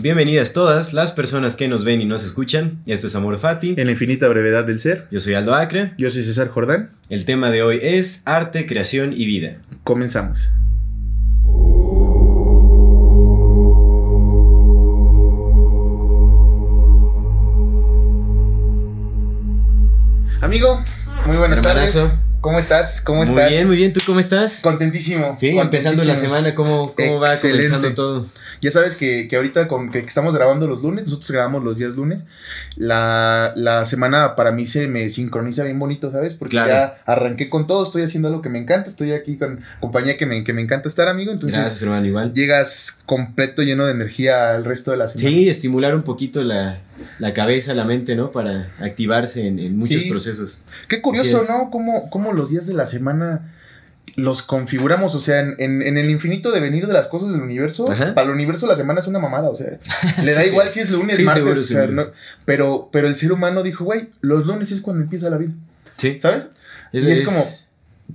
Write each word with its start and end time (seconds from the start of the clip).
Bienvenidas 0.00 0.54
todas 0.54 0.94
las 0.94 1.12
personas 1.12 1.54
que 1.54 1.68
nos 1.68 1.84
ven 1.84 2.00
y 2.00 2.06
nos 2.06 2.24
escuchan. 2.24 2.80
Esto 2.86 3.08
es 3.08 3.14
Amor 3.14 3.38
Fati. 3.38 3.74
En 3.76 3.86
la 3.86 3.92
infinita 3.92 4.26
brevedad 4.26 4.64
del 4.64 4.78
ser. 4.78 5.06
Yo 5.10 5.20
soy 5.20 5.34
Aldo 5.34 5.54
Acre. 5.54 5.92
Yo 5.98 6.08
soy 6.08 6.22
César 6.22 6.48
Jordán. 6.48 6.90
El 7.10 7.26
tema 7.26 7.50
de 7.50 7.62
hoy 7.62 7.78
es 7.82 8.22
arte, 8.24 8.66
creación 8.66 9.12
y 9.12 9.26
vida. 9.26 9.58
Comenzamos. 9.84 10.50
Amigo, 20.40 20.82
muy 21.26 21.36
buenas 21.36 21.60
tardes. 21.60 22.18
¿Cómo 22.42 22.58
estás? 22.58 23.00
¿Cómo 23.00 23.20
Muy 23.24 23.28
estás? 23.28 23.48
bien, 23.50 23.66
muy 23.68 23.76
bien. 23.76 23.92
¿Tú 23.92 24.00
cómo 24.04 24.18
estás? 24.18 24.58
Contentísimo. 24.62 25.36
Sí, 25.38 25.56
empezando 25.56 26.02
la 26.04 26.16
semana, 26.16 26.54
¿cómo, 26.56 26.92
cómo 26.96 27.20
va 27.20 27.36
comenzando 27.40 27.94
todo? 27.94 28.26
Ya 28.60 28.70
sabes 28.72 28.96
que, 28.96 29.26
que 29.28 29.36
ahorita 29.36 29.66
con 29.68 29.90
que 29.90 30.00
estamos 30.00 30.34
grabando 30.34 30.66
los 30.66 30.82
lunes, 30.82 31.04
nosotros 31.04 31.30
grabamos 31.30 31.62
los 31.64 31.78
días 31.78 31.94
lunes, 31.94 32.24
la, 32.76 33.52
la 33.56 33.84
semana 33.84 34.34
para 34.36 34.52
mí 34.52 34.66
se 34.66 34.86
me 34.88 35.08
sincroniza 35.08 35.64
bien 35.64 35.78
bonito, 35.78 36.10
¿sabes? 36.12 36.34
Porque 36.34 36.52
Claro. 36.52 36.68
ya 36.70 36.98
arranqué 37.06 37.48
con 37.48 37.66
todo, 37.66 37.82
estoy 37.84 38.02
haciendo 38.02 38.28
algo 38.28 38.40
que 38.42 38.48
me 38.48 38.58
encanta, 38.60 38.88
estoy 38.88 39.12
aquí 39.12 39.36
con 39.36 39.60
compañía 39.80 40.16
que 40.16 40.26
me, 40.26 40.44
que 40.44 40.52
me 40.52 40.62
encanta 40.62 40.88
estar, 40.88 41.08
amigo. 41.08 41.32
Entonces 41.32 41.58
Gracias, 41.60 41.82
hermano, 41.82 42.06
igual. 42.06 42.32
llegas 42.34 43.00
completo, 43.06 43.62
lleno 43.62 43.84
de 43.86 43.92
energía 43.92 44.54
el 44.54 44.64
resto 44.64 44.90
de 44.92 44.96
la 44.96 45.08
semana. 45.08 45.28
Sí, 45.28 45.48
estimular 45.48 45.94
un 45.94 46.02
poquito 46.02 46.42
la, 46.42 46.78
la 47.18 47.32
cabeza, 47.32 47.74
la 47.74 47.84
mente, 47.84 48.14
¿no? 48.16 48.30
Para 48.30 48.70
activarse 48.80 49.46
en, 49.46 49.58
en 49.58 49.76
muchos 49.76 50.02
Sí. 50.02 50.08
procesos. 50.10 50.62
Qué 50.88 51.00
curioso. 51.02 51.42
¿no? 51.48 51.70
Cómo, 51.70 52.08
cómo 52.10 52.32
los 52.32 52.50
días 52.50 52.66
de 52.66 52.74
la 52.74 52.86
semana 52.86 53.52
los 54.16 54.42
configuramos, 54.42 55.14
o 55.14 55.20
sea, 55.20 55.40
en, 55.40 55.54
en- 55.58 55.80
en 55.82 55.96
el 55.96 56.10
infinito 56.10 56.50
de 56.50 56.60
venir 56.60 56.86
de 56.86 56.92
las 56.92 57.06
cosas 57.06 57.32
del 57.32 57.40
universo, 57.40 57.90
Ajá. 57.90 58.14
para 58.14 58.26
el 58.26 58.34
universo 58.34 58.66
la 58.66 58.74
semana 58.76 59.00
es 59.00 59.06
una 59.06 59.18
mamada, 59.18 59.48
o 59.48 59.54
sea, 59.54 59.78
le 60.24 60.34
da 60.34 60.42
Sí, 60.42 60.48
igual 60.50 60.66
sí. 60.68 60.74
si 60.74 60.80
es 60.80 60.90
lunes, 60.90 61.16
Sí, 61.16 61.22
martes, 61.24 61.42
seguro, 61.44 61.60
o 61.60 61.64
sea, 61.64 61.80
seguro. 61.86 62.04
no- 62.06 62.10
pero, 62.44 62.88
pero 62.92 63.08
el 63.08 63.14
ser 63.14 63.32
humano 63.32 63.62
dijo, 63.62 63.84
güey, 63.84 64.10
los 64.20 64.44
lunes 64.46 64.70
es 64.70 64.80
cuando 64.82 65.02
empieza 65.02 65.30
la 65.30 65.38
vida, 65.38 65.52
Sí. 65.96 66.18
¿sabes? 66.20 66.48
y 66.92 66.98
es 67.10 67.22
como, 67.22 67.42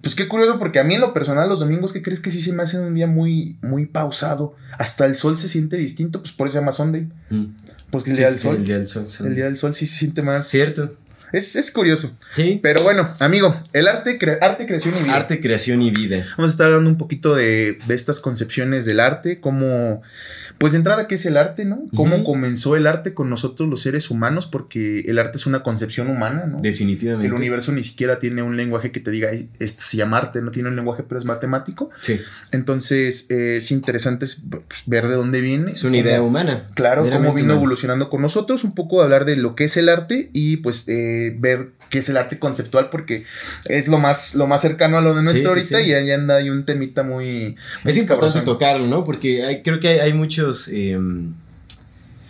pues 0.03 0.13
qué 0.13 0.27
curioso, 0.27 0.59
porque 0.59 0.77
a 0.77 0.83
mí 0.83 0.94
en 0.94 1.01
lo 1.01 1.16
personal 1.16 1.49
los 1.49 1.61
domingos, 1.61 1.94
¿qué 1.94 2.03
crees 2.03 2.19
que 2.19 2.29
sí 2.29 2.41
se 2.41 2.53
me 2.53 2.61
hace 2.61 2.77
un 2.79 2.94
día 2.94 3.07
muy, 3.07 3.57
muy 3.63 3.88
pausado? 3.88 4.55
Hasta 4.77 5.07
el 5.07 5.16
sol 5.16 5.35
se 5.35 5.49
siente 5.49 5.77
distinto, 5.77 6.19
pues 6.22 6.31
por 6.31 6.47
eso 6.47 6.55
se 6.55 6.59
llama 6.59 6.73
Sunday, 6.73 7.09
Mm. 7.31 7.45
Pues 7.89 8.07
el 8.07 8.16
Sí, 8.16 8.17
día 8.21 8.27
del 8.30 8.38
sí, 8.38 8.43
sol. 8.43 8.55
El 8.57 8.66
día 8.66 8.77
del 8.77 8.88
sol. 8.88 9.07
El 9.25 9.35
día 9.35 9.45
del 9.45 9.57
sol 9.57 9.73
sí 9.75 9.88
se 9.88 9.97
siente 9.99 10.21
más... 10.21 10.47
Cierto. 10.47 10.95
Es, 11.33 11.56
es 11.56 11.72
curioso. 11.72 12.17
Sí. 12.33 12.59
Pero 12.64 12.83
bueno, 12.83 13.08
amigo, 13.20 13.56
el 13.73 13.88
arte, 13.88 14.17
cre- 14.20 14.38
arte 14.42 14.66
creación 14.66 14.95
y 14.97 15.03
vida. 15.03 15.16
Arte, 15.16 15.39
creación 15.42 15.81
y 15.81 15.92
vida. 15.92 16.25
Vamos 16.38 16.52
a 16.52 16.53
estar 16.53 16.67
hablando 16.67 16.89
un 16.89 16.97
poquito 16.97 17.36
de, 17.36 17.78
de 17.88 17.95
estas 17.95 18.19
concepciones 18.19 18.86
del 18.86 19.00
arte, 19.02 19.39
cómo, 19.42 20.02
pues 20.58 20.72
de 20.72 20.78
entrada, 20.80 21.06
¿qué 21.08 21.16
es 21.16 21.25
el 21.25 21.36
arte, 21.38 21.66
no? 21.66 21.84
Cómo 21.95 22.23
comenzó 22.23 22.75
el 22.78 22.88
arte 22.88 23.14
con 23.14 23.30
nosotros 23.30 23.69
los 23.69 23.81
seres 23.81 24.09
humanos, 24.09 24.47
porque 24.47 25.02
el 25.02 25.19
arte 25.19 25.38
es 25.38 25.45
una 25.45 25.64
concepción 25.64 26.08
humana, 26.08 26.45
¿no? 26.45 26.59
Definitivamente. 26.62 27.28
El 27.28 27.34
universo 27.34 27.72
ni 27.74 27.84
siquiera 27.84 28.19
tiene 28.19 28.41
un 28.41 28.56
lenguaje 28.57 28.91
que 28.91 29.00
te 29.01 29.12
diga, 29.12 29.30
"Ay, 29.30 29.50
esto 29.59 29.84
se 29.84 29.97
llama 29.97 30.18
arte, 30.18 30.41
no 30.41 30.50
tiene 30.51 30.69
un 30.69 30.75
lenguaje, 30.78 31.03
pero 31.03 31.19
es 31.19 31.25
matemático. 31.25 31.90
Sí. 32.01 32.19
Entonces, 32.51 33.28
eh, 33.30 33.57
es 33.57 33.72
interesante 33.72 34.25
pues, 34.50 34.84
ver 34.88 35.07
de 35.07 35.16
dónde 35.16 35.41
viene. 35.41 35.74
Es 35.74 35.84
una 35.84 35.97
cómo- 35.97 36.07
idea 36.07 36.22
humana. 36.22 36.68
Claro, 36.74 37.03
cómo 37.03 37.34
vino 37.34 37.46
humana. 37.47 37.53
evolucionando 37.56 38.09
con 38.09 38.22
nosotros, 38.22 38.63
un 38.63 38.74
poco 38.74 39.01
hablar 39.03 39.25
de 39.25 39.35
lo 39.35 39.56
que 39.56 39.66
es 39.66 39.78
el 39.78 39.90
arte 39.90 40.30
y 40.34 40.57
pues 40.57 40.88
eh, 40.88 41.16
ver 41.38 41.69
qué 41.89 42.00
es 42.00 42.09
el 42.09 42.17
arte 42.17 42.38
conceptual, 42.39 42.89
porque 42.89 43.23
es 43.66 43.88
lo 43.88 43.97
más, 43.97 44.35
lo 44.35 44.45
más 44.47 44.61
cercano 44.61 44.97
a 44.97 45.01
lo 45.01 45.13
de 45.16 45.23
nuestro 45.23 45.44
sí, 45.53 45.59
ahorita 45.59 45.79
sí. 45.79 45.89
y 45.89 45.94
ahí 45.94 46.11
anda 46.11 46.35
hay 46.35 46.50
un 46.50 46.66
temita 46.66 47.03
muy... 47.03 47.55
muy 47.83 47.91
Es 47.94 47.97
importante 47.97 48.41
tocarlo, 48.41 48.88
¿no? 48.88 49.03
Porque 49.03 49.45
hay- 49.45 49.61
creo 49.63 49.79
que 49.79 49.88
hay, 49.89 50.00
hay 50.00 50.13
muchos. 50.13 50.67
eh, 50.72 50.97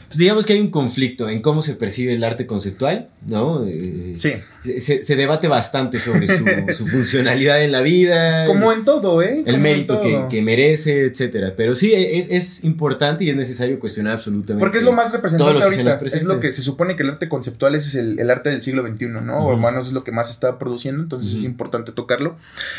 pues 0.07 0.18
digamos 0.18 0.45
que 0.45 0.53
hay 0.53 0.62
un 0.62 0.69
conflicto 0.72 1.28
en 1.29 1.41
cómo 1.41 1.62
se 1.62 1.73
percibe 1.75 2.13
el 2.13 2.23
arte 2.23 2.45
conceptual, 2.47 3.09
¿no? 3.25 3.66
Eh, 3.66 4.13
Sí, 4.16 4.34
se, 4.79 5.03
se 5.03 5.16
debate 5.16 5.47
bastante 5.47 6.00
sobre 6.00 6.28
su, 6.28 6.45
su 6.73 6.88
funcionalidad 6.88 7.63
en 7.63 7.72
la 7.72 7.81
vida. 7.81 8.45
como 8.45 8.72
en 8.72 8.85
todo, 8.85 9.22
¿eh? 9.22 9.44
Como 9.44 9.56
el 9.56 9.62
mérito 9.62 10.01
que, 10.01 10.25
que 10.29 10.41
merece, 10.41 11.06
etcétera. 11.06 11.53
Pero 11.57 11.75
sí, 11.75 11.94
es, 11.94 12.29
es 12.29 12.63
importante 12.63 13.25
y 13.25 13.29
es 13.29 13.35
necesario 13.35 13.79
cuestionar 13.79 14.13
absolutamente. 14.13 14.59
Porque 14.59 14.78
es 14.79 14.84
lo 14.84 14.94
más 14.94 15.12
representante 15.12 15.53
lo 15.53 15.63
ahorita. 15.63 16.00
Es 16.06 16.24
lo 16.24 16.39
que 16.39 16.51
se 16.53 16.62
supone 16.62 16.95
que 16.95 17.03
el 17.03 17.09
arte 17.09 17.28
conceptual 17.29 17.75
es 17.75 17.94
el, 17.95 18.19
el 18.19 18.29
arte 18.29 18.50
del 18.50 18.62
siglo 18.62 18.88
XXI, 18.88 19.07
¿no? 19.07 19.39
O 19.39 19.51
hermanos 19.51 19.88
es 19.88 19.94
lo 19.94 20.03
que 20.03 20.12
más 20.12 20.29
está 20.29 20.57
produciendo, 20.57 21.03
entonces 21.03 21.34
es 21.34 21.44
importante 21.44 21.91
tocarlo. 21.91 22.38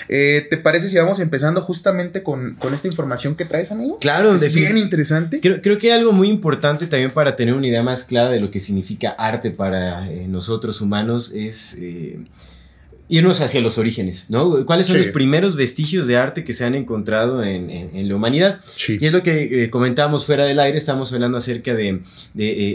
Eh, 0.08 0.46
¿Te 0.48 0.56
parece 0.56 0.88
si 0.88 0.96
vamos 0.96 1.18
empezando 1.20 1.60
justamente 1.60 2.22
con, 2.22 2.54
con 2.54 2.74
esta 2.74 2.88
información 2.88 3.34
que 3.34 3.44
traes, 3.44 3.70
amigo? 3.70 3.98
Claro, 3.98 4.32
es 4.34 4.52
bien 4.54 4.78
interesante. 4.78 5.40
Creo, 5.40 5.60
creo 5.60 5.78
que 5.78 5.92
hay 5.92 5.98
algo 5.98 6.12
muy 6.12 6.28
importante 6.28 6.86
también 6.86 7.12
para 7.18 7.34
tener 7.34 7.52
una 7.54 7.66
idea 7.66 7.82
más 7.82 8.04
clara 8.04 8.30
de 8.30 8.38
lo 8.38 8.48
que 8.52 8.60
significa 8.60 9.10
arte 9.10 9.50
para 9.50 10.08
eh, 10.08 10.28
nosotros 10.28 10.80
humanos 10.80 11.32
es 11.34 11.76
eh, 11.80 12.20
irnos 13.08 13.40
hacia 13.40 13.60
los 13.60 13.76
orígenes, 13.76 14.26
¿no? 14.28 14.64
¿Cuáles 14.66 14.86
son 14.86 14.96
Sí. 14.98 15.02
los 15.02 15.12
primeros 15.12 15.56
vestigios 15.56 16.06
de 16.06 16.16
arte 16.16 16.44
que 16.44 16.52
se 16.52 16.64
han 16.64 16.76
encontrado 16.76 17.42
en, 17.42 17.70
en- 17.70 17.90
en 17.96 18.08
la 18.08 18.14
humanidad? 18.14 18.60
Sí. 18.76 18.98
Y 19.00 19.06
es 19.06 19.12
lo 19.12 19.24
que 19.24 19.64
eh, 19.64 19.70
comentábamos 19.70 20.26
fuera 20.26 20.44
del 20.44 20.60
aire, 20.60 20.78
estamos 20.78 21.12
hablando 21.12 21.38
acerca 21.38 21.74
de, 21.74 22.02
de, 22.34 22.48
eh, 22.50 22.74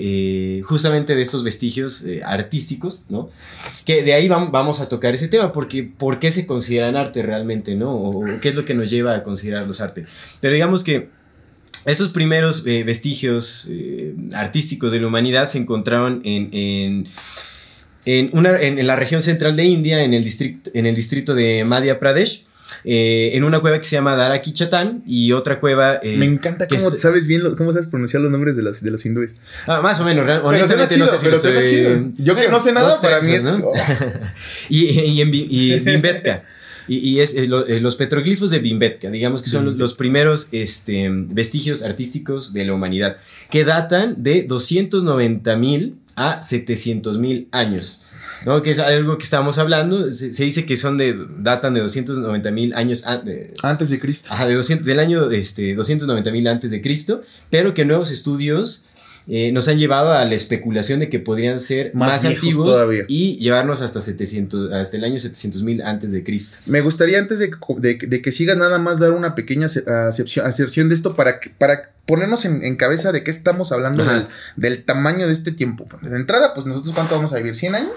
eh, 0.58 0.62
justamente 0.64 1.16
de 1.16 1.22
estos 1.22 1.44
vestigios 1.46 2.04
eh, 2.04 2.20
artísticos, 2.26 3.04
¿no? 3.08 3.30
Que 3.86 4.04
de 4.04 4.14
ahí 4.14 4.28
vam- 4.28 4.52
vamos 4.52 4.82
a 4.82 4.90
tocar 4.90 5.16
ese 5.16 5.30
tema, 5.30 5.54
porque 5.54 5.84
¿por 5.84 6.20
qué 6.20 6.32
se 6.32 6.46
consideran 6.46 6.98
arte 6.98 7.22
realmente, 7.22 7.76
¿no? 7.76 7.92
O, 7.96 8.26
o 8.26 8.40
qué 8.42 8.50
es 8.50 8.56
lo 8.56 8.66
que 8.66 8.74
nos 8.74 8.90
lleva 8.90 9.16
a 9.16 9.24
considerarlos 9.24 9.80
arte. 9.80 10.06
Pero 10.42 10.54
digamos 10.54 10.84
que 10.84 11.23
estos 11.86 12.10
primeros 12.10 12.64
eh, 12.66 12.84
vestigios 12.84 13.68
eh, 13.70 14.14
artísticos 14.34 14.92
de 14.92 15.00
la 15.00 15.08
humanidad 15.08 15.50
se 15.50 15.58
encontraron 15.58 16.22
en, 16.24 16.50
en, 16.54 17.08
en 18.06 18.30
una, 18.34 18.60
en, 18.62 18.80
en 18.80 18.88
la 18.88 18.96
región 18.96 19.22
central 19.22 19.56
de 19.56 19.64
India, 19.66 20.04
en 20.04 20.14
el 20.14 20.24
distrito, 20.24 20.70
en 20.74 20.86
el 20.86 20.96
distrito 20.96 21.34
de 21.36 21.64
Madhya 21.66 22.00
Pradesh, 22.00 22.46
eh, 22.86 23.32
en 23.34 23.44
una 23.44 23.60
cueva 23.60 23.78
que 23.80 23.86
se 23.86 23.96
llama 23.98 24.16
Daraki 24.16 24.52
Chatan 24.54 25.04
y 25.06 25.32
otra 25.34 25.60
cueva... 25.60 26.00
eh, 26.02 26.16
Me 26.18 26.26
encanta 26.26 26.68
que 26.68 26.78
cómo 26.78 26.88
está- 26.90 27.00
sabes 27.02 27.28
bien, 27.28 27.44
lo- 27.44 27.56
cómo 27.56 27.72
sabes 27.74 27.88
pronunciar 27.88 28.22
los 28.24 28.32
nombres 28.32 28.56
de 28.56 28.64
los, 28.64 28.82
de 28.82 28.90
los 28.90 29.06
hindúes. 29.06 29.32
Ah, 29.68 29.82
más 29.82 30.00
o 30.00 30.06
menos, 30.06 30.26
honestamente 30.44 30.96
chido, 30.96 31.06
no 31.06 31.12
sé 31.18 31.68
si 31.68 31.76
pero. 31.76 32.10
Yo 32.18 32.36
que 32.36 32.48
no 32.50 32.60
sé 32.60 32.72
nada, 32.72 33.00
para 33.02 33.22
mí 33.22 33.34
es... 33.34 33.46
oh, 33.64 33.74
y, 34.70 34.86
y 35.02 35.22
en 35.22 35.32
Bi- 35.32 35.48
y 35.50 35.80
Bimbetka. 35.80 36.44
Y, 36.88 36.98
y 36.98 37.20
es 37.22 37.34
eh, 37.36 37.48
lo- 37.48 37.66
eh, 37.68 37.80
los 37.80 37.96
petroglifos 37.96 38.50
de 38.50 38.60
Bimbetka, 38.60 39.10
digamos 39.10 39.42
que 39.42 39.50
son 39.50 39.66
los, 39.66 39.76
los 39.76 39.94
primeros 39.94 40.50
este, 40.52 41.08
vestigios 41.10 41.82
artísticos 41.82 42.54
de 42.54 42.66
la 42.66 42.74
humanidad, 42.74 43.18
que 43.50 43.64
datan 43.64 44.22
de 44.24 44.44
290 44.44 45.56
mil 45.58 45.96
a 46.16 46.42
700 46.42 47.18
mil 47.18 47.48
años. 47.52 48.00
¿no? 48.46 48.62
Que 48.62 48.72
es 48.72 48.80
algo 48.80 49.18
que 49.18 49.24
estábamos 49.24 49.58
hablando. 49.58 50.12
Se, 50.12 50.34
se 50.34 50.44
dice 50.44 50.66
que 50.66 50.76
son 50.76 50.98
de. 50.98 51.16
datan 51.40 51.74
de 51.74 51.80
290 51.80 52.52
mil 52.52 52.74
años. 52.74 53.04
de- 53.24 53.54
Antes 53.64 53.90
de 53.90 54.00
Cristo. 54.00 54.30
Ajá, 54.34 54.46
de 54.46 54.54
200 54.56 54.86
del 54.86 55.00
año 55.00 55.32
este, 55.32 55.74
290 55.76 56.30
mil 56.32 56.48
antes 56.48 56.70
de 56.72 56.82
Cristo, 56.82 57.22
pero 57.50 57.74
que 57.74 57.86
nuevos 57.86 58.12
estudios 58.12 58.86
eh, 59.28 59.52
nos 59.52 59.68
han 59.68 59.78
llevado 59.78 60.12
a 60.14 60.26
la 60.26 60.36
especulación 60.36 61.00
de 61.00 61.10
que 61.10 61.20
podrían 61.20 61.60
ser 61.60 61.92
Más 61.94 62.24
más, 62.24 62.26
antiguos 62.26 62.66
todavía. 62.66 63.06
y 63.08 63.38
llevarnos 63.38 63.82
hasta 63.82 64.02
700, 64.02 64.72
hasta 64.74 64.98
el 64.98 65.04
año 65.04 65.18
700 65.18 65.64
mil 65.64 65.82
antes 65.82 66.12
de 66.12 66.24
Cristo. 66.24 66.58
Me 66.66 66.82
gustaría 66.82 67.20
antes 67.20 67.40
de, 67.40 67.52
de- 67.78 67.96
de 67.96 68.22
que 68.22 68.32
sigas 68.32 68.58
nada 68.58 68.78
más 68.80 69.00
dar 69.00 69.12
una 69.12 69.36
pequeña 69.36 69.68
ace- 69.68 69.84
acepción, 70.44 70.90
de 70.90 70.96
esto 70.96 71.16
para, 71.16 71.40
para 71.58 71.92
ponernos 72.06 72.44
en, 72.46 72.64
en 72.64 72.76
cabeza 72.76 73.12
de 73.12 73.24
qué 73.24 73.32
estamos 73.32 73.72
hablando 73.72 74.04
del, 74.04 74.28
del 74.58 74.84
tamaño 74.84 75.28
de 75.28 75.34
este 75.34 75.52
tiempo. 75.52 75.86
De 76.02 76.16
entrada, 76.16 76.54
pues 76.54 76.66
nosotros 76.66 76.94
cuánto 76.94 77.16
vamos 77.16 77.32
a 77.34 77.38
vivir, 77.38 77.56
100 77.56 77.76
años. 77.76 77.92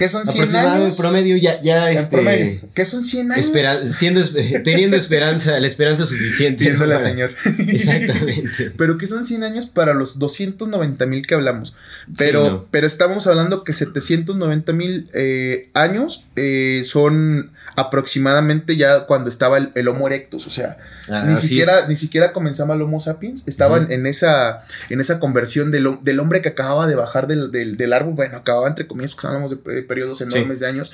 ¿Qué 0.00 0.08
son 0.08 0.26
100 0.26 0.44
Aproximado, 0.44 0.84
años? 0.84 0.96
promedio, 0.96 1.36
ya, 1.36 1.60
ya 1.60 1.90
En 1.92 1.98
este, 1.98 2.10
promedio. 2.10 2.60
¿Qué 2.74 2.84
son 2.84 3.04
100 3.04 3.32
años? 3.32 3.44
espera- 3.46 3.84
siendo, 3.84 4.20
esp- 4.20 4.62
teniendo 4.64 4.96
esperanza, 4.96 5.60
la 5.60 5.66
esperanza 5.66 6.06
suficiente. 6.06 6.64
Entiéndola, 6.64 6.96
para- 6.98 7.08
señor. 7.10 7.30
Exactamente. 7.58 8.72
Pero 8.76 8.98
que 8.98 9.06
son 9.06 9.24
100 9.24 9.44
años 9.44 9.66
para 9.66 9.94
los 9.94 10.18
290 10.18 11.06
mil 11.06 11.26
que 11.26 11.34
hablamos. 11.34 11.76
Pero, 12.16 12.44
Sí, 12.44 12.50
no. 12.50 12.66
pero 12.70 12.86
estamos 12.86 13.26
hablando 13.26 13.62
que 13.62 13.72
790 13.74 14.72
mil 14.72 15.10
eh, 15.12 15.68
años 15.74 16.24
eh, 16.36 16.82
son 16.84 17.52
aproximadamente 17.76 18.76
ya 18.76 19.06
cuando 19.06 19.30
estaba 19.30 19.56
el, 19.58 19.70
el 19.74 19.88
Homo 19.88 20.06
erectus. 20.06 20.46
O 20.46 20.50
sea, 20.50 20.78
Ah, 21.12 21.24
ni, 21.26 21.36
siquiera, 21.36 21.86
ni 21.88 21.96
siquiera 21.96 22.32
comenzaba 22.32 22.74
el 22.74 22.82
Homo 22.82 23.00
sapiens. 23.00 23.42
Estaban 23.48 23.90
en, 23.90 24.06
esa, 24.06 24.60
en 24.90 25.00
esa 25.00 25.18
conversión 25.18 25.72
del, 25.72 25.98
del 26.02 26.20
hombre 26.20 26.40
que 26.40 26.50
acababa 26.50 26.86
de 26.86 26.94
bajar 26.94 27.26
del, 27.26 27.50
del- 27.50 27.76
del 27.76 27.92
árbol. 27.92 28.14
Bueno, 28.14 28.36
acababa 28.38 28.68
entre 28.68 28.86
comillas, 28.86 29.14
porque 29.14 29.26
hablamos 29.26 29.50
de 29.50 29.82
periodos 29.90 30.20
enormes 30.20 30.60
de 30.60 30.68
años. 30.68 30.92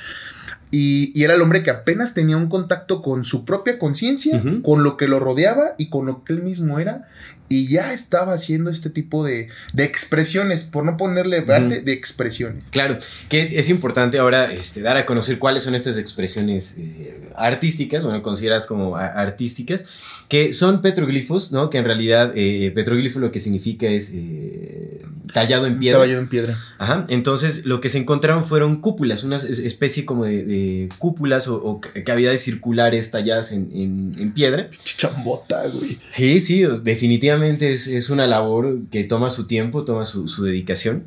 Y, 0.71 1.13
y 1.19 1.25
era 1.25 1.35
el 1.35 1.43
hombre 1.43 1.63
que 1.63 1.71
apenas 1.71 2.13
tenía 2.13 2.37
un 2.37 2.49
contacto 2.49 3.01
con 3.03 3.25
su 3.25 3.45
propia 3.45 3.79
conciencia, 3.79 4.37
Ujú. 4.39 4.63
con 4.63 4.83
lo 4.83 4.97
que 4.97 5.07
lo 5.09 5.19
rodeaba 5.21 5.75
y 5.79 5.89
con 5.91 6.07
lo 6.07 6.25
que 6.25 6.33
él 6.33 6.43
mismo 6.43 6.79
era. 6.81 7.09
Y 7.49 7.69
ya 7.69 7.93
estaba 7.93 8.33
haciendo 8.35 8.71
este 8.71 8.91
tipo 8.91 9.25
de, 9.25 9.49
de 9.73 9.85
expresiones, 9.85 10.65
por 10.65 10.85
no 10.85 10.97
ponerle 10.97 11.45
arte, 11.49 11.81
de 11.81 11.93
expresiones. 11.93 12.65
Claro, 12.71 12.99
que 13.29 13.41
es, 13.41 13.53
es 13.53 13.69
importante 13.69 14.19
ahora 14.19 14.53
este, 14.53 14.81
dar 14.83 14.97
a 14.97 15.07
conocer 15.07 15.39
cuáles 15.39 15.63
son 15.63 15.77
estas 15.77 15.97
expresiones 15.97 16.75
eh, 16.79 17.31
artísticas, 17.37 18.03
bueno, 18.03 18.21
consideradas 18.23 18.67
como 18.67 18.97
artísticas, 18.97 19.87
que 20.29 20.53
son 20.53 20.83
petroglifos, 20.83 21.53
¿no? 21.53 21.71
Que 21.71 21.79
en 21.79 21.85
realidad 21.85 22.33
eh, 22.35 22.73
petroglifo 22.75 23.21
lo 23.21 23.31
que 23.31 23.39
significa 23.39 23.87
es 23.87 24.11
eh, 24.13 25.03
tallado 25.33 25.67
en 25.67 25.79
piedra. 25.79 26.05
Yo 26.07 26.19
en 26.19 26.29
piedra. 26.29 26.59
Ajá, 26.79 27.05
entonces 27.09 27.65
lo 27.65 27.81
que 27.81 27.89
se 27.89 27.99
encontraron 27.99 28.43
fueron 28.45 28.81
cúpulas, 28.81 29.23
una 29.23 29.37
es- 29.37 29.45
especie 29.61 30.05
como 30.05 30.25
de, 30.25 30.36
de 30.45 30.89
cúpulas 30.99 31.49
o, 31.49 31.57
o 31.57 31.81
cavidades 32.05 32.43
circulares 32.43 33.11
talladas 33.11 33.53
en, 33.53 33.71
en- 33.75 34.13
en 34.19 34.33
piedra. 34.33 34.69
Chambota, 34.97 35.63
güey. 35.69 35.99
Sí, 36.09 36.41
sí, 36.41 36.63
definitivamente 36.83 37.73
es, 37.73 37.87
es 37.87 38.11
una 38.11 38.27
labor 38.27 38.79
que 38.91 39.05
toma 39.05 39.31
su 39.31 39.47
tiempo, 39.47 39.85
toma 39.85 40.05
su, 40.05 40.29
su 40.29 40.45
dedicación. 40.45 41.05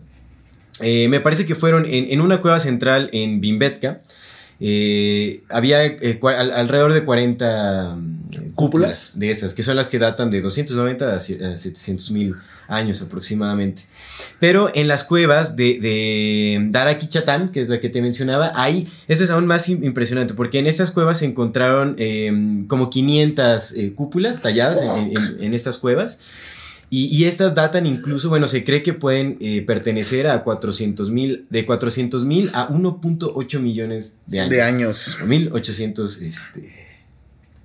Eh, 0.81 1.07
me 1.09 1.19
parece 1.19 1.45
que 1.45 1.55
fueron 1.55 1.85
en, 1.85 2.09
en 2.09 2.21
una 2.21 2.39
cueva 2.41 2.59
central 2.59 3.09
en 3.13 3.41
Bimbetka. 3.41 3.99
eh, 4.61 5.41
había 5.49 5.85
eh, 5.85 6.19
al- 6.23 6.51
alrededor 6.51 6.93
de 6.93 7.03
40 7.03 7.95
mm, 7.95 8.18
cúpulas 8.59 9.11
de 9.19 9.29
estas, 9.31 9.53
que 9.53 9.63
son 9.63 9.75
las 9.75 9.89
que 9.89 9.99
datan 9.99 10.29
de 10.29 10.41
290 10.41 11.13
a 11.13 11.19
sie- 11.19 11.41
a 11.53 11.57
700 11.57 12.11
mil 12.11 12.35
años 12.67 13.01
aproximadamente. 13.01 13.83
Pero 14.39 14.69
en 14.75 14.87
las 14.87 15.03
cuevas 15.03 15.55
de, 15.55 15.79
de 15.79 16.67
Darakichatán, 16.69 17.51
que 17.51 17.61
es 17.61 17.69
la 17.69 17.79
que 17.79 17.89
te 17.89 18.01
mencionaba, 18.01 18.51
ahí, 18.55 18.87
eso 19.07 19.23
es 19.23 19.29
aún 19.29 19.45
más 19.45 19.69
im- 19.69 19.83
impresionante, 19.83 20.33
porque 20.33 20.59
en 20.59 20.67
estas 20.67 20.91
cuevas 20.91 21.19
se 21.19 21.25
encontraron 21.25 21.95
eh, 21.97 22.31
como 22.67 22.89
500 22.89 23.71
eh, 23.73 23.93
cúpulas 23.95 24.41
talladas 24.41 24.81
en, 24.81 25.17
en- 25.17 25.43
en 25.43 25.53
estas 25.53 25.77
cuevas. 25.77 26.19
Y, 26.91 27.05
y 27.15 27.25
estas 27.25 27.53
datan 27.53 27.85
incluso, 27.85 28.29
bueno, 28.29 28.47
se 28.47 28.63
cree 28.63 28.81
que 28.81 28.93
pueden 28.93 29.37
eh, 29.41 29.61
pertenecer 29.61 30.25
a 30.25 30.43
400 30.43 31.11
mil, 31.11 31.45
de 31.51 31.63
400 31.63 32.25
mil 32.25 32.49
a 32.53 32.67
1.8 32.69 33.59
millones 33.59 34.15
de 34.25 34.39
años. 34.39 34.49
De 34.51 34.61
años. 34.63 35.17
1800 35.23 36.21
este, 36.23 36.73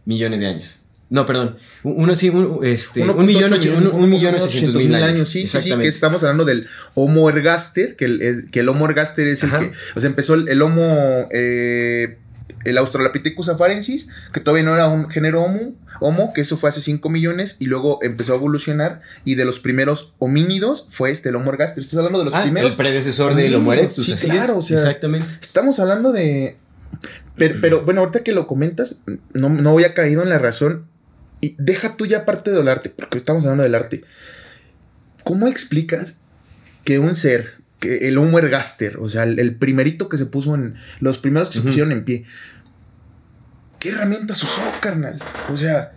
millones 0.05 0.41
de 0.41 0.47
años. 0.47 0.84
No, 1.11 1.27
perdón. 1.27 1.57
un- 1.83 2.03
Uno 2.03 2.15
sí, 2.15 2.31
un, 2.31 2.65
este, 2.65 3.03
1.8 3.03 3.15
un 3.21 3.27
millón, 3.27 3.53
ocho- 3.53 3.75
un- 3.77 3.87
un 3.89 4.11
millón 4.11 4.35
unos 4.35 4.47
ochocientos 4.47 4.83
mil 4.83 4.95
años. 4.95 5.29
Sí, 5.29 5.47
sí, 5.47 5.61
sí, 5.61 5.77
que 5.79 5.87
estamos 5.89 6.23
hablando 6.23 6.45
del 6.45 6.67
Homo 6.95 7.29
ergaster, 7.29 7.95
que 7.97 8.07
el, 8.07 8.23
es- 8.23 8.45
que 8.51 8.61
el 8.61 8.69
Homo 8.69 8.87
ergaster 8.87 9.27
es 9.29 9.45
Ajá. 9.45 9.59
el 9.61 9.71
que, 9.71 9.77
o 9.95 10.01
sea, 10.01 10.09
empezó 10.11 10.35
el, 10.35 10.49
el 10.49 10.61
Homo, 10.63 11.29
eh, 11.31 12.19
el 12.65 12.79
Australopithecus 12.79 13.49
afarensis, 13.51 14.09
que 14.33 14.41
todavía 14.41 14.65
no 14.65 14.75
era 14.75 14.89
un 14.89 15.11
género 15.11 15.43
Homo, 15.43 15.75
Homo, 16.01 16.33
que 16.35 16.41
eso 16.41 16.57
fue 16.57 16.71
hace 16.71 16.81
5 16.81 17.09
millones 17.11 17.57
y 17.61 17.67
luego 17.67 17.99
empezó 18.03 18.33
a 18.33 18.37
evolucionar 18.37 19.01
y 19.25 19.37
de 19.37 19.45
los 19.45 19.61
primeros 19.61 20.15
homínidos 20.19 20.89
fue 20.91 21.11
este, 21.11 21.29
el 21.29 21.37
Homo 21.37 21.53
ergaster. 21.53 21.83
Estás 21.83 21.99
hablando 21.99 22.19
de 22.19 22.25
los 22.25 22.35
Ah, 22.35 22.43
primeros. 22.43 22.73
el 22.73 22.77
predecesor 22.77 23.35
del 23.35 23.55
Homo 23.55 23.73
erectus. 23.75 24.07
sí, 24.07 24.13
así 24.15 24.29
claro, 24.29 24.55
es. 24.55 24.59
o 24.59 24.63
sea, 24.63 24.79
Exactamente. 24.79 25.29
Estamos 25.41 25.79
hablando 25.79 26.11
de. 26.13 26.57
Pero, 27.37 27.57
pero, 27.61 27.85
bueno, 27.85 28.01
ahorita 28.01 28.23
que 28.23 28.33
lo 28.33 28.47
comentas, 28.47 29.03
no, 29.35 29.49
no 29.51 29.73
voy 29.73 29.85
a 29.85 29.93
caído 29.95 30.23
en 30.23 30.29
la 30.31 30.39
razón. 30.39 30.87
Y 31.45 31.57
deja 31.59 31.97
tú 31.97 32.07
ya 32.07 32.25
parte 32.25 32.53
del 32.53 32.69
arte, 32.69 32.89
porque 32.89 33.19
estamos 33.19 33.43
hablando 33.45 33.65
del 33.65 33.75
arte. 33.75 34.03
¿Cómo 35.25 35.47
explicas 35.47 36.21
que 36.85 36.99
un 36.99 37.15
ser, 37.15 37.57
que 37.81 38.09
el 38.09 38.17
Homo 38.17 38.39
ergaster, 38.39 38.97
o 38.99 39.09
sea, 39.09 39.25
el, 39.25 39.39
el 39.39 39.57
primerito 39.57 40.09
que 40.09 40.17
se 40.17 40.25
puso 40.25 40.55
en. 40.55 40.77
Los 41.01 41.19
primeros 41.19 41.51
que 41.51 41.59
se 41.59 41.61
pusieron 41.61 41.93
en 41.93 42.05
pie. 42.07 42.25
¿Qué 43.79 43.91
herramientas 43.91 44.43
usó, 44.43 44.63
carnal? 44.81 45.21
O 45.53 45.57
sea, 45.59 45.93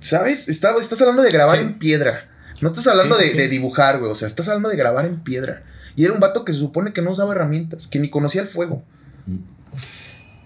¿sabes? 0.00 0.48
Está- 0.50 0.76
estás 0.78 1.00
hablando 1.00 1.22
de 1.22 1.30
grabar 1.30 1.56
Sí. 1.58 1.62
en 1.64 1.78
piedra. 1.78 2.28
No 2.60 2.68
estás 2.68 2.86
hablando 2.86 3.16
sí, 3.16 3.24
de, 3.24 3.30
sí. 3.30 3.36
de 3.38 3.48
dibujar, 3.48 3.98
güey. 3.98 4.10
O 4.10 4.14
sea, 4.14 4.28
estás 4.28 4.46
hablando 4.48 4.68
de 4.68 4.76
grabar 4.76 5.06
en 5.06 5.22
piedra. 5.22 5.62
Y 5.94 6.04
era 6.04 6.12
un 6.12 6.20
vato 6.20 6.44
que 6.44 6.52
se 6.52 6.58
supone 6.58 6.92
que 6.92 7.00
no 7.00 7.12
usaba 7.12 7.32
herramientas, 7.34 7.86
que 7.86 7.98
ni 7.98 8.10
conocía 8.10 8.42
el 8.42 8.48
fuego. 8.48 8.84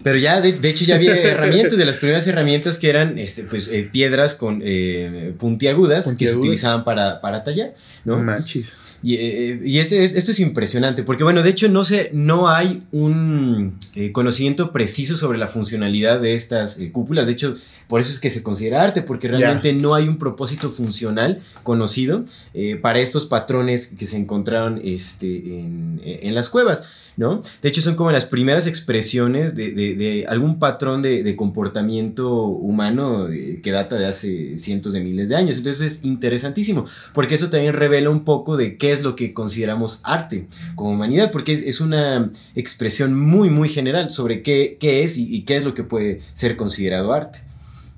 Pero 0.03 0.17
ya, 0.17 0.41
de, 0.41 0.53
de 0.53 0.69
hecho, 0.69 0.85
ya 0.85 0.95
había 0.95 1.15
herramientas, 1.15 1.77
de 1.77 1.85
las 1.85 1.97
primeras 1.97 2.25
herramientas 2.27 2.77
que 2.77 2.89
eran 2.89 3.17
este, 3.19 3.43
pues, 3.43 3.67
eh, 3.67 3.87
piedras 3.91 4.35
con 4.35 4.61
eh, 4.63 5.33
puntiagudas, 5.37 6.05
que 6.17 6.25
se 6.27 6.31
utilizaban 6.39 6.83
para, 6.83 7.21
para 7.21 7.43
tallar, 7.43 7.75
¿no? 8.05 8.17
Manches. 8.25 8.73
Y, 9.03 9.15
eh, 9.15 9.59
y 9.65 9.79
este 9.79 10.03
es- 10.03 10.13
esto 10.13 10.29
es 10.31 10.39
impresionante, 10.39 11.01
porque 11.01 11.23
bueno, 11.23 11.41
de 11.41 11.49
hecho 11.49 11.67
no 11.69 11.83
sé, 11.83 12.11
no 12.13 12.49
hay 12.49 12.83
un 12.91 13.79
eh, 13.95 14.11
conocimiento 14.11 14.71
preciso 14.71 15.17
sobre 15.17 15.39
la 15.39 15.47
funcionalidad 15.47 16.21
de 16.21 16.35
estas 16.35 16.77
eh, 16.77 16.91
cúpulas, 16.91 17.25
de 17.25 17.33
hecho 17.33 17.55
por 17.87 17.99
eso 17.99 18.11
es 18.11 18.19
que 18.19 18.29
se 18.29 18.43
considera 18.43 18.83
arte, 18.83 19.01
porque 19.01 19.27
realmente 19.27 19.73
no 19.73 19.95
hay 19.95 20.07
un 20.07 20.17
propósito 20.19 20.69
funcional 20.69 21.39
conocido 21.63 22.25
eh, 22.53 22.75
para 22.75 22.99
estos 22.99 23.25
patrones 23.25 23.87
que 23.87 24.05
se 24.05 24.17
encontraron 24.17 24.79
este, 24.83 25.25
en, 25.59 25.99
en 26.03 26.35
las 26.35 26.49
cuevas. 26.49 26.83
¿No? 27.17 27.41
De 27.61 27.67
hecho, 27.69 27.81
son 27.81 27.95
como 27.95 28.09
las 28.11 28.25
primeras 28.25 28.67
expresiones 28.67 29.53
de, 29.53 29.71
de- 29.73 30.25
algún 30.29 30.59
patrón 30.59 31.01
de, 31.01 31.23
de 31.23 31.35
comportamiento 31.35 32.45
humano 32.45 33.27
eh, 33.29 33.59
que 33.61 33.71
data 33.71 33.97
de 33.97 34.05
hace 34.05 34.57
cientos 34.57 34.93
de 34.93 35.01
miles 35.01 35.27
de 35.27 35.35
años. 35.35 35.57
Entonces 35.57 35.99
es 35.99 36.05
interesantísimo 36.05 36.85
porque 37.13 37.35
eso 37.35 37.49
también 37.49 37.73
revela 37.73 38.09
un 38.09 38.23
poco 38.23 38.55
de 38.55 38.77
qué 38.77 38.93
es 38.93 39.03
lo 39.03 39.15
que 39.17 39.33
consideramos 39.33 39.99
arte 40.03 40.47
como 40.75 40.91
humanidad, 40.91 41.31
porque 41.31 41.51
es, 41.51 41.63
es 41.63 41.81
una 41.81 42.31
expresión 42.55 43.19
muy, 43.19 43.49
muy 43.49 43.67
general 43.67 44.09
sobre 44.09 44.41
qué, 44.41 44.77
qué 44.79 45.03
es 45.03 45.17
y, 45.17 45.41
qué 45.41 45.57
es 45.57 45.65
lo 45.65 45.73
que 45.73 45.83
puede 45.83 46.21
ser 46.33 46.55
considerado 46.55 47.11
arte. 47.13 47.39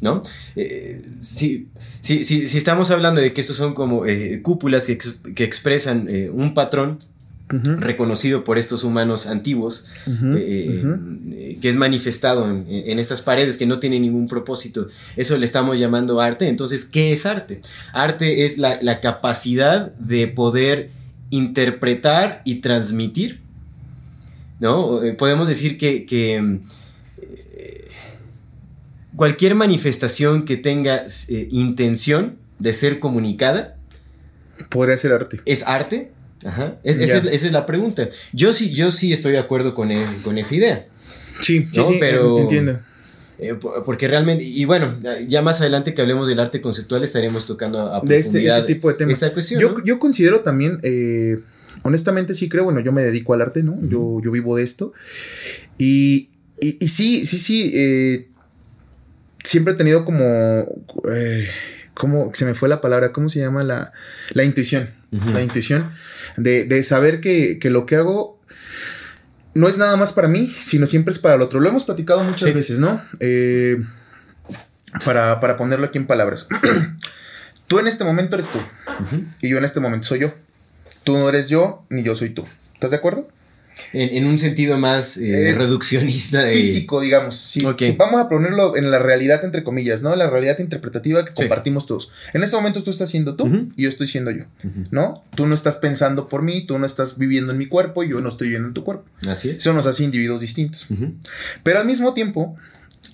¿No? 0.01 0.21
Si, 1.21 1.67
si, 2.01 2.23
si, 2.25 2.57
estamos 2.57 2.91
hablando 2.91 3.21
de 3.21 3.31
que 3.31 3.39
estos 3.39 3.55
son 3.55 3.73
como 3.73 4.05
eh, 4.05 4.41
cúpulas 4.41 4.85
que, 4.85 4.97
que 5.33 5.43
expresan 5.45 6.07
eh, 6.09 6.29
un 6.29 6.53
patrón 6.53 6.99
Reconocido 7.79 8.43
por 8.43 8.57
estos 8.57 8.83
humanos 8.83 9.27
antiguos, 9.27 9.85
eh, 10.07 10.83
eh, 11.31 11.57
que 11.61 11.69
es 11.69 11.75
manifestado 11.75 12.49
en, 12.49 12.65
en 12.67 12.99
estas 12.99 13.21
paredes 13.21 13.57
que 13.57 13.65
no 13.65 13.79
tienen 13.79 14.01
ningún 14.01 14.27
propósito. 14.27 14.87
Eso 15.15 15.37
le 15.37 15.45
estamos 15.45 15.79
llamando 15.79 16.19
arte. 16.19 16.47
Entonces, 16.47 16.85
¿qué 16.85 17.11
es 17.11 17.25
arte? 17.25 17.61
Arte 17.93 18.45
es 18.45 18.57
la, 18.57 18.79
la 18.81 19.01
capacidad 19.01 19.93
de 19.95 20.27
poder 20.27 20.89
interpretar 21.29 22.41
y 22.45 22.55
transmitir. 22.55 23.41
¿No? 24.59 25.03
Eh, 25.03 25.13
Podemos 25.13 25.47
decir 25.47 25.77
que, 25.77 26.05
que, 26.05 26.41
mm, 26.41 26.59
cualquier 29.15 29.55
manifestación 29.55 30.45
que 30.45 30.57
tenga 30.57 31.05
eh, 31.27 31.47
intención 31.51 32.37
de 32.59 32.73
ser 32.73 32.99
comunicada 32.99 33.77
Podría 34.69 34.97
ser 34.97 35.13
arte. 35.13 35.39
¿Es 35.45 35.63
arte? 35.63 36.11
Ajá. 36.45 36.77
Es- 36.83 36.97
esa, 36.97 37.17
es, 37.17 37.25
esa 37.25 37.47
es 37.47 37.51
la 37.51 37.65
pregunta. 37.65 38.09
Yo 38.33 38.53
sí, 38.53 38.71
yo 38.73 38.91
sí 38.91 39.13
estoy 39.13 39.31
de 39.33 39.39
acuerdo 39.39 39.73
con, 39.73 39.91
el- 39.91 40.15
con 40.23 40.37
esa 40.37 40.55
idea. 40.55 40.87
Sí, 41.41 41.67
sí, 41.71 41.79
No, 41.79 41.85
sí, 41.85 41.97
pero- 41.99 42.39
entiendo. 42.39 42.79
Eh, 43.39 43.55
por- 43.55 43.83
porque 43.83 44.07
realmente, 44.07 44.43
y 44.43 44.63
bueno, 44.65 44.99
ya 45.27 45.41
más 45.41 45.59
adelante 45.59 45.93
que 45.93 46.01
hablemos 46.01 46.27
del 46.27 46.39
arte 46.39 46.61
conceptual 46.61 47.03
estaremos 47.03 47.45
tocando 47.47 47.79
a, 47.79 47.97
a 47.97 48.01
De 48.01 48.17
este, 48.17 48.29
profundidad 48.31 48.59
este 48.59 48.73
tipo 48.75 48.87
de 48.89 48.93
temas. 48.93 49.13
esta 49.13 49.33
cuestión. 49.33 49.59
Yo, 49.59 49.71
¿no? 49.71 49.83
yo 49.83 49.97
considero 49.99 50.41
también, 50.41 50.79
eh, 50.83 51.39
honestamente 51.81 52.35
sí 52.35 52.47
creo, 52.47 52.63
bueno, 52.63 52.79
yo 52.79 52.91
me 52.91 53.03
dedico 53.03 53.33
al 53.33 53.41
arte, 53.41 53.63
¿no? 53.63 53.77
yo, 53.89 54.21
yo 54.23 54.31
vivo 54.31 54.55
de 54.55 54.63
esto. 54.63 54.93
Y, 55.79 56.29
y, 56.61 56.77
y 56.79 56.87
sí, 56.89 57.25
sí, 57.25 57.39
sí, 57.39 57.71
eh, 57.73 58.27
siempre 59.43 59.73
he 59.73 59.77
tenido 59.77 60.05
como, 60.05 60.23
¿cómo 61.93 62.31
se 62.33 62.45
me 62.45 62.53
fue 62.55 62.69
la 62.69 62.81
palabra? 62.81 63.11
¿Cómo 63.11 63.29
se 63.29 63.39
llama? 63.39 63.63
La, 63.63 63.93
la 64.31 64.43
intuición. 64.43 64.89
La 65.31 65.43
intuición 65.43 65.91
de, 66.37 66.65
de 66.65 66.83
saber 66.83 67.21
que, 67.21 67.59
que 67.59 67.69
lo 67.69 67.85
que 67.85 67.97
hago 67.97 68.39
no 69.53 69.67
es 69.69 69.77
nada 69.77 69.95
más 69.95 70.11
para 70.11 70.27
mí, 70.27 70.51
sino 70.59 70.87
siempre 70.87 71.11
es 71.11 71.19
para 71.19 71.35
el 71.35 71.41
otro. 71.41 71.59
Lo 71.59 71.69
hemos 71.69 71.85
platicado 71.85 72.23
muchas 72.23 72.49
Sí. 72.49 72.55
veces, 72.55 72.79
¿no? 72.79 72.99
Eh, 73.19 73.79
para, 75.05 75.39
para 75.39 75.55
ponerlo 75.57 75.85
aquí 75.85 75.97
en 75.99 76.07
palabras. 76.07 76.47
tú 77.67 77.77
en 77.79 77.87
este 77.87 78.03
momento 78.03 78.35
eres 78.35 78.49
tú. 78.49 78.59
Y 79.41 79.49
yo 79.49 79.57
en 79.59 79.65
este 79.65 79.79
momento 79.79 80.07
soy 80.07 80.19
yo. 80.19 80.33
Tú 81.03 81.13
no 81.17 81.29
eres 81.29 81.49
yo, 81.49 81.85
ni 81.89 82.01
yo 82.03 82.15
soy 82.15 82.29
tú. 82.31 82.43
¿Estás 82.73 82.89
de 82.91 82.97
acuerdo? 82.97 83.27
En, 83.91 84.25
un 84.25 84.39
sentido 84.39 84.77
más 84.77 85.17
eh, 85.17 85.49
eh, 85.49 85.53
reduccionista. 85.53 86.43
Físico, 86.47 87.01
digamos. 87.01 87.37
Si, 87.37 87.63
vamos 87.97 88.21
a 88.21 88.29
ponerlo 88.29 88.75
en 88.75 88.91
la 88.91 88.99
realidad, 88.99 89.43
entre 89.43 89.63
comillas, 89.63 90.01
¿no? 90.01 90.15
La 90.15 90.29
realidad 90.29 90.59
interpretativa 90.59 91.25
que 91.25 91.33
compartimos 91.33 91.85
todos. 91.85 92.11
En 92.33 92.43
este 92.43 92.55
momento 92.55 92.83
tú 92.83 92.91
estás 92.91 93.09
siendo 93.09 93.35
tú 93.35 93.71
y 93.75 93.83
yo 93.83 93.89
estoy 93.89 94.07
siendo 94.07 94.31
yo, 94.31 94.45
¿no? 94.91 95.23
Tú 95.35 95.47
no 95.47 95.55
estás 95.55 95.77
pensando 95.77 96.27
por 96.27 96.41
mí, 96.41 96.65
tú 96.65 96.77
no 96.79 96.85
estás 96.85 97.17
viviendo 97.17 97.51
en 97.51 97.57
mi 97.57 97.67
cuerpo 97.67 98.03
y 98.03 98.09
yo 98.09 98.19
no 98.19 98.29
estoy 98.29 98.47
viviendo 98.47 98.67
en 98.67 98.73
tu 98.73 98.83
cuerpo. 98.83 99.05
Así 99.27 99.49
es. 99.49 99.59
Eso 99.59 99.73
nos 99.73 99.87
hace 99.87 100.03
individuos 100.03 100.41
distintos. 100.41 100.87
Pero 101.63 101.79
al 101.79 101.85
mismo 101.85 102.13
tiempo, 102.13 102.55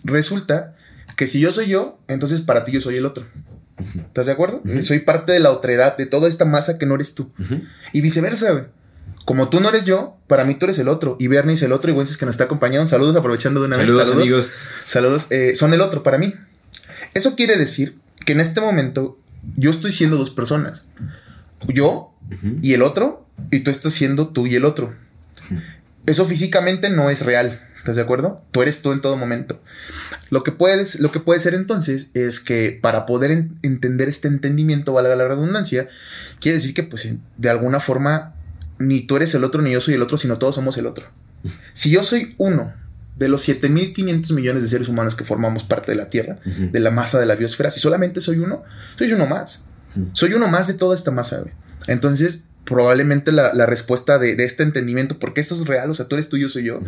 resulta 0.04 0.75
que 1.16 1.28
si 1.28 1.39
yo 1.39 1.51
soy 1.51 1.68
yo, 1.68 2.00
entonces 2.08 2.42
para 2.42 2.63
ti 2.63 2.72
yo 2.72 2.82
soy 2.82 2.98
el 2.98 3.06
otro. 3.06 3.25
¿Estás 3.96 4.25
de 4.25 4.32
acuerdo? 4.32 4.62
Soy 4.82 5.00
parte 5.00 5.32
de 5.32 5.39
la 5.39 5.51
otredad, 5.51 5.98
de 5.98 6.06
toda 6.06 6.28
esta 6.28 6.46
masa 6.46 6.78
que 6.78 6.86
no 6.86 6.96
eres 6.96 7.16
tú. 7.16 7.32
Y 7.94 8.01
viceversa, 8.01 8.51
güey. 8.51 8.66
Como 9.30 9.48
tú 9.48 9.60
no 9.60 9.70
eres 9.70 9.86
yo, 9.86 10.18
para 10.26 10.44
mí 10.44 10.56
tú 10.56 10.66
eres 10.66 10.80
el 10.80 10.88
otro. 10.88 11.16
Y 11.20 11.28
Bernie 11.28 11.54
es 11.54 11.62
el 11.62 11.72
otro. 11.72 11.92
Y 11.92 11.94
Wences 11.94 12.18
que 12.18 12.26
nos 12.26 12.34
está 12.34 12.46
acompañando. 12.46 12.88
Saludos, 12.88 13.16
aprovechando 13.16 13.60
de 13.60 13.68
una 13.68 13.78
vez. 13.78 13.86
Saludos, 13.86 14.12
amigos. 14.12 14.52
Saludos. 14.88 15.28
Eh, 15.30 15.54
son 15.54 15.72
el 15.76 15.82
otro 15.82 16.02
para 16.02 16.18
mí. 16.18 16.34
Eso 17.14 17.36
quiere 17.36 17.56
decir 17.56 17.96
que 18.26 18.32
en 18.32 18.40
este 18.40 18.60
momento 18.60 19.20
yo 19.56 19.70
estoy 19.70 19.92
siendo 19.92 20.18
dos 20.18 20.32
personas. 20.32 20.88
Yo 21.68 22.12
y 22.64 22.74
el 22.74 22.82
otro. 22.82 23.24
Y 23.52 23.60
tú 23.60 23.70
estás 23.70 23.94
siendo 23.94 24.30
tú 24.30 24.48
y 24.48 24.56
el 24.56 24.66
otro. 24.66 24.96
Eso 26.08 26.26
físicamente 26.26 26.90
no 26.90 27.12
es 27.12 27.24
real. 27.24 27.62
¿Estás 27.78 27.98
de 27.98 28.02
acuerdo? 28.02 28.44
Tú 28.50 28.64
eres 28.64 28.82
tú 28.82 28.94
en 28.94 29.02
todo 29.02 29.16
momento. 29.16 29.62
Lo 30.32 30.44
que, 30.44 30.52
puedes, 30.52 31.02
lo 31.02 31.12
que 31.12 31.20
puede 31.20 31.40
ser 31.40 31.54
entonces 31.54 32.10
es 32.16 32.40
que 32.40 32.80
para 32.82 33.06
poder 33.06 33.30
entender 33.62 34.10
este 34.10 34.28
entendimiento, 34.28 34.94
valga 34.94 35.16
la 35.16 35.28
redundancia, 35.28 35.88
quiere 36.40 36.58
decir 36.58 36.74
que 36.74 36.82
pues 36.82 37.14
de 37.38 37.50
alguna 37.52 37.80
forma 37.80 38.34
ni 38.80 39.02
tú 39.02 39.18
eres 39.18 39.36
el 39.36 39.44
otro 39.44 39.62
ni 39.62 39.72
yo 39.72 39.82
soy 39.82 39.94
el 39.94 40.02
otro, 40.02 40.18
sino 40.18 40.38
todos 40.38 40.56
somos 40.56 40.78
el 40.78 40.88
otro. 40.88 41.06
Si 41.74 41.90
yo 41.90 42.04
soy 42.04 42.36
uno 42.38 42.74
de 43.18 43.30
los 43.30 43.48
7.500 43.48 44.34
millones 44.34 44.64
de 44.64 44.70
seres 44.70 44.88
humanos 44.88 45.16
que 45.16 45.26
formamos 45.26 45.64
parte 45.64 45.92
de 45.92 45.98
la 45.98 46.10
Tierra, 46.10 46.40
de 46.46 46.80
la 46.80 46.90
masa 46.90 47.20
de 47.20 47.26
la 47.26 47.36
biosfera, 47.36 47.70
si 47.70 47.80
solamente 47.80 48.22
soy 48.22 48.40
uno, 48.40 48.64
soy 48.98 49.12
uno 49.12 49.28
más. 49.28 49.66
Soy 50.14 50.34
uno 50.34 50.48
más 50.48 50.68
de 50.68 50.74
toda 50.76 50.96
esta 50.96 51.12
masa. 51.12 51.44
Entonces, 51.88 52.46
probablemente 52.64 53.32
la, 53.32 53.66
respuesta 53.66 54.20
de, 54.20 54.32
este 54.44 54.64
entendimiento, 54.64 55.20
porque 55.20 55.42
esto 55.42 55.56
es 55.56 55.68
real, 55.68 55.90
o 55.90 55.94
sea, 55.94 56.08
tú 56.08 56.16
eres 56.16 56.30
tú, 56.30 56.38
yo 56.38 56.48
soy 56.50 56.64
yo, 56.64 56.80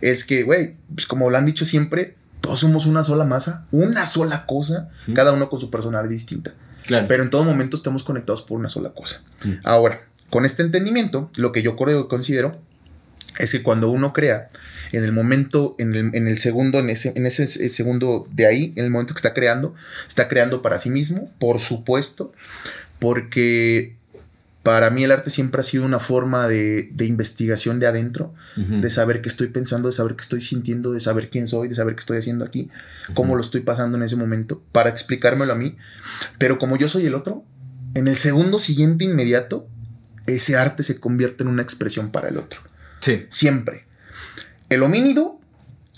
es 0.00 0.24
que, 0.24 0.42
güey, 0.42 0.76
pues 0.94 1.06
como 1.06 1.30
lo 1.30 1.38
han 1.38 1.46
dicho 1.46 1.64
siempre, 1.64 2.16
todos 2.40 2.60
somos 2.60 2.86
una 2.86 3.04
sola 3.04 3.24
masa, 3.24 3.66
una 3.70 4.04
sola 4.06 4.44
cosa, 4.46 4.90
cada 5.14 5.32
uno 5.32 5.48
con 5.48 5.60
su 5.60 5.70
personalidad 5.70 6.10
distinta. 6.10 6.52
Claro. 6.86 7.06
Pero 7.08 7.22
en 7.22 7.30
todo 7.30 7.44
momento 7.44 7.76
estamos 7.76 8.02
conectados 8.02 8.42
por 8.42 8.58
una 8.58 8.68
sola 8.68 8.90
cosa. 8.90 9.22
Ahora, 9.62 10.02
con 10.30 10.44
este 10.44 10.62
entendimiento, 10.62 11.30
lo 11.36 11.52
que 11.52 11.62
yo 11.62 11.76
creo, 11.76 12.08
considero 12.08 12.60
es 13.38 13.52
que 13.52 13.62
cuando 13.62 13.90
uno 13.90 14.12
crea, 14.12 14.50
en 14.92 15.04
el 15.04 15.12
momento, 15.12 15.76
en 15.78 15.94
el, 15.94 16.38
segundo, 16.38 16.78
en 16.78 16.90
ese, 16.90 17.12
en 17.14 17.26
ese 17.26 17.46
segundo 17.46 18.26
de 18.32 18.46
ahí, 18.46 18.72
en 18.76 18.84
el 18.84 18.90
momento 18.90 19.14
que 19.14 19.18
está 19.18 19.34
creando, 19.34 19.74
está 20.08 20.28
creando 20.28 20.62
para 20.62 20.78
sí 20.78 20.90
mismo, 20.90 21.30
por 21.38 21.60
supuesto, 21.60 22.32
porque 22.98 23.96
para 24.62 24.90
mí 24.90 25.04
el 25.04 25.12
arte 25.12 25.30
siempre 25.30 25.60
ha 25.60 25.64
sido 25.64 25.84
una 25.84 26.00
forma 26.00 26.48
de, 26.48 26.90
investigación 26.98 27.80
de 27.80 27.86
adentro, 27.86 28.34
de 28.56 28.90
saber 28.90 29.22
qué 29.22 29.28
estoy 29.28 29.48
pensando, 29.48 29.88
de 29.88 29.92
saber 29.92 30.16
qué 30.16 30.22
estoy 30.22 30.40
sintiendo, 30.40 30.92
de 30.92 31.00
saber 31.00 31.30
quién 31.30 31.46
soy, 31.46 31.68
de 31.68 31.74
saber 31.74 31.94
qué 31.94 32.00
estoy 32.00 32.18
haciendo 32.18 32.44
aquí, 32.44 32.68
cómo 33.14 33.36
lo 33.36 33.42
estoy 33.42 33.62
pasando 33.62 33.96
en 33.96 34.02
ese 34.02 34.16
momento, 34.16 34.62
para 34.72 34.90
explicármelo 34.90 35.52
a 35.52 35.56
mí. 35.56 35.76
Pero 36.36 36.58
como 36.58 36.76
yo 36.76 36.88
soy 36.88 37.06
el 37.06 37.14
otro, 37.14 37.44
en 37.94 38.06
el 38.06 38.16
segundo 38.16 38.58
siguiente 38.58 39.04
inmediato, 39.04 39.66
ese 40.34 40.56
arte 40.56 40.82
se 40.82 41.00
convierte 41.00 41.42
en 41.42 41.48
una 41.48 41.62
expresión 41.62 42.10
para 42.10 42.28
el 42.28 42.38
otro. 42.38 42.60
Sí. 43.00 43.26
Siempre. 43.28 43.84
El 44.68 44.82
homínido 44.82 45.40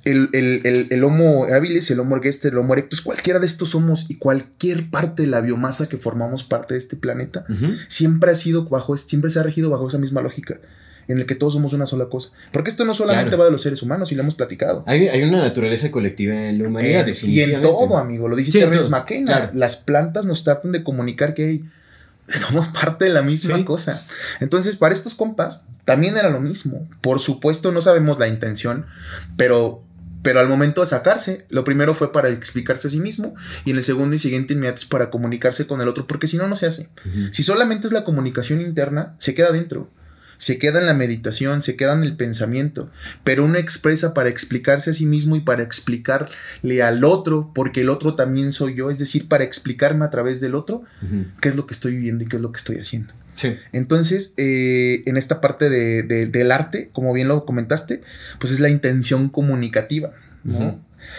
el, 0.04 0.30
el, 0.32 0.88
el, 0.90 1.04
Homo 1.04 1.44
habilis, 1.44 1.90
el 1.90 2.00
Homo 2.00 2.16
ergueste, 2.16 2.48
el 2.48 2.58
Homo 2.58 2.72
erectus, 2.72 3.02
cualquiera 3.02 3.38
de 3.38 3.46
estos 3.46 3.70
somos 3.70 4.06
y 4.08 4.16
cualquier 4.16 4.90
parte 4.90 5.22
de 5.22 5.28
la 5.28 5.40
biomasa 5.40 5.88
que 5.88 5.96
formamos 5.96 6.42
parte 6.42 6.74
de 6.74 6.78
este 6.78 6.96
planeta, 6.96 7.44
siempre 7.86 8.32
ha 8.32 8.36
sido 8.36 8.64
bajo, 8.64 8.96
siempre 8.96 9.30
se 9.30 9.38
ha 9.38 9.42
regido 9.42 9.70
bajo 9.70 9.86
esa 9.86 9.98
misma 9.98 10.20
lógica 10.20 10.58
en 11.08 11.18
el 11.18 11.26
que 11.26 11.34
todos 11.34 11.54
somos 11.54 11.72
una 11.72 11.86
sola 11.86 12.06
cosa. 12.06 12.30
Porque 12.52 12.70
esto 12.70 12.84
no 12.84 12.94
solamente 12.94 13.36
va 13.36 13.44
de 13.44 13.50
los 13.50 13.62
seres 13.62 13.82
humanos 13.82 14.12
y 14.12 14.14
lo 14.14 14.22
hemos 14.22 14.34
platicado. 14.34 14.84
Hay, 14.86 15.22
una 15.22 15.40
naturaleza 15.40 15.90
colectiva 15.90 16.34
en 16.34 16.62
la 16.62 16.68
humanidad, 16.68 17.04
definitivamente. 17.06 17.50
Eh, 17.50 17.52
y 17.52 17.54
en 17.54 17.62
todo, 17.62 17.96
amigo, 17.98 18.28
lo 18.28 18.36
dice 18.36 18.58
Terence 18.58 18.88
McKenna. 18.88 19.50
Las 19.54 19.76
plantas 19.76 20.26
nos 20.26 20.44
tratan 20.44 20.72
de 20.72 20.82
comunicar 20.82 21.34
que 21.34 21.44
hay 21.44 21.64
somos 22.28 22.68
parte 22.68 23.06
de 23.06 23.10
la 23.10 23.22
misma 23.22 23.64
cosa. 23.64 24.00
Entonces, 24.40 24.76
para 24.76 24.94
estos 24.94 25.14
compas, 25.14 25.66
también 25.84 26.16
era 26.16 26.30
lo 26.30 26.40
mismo. 26.40 26.88
Por 27.00 27.20
supuesto, 27.20 27.72
no 27.72 27.80
sabemos 27.80 28.18
la 28.18 28.28
intención, 28.28 28.86
pero 29.36 29.84
pero 30.22 30.38
al 30.38 30.48
momento 30.48 30.80
de 30.80 30.86
sacarse, 30.86 31.46
lo 31.50 31.64
primero 31.64 31.94
fue 31.94 32.12
para 32.12 32.28
explicarse 32.28 32.86
a 32.86 32.90
sí 32.90 33.00
mismo 33.00 33.34
y 33.64 33.72
en 33.72 33.76
el 33.76 33.82
segundo 33.82 34.14
y 34.14 34.20
siguiente 34.20 34.54
inmediato 34.54 34.80
es 34.80 34.86
para 34.86 35.10
comunicarse 35.10 35.66
con 35.66 35.80
el 35.80 35.88
otro, 35.88 36.06
porque 36.06 36.28
si 36.28 36.36
no, 36.36 36.46
no 36.46 36.54
se 36.54 36.66
hace. 36.66 36.90
Si 37.32 37.42
solamente 37.42 37.88
es 37.88 37.92
la 37.92 38.04
comunicación 38.04 38.60
interna, 38.60 39.16
se 39.18 39.34
queda 39.34 39.50
dentro. 39.50 39.90
Se 40.42 40.58
queda 40.58 40.80
en 40.80 40.86
la 40.86 40.94
meditación, 40.94 41.62
se 41.62 41.76
queda 41.76 41.92
en 41.92 42.02
el 42.02 42.16
pensamiento, 42.16 42.90
pero 43.22 43.44
uno 43.44 43.58
expresa 43.58 44.12
para 44.12 44.28
explicarse 44.28 44.90
a 44.90 44.92
sí 44.92 45.06
mismo 45.06 45.36
y 45.36 45.40
para 45.40 45.62
explicarle 45.62 46.82
al 46.82 47.04
otro, 47.04 47.52
porque 47.54 47.82
el 47.82 47.90
otro 47.90 48.16
también 48.16 48.50
soy 48.50 48.74
yo, 48.74 48.90
es 48.90 48.98
decir, 48.98 49.28
para 49.28 49.44
explicarme 49.44 50.04
a 50.04 50.10
través 50.10 50.40
del 50.40 50.56
otro 50.56 50.82
qué 51.40 51.48
es 51.48 51.54
lo 51.54 51.68
que 51.68 51.74
estoy 51.74 51.92
viviendo 51.92 52.24
y 52.24 52.26
qué 52.26 52.34
es 52.38 52.42
lo 52.42 52.50
que 52.50 52.58
estoy 52.58 52.78
haciendo. 52.78 53.14
Entonces, 53.72 54.34
eh, 54.36 55.04
en 55.06 55.16
esta 55.16 55.40
parte 55.40 55.70
del 55.70 56.50
arte, 56.50 56.90
como 56.92 57.12
bien 57.12 57.28
lo 57.28 57.44
comentaste, 57.44 58.02
pues 58.40 58.52
es 58.52 58.58
la 58.58 58.68
intención 58.68 59.28
comunicativa, 59.28 60.10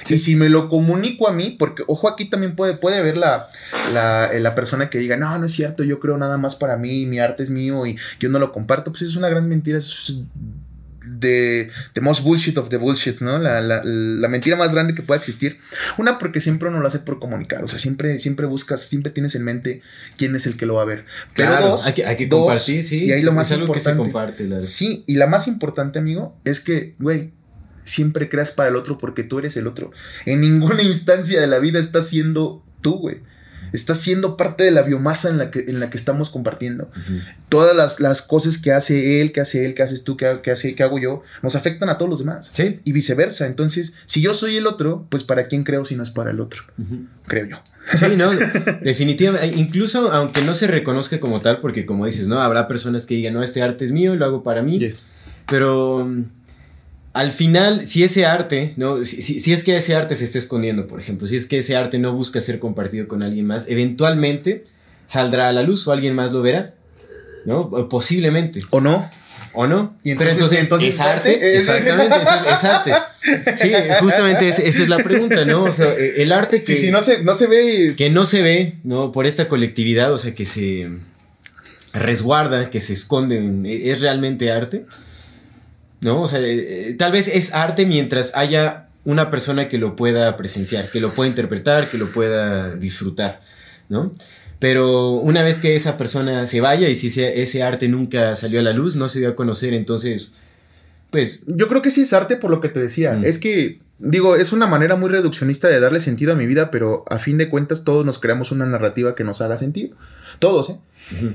Y 0.10 0.20
si 0.20 0.36
me 0.36 0.50
lo 0.50 0.70
comunico 0.70 1.28
a 1.28 1.34
mí, 1.34 1.56
porque 1.58 1.84
ojo, 1.88 2.10
aquí 2.10 2.26
también 2.26 2.56
puede, 2.56 2.76
puede 2.76 2.98
haber 2.98 3.18
la, 3.18 3.50
la, 3.94 4.32
eh, 4.34 4.40
la, 4.40 4.56
persona 4.56 4.90
que 4.90 4.98
diga, 4.98 5.18
no, 5.18 5.38
no 5.38 5.46
es 5.46 5.52
cierto, 5.52 5.84
yo 5.84 6.00
creo 6.00 6.18
nada 6.18 6.38
más 6.38 6.56
para 6.56 6.78
mí, 6.78 7.06
mi 7.06 7.20
arte 7.20 7.44
es 7.44 7.50
mío 7.50 7.86
y 7.86 7.98
yo 8.20 8.30
no 8.30 8.40
lo 8.40 8.52
comparto, 8.52 8.92
pues 8.92 9.04
es 9.04 9.16
una 9.16 9.30
gran 9.30 9.48
mentira, 9.48 9.78
es 9.78 10.24
de 11.06 11.70
the 11.94 12.02
most 12.02 12.24
bullshit 12.24 12.58
of 12.58 12.70
the 12.70 12.78
bullshit, 12.78 13.20
¿no? 13.22 13.40
La, 13.40 14.28
mentira 14.28 14.56
más 14.56 14.74
grande 14.74 14.96
que 14.96 15.02
pueda 15.02 15.18
existir. 15.18 15.60
Una, 15.98 16.18
porque 16.18 16.40
siempre 16.40 16.70
uno 16.70 16.80
lo 16.80 16.88
hace 16.88 17.00
por 17.00 17.20
comunicar, 17.20 17.64
o 17.64 17.68
sea, 17.68 17.80
siempre, 17.80 18.20
siempre 18.20 18.46
buscas, 18.46 18.82
siempre 18.82 19.12
tienes 19.12 19.36
en 19.36 19.44
mente 19.44 19.82
quién 20.18 20.36
es 20.36 20.46
el 20.46 20.58
que 20.58 20.66
lo 20.66 20.76
va 20.76 20.84
a 20.84 20.86
ver. 20.86 21.06
Pero 21.36 21.60
dos, 21.62 21.86
hay 21.86 21.94
que, 21.94 22.30
compartir, 22.30 22.84
sí. 22.86 23.06
Y 23.06 23.12
ahí 23.12 23.22
lo 23.22 23.34
más 23.34 23.52
importante. 23.52 23.74
Que 23.74 23.90
se 23.92 23.96
comparte, 23.96 24.62
Sí, 24.62 25.04
y 25.08 25.16
la 25.16 25.28
más 25.28 25.48
importante, 25.48 26.00
amigo, 26.00 26.38
es 26.46 26.60
que, 26.60 26.96
güey, 27.00 27.32
siempre 27.84 28.30
creas 28.30 28.52
para 28.52 28.70
el 28.70 28.76
otro 28.76 28.98
porque 28.98 29.24
tú 29.24 29.40
eres 29.40 29.58
el 29.58 29.68
otro. 29.68 29.92
En 30.26 30.42
ninguna 30.42 30.82
instancia 30.84 31.42
de 31.42 31.48
la 31.48 31.60
vida 31.60 31.80
estás 31.80 32.08
siendo 32.08 32.64
tú, 32.82 33.00
güey 33.00 33.22
está 33.74 33.96
siendo 33.96 34.38
parte 34.38 34.64
de 34.64 34.72
la 34.72 34.84
biomasa 34.84 35.30
en 35.30 35.40
la 35.40 35.52
que, 35.52 35.66
en 35.68 35.80
la 35.80 35.90
que 35.90 35.98
estamos 35.98 36.30
compartiendo. 36.30 36.90
Todas 37.50 37.76
las, 37.76 38.00
las, 38.00 38.22
cosas 38.22 38.60
que 38.60 38.72
hace 38.72 39.20
él, 39.20 39.32
que 39.32 39.42
hace 39.42 39.66
él, 39.66 39.74
que 39.74 39.82
haces 39.82 40.04
tú, 40.04 40.16
que, 40.16 40.28
hace, 40.28 40.76
que 40.76 40.84
hago 40.84 41.00
yo, 41.00 41.24
nos 41.42 41.56
afectan 41.56 41.90
a 41.90 41.98
todos 41.98 42.10
los 42.10 42.20
demás. 42.20 42.50
Sí. 42.54 42.80
Y 42.84 42.94
viceversa. 42.94 43.48
Entonces, 43.48 43.96
si 44.06 44.22
yo 44.22 44.36
soy 44.36 44.58
el 44.58 44.68
otro, 44.68 45.08
pues 45.10 45.24
¿para 45.24 45.48
quién 45.48 45.64
creo 45.64 45.84
si 45.86 45.96
no 45.96 46.04
es 46.04 46.12
para 46.12 46.32
el 46.32 46.40
otro? 46.40 46.64
Creo 47.26 47.48
yo. 47.48 47.62
Sí, 47.96 48.16
no, 48.16 48.32
definitivamente. 48.82 49.58
Incluso 49.58 50.12
aunque 50.12 50.44
no 50.44 50.54
se 50.54 50.68
reconozca 50.68 51.20
como 51.20 51.42
tal, 51.42 51.60
porque 51.60 51.86
como 51.86 52.06
dices, 52.06 52.28
¿no? 52.28 52.42
Habrá 52.42 52.68
personas 52.68 53.08
que 53.08 53.16
digan, 53.16 53.34
no, 53.34 53.42
este 53.42 53.64
arte 53.64 53.86
es 53.86 53.92
mío, 53.92 54.16
lo 54.16 54.26
hago 54.26 54.44
para 54.44 54.62
mí. 54.62 54.80
Pero 55.48 56.08
al 57.14 57.32
final, 57.32 57.86
si 57.86 58.04
ese 58.04 58.26
arte, 58.26 58.74
¿no? 58.76 59.04
Si, 59.04 59.54
es 59.54 59.64
que 59.64 59.78
ese 59.78 59.96
arte 59.96 60.16
se 60.16 60.26
está 60.26 60.40
escondiendo, 60.40 60.88
por 60.88 61.00
ejemplo, 61.00 61.28
si 61.28 61.36
es 61.36 61.46
que 61.46 61.60
ese 61.60 61.76
arte 61.76 62.00
no 62.00 62.12
busca 62.14 62.42
ser 62.42 62.58
compartido 62.58 63.08
con 63.08 63.22
alguien 63.22 63.46
más, 63.46 63.68
eventualmente 63.70 64.64
saldrá 65.06 65.48
a 65.48 65.54
la 65.54 65.62
luz 65.62 65.88
o 65.88 65.92
alguien 65.92 66.16
más 66.16 66.34
lo 66.34 66.42
verá, 66.42 66.74
¿no? 67.46 67.70
posiblemente. 67.88 68.62
¿O 68.72 68.82
no? 68.82 69.10
¿O 69.54 69.68
no? 69.68 69.96
¿Y 70.04 70.12
entonces, 70.12 70.40
Pero 70.50 70.60
entonces, 70.60 70.96
¿es 70.96 71.00
arte? 71.00 71.56
Exactamente, 71.56 72.16
es 72.50 72.64
arte. 72.64 72.94
Sí, 73.58 73.72
justamente 74.00 74.48
esa 74.48 74.64
es 74.64 74.90
la 74.90 74.98
pregunta, 74.98 75.46
¿no? 75.46 75.66
O 75.66 75.74
sea, 75.74 75.94
e, 75.94 76.24
el 76.24 76.32
arte 76.32 76.62
que... 76.62 76.76
Sí, 76.76 76.88
sí, 76.88 76.92
no 76.92 77.04
se, 77.04 77.22
no 77.22 77.36
se 77.36 77.46
ve... 77.46 77.94
Que 77.96 78.10
no 78.10 78.26
se 78.26 78.42
ve, 78.42 78.78
¿no? 78.84 79.12
Por 79.12 79.28
esta 79.28 79.48
colectividad, 79.48 80.12
o 80.12 80.18
sea, 80.18 80.34
que 80.34 80.46
se 80.46 80.90
resguarda, 81.94 82.72
que 82.72 82.80
se 82.80 82.94
esconde, 82.94 83.92
¿es 83.92 84.02
realmente 84.02 84.52
arte? 84.52 84.88
¿No? 86.04 86.22
O 86.22 86.28
sea, 86.28 86.40
eh, 86.40 86.90
eh, 86.90 86.96
tal 86.98 87.12
vez 87.12 87.28
es 87.28 87.54
arte 87.54 87.86
mientras 87.86 88.32
haya 88.36 88.90
una 89.06 89.30
persona 89.30 89.68
que 89.68 89.78
lo 89.78 89.96
pueda 89.96 90.38
presenciar, 90.38 90.90
que 90.90 91.00
lo 91.00 91.12
pueda 91.12 91.30
interpretar, 91.30 91.90
que 91.90 91.98
lo 91.98 92.12
pueda 92.12 92.76
disfrutar, 92.76 93.40
¿no? 93.90 94.14
Pero 94.60 95.12
una 95.12 95.44
vez 95.44 95.60
que 95.60 95.76
esa 95.76 95.98
persona 95.98 96.46
se 96.46 96.62
vaya 96.62 96.88
y 96.88 96.96
si 96.96 97.08
ese, 97.22 97.64
arte 97.64 97.90
nunca 97.90 98.34
salió 98.36 98.62
a 98.62 98.64
la 98.64 98.72
luz, 98.72 98.96
no 98.96 99.10
se 99.10 99.20
dio 99.20 99.30
a 99.30 99.36
conocer, 99.36 99.74
entonces, 99.74 100.32
pues... 101.10 101.44
Yo 101.48 101.68
creo 101.68 101.82
que 101.82 101.90
sí 101.90 102.02
es 102.02 102.14
arte 102.14 102.38
por 102.38 102.50
lo 102.50 102.62
que 102.62 102.70
te 102.70 102.80
decía. 102.80 103.14
Mm. 103.14 103.26
Es 103.26 103.40
que 103.40 103.80
digo, 104.00 104.36
es 104.36 104.54
una 104.54 104.68
manera 104.68 104.96
muy 104.96 105.10
reduccionista 105.10 105.68
de 105.68 105.80
darle 105.80 106.00
sentido 106.00 106.34
a 106.34 106.36
mi 106.36 106.46
vida, 106.46 106.72
pero 106.72 107.04
a 107.10 107.20
fin 107.20 107.38
de 107.38 107.50
cuentas 107.50 107.84
todos 107.84 108.06
nos 108.06 108.20
creamos 108.20 108.52
una 108.52 108.66
narrativa 108.66 109.16
que 109.16 109.24
nos 109.24 109.42
haga 109.42 109.58
sentido. 109.58 109.96
Todos, 110.44 110.72
¿eh? 110.72 110.78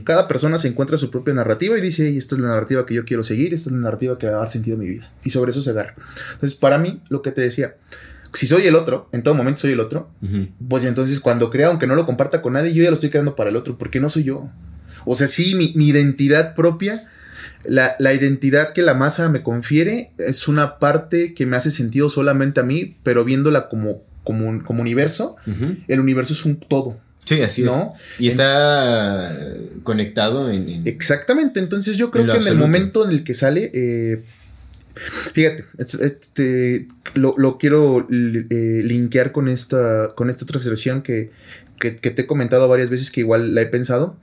Cada 0.04 0.28
persona 0.28 0.58
se 0.58 0.68
encuentra 0.68 0.98
su 0.98 1.10
propia 1.10 1.32
narrativa 1.32 1.78
y 1.78 1.80
dice, 1.80 2.14
esta 2.14 2.34
es 2.34 2.42
la 2.42 2.48
narrativa 2.48 2.84
que 2.84 2.92
yo 2.92 3.06
quiero 3.06 3.22
seguir, 3.22 3.54
esta 3.54 3.70
es 3.70 3.76
la 3.76 3.80
narrativa 3.80 4.18
que 4.18 4.26
va 4.26 4.36
a 4.36 4.38
dar 4.40 4.50
sentido 4.50 4.76
a 4.76 4.80
mi 4.80 4.86
vida. 4.86 5.10
Y 5.24 5.30
sobre 5.30 5.50
eso 5.50 5.62
se 5.62 5.70
agarra. 5.70 5.94
Entonces, 6.32 6.54
para 6.58 6.76
mí, 6.76 7.00
lo 7.08 7.22
que 7.22 7.32
te 7.32 7.40
decía, 7.40 7.76
si 8.34 8.46
soy 8.46 8.66
el 8.66 8.74
otro, 8.74 9.08
en 9.12 9.22
todo 9.22 9.34
momento 9.34 9.62
soy 9.62 9.72
el 9.72 9.80
otro, 9.80 10.10
pues 10.68 10.84
entonces 10.84 11.20
cuando 11.20 11.48
crea, 11.48 11.68
aunque 11.68 11.86
no 11.86 11.94
lo 11.94 12.04
comparta 12.04 12.42
con 12.42 12.52
nadie, 12.52 12.74
yo 12.74 12.82
ya 12.82 12.90
lo 12.90 12.94
estoy 12.94 13.08
creando 13.08 13.34
para 13.34 13.48
el 13.48 13.56
otro, 13.56 13.78
porque 13.78 13.98
no 13.98 14.10
soy 14.10 14.24
yo. 14.24 14.50
O 15.06 15.14
sea, 15.14 15.26
sí, 15.26 15.54
mi, 15.54 15.72
identidad 15.86 16.54
propia, 16.54 17.08
la, 17.64 17.96
identidad 18.12 18.74
que 18.74 18.82
la 18.82 18.92
masa 18.92 19.30
me 19.30 19.42
confiere, 19.42 20.12
es 20.18 20.48
una 20.48 20.78
parte 20.78 21.32
que 21.32 21.46
me 21.46 21.56
hace 21.56 21.70
sentido 21.70 22.10
solamente 22.10 22.60
a 22.60 22.62
mí, 22.62 22.98
pero 23.02 23.24
viéndola 23.24 23.70
como, 23.70 24.02
como, 24.22 24.62
como 24.64 24.82
universo, 24.82 25.36
el 25.88 26.00
universo 26.00 26.34
es 26.34 26.44
un 26.44 26.60
todo. 26.60 26.98
Sí, 27.28 27.42
así 27.42 27.62
¿no? 27.62 27.94
es. 27.94 28.20
Y 28.20 28.28
está 28.28 29.36
conectado 29.82 30.50
en, 30.50 30.86
Exactamente. 30.86 31.60
Entonces 31.60 31.98
yo 31.98 32.10
creo 32.10 32.24
que 32.24 32.38
en 32.38 32.46
el 32.46 32.56
momento 32.56 33.04
en 33.04 33.10
el 33.10 33.22
que 33.22 33.34
sale. 33.34 33.70
Eh, 33.74 34.24
fíjate, 35.34 35.66
este, 35.76 36.88
lo, 37.12 37.58
quiero 37.58 38.08
eh, 38.10 38.80
linkear 38.82 39.32
con 39.32 39.48
esta, 39.48 40.14
con 40.14 40.30
esta 40.30 40.46
otra 40.46 40.58
situación 40.58 41.02
que, 41.02 41.30
que, 41.78 41.90
te 41.90 42.22
he 42.22 42.26
comentado 42.26 42.66
varias 42.66 42.88
veces 42.88 43.10
que 43.10 43.20
igual 43.20 43.54
la 43.54 43.60
he 43.60 43.66
pensado. 43.66 44.16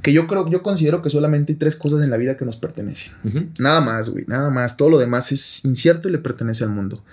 Que 0.00 0.14
yo 0.14 0.26
creo, 0.26 0.48
yo 0.48 0.62
considero 0.62 1.02
que 1.02 1.10
solamente 1.10 1.52
hay 1.52 1.58
tres 1.58 1.76
cosas 1.76 2.00
en 2.00 2.08
la 2.08 2.16
vida 2.16 2.38
que 2.38 2.46
nos 2.46 2.56
pertenecen. 2.56 3.12
Nada 3.58 3.82
más, 3.82 4.08
güey, 4.08 4.24
nada 4.26 4.48
más. 4.48 4.78
Todo 4.78 4.88
lo 4.88 4.98
demás 4.98 5.30
es 5.30 5.62
incierto 5.66 6.08
y 6.08 6.12
le 6.12 6.18
pertenece 6.18 6.64
al 6.64 6.70
mundo. 6.70 7.04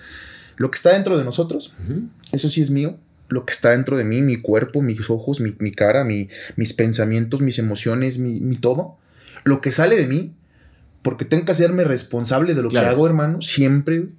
Lo 0.55 0.71
que 0.71 0.77
está 0.77 0.93
dentro 0.93 1.17
de 1.17 1.25
nosotros, 1.25 1.73
eso 2.31 2.47
sí 2.47 2.61
es 2.61 2.69
mío 2.69 2.97
lo 3.29 3.45
que 3.45 3.53
está 3.53 3.71
dentro 3.71 3.97
de 3.97 4.03
mí, 4.03 4.21
mi 4.21 4.37
cuerpo, 4.37 4.81
mis 4.81 5.09
ojos, 5.09 5.39
mi, 5.39 5.71
cara, 5.71 6.03
mis 6.03 6.73
pensamientos, 6.73 7.41
mis 7.41 7.59
emociones, 7.59 8.19
mi, 8.19 8.55
todo. 8.55 8.97
Lo 9.43 9.61
que 9.61 9.71
sale 9.71 9.95
de 9.97 10.07
mí, 10.07 10.33
porque 11.01 11.25
tengo 11.25 11.45
que 11.45 11.51
hacerme 11.51 11.83
responsable 11.83 12.55
de 12.55 12.61
lo 12.61 12.69
que 12.69 12.79
hago, 12.79 13.05
hermano, 13.05 13.41
siempre. 13.41 14.09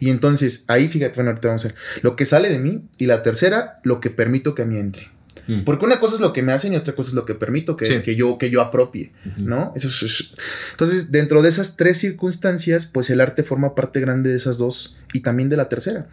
Y 0.00 0.10
entonces, 0.10 0.64
ahí 0.68 0.88
fíjate, 0.88 1.14
bueno, 1.16 1.30
ahorita 1.30 1.48
vamos 1.48 1.64
a 1.64 1.68
ver. 1.68 1.76
Lo 2.02 2.16
que 2.16 2.24
sale 2.24 2.48
de 2.48 2.58
mí. 2.58 2.82
Y 2.98 3.06
la 3.06 3.22
tercera, 3.22 3.80
lo 3.82 4.00
que 4.00 4.10
permito 4.10 4.54
que 4.54 4.62
a 4.62 4.64
mí 4.64 4.78
entre. 4.78 5.08
Mm. 5.46 5.64
Porque 5.64 5.84
una 5.84 6.00
cosa 6.00 6.14
es 6.14 6.20
lo 6.20 6.32
que 6.32 6.42
me 6.42 6.52
hacen 6.52 6.72
y 6.72 6.76
otra 6.76 6.94
cosa 6.94 7.10
es 7.10 7.14
lo 7.14 7.26
que 7.26 7.34
permito 7.34 7.76
que, 7.76 8.02
que 8.02 8.16
yo, 8.16 8.38
que 8.38 8.48
yo 8.48 8.62
apropie, 8.62 9.12
¿no? 9.36 9.72
Eso 9.76 9.88
es, 9.88 10.32
Entonces, 10.70 11.10
dentro 11.10 11.42
de 11.42 11.50
esas 11.50 11.76
tres 11.76 11.98
circunstancias, 11.98 12.86
pues 12.86 13.10
el 13.10 13.20
arte 13.20 13.42
forma 13.42 13.74
parte 13.74 14.00
grande 14.00 14.30
de 14.30 14.36
esas 14.36 14.56
dos 14.56 14.96
y 15.12 15.20
también 15.20 15.50
de 15.50 15.56
la 15.58 15.68
tercera. 15.68 16.08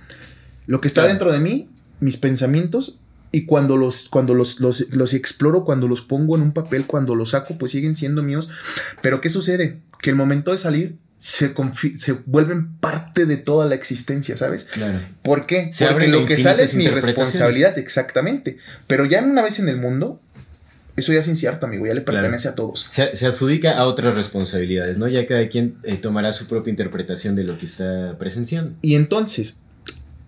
Lo 0.68 0.82
que 0.82 0.88
está 0.88 1.08
dentro 1.08 1.32
de 1.32 1.40
mí 1.40 1.70
mis 2.02 2.18
pensamientos 2.18 3.00
y 3.32 3.46
cuando 3.46 3.78
los, 3.78 4.10
cuando 4.10 4.34
los, 4.34 4.60
los, 4.60 5.14
exploro, 5.14 5.64
cuando 5.64 5.88
los 5.88 6.02
pongo 6.02 6.36
en 6.36 6.42
un 6.42 6.52
papel, 6.52 6.86
cuando 6.86 7.16
los 7.16 7.30
saco, 7.30 7.58
pues 7.58 7.72
siguen 7.72 7.96
siendo 7.96 8.22
míos. 8.24 8.50
Pero 9.02 9.22
¿qué 9.22 9.30
sucede? 9.30 9.80
Que 10.02 10.10
el 10.10 10.18
momento 10.18 10.52
de 10.52 10.58
salir 10.58 10.98
se, 11.18 11.54
se 11.98 12.14
vuelven 12.26 12.76
parte 12.78 13.26
de 13.26 13.38
toda 13.38 13.68
la 13.68 13.76
existencia, 13.76 14.36
¿sabes? 14.36 14.66
Claro. 14.66 15.00
¿Por 15.22 15.46
qué? 15.46 15.70
Porque 15.80 16.10
lo 16.10 16.26
que 16.26 16.36
sale 16.36 16.64
es 16.64 16.76
mi 16.76 16.88
responsabilidad, 16.88 17.78
exactamente. 17.78 18.58
Pero 18.88 19.06
ya 19.06 19.24
una 19.24 19.44
vez 19.44 19.60
en 19.60 19.70
el 19.70 19.78
mundo, 19.78 20.20
eso 20.98 21.14
ya 21.14 21.20
es 21.20 21.28
incierto, 21.30 21.66
amigo, 21.66 21.86
ya 21.86 21.94
le 21.94 22.02
pertenece 22.02 22.50
a 22.50 22.56
todos. 22.56 22.88
Se, 22.90 23.16
se, 23.16 23.28
adjudica 23.28 23.78
a 23.78 23.86
otras 23.86 24.14
responsabilidades, 24.14 24.98
¿no? 24.98 25.08
Ya 25.08 25.26
cada 25.26 25.48
quien 25.48 25.78
eh, 25.84 25.96
tomará 25.96 26.34
su 26.34 26.48
propia 26.48 26.72
interpretación 26.72 27.38
de 27.38 27.46
lo 27.46 27.58
que 27.58 27.66
está 27.66 28.18
presenciando. 28.18 28.76
Y 28.82 28.96
entonces, 28.96 29.62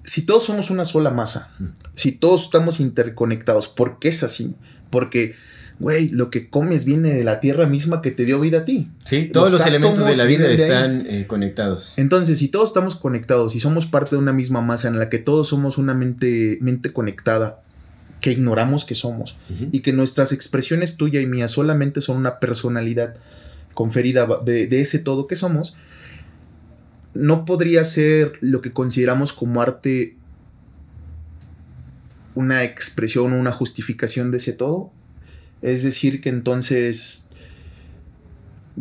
si 0.03 0.25
todos 0.25 0.45
somos 0.45 0.69
una 0.69 0.85
sola 0.85 1.09
masa, 1.09 1.51
si 1.95 2.11
todos 2.11 2.43
estamos 2.43 2.79
interconectados, 2.79 3.67
¿por 3.67 3.99
qué 3.99 4.09
es 4.09 4.23
así? 4.23 4.55
Porque, 4.89 5.35
güey, 5.79 6.09
lo 6.09 6.29
que 6.29 6.49
comes 6.49 6.83
viene 6.85 7.13
de 7.13 7.23
la 7.23 7.39
tierra 7.39 7.67
misma 7.67 8.01
que 8.01 8.11
te 8.11 8.25
dio 8.25 8.39
vida 8.39 8.59
a 8.59 8.65
ti. 8.65 8.89
Sí, 9.05 9.29
todos 9.31 9.51
los, 9.51 9.65
elementos 9.65 10.05
de 10.05 10.15
la 10.15 10.25
vida 10.25 10.51
están 10.51 11.05
eh, 11.07 11.25
conectados. 11.25 11.93
Entonces, 11.97 12.37
si 12.39 12.49
todos 12.49 12.69
estamos 12.69 12.95
conectados 12.95 13.55
y 13.55 13.59
somos 13.59 13.85
parte 13.85 14.11
de 14.15 14.21
una 14.21 14.33
misma 14.33 14.61
masa 14.61 14.89
en 14.89 14.99
la 14.99 15.09
que 15.09 15.19
todos 15.19 15.47
somos 15.47 15.77
una 15.77 15.93
mente, 15.93 16.57
mente 16.61 16.91
conectada, 16.91 17.61
que 18.19 18.31
ignoramos 18.31 18.85
que 18.85 18.95
somos, 18.95 19.35
y 19.71 19.81
que 19.81 19.91
nuestras 19.91 20.31
expresiones 20.31 20.95
tuya 20.95 21.19
y 21.19 21.25
mía 21.25 21.49
solamente 21.49 21.99
son 21.99 22.17
una 22.17 22.39
personalidad 22.39 23.15
conferida 23.73 24.27
de, 24.45 24.67
de 24.67 24.81
ese 24.81 24.99
todo 24.99 25.27
que 25.27 25.35
somos, 25.35 25.75
no 27.13 27.45
podría 27.45 27.83
ser 27.83 28.33
lo 28.41 28.61
que 28.61 28.73
consideramos 28.73 29.33
como 29.33 29.61
arte 29.61 30.15
una 32.35 32.63
expresión 32.63 33.33
o 33.33 33.39
una 33.39 33.51
justificación 33.51 34.31
de 34.31 34.37
ese 34.37 34.53
todo. 34.53 34.91
Es 35.61 35.83
decir, 35.83 36.19
que 36.21 36.29
entonces, 36.29 37.29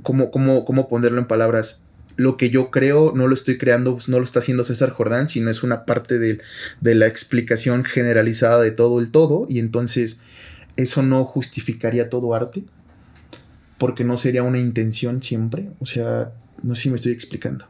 ¿cómo, 0.03 0.31
cómo, 0.31 0.89
ponerlo 0.89 1.19
en 1.19 1.27
palabras? 1.27 1.89
Lo 2.17 2.37
que 2.37 2.51
yo 2.51 2.71
creo 2.71 3.13
no 3.15 3.29
lo 3.29 3.35
estoy 3.35 3.57
creando, 3.59 3.95
pues, 3.95 4.09
no 4.09 4.19
lo 4.19 4.25
está 4.25 4.41
haciendo 4.41 4.65
César 4.65 4.91
Jordán, 4.91 5.29
sino 5.29 5.51
es 5.51 5.63
una 5.63 5.85
parte 5.85 6.19
de, 6.19 6.41
de 6.81 6.95
la 6.95 7.07
explicación 7.07 7.85
generalizada 7.85 8.61
de 8.63 8.71
todo 8.71 9.01
el 9.01 9.11
todo, 9.11 9.47
y 9.49 9.59
entonces 9.59 10.21
eso 10.77 11.03
no 11.03 11.25
justificaría 11.25 12.09
todo 12.09 12.35
arte, 12.35 12.65
porque 13.79 14.05
no 14.05 14.17
sería 14.17 14.43
una 14.43 14.59
intención 14.59 15.23
siempre. 15.23 15.71
O 15.79 15.87
sea, 15.87 16.33
no 16.63 16.75
sé 16.75 16.83
si 16.83 16.91
me 16.91 16.97
estoy 16.97 17.13
explicando. 17.13 17.67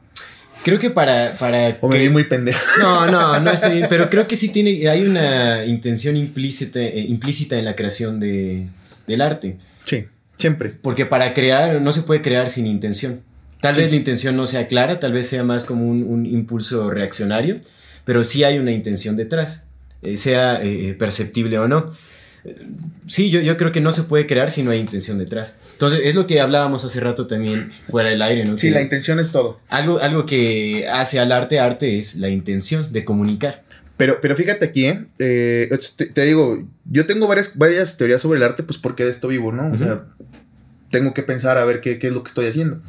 Creo 0.64 0.78
que 0.78 0.90
para. 0.90 1.34
para 1.34 1.76
o 1.80 1.88
me 1.88 1.98
vi 1.98 2.08
muy 2.08 2.24
pendejo. 2.24 2.60
No, 2.78 3.06
no, 3.06 3.40
no 3.40 3.50
está 3.50 3.68
bien. 3.68 3.86
Pero 3.88 4.08
creo 4.08 4.26
que 4.26 4.36
sí 4.36 4.48
tiene. 4.48 4.88
Hay 4.88 5.04
una 5.04 5.64
intención 5.64 6.16
implícita, 6.16 6.80
eh, 6.80 7.00
implícita 7.08 7.58
en 7.58 7.64
la 7.64 7.74
creación 7.74 8.20
de, 8.20 8.68
del 9.06 9.20
arte. 9.20 9.58
Sí, 9.80 10.06
siempre. 10.36 10.70
Porque 10.70 11.06
para 11.06 11.34
crear, 11.34 11.80
no 11.80 11.92
se 11.92 12.02
puede 12.02 12.22
crear 12.22 12.48
sin 12.48 12.66
intención. 12.66 13.22
Tal 13.60 13.76
vez 13.76 13.90
la 13.90 13.96
intención 13.96 14.36
no 14.36 14.46
sea 14.46 14.66
clara, 14.66 14.98
tal 14.98 15.12
vez 15.12 15.28
sea 15.28 15.44
más 15.44 15.64
como 15.64 15.88
un, 15.88 16.26
impulso 16.26 16.90
reaccionario, 16.90 17.60
pero 18.04 18.24
sí 18.24 18.42
hay 18.42 18.58
una 18.58 18.72
intención 18.72 19.14
detrás, 19.16 19.66
eh, 20.02 20.16
sea 20.16 20.60
eh, 20.60 20.96
perceptible 20.98 21.60
o 21.60 21.68
no. 21.68 21.92
Sí, 23.06 23.30
yo, 23.30 23.40
yo 23.40 23.56
creo 23.56 23.72
que 23.72 23.80
no 23.80 23.92
se 23.92 24.02
puede 24.02 24.26
crear 24.26 24.50
si 24.50 24.62
no 24.62 24.70
hay 24.70 24.80
intención 24.80 25.18
detrás. 25.18 25.58
Entonces, 25.72 26.00
es 26.04 26.14
lo 26.14 26.26
que 26.26 26.40
hablábamos 26.40 26.84
hace 26.84 26.98
rato 27.00 27.26
también 27.26 27.72
fuera 27.82 28.10
del 28.10 28.22
aire, 28.22 28.44
¿no? 28.44 28.58
Sí, 28.58 28.70
la 28.70 28.82
intención 28.82 29.20
es 29.20 29.30
todo. 29.30 29.60
Algo, 29.68 29.98
algo 29.98 30.26
que 30.26 30.88
hace 30.88 31.20
al 31.20 31.30
arte 31.30 31.60
arte 31.60 31.98
es 31.98 32.16
la 32.16 32.28
intención 32.28 32.92
de 32.92 33.04
comunicar. 33.04 33.62
Pero, 33.96 34.20
pero 34.20 34.34
fíjate 34.34 34.64
aquí, 34.64 34.86
¿eh? 34.86 35.04
eh 35.18 35.78
te, 36.14 36.24
digo, 36.24 36.66
yo 36.86 37.06
tengo 37.06 37.28
varias, 37.28 37.56
varias 37.56 37.96
teorías 37.96 38.20
sobre 38.20 38.38
el 38.38 38.44
arte, 38.44 38.62
pues 38.62 38.78
porque 38.78 39.04
de 39.04 39.10
esto 39.10 39.28
vivo, 39.28 39.52
¿no? 39.52 39.70
O 39.70 39.78
sea, 39.78 40.04
tengo 40.90 41.14
que 41.14 41.22
pensar 41.22 41.58
a 41.58 41.64
ver 41.64 41.80
qué, 41.80 41.98
qué 41.98 42.08
es 42.08 42.12
lo 42.12 42.24
que 42.24 42.28
estoy 42.28 42.46
haciendo. 42.46 42.80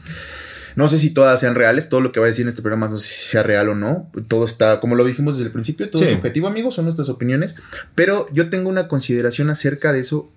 No 0.75 0.87
sé 0.87 0.97
si 0.97 1.11
todas 1.11 1.39
sean 1.39 1.55
reales, 1.55 1.89
todo 1.89 2.01
lo 2.01 2.11
que 2.11 2.19
va 2.19 2.25
a 2.25 2.29
decir 2.29 2.43
en 2.43 2.49
este 2.49 2.61
programa 2.61 2.87
no 2.87 2.97
sé 2.97 3.07
si 3.07 3.29
sea 3.29 3.43
real 3.43 3.69
o 3.69 3.75
no. 3.75 4.09
Todo 4.27 4.45
está, 4.45 4.79
como 4.79 4.95
lo 4.95 5.05
dijimos 5.05 5.35
desde 5.35 5.47
el 5.47 5.53
principio, 5.53 5.89
todo 5.89 6.03
es 6.03 6.09
subjetivo, 6.09 6.47
amigos, 6.47 6.75
son 6.75 6.85
nuestras 6.85 7.09
opiniones. 7.09 7.55
Pero 7.95 8.27
yo 8.31 8.49
tengo 8.49 8.69
una 8.69 8.87
consideración 8.87 9.49
acerca 9.49 9.93
de 9.93 9.99
eso 9.99 10.31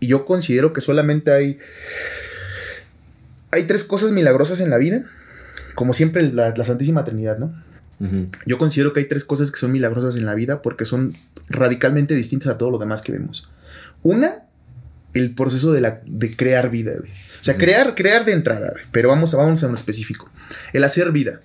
y 0.00 0.08
yo 0.08 0.24
considero 0.24 0.72
que 0.72 0.80
solamente 0.80 1.30
hay. 1.32 1.58
Hay 3.52 3.64
tres 3.64 3.84
cosas 3.84 4.12
milagrosas 4.12 4.60
en 4.60 4.70
la 4.70 4.78
vida. 4.78 5.04
Como 5.74 5.92
siempre, 5.92 6.30
la, 6.32 6.54
Santísima 6.64 7.04
Trinidad, 7.04 7.38
¿no? 7.38 7.52
Yo 8.46 8.56
considero 8.56 8.94
que 8.94 9.00
hay 9.00 9.06
tres 9.06 9.24
cosas 9.24 9.50
que 9.50 9.58
son 9.58 9.72
milagrosas 9.72 10.16
en 10.16 10.24
la 10.24 10.34
vida 10.34 10.62
porque 10.62 10.86
son 10.86 11.12
radicalmente 11.50 12.14
distintas 12.14 12.48
a 12.48 12.56
todo 12.56 12.70
lo 12.70 12.78
demás 12.78 13.02
que 13.02 13.12
vemos. 13.12 13.50
Una, 14.02 14.46
el 15.12 15.34
proceso 15.34 15.72
de, 15.72 15.82
la, 15.82 16.00
de 16.06 16.34
crear 16.34 16.70
vida, 16.70 16.92
güey. 16.98 17.10
O 17.40 17.44
sea, 17.44 17.56
crear, 17.56 17.94
crear 17.94 18.24
de 18.24 18.32
entrada, 18.32 18.74
pero 18.92 19.08
vamos 19.08 19.32
a, 19.32 19.38
vamos 19.38 19.62
a 19.62 19.68
un 19.68 19.74
específico. 19.74 20.28
El 20.72 20.84
hacer 20.84 21.10
vida. 21.10 21.40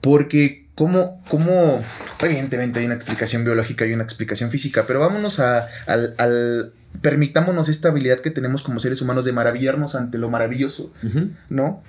Porque, 0.00 0.66
¿cómo, 0.74 1.20
cómo, 1.28 1.82
evidentemente 2.20 2.78
hay 2.78 2.86
una 2.86 2.94
explicación 2.94 3.44
biológica 3.44 3.86
y 3.86 3.92
una 3.92 4.04
explicación 4.04 4.50
física, 4.50 4.86
pero 4.86 5.00
vámonos 5.00 5.40
a, 5.40 5.68
al, 5.86 6.72
permitámonos 7.00 7.68
esta 7.68 7.88
habilidad 7.88 8.20
que 8.20 8.30
tenemos 8.30 8.62
como 8.62 8.78
seres 8.78 9.00
humanos 9.02 9.24
de 9.24 9.32
maravillarnos 9.32 9.94
ante 9.94 10.18
lo 10.18 10.30
maravilloso, 10.30 10.92
¿no? 11.48 11.82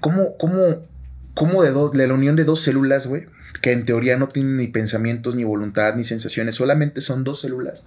¿Cómo, 0.00 0.36
cómo, 0.38 0.86
cómo 1.34 1.62
de, 1.62 1.70
dos, 1.70 1.92
de 1.92 2.06
la 2.06 2.14
unión 2.14 2.36
de 2.36 2.44
dos 2.44 2.62
células, 2.62 3.06
güey, 3.06 3.26
que 3.60 3.72
en 3.72 3.84
teoría 3.84 4.16
no 4.16 4.28
tienen 4.28 4.56
ni 4.56 4.68
pensamientos, 4.68 5.34
ni 5.34 5.44
voluntad, 5.44 5.94
ni 5.96 6.04
sensaciones, 6.04 6.54
solamente 6.54 7.00
son 7.00 7.24
dos 7.24 7.40
células, 7.40 7.84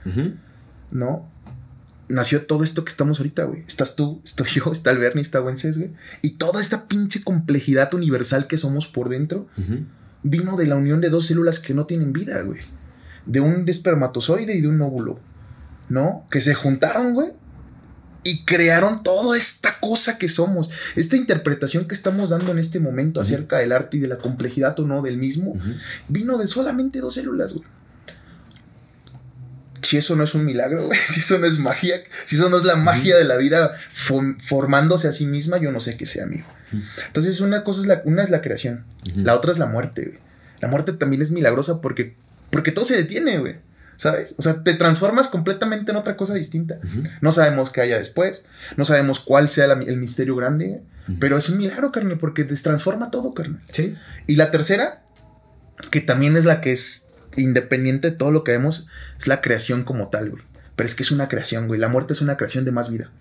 ¿no? 0.92 1.33
Nació 2.14 2.46
todo 2.46 2.64
esto 2.64 2.84
que 2.86 2.90
estamos 2.90 3.20
ahorita, 3.20 3.44
güey. 3.44 3.64
Estás 3.68 3.96
tú, 3.96 4.22
estoy 4.24 4.48
yo, 4.48 4.72
está 4.72 4.92
el 4.92 4.98
Bernie, 5.00 5.22
está 5.22 5.42
Wences, 5.42 5.78
güey. 5.78 5.92
Y 6.22 6.32
toda 6.32 6.62
esta 6.62 6.88
pinche 6.88 7.24
complejidad 7.24 7.94
universal 7.94 8.48
que 8.48 8.58
somos 8.58 8.88
por 8.88 9.10
dentro 9.10 9.48
vino 10.24 10.56
de 10.56 10.68
la 10.68 10.76
unión 10.76 11.02
de 11.02 11.10
dos 11.10 11.26
células 11.26 11.60
que 11.60 11.74
no 11.74 11.86
tienen 11.86 12.14
vida, 12.14 12.42
güey. 12.42 12.60
De 13.26 13.40
un 13.42 13.68
espermatozoide 13.68 14.56
y 14.56 14.62
de 14.62 14.68
un 14.68 14.82
óvulo, 14.82 15.20
¿no? 15.90 16.26
Que 16.30 16.40
se 16.42 16.54
juntaron, 16.54 17.14
güey. 17.14 17.32
y 18.26 18.46
crearon 18.46 19.04
toda 19.04 19.38
esta 19.38 19.80
cosa 19.82 20.18
que 20.18 20.30
somos. 20.30 20.70
Esta 20.96 21.18
interpretación 21.18 21.88
que 21.88 21.94
estamos 21.94 22.30
dando 22.30 22.52
en 22.54 22.60
este 22.60 22.80
momento 22.80 23.20
acerca 23.20 23.58
del 23.58 23.74
arte 23.74 23.98
y 23.98 24.00
de 24.00 24.08
la 24.08 24.18
complejidad 24.18 24.80
o 24.80 24.88
no 24.88 25.02
del 25.02 25.18
mismo, 25.18 25.56
vino 26.08 26.38
de 26.38 26.48
solamente 26.48 27.00
dos 27.00 27.16
células, 27.16 27.54
güey. 27.54 27.68
Si 29.94 29.98
eso 29.98 30.16
no 30.16 30.24
es 30.24 30.34
un 30.34 30.44
milagro, 30.44 30.88
güey, 30.88 30.98
si 31.08 31.20
eso 31.20 31.38
no 31.38 31.46
es 31.46 31.60
magia, 31.60 32.02
si 32.26 32.36
eso 32.36 32.50
no 32.50 32.58
es 32.58 32.64
la 32.64 32.76
magia 32.76 33.16
de 33.16 33.26
la 33.26 33.38
vida 33.38 33.78
formándose 34.40 35.08
a 35.08 35.12
sí 35.12 35.28
misma, 35.28 35.60
yo 35.60 35.72
no 35.72 35.80
sé 35.80 35.98
qué 35.98 36.08
sea, 36.08 36.24
amigo. 36.24 36.48
Entonces, 37.06 37.42
una 37.42 37.64
cosa 37.64 37.82
es 37.82 37.86
la, 37.86 38.02
una 38.04 38.24
es 38.24 38.32
la 38.32 38.42
creación, 38.42 38.86
la 39.14 39.36
otra 39.36 39.52
es 39.52 39.60
la 39.60 39.68
muerte, 39.68 40.06
güey. 40.06 40.18
La 40.62 40.68
muerte 40.68 40.94
también 40.94 41.22
es 41.22 41.30
milagrosa 41.30 41.80
porque, 41.80 42.16
porque 42.50 42.72
todo 42.72 42.86
se 42.86 42.96
detiene, 42.96 43.38
güey. 43.38 43.58
¿Sabes? 43.96 44.34
O 44.40 44.42
sea, 44.42 44.64
te 44.64 44.74
transformas 44.74 45.28
completamente 45.28 45.92
en 45.92 45.98
otra 45.98 46.18
cosa 46.18 46.34
distinta. 46.34 46.80
No 47.22 47.32
sabemos 47.32 47.70
qué 47.70 47.82
haya 47.82 48.00
después, 48.00 48.48
no 48.78 48.86
sabemos 48.86 49.20
cuál 49.20 49.48
sea 49.48 49.66
el 49.66 49.98
misterio 49.98 50.36
grande, 50.36 50.82
pero 51.20 51.38
es 51.38 51.50
un 51.50 51.60
milagro, 51.60 51.92
carnal, 51.92 52.18
porque 52.18 52.46
te 52.46 52.56
transforma 52.56 53.12
todo, 53.12 53.36
carnal. 53.36 53.62
Sí. 53.66 53.96
Y 54.26 54.38
la 54.38 54.50
tercera, 54.50 55.04
que 55.92 56.02
también 56.02 56.36
es 56.36 56.46
la 56.46 56.62
que 56.62 56.72
es 56.72 57.13
independiente 57.38 58.12
de 58.12 58.18
todo 58.18 58.32
lo 58.32 58.44
que 58.44 58.52
vemos, 58.52 58.88
es 59.20 59.28
la 59.28 59.42
creación 59.42 59.84
como 59.84 60.10
tal, 60.10 60.30
güey. 60.30 60.44
Pero 60.76 60.88
es 60.88 60.96
que 60.96 61.04
es 61.04 61.12
una 61.12 61.28
creación, 61.28 61.68
güey. 61.68 61.80
La 61.80 61.88
muerte 61.88 62.14
es 62.14 62.22
una 62.22 62.38
creación 62.38 62.66
de 62.66 62.72
más 62.72 62.90
vida. 62.90 63.12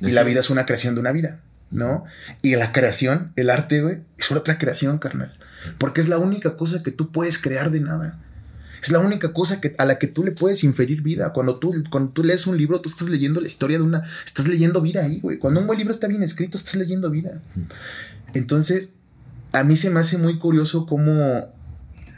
Y 0.00 0.10
la 0.12 0.22
vida 0.22 0.40
es 0.40 0.50
una 0.50 0.64
creación 0.64 0.94
de 0.94 1.00
una 1.00 1.12
vida, 1.12 1.40
¿no? 1.70 2.04
Y 2.42 2.54
la 2.56 2.72
creación, 2.72 3.32
el 3.36 3.50
arte, 3.50 3.82
güey, 3.82 3.98
es 4.16 4.30
otra 4.32 4.58
creación, 4.58 4.98
carnal. 4.98 5.36
Porque 5.78 6.00
es 6.00 6.08
la 6.08 6.18
única 6.18 6.56
cosa 6.56 6.82
que 6.82 6.90
tú 6.90 7.12
puedes 7.12 7.38
crear 7.38 7.70
de 7.70 7.80
nada. 7.80 8.18
Es 8.82 8.90
la 8.90 9.00
única 9.00 9.32
cosa 9.32 9.60
que, 9.60 9.74
a 9.78 9.84
la 9.84 9.98
que 9.98 10.06
tú 10.06 10.24
le 10.24 10.32
puedes 10.32 10.62
inferir 10.64 11.02
vida. 11.02 11.32
Cuando 11.32 11.58
tú, 11.58 11.74
cuando 11.90 12.12
tú 12.12 12.22
lees 12.22 12.46
un 12.46 12.56
libro, 12.56 12.80
tú 12.80 12.88
estás 12.88 13.08
leyendo 13.08 13.40
la 13.40 13.48
historia 13.48 13.78
de 13.78 13.84
una. 13.84 14.02
Estás 14.24 14.46
leyendo 14.46 14.80
vida 14.80 15.04
ahí, 15.04 15.20
güey. 15.20 15.38
Cuando 15.38 15.60
un 15.60 15.66
buen 15.66 15.78
libro 15.78 15.92
está 15.92 16.06
bien 16.06 16.22
escrito, 16.22 16.56
estás 16.56 16.76
leyendo 16.76 17.10
vida. 17.10 17.42
Entonces, 18.34 18.94
a 19.52 19.64
mí 19.64 19.76
se 19.76 19.90
me 19.90 20.00
hace 20.00 20.18
muy 20.18 20.38
curioso 20.38 20.86
cómo. 20.86 21.52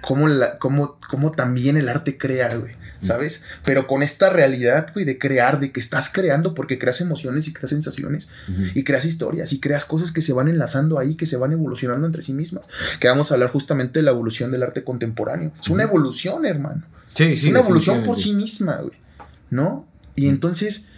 Cómo, 0.00 0.28
la, 0.28 0.58
cómo, 0.58 0.98
cómo 1.08 1.32
también 1.32 1.76
el 1.76 1.88
arte 1.88 2.18
crea, 2.18 2.54
güey. 2.56 2.80
¿sabes? 3.02 3.46
Pero 3.64 3.86
con 3.86 4.02
esta 4.02 4.30
realidad, 4.30 4.90
güey, 4.92 5.04
de 5.04 5.18
crear, 5.18 5.60
de 5.60 5.72
que 5.72 5.80
estás 5.80 6.10
creando 6.10 6.54
porque 6.54 6.78
creas 6.78 7.00
emociones 7.00 7.48
y 7.48 7.52
creas 7.52 7.70
sensaciones 7.70 8.28
y 8.74 8.84
creas 8.84 9.04
historias 9.04 9.52
y 9.52 9.60
creas 9.60 9.84
cosas 9.84 10.12
que 10.12 10.22
se 10.22 10.32
van 10.32 10.48
enlazando 10.48 10.98
ahí, 10.98 11.14
que 11.14 11.26
se 11.26 11.36
van 11.36 11.52
evolucionando 11.52 12.06
entre 12.06 12.22
sí 12.22 12.32
mismas. 12.32 12.66
Que 12.98 13.08
vamos 13.08 13.30
a 13.30 13.34
hablar 13.34 13.50
justamente 13.50 14.00
de 14.00 14.02
la 14.04 14.10
evolución 14.10 14.50
del 14.50 14.62
arte 14.62 14.84
contemporáneo. 14.84 15.52
Es 15.60 15.70
una 15.70 15.84
evolución, 15.84 16.44
hermano. 16.44 16.84
Sí, 17.08 17.24
es 17.24 17.44
una 17.44 17.60
evolución 17.60 18.02
por 18.02 18.18
sí 18.18 18.34
misma, 18.34 18.76
güey. 18.76 18.98
¿No? 19.50 19.86
Y 20.14 20.28
entonces 20.28 20.88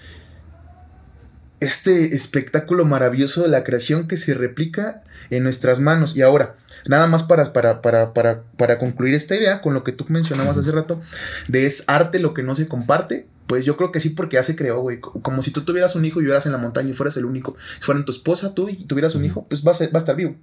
este 1.60 2.14
espectáculo 2.14 2.84
maravilloso 2.84 3.42
de 3.42 3.48
la 3.48 3.62
creación 3.62 4.08
que 4.08 4.16
se 4.16 4.34
replica 4.34 5.04
en 5.30 5.44
nuestras 5.44 5.78
manos. 5.78 6.16
Y 6.16 6.22
ahora, 6.22 6.56
nada 6.86 7.06
más 7.06 7.22
para, 7.22 7.52
para, 7.52 7.82
para, 7.82 8.12
para, 8.12 8.42
para 8.56 8.78
concluir 8.78 9.14
esta 9.14 9.36
idea 9.36 9.60
con 9.60 9.74
lo 9.74 9.84
que 9.84 9.92
tú 9.92 10.04
mencionabas 10.08 10.58
hace 10.58 10.72
rato, 10.72 11.00
de 11.48 11.66
es 11.66 11.84
arte 11.86 12.18
lo 12.18 12.34
que 12.34 12.42
no 12.42 12.54
se 12.54 12.68
comparte, 12.68 13.26
pues 13.46 13.66
yo 13.66 13.76
creo 13.76 13.92
que 13.92 14.00
sí, 14.00 14.08
porque 14.08 14.36
ya 14.36 14.42
se 14.42 14.56
creó, 14.56 14.80
güey. 14.80 14.98
Como 14.98 15.42
si 15.42 15.50
tú 15.50 15.62
tuvieras 15.62 15.94
un 15.94 16.06
hijo 16.06 16.20
y 16.20 16.22
vivieras 16.22 16.46
en 16.46 16.52
la 16.52 16.58
montaña 16.58 16.88
y 16.88 16.94
fueras 16.94 17.18
el 17.18 17.26
único. 17.26 17.54
Si 17.80 17.84
fueran 17.84 18.04
tu 18.06 18.10
esposa, 18.10 18.54
tú 18.54 18.70
y 18.70 18.84
tuvieras 18.86 19.14
un 19.14 19.26
hijo, 19.26 19.44
pues 19.46 19.62
va 19.62 19.72
a, 19.72 19.74
va 19.74 19.90
a 19.92 19.98
estar 19.98 20.16
vivo. 20.16 20.36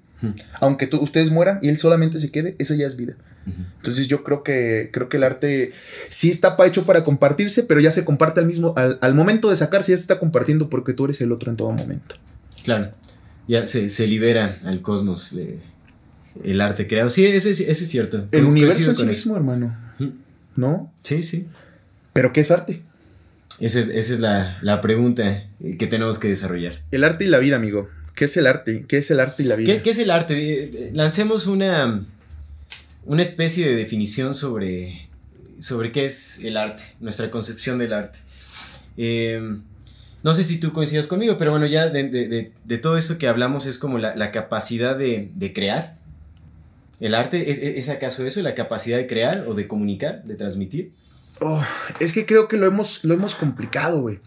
Aunque 0.60 0.86
tú, 0.86 1.02
ustedes 1.02 1.32
mueran 1.32 1.58
y 1.64 1.70
él 1.70 1.80
solamente 1.80 2.20
se 2.20 2.30
quede, 2.30 2.56
esa 2.60 2.76
ya 2.76 2.86
es 2.86 2.98
vida. 2.98 3.16
Entonces 3.78 4.08
yo 4.08 4.24
creo 4.24 4.44
que, 4.44 4.92
creo 4.94 5.10
que 5.10 5.18
el 5.18 5.24
arte 5.24 5.74
sí 6.10 6.30
está 6.30 6.56
hecho 6.68 6.86
para 6.86 7.04
compartirse, 7.04 7.64
pero 7.64 7.80
ya 7.80 7.90
se 7.90 8.06
comparte 8.06 8.42
al 8.42 8.46
mismo, 8.46 8.76
al, 8.78 9.16
momento 9.16 9.50
de 9.50 9.56
sacarse, 9.56 9.92
ya 9.92 9.98
se 9.98 10.02
está 10.02 10.20
compartiendo 10.20 10.70
porque 10.70 10.94
tú 10.94 11.06
eres 11.06 11.20
el 11.22 11.32
otro 11.32 11.50
en 11.50 11.58
todo 11.58 11.72
momento. 11.72 12.16
Claro, 12.64 12.92
ya 13.48 13.66
se, 13.66 13.90
se 13.90 14.06
libera 14.06 14.56
al 14.66 14.84
cosmos 14.84 15.34
el 16.44 16.62
arte 16.62 16.88
creado. 16.88 17.10
Sí, 17.10 17.26
eso 17.26 17.50
es, 17.50 17.60
es 17.60 17.78
cierto. 17.90 18.28
El 18.32 18.46
universo 18.46 18.90
en 18.90 18.96
sí 18.96 19.06
mismo, 19.06 19.36
hermano. 19.36 19.76
¿No? 20.56 20.92
Sí, 21.04 21.24
sí. 21.24 21.48
¿Pero 22.14 22.34
qué 22.34 22.42
es 22.42 22.52
arte? 22.52 22.82
Esa 23.60 23.80
es, 23.80 24.20
la, 24.20 24.80
pregunta 24.82 25.48
que 25.78 25.88
tenemos 25.88 26.20
que 26.20 26.30
desarrollar. 26.30 26.82
El 26.92 27.04
arte 27.04 27.26
y 27.26 27.28
la 27.28 27.40
vida, 27.40 27.58
amigo. 27.58 27.90
¿Qué 28.16 28.26
es 28.26 28.38
el 28.38 28.48
arte? 28.48 28.86
¿Qué 28.88 28.98
es 28.98 29.12
el 29.12 29.20
arte 29.20 29.44
y 29.44 29.46
la 29.46 29.56
vida? 29.56 29.82
¿Qué, 29.82 29.90
es 29.90 29.98
el 29.98 30.12
arte? 30.12 30.64
Eh, 30.64 30.92
lancemos 30.94 31.48
una, 31.48 32.06
una 33.06 33.22
especie 33.22 33.68
de 33.68 33.76
definición 33.76 34.34
sobre, 34.34 35.10
sobre 35.60 35.92
qué 35.92 36.06
es 36.06 36.44
el 36.44 36.58
arte, 36.58 36.84
nuestra 37.00 37.30
concepción 37.32 37.78
del 37.78 37.94
arte. 37.94 38.20
Em, 38.98 39.62
no 40.24 40.34
sé 40.34 40.44
si 40.44 40.60
tú 40.60 40.74
coincidas 40.74 41.08
conmigo, 41.08 41.38
pero 41.38 41.52
bueno, 41.52 41.66
ya 41.66 41.90
de, 41.90 42.52
todo 42.82 42.98
esto 42.98 43.18
que 43.18 43.28
hablamos 43.28 43.66
es 43.66 43.78
como 43.78 43.98
la, 43.98 44.32
capacidad 44.32 44.98
de, 44.98 45.52
crear. 45.54 45.98
¿El 47.00 47.16
arte 47.16 47.52
¿es, 47.52 47.60
es, 47.60 47.90
acaso 47.90 48.26
eso, 48.26 48.42
la 48.42 48.56
capacidad 48.56 48.98
de 48.98 49.08
crear 49.08 49.46
o 49.48 49.54
de 49.54 49.68
comunicar, 49.68 50.24
de 50.24 50.36
transmitir? 50.36 50.92
Oh, 51.42 51.64
es 52.00 52.12
que 52.12 52.26
creo 52.26 52.48
que 52.48 52.58
lo 52.58 52.68
hemos, 52.68 53.04
lo 53.06 53.14
hemos 53.14 53.36
complicado, 53.36 54.02
güey. 54.02 54.20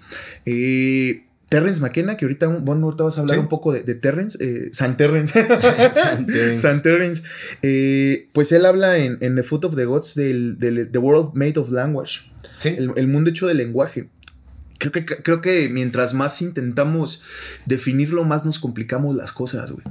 Eh, 0.46 1.26
Terrence 1.50 1.82
McKenna, 1.82 2.16
que 2.16 2.24
ahorita, 2.24 2.46
bueno, 2.46 2.86
ahorita 2.86 3.04
vas 3.04 3.18
a 3.18 3.20
hablar 3.20 3.38
un 3.38 3.48
poco 3.48 3.72
de, 3.72 3.82
Terrence, 3.94 4.38
eh, 4.40 4.68
San 4.72 4.96
Terrence. 4.96 5.34
San 6.56 6.80
Terrence. 6.80 7.22
Eh, 7.60 8.28
pues 8.32 8.52
él 8.52 8.64
habla 8.64 8.96
en, 8.96 9.18
The 9.18 9.42
Foot 9.42 9.66
of 9.66 9.76
the 9.76 9.84
Gods 9.84 10.14
del, 10.14 10.56
The 10.58 10.98
World 10.98 11.34
Made 11.34 11.58
of 11.58 11.70
Language. 11.70 12.20
El, 12.64 13.06
mundo 13.08 13.28
hecho 13.28 13.46
de 13.46 13.54
lenguaje. 13.54 14.08
Creo 14.78 14.92
que, 14.92 15.04
creo 15.04 15.42
que 15.42 15.68
mientras 15.68 16.14
más 16.14 16.40
intentamos 16.40 17.22
definirlo, 17.66 18.24
más 18.24 18.46
nos 18.46 18.58
complicamos 18.58 19.14
las 19.14 19.32
cosas, 19.32 19.72
güey. 19.72 19.84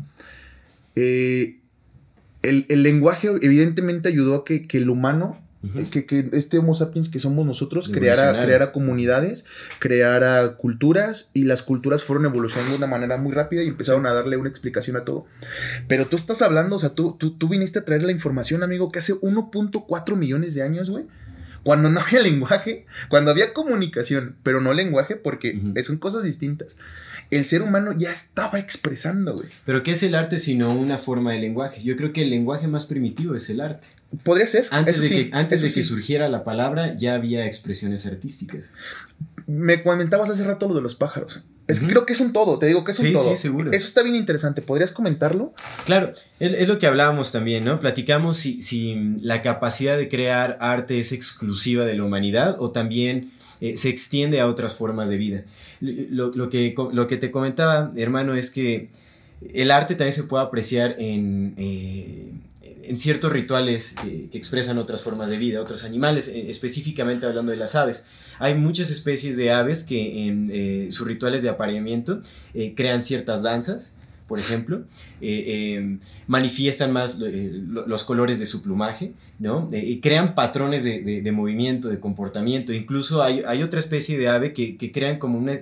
El, 2.41 2.65
lenguaje 2.83 3.29
evidentemente 3.41 4.07
ayudó 4.07 4.35
a 4.35 4.45
que, 4.45 4.67
que 4.67 4.77
el 4.77 4.89
humano 4.89 5.41
que, 5.91 6.29
este 6.33 6.57
Homo 6.57 6.73
sapiens 6.73 7.09
que 7.09 7.19
somos 7.19 7.45
nosotros 7.45 7.89
creara, 7.89 8.31
creara 8.43 8.71
comunidades, 8.71 9.45
creara 9.77 10.55
culturas 10.57 11.29
y 11.35 11.43
las 11.43 11.61
culturas 11.61 12.03
fueron 12.03 12.25
evolucionando 12.25 12.71
de 12.71 12.77
una 12.77 12.87
manera 12.87 13.17
muy 13.17 13.31
rápida 13.31 13.61
y 13.61 13.67
empezaron 13.67 14.07
a 14.07 14.13
darle 14.13 14.37
una 14.37 14.49
explicación 14.49 14.97
a 14.97 15.05
todo. 15.05 15.25
Pero 15.87 16.07
tú 16.07 16.15
estás 16.15 16.41
hablando, 16.41 16.77
o 16.77 16.79
sea, 16.79 16.89
tú, 16.89 17.15
tú, 17.19 17.37
tú 17.37 17.47
viniste 17.47 17.77
a 17.77 17.85
traer 17.85 18.01
la 18.01 18.11
información, 18.11 18.63
amigo, 18.63 18.91
que 18.91 18.99
hace 18.99 19.13
1.4 19.13 20.15
millones 20.15 20.55
de 20.55 20.63
años, 20.63 20.89
güey. 20.89 21.05
Cuando 21.63 21.91
no 21.91 21.99
había 21.99 22.21
lenguaje, 22.23 22.87
cuando 23.07 23.29
había 23.29 23.53
comunicación, 23.53 24.37
pero 24.41 24.61
no 24.61 24.73
lenguaje, 24.73 25.15
porque 25.15 25.61
son 25.83 25.97
cosas 25.97 26.23
distintas 26.23 26.75
el 27.31 27.45
ser 27.45 27.61
humano 27.61 27.93
ya 27.97 28.11
estaba 28.11 28.59
expresando, 28.59 29.33
güey. 29.33 29.47
Pero 29.65 29.83
¿qué 29.83 29.91
es 29.91 30.03
el 30.03 30.15
arte 30.15 30.37
sino 30.37 30.69
una 30.73 30.97
forma 30.97 31.31
de 31.31 31.39
lenguaje? 31.39 31.81
Yo 31.81 31.95
creo 31.95 32.11
que 32.11 32.23
el 32.23 32.29
lenguaje 32.29 32.67
más 32.67 32.85
primitivo 32.85 33.35
es 33.35 33.49
el 33.49 33.61
arte. 33.61 33.87
Podría 34.23 34.45
ser. 34.45 34.67
Antes 34.69 35.01
de, 35.01 35.09
que, 35.09 35.29
antes 35.33 35.61
de 35.61 35.71
que 35.71 35.83
surgiera 35.83 36.27
la 36.27 36.43
palabra 36.43 36.93
ya 36.95 37.15
había 37.15 37.45
expresiones 37.45 38.05
artísticas. 38.05 38.73
Me 39.47 39.81
comentabas 39.81 40.29
hace 40.29 40.43
rato 40.43 40.67
lo 40.67 40.75
de 40.75 40.81
los 40.81 40.95
pájaros. 40.95 41.45
Es 41.67 41.79
que 41.79 41.87
creo 41.87 42.05
que 42.05 42.11
es 42.11 42.19
un 42.19 42.33
todo, 42.33 42.59
te 42.59 42.65
digo 42.65 42.83
que 42.83 42.91
es 42.91 42.99
un 42.99 43.13
todo. 43.13 43.29
Sí, 43.29 43.41
seguro. 43.41 43.71
Eso 43.71 43.87
está 43.87 44.03
bien 44.03 44.15
interesante. 44.15 44.61
¿Podrías 44.61 44.91
comentarlo? 44.91 45.53
Claro, 45.85 46.11
es, 46.39 46.67
lo 46.67 46.79
que 46.79 46.87
hablábamos 46.87 47.31
también, 47.31 47.63
¿no? 47.63 47.79
Platicamos 47.79 48.35
si, 48.35 48.61
si 48.61 49.15
la 49.21 49.41
capacidad 49.41 49.97
de 49.97 50.09
crear 50.09 50.57
arte 50.59 50.99
es 50.99 51.13
exclusiva 51.13 51.85
de 51.85 51.95
la 51.95 52.03
humanidad 52.03 52.57
o 52.59 52.71
también 52.71 53.31
eh, 53.61 53.77
se 53.77 53.89
extiende 53.89 54.41
a 54.41 54.47
otras 54.47 54.75
formas 54.75 55.07
de 55.07 55.17
vida. 55.17 55.43
Lo, 55.81 56.49
que, 56.49 56.75
lo 56.93 57.07
que 57.07 57.17
te 57.17 57.31
comentaba, 57.31 57.89
hermano, 57.95 58.35
es 58.35 58.51
que 58.51 58.89
el 59.53 59.71
arte 59.71 59.95
también 59.95 60.13
se 60.13 60.23
puede 60.23 60.43
apreciar 60.43 60.95
en, 60.99 61.55
eh, 61.57 62.31
en 62.83 62.95
ciertos 62.95 63.31
rituales 63.31 63.95
que 64.03 64.37
expresan 64.37 64.77
otras 64.77 65.01
formas 65.01 65.29
de 65.29 65.37
vida, 65.37 65.59
otros 65.59 65.83
animales, 65.83 66.27
eh, 66.27 66.49
específicamente 66.49 67.25
hablando 67.25 67.51
de 67.51 67.57
las 67.57 67.75
aves. 67.75 68.05
Hay 68.37 68.53
muchas 68.53 68.91
especies 68.91 69.37
de 69.37 69.51
aves 69.51 69.83
que 69.83 70.27
en 70.27 70.91
sus 70.91 71.07
rituales 71.07 71.43
de 71.43 71.49
apareamiento 71.49 72.21
crean 72.75 73.03
ciertas 73.03 73.43
danzas 73.43 73.95
por 74.31 74.39
ejemplo, 74.39 74.85
eh, 75.19 75.75
em, 75.75 75.99
manifiestan 76.25 76.93
más 76.93 77.17
eh, 77.21 77.51
los 77.67 78.05
colores 78.05 78.39
de 78.39 78.45
su 78.45 78.61
plumaje, 78.61 79.11
¿no? 79.39 79.67
Eh, 79.73 79.99
crean 80.01 80.35
patrones 80.35 80.85
de, 80.85 81.31
movimiento, 81.33 81.89
de 81.89 81.99
comportamiento. 81.99 82.71
Incluso 82.71 83.21
hay, 83.23 83.61
otra 83.61 83.81
especie 83.81 84.17
de 84.17 84.29
ave 84.29 84.53
que, 84.53 84.91
crean 84.93 85.19
como 85.19 85.37
una 85.37 85.59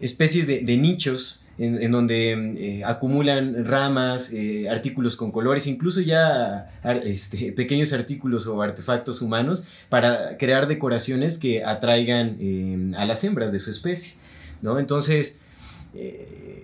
especies 0.00 0.46
de, 0.46 0.76
nichos 0.78 1.42
en, 1.58 1.92
donde 1.92 2.30
em, 2.30 2.82
acumulan 2.86 3.66
ramas, 3.66 4.32
artículos 4.70 5.14
con 5.14 5.30
colores, 5.30 5.66
incluso 5.66 6.00
ya 6.00 6.70
este, 7.04 7.52
pequeños 7.52 7.92
artículos 7.92 8.46
o 8.46 8.62
artefactos 8.62 9.20
humanos 9.20 9.64
para 9.90 10.38
crear 10.38 10.68
decoraciones 10.68 11.36
que 11.36 11.64
atraigan 11.66 12.38
em, 12.40 12.94
a 12.94 13.04
las 13.04 13.22
hembras 13.24 13.52
de 13.52 13.58
su 13.58 13.68
especie, 13.68 14.14
¿no? 14.62 14.78
Entonces, 14.78 15.38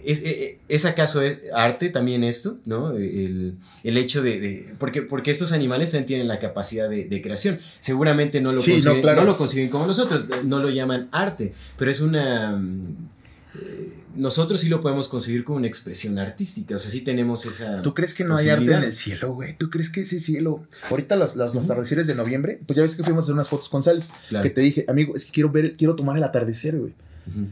eh, 0.06 0.10
¿es, 0.12 0.22
eh, 0.24 0.58
¿es, 0.68 0.84
acaso 0.84 1.20
arte 1.54 1.90
también 1.90 2.24
esto? 2.24 2.58
¿no? 2.66 2.92
El, 2.96 3.56
el 3.84 3.96
hecho 3.98 4.22
de... 4.22 4.40
de 4.40 4.74
porque, 4.78 5.02
porque 5.02 5.30
estos 5.30 5.52
animales 5.52 5.90
también 5.90 6.06
tienen 6.06 6.28
la 6.28 6.38
capacidad 6.38 6.88
de, 6.88 7.04
de 7.04 7.22
creación. 7.22 7.58
Seguramente 7.80 8.40
no 8.40 8.52
lo, 8.52 8.60
Sí, 8.60 8.80
no, 8.84 9.00
claro. 9.00 9.20
no 9.22 9.26
lo 9.26 9.36
conciben 9.36 9.68
como 9.68 9.86
nosotros, 9.86 10.24
no 10.44 10.60
lo 10.60 10.70
llaman 10.70 11.08
arte, 11.12 11.52
pero 11.78 11.90
es 11.90 12.00
una... 12.00 12.60
eh, 13.54 13.92
nosotros 14.16 14.60
sí 14.60 14.70
lo 14.70 14.80
podemos 14.80 15.08
concebir 15.08 15.44
como 15.44 15.58
una 15.58 15.66
expresión 15.66 16.18
artística, 16.18 16.74
o 16.74 16.78
sea, 16.78 16.90
sí 16.90 17.02
tenemos 17.02 17.44
esa... 17.44 17.82
¿Tú 17.82 17.92
crees 17.92 18.14
que 18.14 18.24
no 18.24 18.34
hay 18.34 18.48
arte 18.48 18.72
en 18.72 18.82
el 18.84 18.94
cielo, 18.94 19.34
güey? 19.34 19.54
¿Tú 19.58 19.68
crees 19.68 19.90
que 19.90 20.00
ese 20.00 20.18
cielo... 20.18 20.64
Ahorita 20.88 21.16
los, 21.16 21.36
los, 21.36 21.54
los 21.54 21.64
atardeceres 21.66 22.06
de 22.06 22.14
noviembre, 22.14 22.58
pues 22.66 22.78
ya 22.78 22.82
ves 22.82 22.96
que 22.96 23.02
fuimos 23.02 23.24
a 23.24 23.26
hacer 23.26 23.34
unas 23.34 23.50
fotos 23.50 23.68
con 23.68 23.82
Sal, 23.82 24.02
Claro. 24.30 24.42
que 24.42 24.48
te 24.48 24.62
dije, 24.62 24.86
amigo, 24.88 25.14
es 25.14 25.26
que 25.26 25.32
quiero 25.32 25.50
ver, 25.50 25.76
quiero 25.76 25.94
tomar 25.96 26.16
el 26.16 26.22
atardecer, 26.24 26.78
güey. 26.78 26.94
Ujú. 27.28 27.46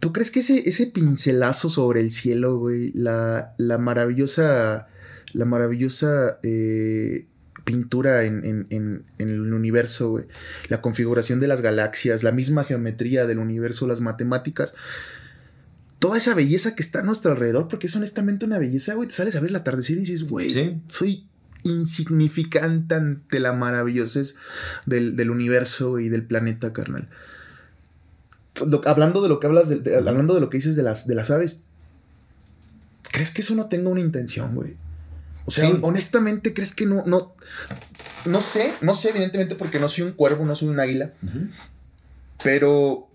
¿Tú 0.00 0.12
crees 0.12 0.30
que 0.30 0.40
ese, 0.40 0.68
ese 0.68 0.86
pincelazo 0.86 1.70
sobre 1.70 2.00
el 2.00 2.10
cielo, 2.10 2.58
güey, 2.58 2.92
la, 2.94 3.54
la 3.58 3.78
maravillosa, 3.78 4.86
la 5.32 5.44
maravillosa 5.46 6.38
eh, 6.42 7.26
pintura 7.64 8.24
en, 8.24 8.44
en- 8.44 8.66
en- 8.68 9.04
en 9.18 9.28
el 9.30 9.52
universo, 9.54 10.10
güey, 10.10 10.26
la 10.68 10.82
configuración 10.82 11.38
de 11.40 11.48
las 11.48 11.62
galaxias, 11.62 12.22
la 12.22 12.32
misma 12.32 12.64
geometría 12.64 13.26
del 13.26 13.38
universo, 13.38 13.86
las 13.86 14.02
matemáticas, 14.02 14.74
toda 15.98 16.18
esa 16.18 16.34
belleza 16.34 16.74
que 16.74 16.82
está 16.82 17.00
a 17.00 17.02
nuestro 17.02 17.30
alrededor, 17.32 17.68
porque 17.68 17.86
es 17.86 17.96
honestamente 17.96 18.44
una 18.44 18.58
belleza, 18.58 18.92
güey, 18.94 19.08
te 19.08 19.14
sales 19.14 19.36
a 19.36 19.40
ver 19.40 19.48
el 19.50 19.56
atardecer 19.56 19.96
y 19.96 20.00
dices, 20.00 20.24
güey, 20.28 20.50
Sí. 20.50 20.82
soy 20.86 21.26
insignificante 21.62 22.94
ante 22.94 23.40
la 23.40 23.54
maravillosez 23.54 24.36
del, 24.84 25.16
del 25.16 25.30
universo 25.30 25.98
y 25.98 26.10
del 26.10 26.26
planeta, 26.26 26.74
carnal. 26.74 27.08
Lo- 28.66 28.80
hablando 28.86 29.22
de 29.22 29.28
lo 29.28 29.40
que 29.40 29.46
hablas, 29.46 29.68
de- 29.68 29.80
de- 29.80 29.96
hablando 29.96 30.34
de 30.34 30.40
lo 30.40 30.48
que 30.50 30.58
dices 30.58 30.76
de 30.76 30.82
las, 30.82 31.06
de 31.06 31.14
las 31.14 31.30
aves, 31.30 31.62
¿crees 33.10 33.30
que 33.30 33.42
eso 33.42 33.54
no 33.54 33.66
tenga 33.66 33.88
una 33.90 34.00
intención, 34.00 34.54
güey? 34.54 34.76
O 35.46 35.50
sea, 35.50 35.68
Sí. 35.68 35.78
honestamente, 35.82 36.54
¿crees 36.54 36.74
que 36.74 36.86
no, 36.86 37.04
no, 37.06 37.34
no 38.24 38.40
sé, 38.40 38.72
no 38.80 38.94
sé, 38.94 39.10
evidentemente, 39.10 39.56
porque 39.56 39.78
no 39.78 39.88
soy 39.88 40.04
un 40.04 40.12
cuervo, 40.12 40.44
no 40.46 40.54
soy 40.56 40.68
un 40.68 40.80
águila, 40.80 41.12
pero 42.42 43.08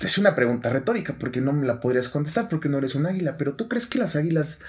es 0.00 0.18
una 0.18 0.34
pregunta 0.34 0.70
retórica, 0.70 1.16
porque 1.18 1.40
no 1.40 1.52
me 1.52 1.66
la 1.66 1.80
podrías 1.80 2.08
contestar, 2.08 2.48
porque 2.48 2.68
no 2.68 2.78
eres 2.78 2.94
un 2.94 3.06
águila, 3.06 3.36
pero 3.38 3.54
¿tú 3.54 3.68
crees 3.68 3.86
que 3.86 3.98
las 3.98 4.16
águilas, 4.16 4.60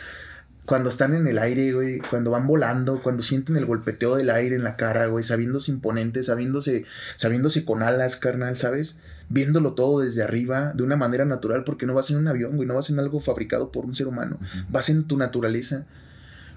cuando 0.65 0.89
están 0.89 1.15
en 1.15 1.27
el 1.27 1.37
aire, 1.39 1.73
güey, 1.73 1.99
cuando 1.99 2.31
van 2.31 2.47
volando, 2.47 3.01
cuando 3.01 3.23
sienten 3.23 3.57
el 3.57 3.65
golpeteo 3.65 4.15
del 4.15 4.29
aire 4.29 4.55
en 4.55 4.63
la 4.63 4.75
cara, 4.77 5.07
güey, 5.07 5.23
sabiéndose 5.23 5.71
imponentes, 5.71 6.27
sabiéndose, 6.27 6.85
sabiéndose 7.15 7.65
con 7.65 7.83
alas, 7.83 8.15
carnal, 8.15 8.55
¿sabes? 8.57 9.01
Viéndolo 9.29 9.73
todo 9.73 9.99
desde 9.99 10.23
arriba, 10.23 10.71
de 10.73 10.83
una 10.83 10.95
manera 10.95 11.25
natural, 11.25 11.63
porque 11.65 11.85
no 11.85 11.93
vas 11.93 12.09
en 12.09 12.17
un 12.17 12.27
avión, 12.29 12.55
güey, 12.55 12.67
no 12.67 12.75
vas 12.75 12.89
en 12.89 12.99
algo 12.99 13.19
fabricado 13.19 13.71
por 13.71 13.85
un 13.85 13.93
ser 13.93 14.07
humano, 14.07 14.39
vas 14.69 14.89
en 14.89 15.03
tu 15.03 15.17
naturaleza. 15.17 15.85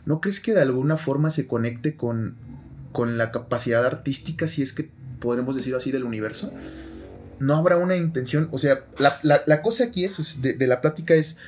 ¿No 0.07 0.21
crees 0.21 0.41
que 0.41 0.55
de 0.55 0.61
alguna 0.61 0.97
forma 0.97 1.31
se 1.31 1.47
conecte 1.49 1.97
con, 1.97 2.37
con 2.93 3.19
la 3.19 3.33
capacidad 3.33 3.85
artística, 3.85 4.47
si 4.47 4.63
es 4.63 4.73
que 4.73 4.89
podremos 5.19 5.57
decirlo 5.57 5.79
así, 5.79 5.91
del 5.91 6.05
universo? 6.05 6.53
No 7.41 7.57
habrá 7.57 7.77
una 7.77 7.97
intención, 7.97 8.49
o 8.53 8.59
sea, 8.59 8.85
la, 8.99 9.19
la- 9.23 9.43
la 9.47 9.63
cosa 9.63 9.85
aquí 9.85 10.05
es, 10.05 10.19
es 10.21 10.41
de, 10.43 10.53
de 10.53 10.67
la 10.67 10.81
plática 10.81 11.15
es, 11.15 11.39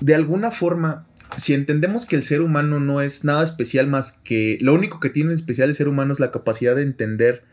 de 0.00 0.14
alguna 0.14 0.50
forma, 0.50 1.06
si 1.36 1.54
entendemos 1.54 2.06
que 2.06 2.16
el 2.16 2.22
ser 2.22 2.40
humano 2.40 2.80
no 2.80 3.00
es 3.00 3.24
nada 3.24 3.42
especial 3.42 3.86
más 3.86 4.12
que, 4.24 4.58
lo 4.60 4.72
único 4.74 4.98
que 5.00 5.10
tiene 5.10 5.30
en 5.30 5.34
especial 5.34 5.68
el 5.68 5.74
ser 5.74 5.88
humano 5.88 6.12
es 6.12 6.20
la 6.20 6.30
capacidad 6.30 6.74
de 6.76 6.82
entender 6.82 7.44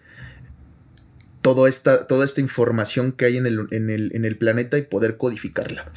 toda 1.41 1.69
esta, 1.69 2.05
toda 2.07 2.25
esta 2.25 2.41
información 2.41 3.11
que 3.11 3.25
hay 3.25 3.37
en 3.37 3.45
el, 3.45 3.67
en 3.71 3.89
el, 3.89 4.11
en 4.13 4.25
el 4.25 4.37
planeta 4.37 4.77
y 4.77 4.81
poder 4.81 5.17
codificarla. 5.17 5.91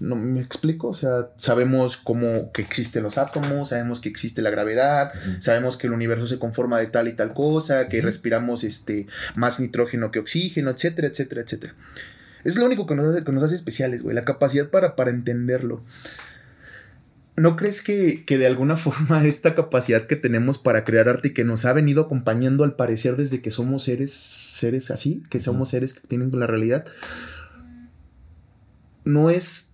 ¿No 0.00 0.16
me 0.16 0.40
explico? 0.40 0.88
O 0.88 0.94
sea, 0.94 1.30
sabemos 1.36 1.96
cómo 1.96 2.50
que 2.52 2.62
existen 2.62 3.02
los 3.02 3.18
átomos, 3.18 3.68
sabemos 3.68 4.00
que 4.00 4.08
existe 4.08 4.42
la 4.42 4.50
gravedad, 4.50 5.12
sabemos 5.38 5.76
que 5.76 5.86
el 5.86 5.92
universo 5.92 6.26
se 6.26 6.38
conforma 6.38 6.78
de 6.78 6.86
tal 6.86 7.08
y 7.08 7.12
tal 7.12 7.34
cosa, 7.34 7.88
que 7.88 8.02
respiramos 8.02 8.64
este, 8.64 9.06
más 9.34 9.60
nitrógeno 9.60 10.10
que 10.10 10.18
oxígeno, 10.18 10.70
etcétera, 10.70 11.08
etcétera, 11.08 11.42
etcétera. 11.42 11.74
Es 12.42 12.56
lo 12.56 12.64
único 12.64 12.86
que 12.86 12.94
nos 12.94 13.06
hace, 13.06 13.24
que 13.24 13.32
nos 13.32 13.42
hace 13.42 13.54
especiales, 13.54 14.02
güey, 14.02 14.14
la 14.14 14.22
capacidad 14.22 14.70
para, 14.70 14.96
para 14.96 15.10
entenderlo. 15.10 15.82
¿No 17.36 17.56
crees 17.56 17.82
que, 17.82 18.24
que 18.24 18.38
de 18.38 18.46
alguna 18.46 18.76
forma 18.78 19.24
esta 19.24 19.54
capacidad 19.54 20.06
que 20.06 20.16
tenemos 20.16 20.58
para 20.58 20.84
crear 20.84 21.08
arte 21.08 21.28
y 21.28 21.32
que 21.32 21.44
nos 21.44 21.64
ha 21.64 21.72
venido 21.72 22.02
acompañando 22.02 22.64
al 22.64 22.76
parecer 22.76 23.16
desde 23.16 23.40
que 23.40 23.50
somos 23.50 23.84
seres, 23.84 24.12
seres 24.12 24.90
así, 24.90 25.22
que 25.30 25.40
somos 25.40 25.70
seres 25.70 25.94
que 25.94 26.06
tienen 26.06 26.30
la 26.38 26.46
realidad, 26.46 26.84
no 29.04 29.30
es, 29.30 29.72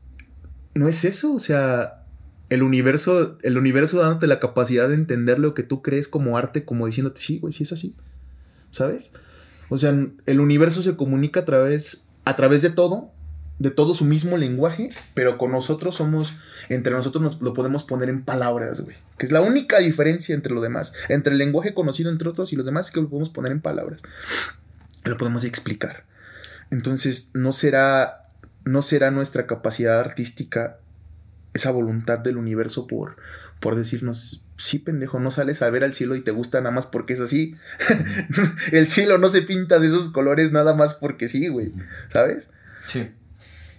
no 0.75 0.89
es 0.89 1.05
eso? 1.05 1.35
O 1.35 1.39
sea, 1.39 2.05
el 2.49 2.63
universo, 2.63 3.39
el 3.43 3.59
universo 3.59 4.01
dándote 4.01 4.27
la 4.27 4.41
capacidad 4.41 4.89
de 4.89 4.95
entender 4.95 5.39
lo 5.39 5.55
que 5.55 5.63
tú 5.63 5.83
crees 5.83 6.09
como 6.09 6.39
arte, 6.39 6.65
como 6.65 6.87
diciéndote, 6.87 7.21
sí, 7.21 7.39
güey, 7.39 7.53
sí 7.53 7.65
es 7.65 7.73
así, 7.73 7.97
¿sabes? 8.71 9.11
O 9.69 9.79
sea, 9.79 10.07
el 10.27 10.41
universo 10.41 10.83
se 10.83 10.97
comunica 10.97 11.41
a 11.41 11.45
través, 11.45 12.11
a 12.25 12.37
través 12.37 12.63
de 12.63 12.71
todo, 12.71 13.11
de 13.59 13.71
todo 13.71 13.95
su 13.95 14.05
mismo 14.05 14.37
lenguaje, 14.37 14.91
pero 15.15 15.39
con 15.39 15.53
nosotros 15.53 15.97
somos, 15.97 16.39
entre 16.69 16.93
nosotros 16.93 17.23
nos 17.23 17.41
lo 17.41 17.55
podemos 17.55 17.85
poner 17.85 18.09
en 18.09 18.23
palabras, 18.23 18.83
güey. 18.83 18.97
Que 19.19 19.27
es 19.27 19.33
la 19.33 19.41
única 19.41 19.79
diferencia 19.79 20.35
entre 20.35 20.53
lo 20.53 20.61
demás, 20.61 20.93
entre 21.09 21.33
el 21.33 21.39
lenguaje 21.39 21.75
conocido 21.75 22.11
entre 22.11 22.29
otros 22.29 22.53
y 22.53 22.57
los 22.57 22.67
demás, 22.67 22.87
es 22.87 22.93
que 22.93 23.01
lo 23.01 23.09
podemos 23.09 23.31
poner 23.31 23.53
en 23.53 23.61
palabras. 23.61 24.03
Lo 25.05 25.17
podemos 25.17 25.45
explicar. 25.45 26.05
Entonces, 26.71 27.31
no 27.35 27.53
será, 27.53 28.23
no 28.65 28.83
será 28.83 29.11
nuestra 29.11 29.47
capacidad 29.47 30.01
artística 30.01 30.79
esa 31.55 31.71
voluntad 31.71 32.19
del 32.19 32.37
universo 32.37 32.87
por, 32.87 33.17
por 33.61 33.77
decirnos, 33.77 34.45
sí, 34.57 34.79
pendejo, 34.79 35.19
no 35.21 35.31
sales 35.31 35.63
a 35.63 35.71
ver 35.71 35.85
al 35.85 35.95
cielo 35.95 36.17
y 36.17 36.21
te 36.21 36.31
gusta 36.31 36.61
nada 36.61 36.75
más 36.75 36.87
porque 36.87 37.15
es 37.15 37.21
así. 37.21 37.55
el 38.73 38.87
cielo 38.89 39.17
no 39.17 39.29
se 39.29 39.43
pinta 39.43 39.79
de 39.79 39.87
esos 39.87 40.11
colores 40.11 40.53
nada 40.53 40.75
más 40.75 40.95
porque 40.95 41.29
sí, 41.29 41.49
güey, 41.49 41.73
¿sabes? 42.11 42.51
Sí. 42.87 43.09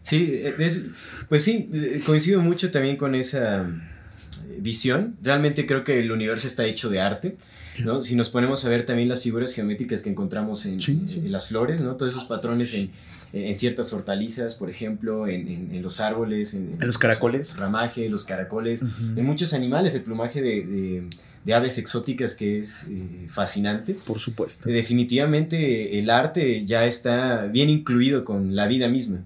Sí, 0.08 0.30
eh, 0.32 0.56
es- 0.60 0.86
pues 1.30 1.44
sí, 1.44 1.70
eh, 1.74 2.02
coincido 2.06 2.42
mucho 2.42 2.72
también 2.72 2.96
con 2.98 3.14
esa 3.16 3.62
eh, 3.62 4.58
visión. 4.60 5.18
Realmente 5.22 5.66
creo 5.66 5.84
que 5.84 6.00
el 6.00 6.12
universo 6.12 6.48
está 6.48 6.66
hecho 6.66 6.90
de 6.90 7.02
arte. 7.02 7.38
¿no? 7.86 8.02
Si 8.02 8.16
nos 8.16 8.30
ponemos 8.32 8.66
a 8.66 8.70
ver 8.70 8.88
también 8.88 9.08
las 9.08 9.22
figuras 9.22 9.54
geométricas 9.54 10.02
que 10.02 10.10
encontramos 10.10 10.66
en, 10.66 10.82
Sí, 10.82 11.04
sí. 11.06 11.20
en 11.20 11.32
las 11.32 11.48
flores, 11.50 11.80
¿no? 11.80 11.96
todos 11.96 12.12
esos 12.14 12.26
patrones 12.26 12.74
en, 12.74 12.90
en 13.34 13.54
ciertas 13.54 13.94
hortalizas, 13.94 14.56
por 14.56 14.72
ejemplo, 14.72 15.28
en, 15.28 15.48
en- 15.48 15.76
en 15.76 15.84
los 15.84 16.00
árboles, 16.00 16.56
en, 16.56 16.72
En 16.74 16.88
los 16.88 16.98
caracoles. 16.98 17.56
ramaje, 17.58 18.10
los 18.10 18.24
caracoles, 18.24 18.82
Ujú. 18.82 19.20
en 19.20 19.24
muchos 19.26 19.54
animales, 19.54 19.94
el 19.94 20.02
plumaje 20.02 20.42
de, 20.42 20.66
de- 20.66 21.04
de 21.46 21.54
aves 21.54 21.78
exóticas 21.78 22.34
que 22.34 22.60
es 22.62 22.88
eh, 22.90 23.26
fascinante. 23.28 23.94
Por 23.94 24.20
supuesto. 24.20 24.68
Definitivamente 24.70 26.00
el 26.00 26.10
arte 26.10 26.66
ya 26.66 26.86
está 26.86 27.46
bien 27.46 27.70
incluido 27.70 28.24
con 28.26 28.56
la 28.56 28.66
vida 28.68 28.88
misma, 28.88 29.24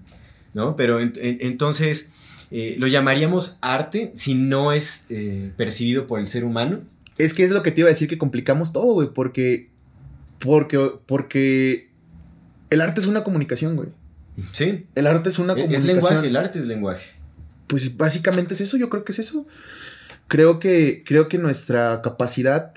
¿no? 0.54 0.76
Pero 0.76 1.00
en- 1.00 1.12
en- 1.16 1.38
entonces 1.40 2.08
eh, 2.50 2.76
lo 2.78 2.86
llamaríamos 2.86 3.58
arte 3.62 4.12
si 4.14 4.34
no 4.34 4.72
es 4.72 5.06
eh, 5.10 5.52
percibido 5.56 6.06
por 6.06 6.20
el 6.20 6.26
ser 6.26 6.44
humano. 6.44 6.80
Es 7.18 7.32
que 7.34 7.44
es 7.44 7.50
lo 7.50 7.62
que 7.62 7.70
te 7.72 7.80
iba 7.80 7.88
a 7.88 7.92
decir 7.92 8.08
que 8.08 8.18
complicamos 8.18 8.72
todo, 8.72 8.92
güey, 8.94 9.08
porque, 9.14 9.68
porque, 10.38 10.90
porque 11.06 11.88
el 12.70 12.80
arte 12.80 13.00
es 13.00 13.06
una 13.06 13.22
comunicación, 13.24 13.76
güey. 13.76 13.88
Sí, 14.52 14.86
El 14.94 15.06
arte 15.06 15.28
es 15.28 15.38
una 15.38 15.52
es 15.52 15.60
comunicación. 15.60 15.86
lenguaje, 15.94 16.26
el 16.26 16.36
arte 16.36 16.58
es 16.58 16.64
lenguaje. 16.66 17.10
Pues 17.66 17.96
básicamente 17.96 18.54
es 18.54 18.60
eso, 18.62 18.76
yo 18.76 18.88
creo 18.90 19.04
que 19.04 19.12
es 19.12 19.18
eso. 19.18 19.46
Creo 20.28 20.58
que, 20.58 21.04
creo 21.06 21.28
que 21.28 21.36
nuestra 21.38 22.00
capacidad 22.02 22.72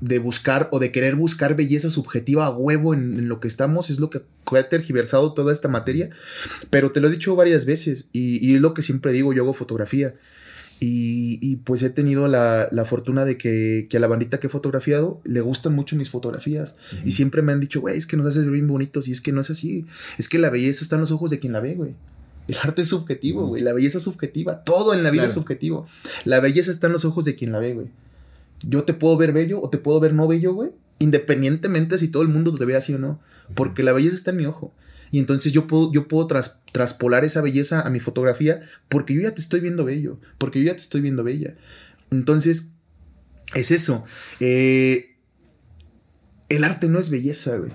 de 0.00 0.18
buscar 0.18 0.68
o 0.72 0.78
de 0.78 0.92
querer 0.92 1.14
buscar 1.16 1.56
belleza 1.56 1.90
subjetiva 1.90 2.46
a 2.46 2.50
huevo 2.50 2.94
en, 2.94 3.18
en 3.18 3.28
lo 3.28 3.38
que 3.40 3.48
estamos 3.48 3.90
es 3.90 4.00
lo 4.00 4.08
que 4.10 4.22
ha 4.56 4.68
tergiversado 4.68 5.34
toda 5.34 5.52
esta 5.52 5.68
materia. 5.68 6.10
Pero 6.70 6.90
te 6.92 7.00
lo 7.00 7.08
he 7.08 7.10
dicho 7.10 7.36
varias 7.36 7.64
veces 7.66 8.08
y, 8.12 8.44
y 8.46 8.54
es 8.54 8.60
lo 8.60 8.72
que 8.74 8.82
siempre 8.82 9.12
digo, 9.12 9.32
yo 9.32 9.42
hago 9.42 9.52
fotografía. 9.52 10.14
Y, 10.82 11.38
y, 11.42 11.56
pues 11.56 11.82
he 11.82 11.90
tenido 11.90 12.26
la, 12.26 12.70
la 12.72 12.86
fortuna 12.86 13.26
de 13.26 13.36
que, 13.36 13.86
que 13.90 13.98
a 13.98 14.00
la 14.00 14.06
bandita 14.08 14.40
que 14.40 14.46
he 14.46 14.50
fotografiado 14.50 15.20
le 15.24 15.42
gustan 15.42 15.74
mucho 15.74 15.94
mis 15.94 16.08
fotografías. 16.08 16.76
Y 17.04 17.12
siempre 17.12 17.42
me 17.42 17.52
han 17.52 17.60
dicho, 17.60 17.82
güey, 17.82 17.98
es 17.98 18.06
que 18.06 18.16
nos 18.16 18.24
haces 18.26 18.44
ver 18.44 18.54
bien 18.54 18.66
bonitos. 18.66 19.06
Y 19.06 19.10
es 19.12 19.20
que 19.20 19.30
no 19.30 19.42
es 19.42 19.50
así. 19.50 19.84
Es 20.16 20.26
que 20.30 20.38
la 20.38 20.48
belleza 20.48 20.82
está 20.82 20.96
en 20.96 21.02
los 21.02 21.10
ojos 21.10 21.30
de 21.30 21.38
quien 21.38 21.52
la 21.52 21.60
ve, 21.60 21.74
güey. 21.74 21.94
El 22.48 22.56
arte 22.62 22.80
es 22.80 22.88
subjetivo, 22.88 23.46
güey. 23.46 23.62
La 23.62 23.74
belleza 23.74 23.98
es 23.98 24.04
subjetiva. 24.04 24.64
Todo 24.64 24.94
en 24.94 25.02
la 25.02 25.10
vida 25.10 25.20
Claro. 25.24 25.28
es 25.28 25.34
subjetivo. 25.34 25.86
La 26.24 26.40
belleza 26.40 26.70
está 26.70 26.86
en 26.86 26.94
los 26.94 27.04
ojos 27.04 27.26
de 27.26 27.34
quien 27.34 27.52
la 27.52 27.58
ve, 27.58 27.74
güey. 27.74 27.88
Yo 28.62 28.84
te 28.84 28.94
puedo 28.94 29.16
ver 29.16 29.32
bello 29.32 29.60
o 29.62 29.70
te 29.70 29.78
puedo 29.78 30.00
ver 30.00 30.12
no 30.14 30.28
bello, 30.28 30.52
güey. 30.54 30.70
Independientemente 30.98 31.96
si 31.98 32.08
todo 32.08 32.22
el 32.22 32.28
mundo 32.28 32.54
te 32.54 32.64
ve 32.64 32.76
así 32.76 32.92
o 32.94 32.98
no. 32.98 33.20
Porque 33.54 33.82
la 33.82 33.92
belleza 33.92 34.14
está 34.14 34.30
en 34.32 34.36
mi 34.38 34.46
ojo. 34.46 34.74
Y 35.10 35.18
entonces 35.18 35.52
yo 35.52 35.66
puedo, 35.66 35.90
yo 35.92 36.06
puedo 36.08 36.26
tras- 36.26 36.60
traspolar 36.72 37.24
esa 37.24 37.40
belleza 37.40 37.80
a 37.80 37.90
mi 37.90 37.98
fotografía 38.00 38.60
porque 38.88 39.14
yo 39.14 39.22
ya 39.22 39.34
te 39.34 39.40
estoy 39.40 39.60
viendo 39.60 39.84
bello. 39.84 40.18
Porque 40.38 40.60
yo 40.60 40.66
ya 40.66 40.72
te 40.74 40.82
estoy 40.82 41.00
viendo 41.00 41.24
bella. 41.24 41.56
Entonces, 42.10 42.70
es 43.54 43.70
eso. 43.70 44.04
Eh, 44.40 45.16
el 46.48 46.64
arte 46.64 46.88
no 46.88 46.98
es 46.98 47.10
belleza, 47.10 47.56
güey. 47.56 47.72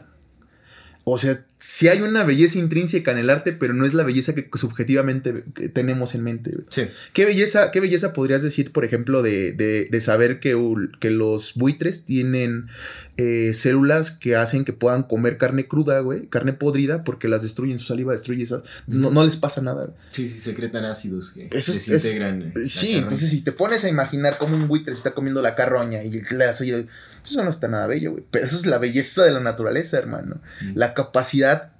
O 1.08 1.20
sea, 1.20 1.39
sí 1.56 1.88
hay 1.88 2.02
una 2.02 2.24
belleza 2.24 2.58
intrínseca 2.58 3.12
en 3.12 3.20
el 3.20 3.30
arte, 3.30 3.54
pero 3.54 3.76
no 3.76 3.86
es 3.86 3.94
la 3.94 4.02
belleza 4.02 4.34
que 4.34 4.50
subjetivamente 4.56 5.44
tenemos 5.72 6.15
en 6.15 6.24
mente. 6.24 6.52
Sí. 6.72 6.88
¿Qué 7.13 7.26
belleza, 7.26 7.70
¿Qué 7.70 7.80
belleza 7.80 8.12
podrías 8.12 8.41
decir, 8.41 8.72
por 8.72 8.86
ejemplo, 8.86 9.22
de, 9.22 9.52
de, 9.52 9.86
de 9.86 10.02
saber 10.02 10.39
que, 10.39 10.60
que, 11.00 11.12
los 11.12 11.54
buitres 11.54 12.06
tienen 12.06 12.70
eh, 13.18 13.52
células 13.54 14.10
que 14.10 14.36
hacen 14.36 14.65
que 14.65 14.74
puedan 14.74 15.04
comer 15.04 15.38
carne 15.38 15.68
cruda, 15.68 16.00
güey, 16.00 16.26
carne 16.26 16.54
podrida, 16.54 17.04
porque 17.04 17.28
las 17.28 17.44
destruyen, 17.44 17.78
su 17.78 17.86
saliva 17.86 18.12
destruye 18.12 18.41
esas, 18.41 18.63
no, 18.88 19.12
no, 19.12 19.24
les 19.28 19.38
pasa 19.38 19.62
nada. 19.62 19.94
Sí, 20.10 20.28
sí, 20.28 20.39
secretan 20.39 20.86
ácidos 20.86 21.34
que 21.34 21.50
Eso 21.52 21.72
es, 21.72 21.86
desintegran. 21.86 22.52
sí, 22.65 22.96
entonces 22.96 23.30
si 23.30 23.41
te 23.41 23.52
pones 23.52 23.86
a 23.86 23.89
imaginar 23.89 24.39
cómo 24.39 24.56
un 24.56 24.68
buitre 24.68 24.96
se 24.96 25.02
está 25.02 25.12
comiendo 25.12 25.44
la 25.44 25.54
carroña 25.54 26.02
y 26.02 26.10
le 26.10 26.46
hace... 26.46 26.88
Eso 27.25 27.43
no 27.43 27.49
está 27.49 27.67
nada 27.67 27.88
bello, 27.88 28.11
güey. 28.11 28.23
Pero 28.31 28.45
eso 28.45 28.57
es 28.57 28.65
la 28.65 28.77
belleza 28.77 29.25
de 29.25 29.31
la 29.31 29.39
naturaleza, 29.39 29.97
hermano. 29.97 30.41
La 30.73 30.93
capacidad 30.93 31.71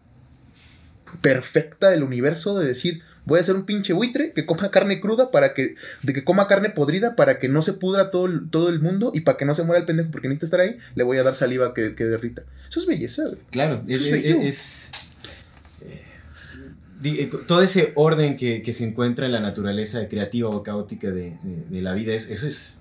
perfecta 1.22 1.90
del 1.90 2.04
universo 2.04 2.58
de 2.58 2.68
decir, 2.68 3.02
voy 3.26 3.38
a 3.38 3.42
hacer 3.42 3.56
un 3.56 3.66
pinche 3.66 3.94
buitre 3.94 4.34
que 4.34 4.46
coma 4.46 4.72
carne 4.72 5.00
cruda 5.00 5.32
para 5.32 5.54
que, 5.54 5.76
de 6.04 6.14
que 6.14 6.24
coma 6.24 6.48
carne 6.48 6.70
podrida 6.70 7.16
para 7.16 7.40
que 7.40 7.50
no 7.50 7.62
se 7.62 7.74
pudra 7.74 8.12
todo, 8.12 8.30
todo 8.50 8.70
el 8.70 8.80
mundo 8.80 9.12
y 9.14 9.22
para 9.22 9.38
que 9.38 9.46
no 9.46 9.54
se 9.54 9.64
muera 9.64 9.80
el 9.80 9.86
pendejo 9.86 10.12
porque 10.12 10.28
necesita 10.28 10.46
estar 10.46 10.60
ahí, 10.60 10.78
le 10.96 11.04
voy 11.04 11.18
a 11.18 11.24
dar 11.24 11.36
saliva 11.36 11.74
que, 11.74 11.92
derrita. 11.92 12.44
Eso 12.70 12.80
es 12.80 12.88
belleza, 12.88 13.26
güey. 13.26 13.38
Claro, 13.52 13.84
es, 13.88 14.08
eh, 14.08 14.52
eh, 17.04 17.30
todo 17.48 17.62
ese 17.62 17.92
orden 17.96 18.36
que, 18.36 18.74
se 18.74 18.84
encuentra 18.84 19.26
en 19.26 19.32
la 19.32 19.40
naturaleza 19.40 20.08
creativa 20.08 20.50
o 20.50 20.64
caótica 20.64 21.12
de, 21.12 21.38
la 21.70 21.94
vida, 21.94 22.14
eso 22.14 22.48
es... 22.48 22.76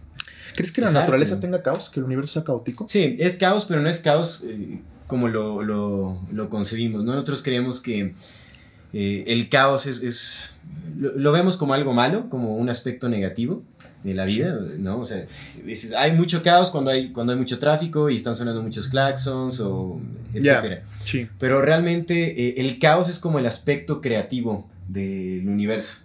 ¿Crees 0.54 0.72
que 0.72 0.80
la 0.80 0.90
naturaleza 0.90 1.40
tenga 1.40 1.62
caos? 1.62 1.90
¿Que 1.90 2.00
el 2.00 2.04
universo 2.04 2.34
sea 2.34 2.44
caótico? 2.44 2.86
Sí, 2.88 3.16
es 3.18 3.36
caos, 3.36 3.64
pero 3.64 3.80
no 3.80 3.88
es 3.88 3.98
caos 3.98 4.44
eh, 4.46 4.78
como 5.06 5.28
lo, 5.28 5.62
lo, 5.62 6.48
concebimos. 6.48 7.04
Nosotros 7.04 7.42
creemos 7.42 7.80
que 7.80 8.14
eh, 8.92 9.24
el 9.26 9.48
caos 9.48 9.86
es, 9.86 10.56
lo, 10.96 11.32
vemos 11.32 11.56
como 11.56 11.74
algo 11.74 11.92
malo, 11.92 12.28
como 12.28 12.56
un 12.56 12.68
aspecto 12.68 13.08
negativo 13.08 13.62
de 14.02 14.14
la 14.14 14.24
vida, 14.26 14.58
¿no? 14.78 15.00
O 15.00 15.04
sea, 15.04 15.24
hay 15.98 16.12
mucho 16.12 16.42
caos 16.42 16.70
cuando 16.70 16.90
hay, 16.90 17.10
cuando 17.10 17.32
hay 17.32 17.38
mucho 17.38 17.58
tráfico 17.58 18.10
y 18.10 18.16
están 18.16 18.34
sonando 18.34 18.62
muchos 18.62 18.88
claxons 18.88 19.60
o 19.60 19.98
etcétera. 20.34 20.84
sí. 21.02 21.26
Pero 21.38 21.62
realmente 21.62 22.48
eh, 22.48 22.54
el 22.58 22.78
caos 22.78 23.08
es 23.08 23.18
como 23.18 23.38
el 23.38 23.46
aspecto 23.46 24.00
creativo 24.00 24.68
del 24.88 25.48
universo. 25.48 26.04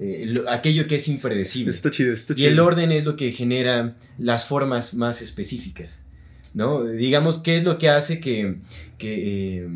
Eh, 0.00 0.34
aquello 0.48 0.86
que 0.86 0.96
es 0.96 1.08
impredecible. 1.08 1.70
Está 1.70 1.90
chido, 1.90 2.12
está 2.12 2.34
chido. 2.34 2.48
Y 2.48 2.52
el 2.52 2.60
orden 2.60 2.92
es 2.92 3.04
lo 3.04 3.16
que 3.16 3.32
genera 3.32 3.96
las 4.18 4.46
formas 4.46 4.94
más 4.94 5.22
específicas. 5.22 6.04
¿no? 6.54 6.84
Digamos, 6.84 7.38
¿qué 7.38 7.56
es 7.56 7.64
lo 7.64 7.78
que 7.78 7.88
hace 7.88 8.20
que, 8.20 8.56
que, 8.98 9.68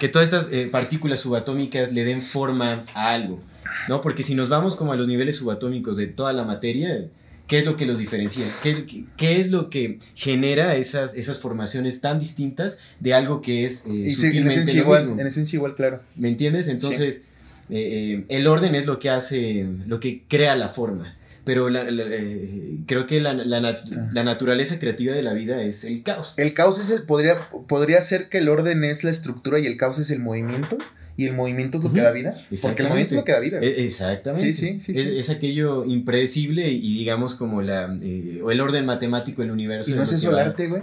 que 0.00 0.08
todas 0.08 0.28
estas 0.28 0.52
eh, 0.52 0.68
partículas 0.70 1.20
subatómicas 1.20 1.92
le 1.92 2.04
den 2.04 2.22
forma 2.22 2.84
a 2.94 3.12
algo, 3.12 3.40
¿no? 3.88 4.00
Porque 4.00 4.22
si 4.22 4.34
nos 4.34 4.48
vamos 4.48 4.76
como 4.76 4.92
a 4.92 4.96
los 4.96 5.08
niveles 5.08 5.36
subatómicos 5.36 5.96
de 5.96 6.06
toda 6.06 6.32
la 6.32 6.44
materia, 6.44 7.08
¿qué 7.46 7.58
es 7.58 7.66
lo 7.66 7.76
que 7.76 7.86
los 7.86 7.98
diferencia? 7.98 8.46
¿Qué, 8.62 9.04
qué 9.16 9.40
es 9.40 9.50
lo 9.50 9.70
que 9.70 9.98
genera 10.14 10.76
esas, 10.76 11.14
esas 11.14 11.38
formaciones 11.38 12.00
tan 12.00 12.18
distintas 12.18 12.78
de 13.00 13.14
algo 13.14 13.40
que 13.40 13.64
es 13.64 13.84
eh, 13.86 14.06
en 14.32 14.48
esencia 14.48 14.80
igual, 14.80 15.16
En 15.18 15.26
esencia 15.26 15.56
igual, 15.56 15.74
claro. 15.74 16.00
¿Me 16.16 16.28
entiendes? 16.28 16.68
Entonces, 16.68 17.24
eh, 17.70 18.24
el 18.28 18.46
orden 18.46 18.74
es 18.74 18.86
lo 18.86 18.98
que 18.98 19.10
hace, 19.10 19.66
lo 19.86 20.00
que 20.00 20.22
crea 20.28 20.56
la 20.56 20.68
forma 20.68 21.16
pero 21.46 21.68
eh, 21.70 22.78
creo 22.86 23.06
que 23.06 23.20
la, 23.20 23.32
naturaleza 23.32 24.80
creativa 24.80 25.14
de 25.14 25.22
la 25.22 25.32
vida 25.32 25.62
es 25.62 25.84
el 25.84 26.02
caos. 26.02 26.34
El 26.38 26.54
caos 26.54 26.80
es 26.80 26.90
el, 26.90 27.04
podría, 27.04 27.48
podría 27.68 28.00
ser 28.00 28.28
que 28.28 28.38
el 28.38 28.48
orden 28.48 28.82
es 28.82 29.04
la 29.04 29.10
estructura 29.10 29.60
y 29.60 29.66
el 29.66 29.76
caos 29.76 30.00
es 30.00 30.10
el 30.10 30.18
movimiento. 30.18 30.76
Y 31.16 31.28
el 31.28 31.34
movimiento 31.34 31.78
es 31.78 31.84
lo 31.84 31.92
que 31.92 32.00
da 32.00 32.10
vida. 32.10 32.34
Porque 32.60 32.82
el 32.82 32.88
movimiento 32.88 33.14
es 33.14 33.18
lo 33.20 33.24
que 33.24 33.30
da 33.30 33.38
vida. 33.38 33.60
E, 33.60 33.86
exactamente. 33.86 34.52
Sí, 34.52 34.80
sí, 34.80 34.92
sí. 34.92 35.00
Es, 35.00 35.30
aquello 35.30 35.84
impredecible 35.84 36.68
y 36.68 36.98
digamos 36.98 37.36
como 37.36 37.62
la, 37.62 37.96
eh, 38.02 38.40
o 38.42 38.50
el 38.50 38.60
orden 38.60 38.84
matemático 38.84 39.42
del 39.42 39.52
universo. 39.52 39.92
¿Y 39.92 39.94
no 39.94 40.02
es, 40.02 40.12
eso 40.12 40.30
el 40.30 40.40
arte, 40.40 40.66
güey? 40.66 40.82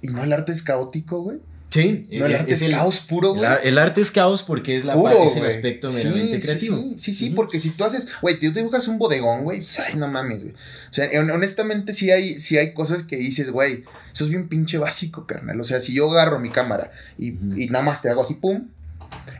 ¿Y 0.00 0.08
no 0.08 0.24
el 0.24 0.32
arte 0.32 0.52
es 0.52 0.62
caótico, 0.62 1.20
güey? 1.20 1.36
Sí, 1.74 2.06
el 2.08 2.22
arte 2.22 2.54
es, 2.54 2.64
caos 2.70 3.00
puro, 3.00 3.34
güey. 3.34 3.50
El, 3.64 3.78
arte 3.78 4.00
es 4.00 4.12
caos 4.12 4.44
porque 4.44 4.76
es, 4.76 4.84
la 4.84 4.94
Puro, 4.94 5.24
es 5.28 5.34
el 5.34 5.44
aspecto 5.44 5.90
meramente 5.90 6.38
creativo. 6.38 6.76
Sí, 6.76 6.94
sí, 6.98 7.12
sí, 7.12 7.30
porque 7.30 7.58
si 7.58 7.70
tú 7.70 7.82
haces, 7.82 8.08
güey, 8.22 8.38
tú 8.38 8.52
dibujas 8.52 8.86
un 8.86 8.96
bodegón, 8.96 9.42
güey, 9.42 9.58
pues, 9.58 9.80
ay, 9.80 9.96
no 9.96 10.06
mames, 10.06 10.44
güey. 10.44 10.54
O 10.54 10.92
sea, 10.92 11.10
honestamente 11.34 11.92
sí 11.92 12.12
hay, 12.12 12.38
sí 12.38 12.58
hay 12.58 12.74
cosas 12.74 13.02
que 13.02 13.16
dices, 13.16 13.50
güey, 13.50 13.84
eso 14.12 14.22
es 14.22 14.30
bien 14.30 14.46
pinche 14.46 14.78
básico, 14.78 15.26
carnal. 15.26 15.60
O 15.60 15.64
sea, 15.64 15.80
si 15.80 15.92
yo 15.92 16.08
agarro 16.12 16.38
mi 16.38 16.50
cámara 16.50 16.92
y, 17.18 17.30
y 17.30 17.68
nada 17.70 17.84
más 17.84 18.02
te 18.02 18.08
hago 18.08 18.22
así, 18.22 18.34
pum, 18.34 18.68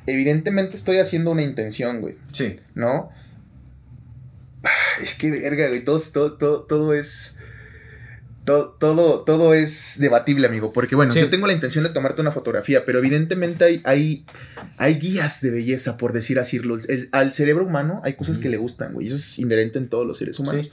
evidentemente 0.08 0.76
estoy 0.76 0.98
haciendo 0.98 1.30
una 1.30 1.42
intención, 1.42 2.00
güey. 2.00 2.16
Sí. 2.32 2.56
¿No? 2.74 3.10
Ah, 4.64 5.02
es 5.04 5.14
que, 5.14 5.30
verga, 5.30 5.68
güey, 5.68 5.84
todo, 5.84 6.00
todo, 6.00 6.36
todo, 6.36 6.62
todo 6.64 6.94
es 6.94 7.38
todo, 8.44 8.76
todo, 8.78 9.20
todo 9.20 9.54
es 9.54 9.96
debatible, 9.98 10.46
amigo. 10.46 10.72
Porque, 10.72 10.94
bueno, 10.94 11.14
yo 11.14 11.30
tengo 11.30 11.46
la 11.46 11.52
intención 11.52 11.82
de 11.84 11.90
tomarte 11.90 12.20
una 12.20 12.30
fotografía, 12.30 12.84
pero 12.84 12.98
evidentemente 12.98 13.64
hay, 13.64 13.80
hay, 13.84 14.26
hay 14.76 14.94
guías 14.96 15.40
de 15.40 15.50
belleza, 15.50 15.96
por 15.96 16.12
decir 16.12 16.38
así. 16.38 16.60
al 17.12 17.32
cerebro 17.32 17.66
humano 17.66 18.00
hay 18.04 18.14
cosas 18.14 18.38
que 18.38 18.48
le 18.48 18.56
gustan, 18.58 18.92
güey. 18.92 19.06
Eso 19.06 19.16
es 19.16 19.38
inherente 19.38 19.78
en 19.78 19.88
todos 19.88 20.06
los 20.06 20.18
seres 20.18 20.38
humanos. 20.38 20.70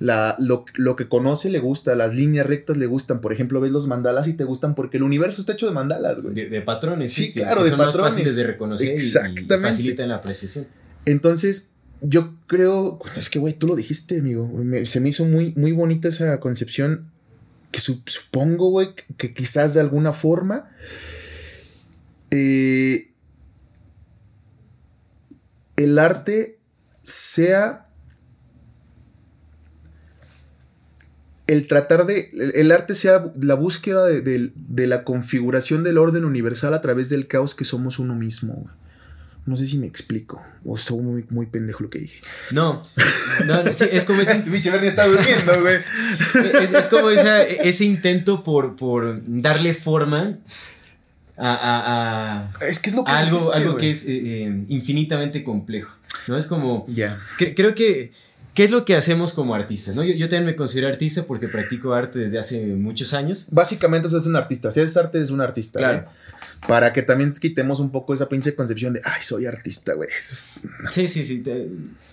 La, 0.00 0.36
lo, 0.38 0.64
que 0.96 1.08
conoce 1.08 1.50
le 1.50 1.58
gusta, 1.58 1.94
las 1.94 2.14
líneas 2.14 2.46
rectas 2.46 2.76
le 2.76 2.86
gustan. 2.86 3.20
Por 3.20 3.32
ejemplo, 3.32 3.60
ves 3.60 3.72
los 3.72 3.86
mandalas 3.86 4.28
y 4.28 4.34
te 4.34 4.44
gustan 4.44 4.74
porque 4.74 4.98
el 4.98 5.02
universo 5.02 5.40
está 5.40 5.54
hecho 5.54 5.66
de 5.66 5.72
mandalas, 5.72 6.20
güey. 6.20 6.34
De, 6.34 6.60
patrones. 6.60 7.12
Sí, 7.12 7.32
claro, 7.32 7.64
de 7.64 7.70
patrones. 7.70 7.96
Más 7.96 8.12
fáciles 8.12 8.36
de 8.36 8.44
reconocer 8.44 8.88
Exactamente. 8.88 9.54
y 9.54 9.58
facilitan 9.58 10.08
la 10.08 10.16
apreciación. 10.16 10.66
Entonces, 11.04 11.72
yo 12.00 12.34
creo, 12.46 12.98
es 13.16 13.28
que, 13.28 13.38
güey, 13.38 13.54
tú 13.54 13.66
lo 13.66 13.76
dijiste, 13.76 14.20
amigo. 14.20 14.50
se 14.84 15.00
me 15.00 15.08
hizo 15.08 15.24
muy, 15.24 15.52
muy 15.56 15.72
bonita 15.72 16.08
esa 16.08 16.38
concepción 16.40 17.10
que 17.70 17.80
supongo, 17.80 18.70
güey, 18.70 18.88
que, 19.16 19.34
quizás 19.34 19.74
de 19.74 19.80
alguna 19.80 20.12
forma 20.12 20.70
eh, 22.30 23.10
el 25.76 25.98
arte 25.98 26.58
sea 27.02 27.86
el 31.46 31.66
tratar 31.66 32.04
de, 32.04 32.30
el, 32.54 32.72
arte 32.72 32.94
sea 32.94 33.32
la 33.40 33.54
búsqueda 33.54 34.04
de, 34.04 34.20
de, 34.54 34.86
la 34.86 35.02
configuración 35.02 35.82
del 35.82 35.96
orden 35.96 36.26
universal 36.26 36.74
a 36.74 36.82
través 36.82 37.08
del 37.08 37.26
caos 37.26 37.54
que 37.54 37.64
somos 37.64 37.98
uno 37.98 38.14
mismo. 38.14 38.70
No 39.48 39.56
sé 39.56 39.66
si 39.66 39.78
me 39.78 39.86
explico. 39.86 40.42
O 40.62 40.76
estuvo 40.76 41.00
muy, 41.00 41.24
muy 41.30 41.46
pendejo 41.46 41.82
lo 41.82 41.88
que 41.88 42.00
dije. 42.00 42.20
No. 42.50 42.82
no, 43.46 43.60
es 43.62 44.04
como 44.04 44.20
ese. 44.20 44.42
Bicho 44.46 44.70
Bernie 44.70 44.90
está 44.90 45.06
durmiendo, 45.06 45.58
güey. 45.62 45.78
Es, 46.78 46.88
como 46.88 47.08
ese 47.08 47.84
intento 47.84 48.44
por, 48.44 48.76
por 48.76 49.22
darle 49.26 49.72
forma 49.72 50.36
a, 51.38 52.50
a, 52.60 52.66
es 52.66 52.78
que 52.78 52.90
es 52.90 52.96
lo 52.96 53.04
que 53.04 53.10
algo, 53.10 53.54
algo 53.54 53.76
que 53.78 53.90
es 53.90 54.04
eh, 54.04 54.42
eh, 54.42 54.64
infinitamente 54.68 55.42
complejo. 55.42 55.96
¿No? 56.26 56.36
Es 56.36 56.46
como. 56.46 56.84
Ya. 56.88 57.18
creo 57.38 57.74
que. 57.74 58.12
¿Qué 58.52 58.64
es 58.64 58.70
lo 58.72 58.84
que 58.84 58.96
hacemos 58.96 59.32
como 59.32 59.54
artistas? 59.54 59.94
¿no? 59.94 60.02
Yo, 60.02 60.14
yo, 60.14 60.28
también 60.28 60.46
me 60.46 60.56
considero 60.56 60.88
artista 60.88 61.22
porque 61.22 61.46
practico 61.46 61.94
arte 61.94 62.18
desde 62.18 62.38
hace 62.38 62.60
muchos 62.66 63.14
años. 63.14 63.46
Básicamente, 63.52 64.08
eso 64.08 64.18
es 64.18 64.26
un 64.26 64.34
artista. 64.34 64.72
Si 64.72 64.80
es 64.80 64.96
arte, 64.96 65.22
es 65.22 65.30
un 65.30 65.40
artista. 65.40 65.78
Claro. 65.78 66.08
Para 66.66 66.92
que 66.92 67.02
también 67.02 67.32
quitemos 67.32 67.80
un 67.80 67.90
poco 67.90 68.14
esa 68.14 68.28
pinche 68.28 68.54
concepción 68.54 68.92
de, 68.92 69.00
ay, 69.04 69.22
soy 69.22 69.46
artista, 69.46 69.94
güey. 69.94 70.08
Sí, 70.90 71.06
sí, 71.06 71.24
sí. 71.24 71.42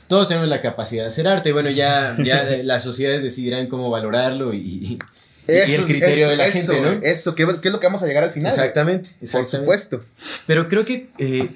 todos 0.07 0.27
tenemos 0.27 0.47
la 0.47 0.61
capacidad 0.61 1.03
de 1.03 1.07
hacer 1.07 1.27
arte. 1.27 1.51
Bueno, 1.51 1.69
ya, 1.69 2.15
ya 2.23 2.43
las 2.63 2.83
sociedades 2.83 3.23
decidirán 3.23 3.67
cómo 3.67 3.89
valorarlo 3.89 4.53
y, 4.53 4.99
el 5.47 5.83
criterio 5.83 6.29
de 6.29 6.37
la 6.37 6.51
gente, 6.51 6.81
¿no? 6.81 6.91
Eso, 7.03 7.35
¿qué, 7.35 7.43
es 7.43 7.71
lo 7.71 7.79
que 7.79 7.87
vamos 7.87 8.03
a 8.03 8.07
llegar 8.07 8.23
al 8.23 8.31
final? 8.31 8.51
Exactamente. 8.51 9.11
Por 9.31 9.45
supuesto. 9.45 10.03
Pero 10.47 10.67
creo 10.67 10.85
que 10.85 11.09
eh, 11.17 11.49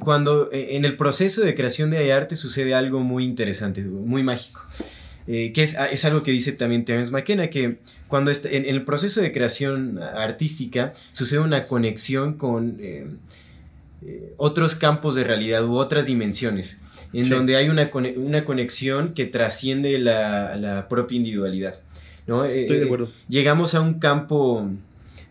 cuando 0.00 0.50
eh, 0.52 0.76
en 0.76 0.84
el 0.84 0.96
proceso 0.96 1.42
de 1.42 1.54
creación 1.54 1.90
de 1.90 2.12
arte 2.12 2.36
sucede 2.36 2.74
algo 2.74 3.00
muy 3.00 3.24
interesante, 3.24 3.82
muy 3.82 4.22
mágico. 4.22 4.60
Eh, 5.26 5.52
que 5.54 5.62
es, 5.62 5.74
es, 5.90 6.04
algo 6.04 6.22
que 6.22 6.32
dice 6.32 6.52
también 6.52 6.84
Terence 6.84 7.10
McKenna, 7.10 7.48
que 7.48 7.78
cuando 8.14 8.30
en, 8.30 8.64
el 8.66 8.84
proceso 8.84 9.20
de 9.20 9.32
creación 9.32 9.98
artística 10.00 10.92
sucede 11.10 11.40
una 11.40 11.66
conexión 11.66 12.34
con 12.34 12.76
eh, 12.78 13.08
eh, 14.06 14.32
otros 14.36 14.76
campos 14.76 15.16
de 15.16 15.24
realidad 15.24 15.64
u 15.64 15.74
otras 15.74 16.06
dimensiones, 16.06 16.80
en 17.12 17.28
donde 17.28 17.56
hay 17.56 17.68
una, 17.68 17.90
una, 18.14 18.44
conexión 18.44 19.14
que 19.14 19.26
trasciende 19.26 19.98
la, 19.98 20.54
la 20.54 20.88
propia 20.88 21.16
individualidad. 21.16 21.74
¿no? 22.28 22.44
Estoy 22.44 22.78
de 22.78 22.84
acuerdo. 22.84 23.10
Llegamos 23.28 23.74
a 23.74 23.80
un 23.80 23.94
campo 23.94 24.64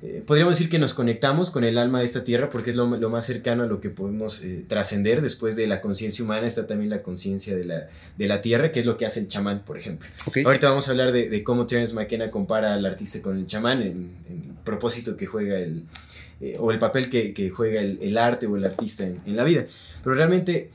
eh, 0.06 0.22
podríamos 0.26 0.58
decir 0.58 0.70
que 0.70 0.80
nos 0.80 0.94
conectamos 0.94 1.50
con 1.50 1.64
el 1.64 1.78
alma 1.78 2.00
de 2.00 2.06
esta 2.06 2.26
tierra 2.26 2.50
porque 2.50 2.72
es 2.72 2.76
lo, 2.76 2.88
más 2.88 3.26
cercano 3.26 3.64
a 3.64 3.68
lo 3.68 3.80
que 3.80 3.90
podemos 3.90 4.44
eh, 4.44 4.66
trascender. 4.68 5.22
Después 5.22 5.56
de 5.56 5.66
la 5.66 5.80
conciencia 5.80 6.26
humana 6.26 6.46
está 6.46 6.68
también 6.68 6.90
la 6.90 7.02
conciencia 7.02 7.56
de 7.56 7.64
la, 7.64 7.88
de 8.18 8.28
la 8.28 8.42
tierra, 8.42 8.74
que 8.74 8.82
es 8.82 8.86
lo 8.86 8.98
que 8.98 9.06
hace 9.06 9.22
el 9.22 9.30
chamán, 9.30 9.64
por 9.64 9.78
ejemplo. 9.78 10.10
Ahorita 10.44 10.68
vamos 10.68 10.90
a 10.90 10.92
hablar 10.92 11.14
de, 11.14 11.44
cómo 11.46 11.66
Terence 11.68 11.96
McKenna 11.96 12.30
compara 12.30 12.74
al 12.74 12.86
artista 12.86 13.22
con 13.22 13.38
el 13.38 13.46
chamán, 13.46 13.82
en, 13.82 14.12
el 14.30 14.56
propósito 14.66 15.16
que 15.16 15.26
juega 15.26 15.58
el, 15.58 15.86
eh, 16.42 16.58
o 16.60 16.74
el 16.74 16.80
papel 16.80 17.10
que, 17.10 17.50
juega 17.50 17.80
el, 17.80 18.18
arte 18.18 18.46
o 18.46 18.58
el 18.58 18.66
artista 18.66 19.06
en, 19.06 19.38
la 19.38 19.46
vida. 19.46 19.68
Pero 20.04 20.18
realmente, 20.18 20.70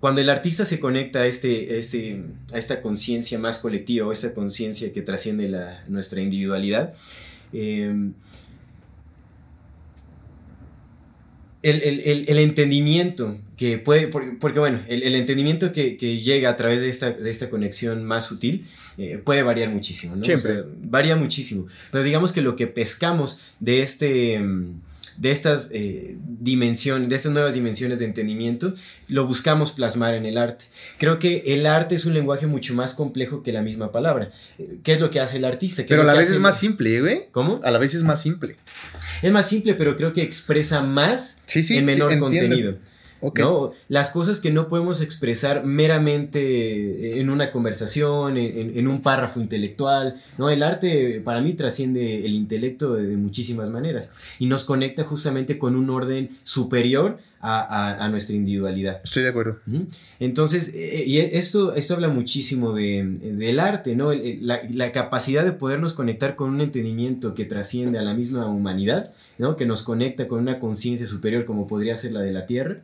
cuando 0.00 0.20
el 0.20 0.28
artista 0.28 0.64
se 0.64 0.80
conecta 0.80 1.20
a, 1.20 1.26
este, 1.26 1.78
este, 1.78 2.24
a 2.52 2.58
esta 2.58 2.82
conciencia 2.82 3.38
más 3.38 3.60
colectiva, 3.60 4.08
o 4.08 4.10
esta 4.10 4.34
conciencia 4.34 4.92
que 4.92 5.02
trasciende 5.02 5.48
la, 5.48 5.84
nuestra 5.86 6.20
individualidad, 6.20 6.92
eh, 7.52 8.10
el, 11.62 12.38
entendimiento 12.38 13.38
que 13.56 13.78
puede, 13.78 14.08
porque, 14.08 14.58
bueno, 14.58 14.80
el, 14.88 15.14
entendimiento 15.14 15.72
que, 15.72 15.96
llega 15.96 16.50
a 16.50 16.56
través 16.56 16.80
de 16.80 16.88
esta, 16.88 17.12
de 17.12 17.30
esta 17.30 17.48
conexión 17.50 18.04
más 18.04 18.26
sutil 18.26 18.66
eh, 18.98 19.20
puede 19.22 19.42
variar 19.42 19.70
muchísimo, 19.70 20.16
¿no? 20.16 20.24
Siempre. 20.24 20.64
varía 20.82 21.16
muchísimo. 21.16 21.66
Pero 21.90 22.04
digamos 22.04 22.32
que 22.32 22.42
lo 22.42 22.56
que 22.56 22.66
pescamos 22.66 23.40
de 23.60 23.82
este 23.82 24.38
mm, 24.38 24.80
de 25.16 25.30
estas 25.30 25.68
eh, 25.72 26.16
dimensiones, 26.40 27.08
de 27.08 27.16
estas 27.16 27.32
nuevas 27.32 27.54
dimensiones 27.54 27.98
de 27.98 28.06
entendimiento, 28.06 28.72
lo 29.08 29.26
buscamos 29.26 29.72
plasmar 29.72 30.14
en 30.14 30.26
el 30.26 30.38
arte. 30.38 30.64
Creo 30.98 31.18
que 31.18 31.42
el 31.46 31.66
arte 31.66 31.94
es 31.94 32.04
un 32.06 32.14
lenguaje 32.14 32.46
mucho 32.46 32.74
más 32.74 32.94
complejo 32.94 33.42
que 33.42 33.52
la 33.52 33.62
misma 33.62 33.92
palabra. 33.92 34.30
Eh, 34.58 34.78
¿Qué 34.82 34.92
es 34.92 35.00
lo 35.00 35.10
que 35.10 35.20
hace 35.20 35.36
el 35.38 35.44
artista? 35.44 35.84
Pero 35.86 36.02
a 36.02 36.04
la 36.04 36.14
vez 36.14 36.30
es 36.30 36.40
más 36.40 36.58
simple, 36.58 37.00
güey. 37.00 37.26
¿Cómo? 37.30 37.60
A 37.62 37.70
la 37.70 37.78
vez 37.78 37.94
es 37.94 38.02
más 38.02 38.20
simple. 38.20 38.56
Es 39.22 39.30
más 39.32 39.48
simple, 39.48 39.74
pero 39.74 39.96
creo 39.96 40.12
que 40.12 40.22
expresa 40.22 40.82
más 40.82 41.38
en 41.54 41.84
menor 41.84 42.18
contenido. 42.18 42.76
¿No? 43.22 43.72
Las 43.88 44.10
cosas 44.10 44.40
que 44.40 44.50
no 44.50 44.68
podemos 44.68 45.00
expresar 45.00 45.64
meramente 45.64 47.20
en 47.20 47.30
una 47.30 47.50
conversación, 47.50 48.36
en, 48.36 48.88
un 48.88 49.02
párrafo 49.02 49.40
intelectual. 49.40 50.16
¿no? 50.38 50.50
El 50.50 50.62
arte 50.62 51.20
para 51.24 51.40
mí 51.40 51.54
trasciende 51.54 52.24
el 52.24 52.34
intelecto 52.34 52.94
de, 52.94 53.16
muchísimas 53.16 53.70
maneras 53.70 54.12
y 54.38 54.46
nos 54.46 54.64
conecta 54.64 55.04
justamente 55.04 55.58
con 55.58 55.76
un 55.76 55.90
orden 55.90 56.30
superior 56.42 57.18
a, 57.40 58.08
nuestra 58.08 58.36
individualidad. 58.36 59.00
Estoy 59.02 59.24
de 59.24 59.30
acuerdo. 59.30 59.58
Entonces, 60.20 60.68
eh, 60.68 61.00
eh, 61.00 61.04
y 61.06 61.18
esto, 61.18 61.74
esto 61.74 61.94
habla 61.94 62.08
muchísimo 62.08 62.72
de, 62.72 63.04
del 63.04 63.58
arte, 63.58 63.96
¿no? 63.96 64.12
La, 64.12 64.60
la, 64.70 64.92
capacidad 64.92 65.44
de 65.44 65.52
podernos 65.52 65.92
conectar 65.94 66.36
con 66.36 66.50
un 66.50 66.60
entendimiento 66.60 67.34
que 67.34 67.44
trasciende 67.44 67.98
a 67.98 68.02
la 68.02 68.14
misma 68.14 68.46
humanidad, 68.46 69.12
¿no? 69.38 69.56
Que 69.56 69.66
nos 69.66 69.82
conecta 69.82 70.28
con 70.28 70.38
una 70.38 70.60
conciencia 70.60 71.06
superior 71.06 71.44
como 71.44 71.66
podría 71.66 71.96
ser 71.96 72.12
la 72.12 72.20
de 72.20 72.32
la 72.32 72.46
Tierra. 72.46 72.82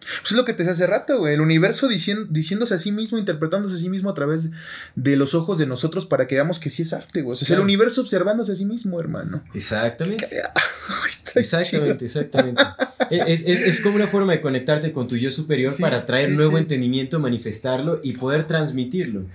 Pues 0.00 0.32
es 0.32 0.36
lo 0.36 0.44
que 0.44 0.52
te 0.52 0.58
decía 0.58 0.72
hace 0.72 0.86
rato, 0.86 1.18
güey. 1.18 1.34
El 1.34 1.40
universo 1.40 1.88
diciéndose 1.88 2.74
a 2.74 2.78
sí 2.78 2.90
mismo, 2.90 3.18
interpretándose 3.18 3.76
a 3.76 3.78
sí 3.78 3.88
mismo 3.88 4.10
a 4.10 4.14
través 4.14 4.50
de 4.96 5.16
los 5.16 5.34
ojos 5.34 5.58
de 5.58 5.66
nosotros 5.66 6.06
para 6.06 6.26
que 6.26 6.36
veamos 6.36 6.58
que 6.58 6.70
sí 6.70 6.82
es 6.82 6.92
arte, 6.92 7.22
güey. 7.22 7.34
O 7.34 7.36
sea, 7.36 7.44
es 7.44 7.50
el 7.50 7.60
universo 7.60 8.00
observándose 8.00 8.52
a 8.52 8.54
sí 8.54 8.64
mismo, 8.64 8.98
hermano. 8.98 9.44
Exactamente. 9.54 10.26
exactamente, 11.34 12.04
exactamente. 12.06 12.62
es, 13.10 13.80
como 13.80 13.96
una 13.96 14.08
forma 14.08 14.32
de 14.32 14.40
conectarte 14.40 14.92
con 14.92 15.06
tu 15.06 15.16
yo 15.16 15.30
superior 15.30 15.72
para 15.78 16.06
traer 16.06 16.30
nuevo 16.30 16.58
entendimiento, 16.58 17.18
manifestarlo 17.18 18.00
y 18.02 18.14
poder 18.14 18.46
transmitirlo. 18.46 19.26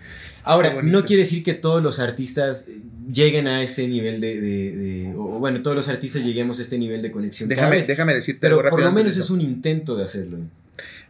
Ahora, 0.44 0.82
no 0.84 1.06
quiere 1.06 1.24
decir 1.24 1.44
que 1.44 1.56
todos 1.56 1.82
los 1.82 2.00
artistas 2.00 2.66
lleguen 3.12 3.48
a 3.48 3.62
este 3.62 3.88
nivel 3.88 4.20
de, 4.20 5.14
o 5.18 5.40
bueno, 5.40 5.62
todos 5.62 5.76
los 5.76 5.90
artistas 5.90 6.24
lleguemos 6.24 6.60
a 6.60 6.62
este 6.62 6.78
nivel 6.78 7.02
de 7.02 7.12
conexión. 7.12 7.50
Déjame, 7.50 7.82
déjame 7.84 8.14
decirte 8.14 8.42
Pero 8.42 8.62
por 8.70 8.82
lo 8.82 8.92
menos 8.92 9.18
es 9.18 9.30
un 9.30 9.42
intento 9.42 9.96
de 9.96 10.04
hacerlo. 10.04 10.40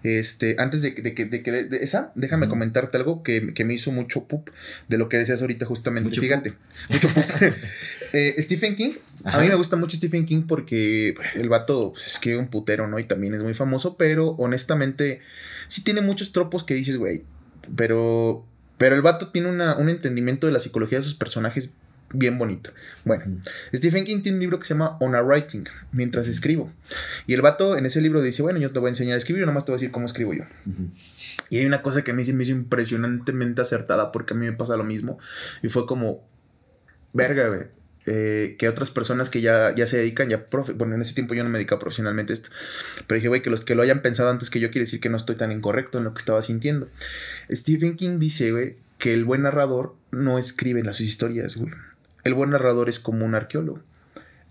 Este, 0.04 0.56
antes 0.60 0.84
de, 0.84 0.92
de, 0.92 1.12
de, 1.12 1.64
de 1.64 1.78
esa, 1.78 2.12
déjame 2.14 2.48
comentarte 2.48 2.96
algo 2.98 3.24
que, 3.24 3.54
me 3.66 3.74
hizo 3.74 3.92
mucho 3.92 4.28
pup 4.28 4.50
de 4.88 5.00
lo 5.00 5.10
que 5.10 5.18
decías 5.18 5.42
ahorita 5.42 5.66
justamente. 5.66 6.10
Mucho 6.10 6.22
Fíjate, 6.22 6.54
mucho 6.90 7.10
pup. 7.10 7.24
Eh, 8.14 8.34
Stephen 8.44 8.78
King, 8.78 8.94
a 9.26 9.42
mí 9.42 9.50
me 9.50 9.56
gusta 9.56 9.76
mucho 9.76 9.98
Stephen 9.98 10.26
King 10.26 10.44
porque 10.48 11.14
pues, 11.18 11.36
el 11.36 11.50
vato 11.50 11.92
pues, 11.92 12.08
escribe 12.08 12.38
un 12.38 12.48
putero, 12.48 12.88
¿no? 12.88 12.98
Y 12.98 13.04
también 13.04 13.34
es 13.34 13.44
muy 13.44 13.54
famoso, 13.54 13.98
pero 13.98 14.30
honestamente 14.38 15.20
sí 15.68 15.84
tiene 15.84 16.00
muchos 16.00 16.32
tropos 16.32 16.64
que 16.64 16.76
dices, 16.76 16.96
güey, 16.96 17.24
pero, 17.76 18.46
pero 18.78 18.96
el 18.96 19.02
vato 19.02 19.32
tiene 19.34 19.50
un 19.50 19.90
entendimiento 19.90 20.48
de 20.48 20.54
la 20.54 20.62
psicología 20.62 21.00
de 21.00 21.04
sus 21.04 21.16
personajes 21.16 21.72
bien 22.18 22.38
bonito. 22.38 22.72
Bueno, 23.04 23.42
Stephen 23.74 24.06
King 24.06 24.22
tiene 24.22 24.38
un 24.38 24.42
libro 24.42 24.60
que 24.60 24.66
se 24.66 24.74
llama 24.74 24.98
On 25.00 25.16
a 25.16 25.22
Writing, 25.22 25.66
mientras 25.92 26.28
escribo. 26.28 26.72
Y 27.28 27.34
el 27.34 27.42
vato 27.42 27.78
en 27.78 27.86
ese 27.86 28.02
libro 28.02 28.22
dice, 28.22 28.42
bueno, 28.42 28.60
yo 28.60 28.72
te 28.72 28.80
voy 28.80 28.88
a 28.88 28.90
enseñar 28.90 29.16
a 29.16 29.18
escribir, 29.18 29.42
yo 29.42 29.46
nomás 29.46 29.66
te 29.66 29.72
voy 29.72 29.78
a 29.78 29.80
decir 29.80 29.92
cómo 29.92 30.06
escribo 30.06 30.34
yo. 30.34 30.44
Y 31.50 31.58
hay 31.58 31.66
una 31.66 31.82
cosa 31.82 32.04
que 32.04 32.12
a 32.12 32.14
mí 32.14 32.24
se 32.24 32.34
me 32.34 32.44
hizo 32.44 32.52
impresionantemente 32.52 33.62
acertada 33.62 34.12
porque 34.12 34.34
a 34.34 34.38
mí 34.38 34.46
me 34.46 34.54
pasa 34.54 34.78
lo 34.78 34.84
mismo. 34.84 35.20
Y 35.62 35.70
fue 35.70 35.86
como, 35.86 36.28
verga, 37.14 37.48
güey. 37.48 37.64
Eh, 38.08 38.56
que 38.60 38.70
otras 38.70 38.92
personas 38.92 39.32
que 39.32 39.42
ya, 39.42 39.74
ya 39.76 39.88
se 39.88 39.98
dedican, 39.98 40.30
ya 40.30 40.46
profe, 40.46 40.74
bueno, 40.74 40.94
en 40.94 41.02
ese 41.02 41.16
tiempo 41.16 41.34
yo 41.34 41.44
no 41.44 41.50
me 41.50 41.58
dedicaba 41.58 41.80
profesionalmente 41.80 42.34
a 42.34 42.36
esto, 42.36 42.52
pero 43.08 43.16
dije, 43.16 43.30
güey, 43.30 43.42
que 43.42 43.50
los 43.50 43.66
que 43.66 43.74
lo 43.74 43.82
hayan 43.82 44.04
pensado 44.04 44.30
antes 44.30 44.52
que 44.52 44.60
yo 44.60 44.70
quiere 44.70 44.86
decir 44.86 45.00
que 45.00 45.10
no 45.10 45.18
estoy 45.18 45.38
tan 45.38 45.52
incorrecto 45.52 45.98
en 45.98 46.04
lo 46.04 46.14
que 46.14 46.20
estaba 46.20 46.40
sintiendo. 46.44 46.88
Stephen 47.52 47.96
King 47.96 48.20
dice, 48.20 48.52
güey, 48.52 48.76
que 49.00 49.14
el 49.14 49.26
buen 49.26 49.42
narrador 49.42 49.96
no 50.12 50.38
escribe 50.38 50.84
las 50.84 51.02
historias, 51.02 51.56
güey. 51.56 51.74
El 52.26 52.34
buen 52.34 52.50
narrador 52.50 52.90
es 52.90 53.00
como 53.00 53.24
un 53.24 53.36
arqueólogo. 53.36 53.82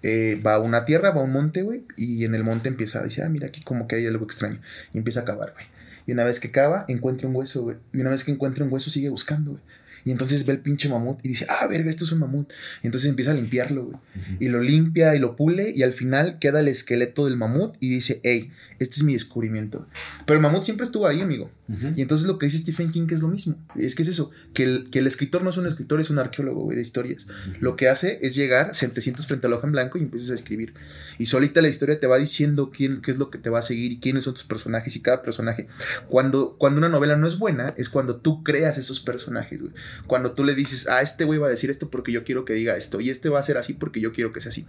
Eh, 0.02 0.40
va 0.46 0.54
a 0.54 0.58
una 0.60 0.84
tierra, 0.84 1.10
va 1.10 1.20
a 1.20 1.24
un 1.24 1.32
monte, 1.32 1.62
güey, 1.62 1.84
y 1.96 2.24
en 2.24 2.34
el 2.34 2.44
monte 2.44 2.68
empieza 2.68 3.00
a 3.00 3.02
decir, 3.02 3.24
ah, 3.24 3.28
mira, 3.28 3.48
aquí 3.48 3.62
como 3.62 3.88
que 3.88 3.96
hay 3.96 4.06
algo 4.06 4.24
extraño. 4.24 4.60
Y 4.92 4.98
empieza 4.98 5.20
a 5.20 5.24
cavar, 5.24 5.52
güey. 5.54 5.66
Y 6.06 6.12
una 6.12 6.24
vez 6.24 6.38
que 6.38 6.50
cava, 6.50 6.84
encuentra 6.88 7.26
un 7.28 7.34
hueso, 7.34 7.62
güey. 7.62 7.76
Y 7.92 8.00
una 8.00 8.10
vez 8.10 8.22
que 8.22 8.30
encuentra 8.30 8.64
un 8.64 8.72
hueso, 8.72 8.90
sigue 8.90 9.08
buscando, 9.08 9.52
güey. 9.52 9.62
Y 10.04 10.10
entonces 10.10 10.44
ve 10.44 10.52
el 10.52 10.60
pinche 10.60 10.88
mamut 10.88 11.18
y 11.24 11.28
dice, 11.28 11.46
ah, 11.48 11.66
verga, 11.66 11.90
esto 11.90 12.04
es 12.04 12.12
un 12.12 12.20
mamut. 12.20 12.52
Y 12.82 12.86
entonces 12.86 13.08
empieza 13.08 13.30
a 13.30 13.34
limpiarlo, 13.34 13.86
güey. 13.86 13.98
Y 14.40 14.48
lo 14.48 14.60
limpia 14.60 15.14
y 15.14 15.18
lo 15.18 15.36
pule 15.36 15.72
y 15.74 15.82
al 15.82 15.92
final 15.92 16.38
queda 16.38 16.60
el 16.60 16.68
esqueleto 16.68 17.24
del 17.24 17.36
mamut 17.36 17.76
y 17.80 17.88
dice, 17.88 18.20
hey, 18.22 18.52
este 18.78 18.96
es 18.96 19.02
mi 19.04 19.12
descubrimiento. 19.12 19.86
Pero 20.26 20.36
el 20.36 20.42
mamut 20.42 20.64
siempre 20.64 20.84
estuvo 20.84 21.06
ahí, 21.06 21.20
amigo. 21.20 21.50
Y 21.96 22.02
entonces 22.02 22.26
lo 22.26 22.38
que 22.38 22.46
dice 22.46 22.58
Stephen 22.58 22.92
King 22.92 23.06
es 23.10 23.22
lo 23.22 23.28
mismo. 23.28 23.56
Es 23.76 23.94
que 23.94 24.02
es 24.02 24.08
eso, 24.08 24.30
que 24.52 24.64
el, 24.64 24.90
que 24.90 24.98
el 24.98 25.06
escritor 25.06 25.42
no 25.42 25.50
es 25.50 25.56
un 25.56 25.66
escritor, 25.66 26.00
es 26.00 26.10
un 26.10 26.18
arqueólogo, 26.18 26.62
güey, 26.64 26.76
de 26.76 26.82
historias. 26.82 27.26
Lo 27.60 27.76
que 27.76 27.88
hace 27.88 28.18
es 28.22 28.34
llegar, 28.34 28.72
te 28.72 29.00
sientas 29.00 29.26
frente 29.26 29.46
al 29.46 29.52
hoja 29.54 29.66
en 29.66 29.72
blanco 29.72 29.98
y 29.98 30.02
empiezas 30.02 30.30
a 30.30 30.34
escribir. 30.34 30.74
Y 31.18 31.26
solita 31.26 31.62
la 31.62 31.68
historia 31.68 31.98
te 31.98 32.06
va 32.06 32.18
diciendo 32.18 32.70
quién, 32.70 33.00
qué 33.00 33.10
es 33.10 33.18
lo 33.18 33.30
que 33.30 33.38
te 33.38 33.48
va 33.48 33.60
a 33.60 33.62
seguir 33.62 33.92
y 33.92 34.00
quiénes 34.00 34.24
son 34.24 34.34
tus 34.34 34.44
personajes 34.44 34.94
y 34.96 35.00
cada 35.00 35.22
personaje. 35.22 35.68
Cuando, 36.08 36.56
cuando 36.58 36.78
una 36.78 36.88
novela 36.88 37.16
no 37.16 37.26
es 37.26 37.38
buena, 37.38 37.74
es 37.76 37.88
cuando 37.88 38.16
tú 38.16 38.42
creas 38.42 38.76
esos 38.76 39.00
personajes, 39.00 39.62
güey. 39.62 39.72
Cuando 40.06 40.32
tú 40.32 40.44
le 40.44 40.54
dices, 40.54 40.88
ah, 40.88 41.02
este 41.02 41.24
güey 41.24 41.38
va 41.38 41.46
a 41.46 41.50
decir 41.50 41.70
esto 41.70 41.90
porque 41.90 42.12
yo 42.12 42.24
quiero 42.24 42.44
que 42.44 42.52
diga 42.54 42.76
esto. 42.76 43.00
Y 43.00 43.10
este 43.10 43.28
va 43.28 43.38
a 43.38 43.42
ser 43.42 43.56
así 43.56 43.74
porque 43.74 44.00
yo 44.00 44.12
quiero 44.12 44.32
que 44.32 44.40
sea 44.40 44.50
así. 44.50 44.66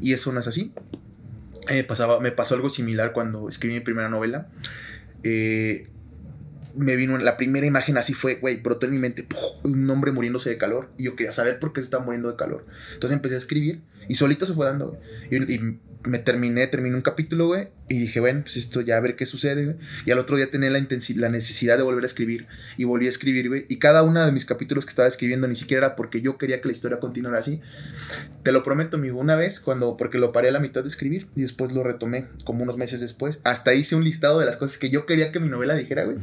Y 0.00 0.12
eso 0.12 0.32
no 0.32 0.40
es 0.40 0.46
así. 0.46 0.72
Eh, 1.68 1.84
pasaba, 1.84 2.20
me 2.20 2.32
pasó 2.32 2.54
algo 2.54 2.68
similar 2.68 3.12
cuando 3.12 3.48
escribí 3.48 3.74
mi 3.74 3.80
primera 3.80 4.08
novela. 4.08 4.48
Eh, 5.22 5.88
me 6.76 6.94
vino 6.94 7.16
la 7.16 7.36
primera 7.36 7.66
imagen 7.66 7.96
así 7.96 8.12
fue, 8.12 8.34
güey, 8.34 8.60
brotó 8.60 8.84
en 8.86 8.92
mi 8.92 8.98
mente 8.98 9.26
un 9.62 9.88
hombre 9.88 10.12
muriéndose 10.12 10.50
de 10.50 10.58
calor. 10.58 10.90
Y 10.98 11.04
yo 11.04 11.16
quería 11.16 11.32
saber 11.32 11.58
por 11.58 11.72
qué 11.72 11.80
se 11.80 11.86
estaba 11.86 12.04
muriendo 12.04 12.30
de 12.30 12.36
calor. 12.36 12.66
Entonces 12.94 13.16
empecé 13.16 13.34
a 13.34 13.38
escribir 13.38 13.82
y 14.08 14.14
solito 14.14 14.46
se 14.46 14.54
fue 14.54 14.66
dando, 14.66 14.98
güey. 15.30 15.54
y, 15.54 15.78
me 16.06 16.18
terminé, 16.18 16.66
terminé 16.66 16.94
un 16.94 17.02
capítulo, 17.02 17.48
güey, 17.48 17.68
y 17.88 17.98
dije, 17.98 18.20
bueno, 18.20 18.42
pues 18.42 18.56
esto 18.56 18.80
ya 18.80 18.96
a 18.96 19.00
ver 19.00 19.16
qué 19.16 19.26
sucede, 19.26 19.64
güey. 19.64 19.76
Y 20.04 20.10
al 20.12 20.18
otro 20.18 20.36
día 20.36 20.50
tenía 20.50 20.70
la, 20.70 20.78
la 21.16 21.28
necesidad 21.28 21.76
de 21.76 21.82
volver 21.82 22.04
a 22.04 22.06
escribir, 22.06 22.46
y 22.76 22.84
volví 22.84 23.06
a 23.06 23.08
escribir, 23.10 23.48
güey. 23.48 23.66
Y 23.68 23.78
cada 23.78 24.02
uno 24.02 24.24
de 24.24 24.32
mis 24.32 24.44
capítulos 24.44 24.84
que 24.84 24.90
estaba 24.90 25.08
escribiendo 25.08 25.48
ni 25.48 25.54
siquiera 25.54 25.86
era 25.86 25.96
porque 25.96 26.20
yo 26.20 26.38
quería 26.38 26.60
que 26.60 26.68
la 26.68 26.72
historia 26.72 27.00
continuara 27.00 27.38
así. 27.38 27.60
Te 28.42 28.52
lo 28.52 28.62
prometo, 28.62 28.96
amigo, 28.96 29.18
una 29.18 29.36
vez, 29.36 29.60
cuando, 29.60 29.96
porque 29.96 30.18
lo 30.18 30.32
paré 30.32 30.48
a 30.48 30.52
la 30.52 30.60
mitad 30.60 30.82
de 30.82 30.88
escribir, 30.88 31.28
y 31.34 31.42
después 31.42 31.72
lo 31.72 31.82
retomé, 31.82 32.28
como 32.44 32.62
unos 32.62 32.76
meses 32.76 33.00
después, 33.00 33.40
hasta 33.44 33.74
hice 33.74 33.96
un 33.96 34.04
listado 34.04 34.38
de 34.38 34.46
las 34.46 34.56
cosas 34.56 34.78
que 34.78 34.90
yo 34.90 35.06
quería 35.06 35.32
que 35.32 35.40
mi 35.40 35.48
novela 35.48 35.74
dijera, 35.74 36.04
güey. 36.04 36.16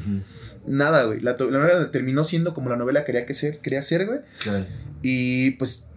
Nada, 0.66 1.04
güey. 1.04 1.20
La, 1.20 1.36
novela 1.36 1.92
terminó 1.92 2.24
siendo 2.24 2.54
como 2.54 2.70
la 2.70 2.78
novela 2.78 3.04
quería 3.04 3.26
que 3.26 3.34
ser, 3.34 3.60
quería 3.60 3.82
ser, 3.82 4.06
güey. 4.06 4.20
Claro. 4.40 4.66
Y 5.02 5.52
pues 5.52 5.88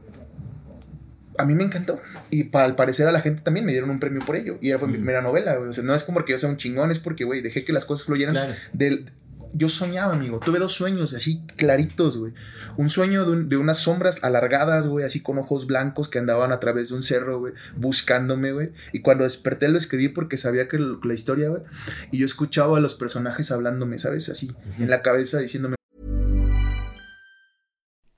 a 1.38 1.44
mí 1.44 1.54
me 1.54 1.64
encantó. 1.64 2.00
Y 2.30 2.44
para, 2.44 2.64
al 2.64 2.76
parecer 2.76 3.06
a 3.06 3.12
la 3.12 3.20
gente 3.20 3.42
también 3.42 3.66
me 3.66 3.72
dieron 3.72 3.90
un 3.90 4.00
premio 4.00 4.20
por 4.24 4.36
ello. 4.36 4.58
Y 4.60 4.70
esa 4.70 4.78
fue 4.78 4.88
mi 4.88 4.94
primera 4.94 5.22
novela, 5.22 5.58
O 5.58 5.72
sea, 5.72 5.84
no 5.84 5.94
es 5.94 6.04
como 6.04 6.24
que 6.24 6.32
yo 6.32 6.38
sea 6.38 6.48
un 6.48 6.56
chingón, 6.56 6.90
es 6.90 6.98
porque, 6.98 7.24
güey, 7.24 7.40
dejé 7.40 7.64
que 7.64 7.72
las 7.72 7.84
cosas 7.84 8.06
fluyeran. 8.06 8.54
Del, 8.72 9.10
yo 9.56 9.68
soñaba, 9.68 10.14
amigo. 10.14 10.38
Tuve 10.40 10.58
dos 10.58 10.72
sueños 10.72 11.14
así 11.14 11.42
claritos, 11.56 12.18
güey. 12.18 12.32
Un 12.76 12.90
sueño 12.90 13.24
de, 13.24 13.56
unas 13.56 13.78
sombras 13.78 14.22
alargadas, 14.22 14.86
güey, 14.86 15.04
así 15.04 15.20
con 15.20 15.38
ojos 15.38 15.66
blancos 15.66 16.08
que 16.08 16.18
andaban 16.18 16.52
a 16.52 16.60
través 16.60 16.90
de 16.90 16.96
un 16.96 17.02
cerro, 17.02 17.38
güey, 17.38 17.54
buscándome, 17.76 18.52
güey. 18.52 18.72
Y 18.92 19.00
cuando 19.00 19.24
desperté 19.24 19.68
lo 19.68 19.78
escribí 19.78 20.08
porque 20.08 20.36
sabía 20.36 20.68
que 20.68 20.78
la 20.78 21.14
historia, 21.14 21.48
güey. 21.48 21.62
Y 22.10 22.18
yo 22.18 22.26
escuchaba 22.26 22.76
a 22.76 22.80
los 22.80 22.94
personajes 22.94 23.50
hablándome, 23.50 23.98
¿sabes? 23.98 24.28
Así, 24.28 24.52
en 24.78 24.90
la 24.90 25.02
cabeza 25.02 25.38
diciéndome. 25.38 25.76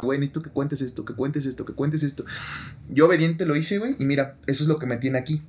Güey, 0.00 0.20
necesito 0.20 0.42
que 0.42 0.50
cuentes 0.50 0.80
esto, 0.80 1.04
que 1.04 1.12
cuentes 1.14 1.44
esto, 1.44 1.64
que 1.64 1.72
cuentes 1.72 2.04
esto. 2.04 2.24
Yo 2.88 3.06
obediente 3.06 3.44
lo 3.46 3.56
hice, 3.56 3.78
güey, 3.78 3.96
y 3.98 4.04
mira, 4.04 4.36
eso 4.46 4.62
es 4.62 4.68
lo 4.68 4.78
que 4.78 4.86
me 4.86 4.96
tiene 4.96 5.18
aquí. 5.18 5.42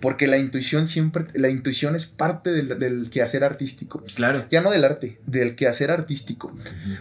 Porque 0.00 0.26
la 0.26 0.36
intuición 0.36 0.86
siempre, 0.86 1.24
la 1.34 1.48
intuición 1.48 1.96
es 1.96 2.04
parte 2.04 2.50
del, 2.50 2.78
del 2.78 3.08
quehacer 3.08 3.44
artístico. 3.44 4.02
Claro. 4.14 4.44
Ya 4.50 4.60
no 4.60 4.70
del 4.70 4.84
arte, 4.84 5.18
del 5.26 5.54
quehacer 5.54 5.90
artístico. 5.90 6.54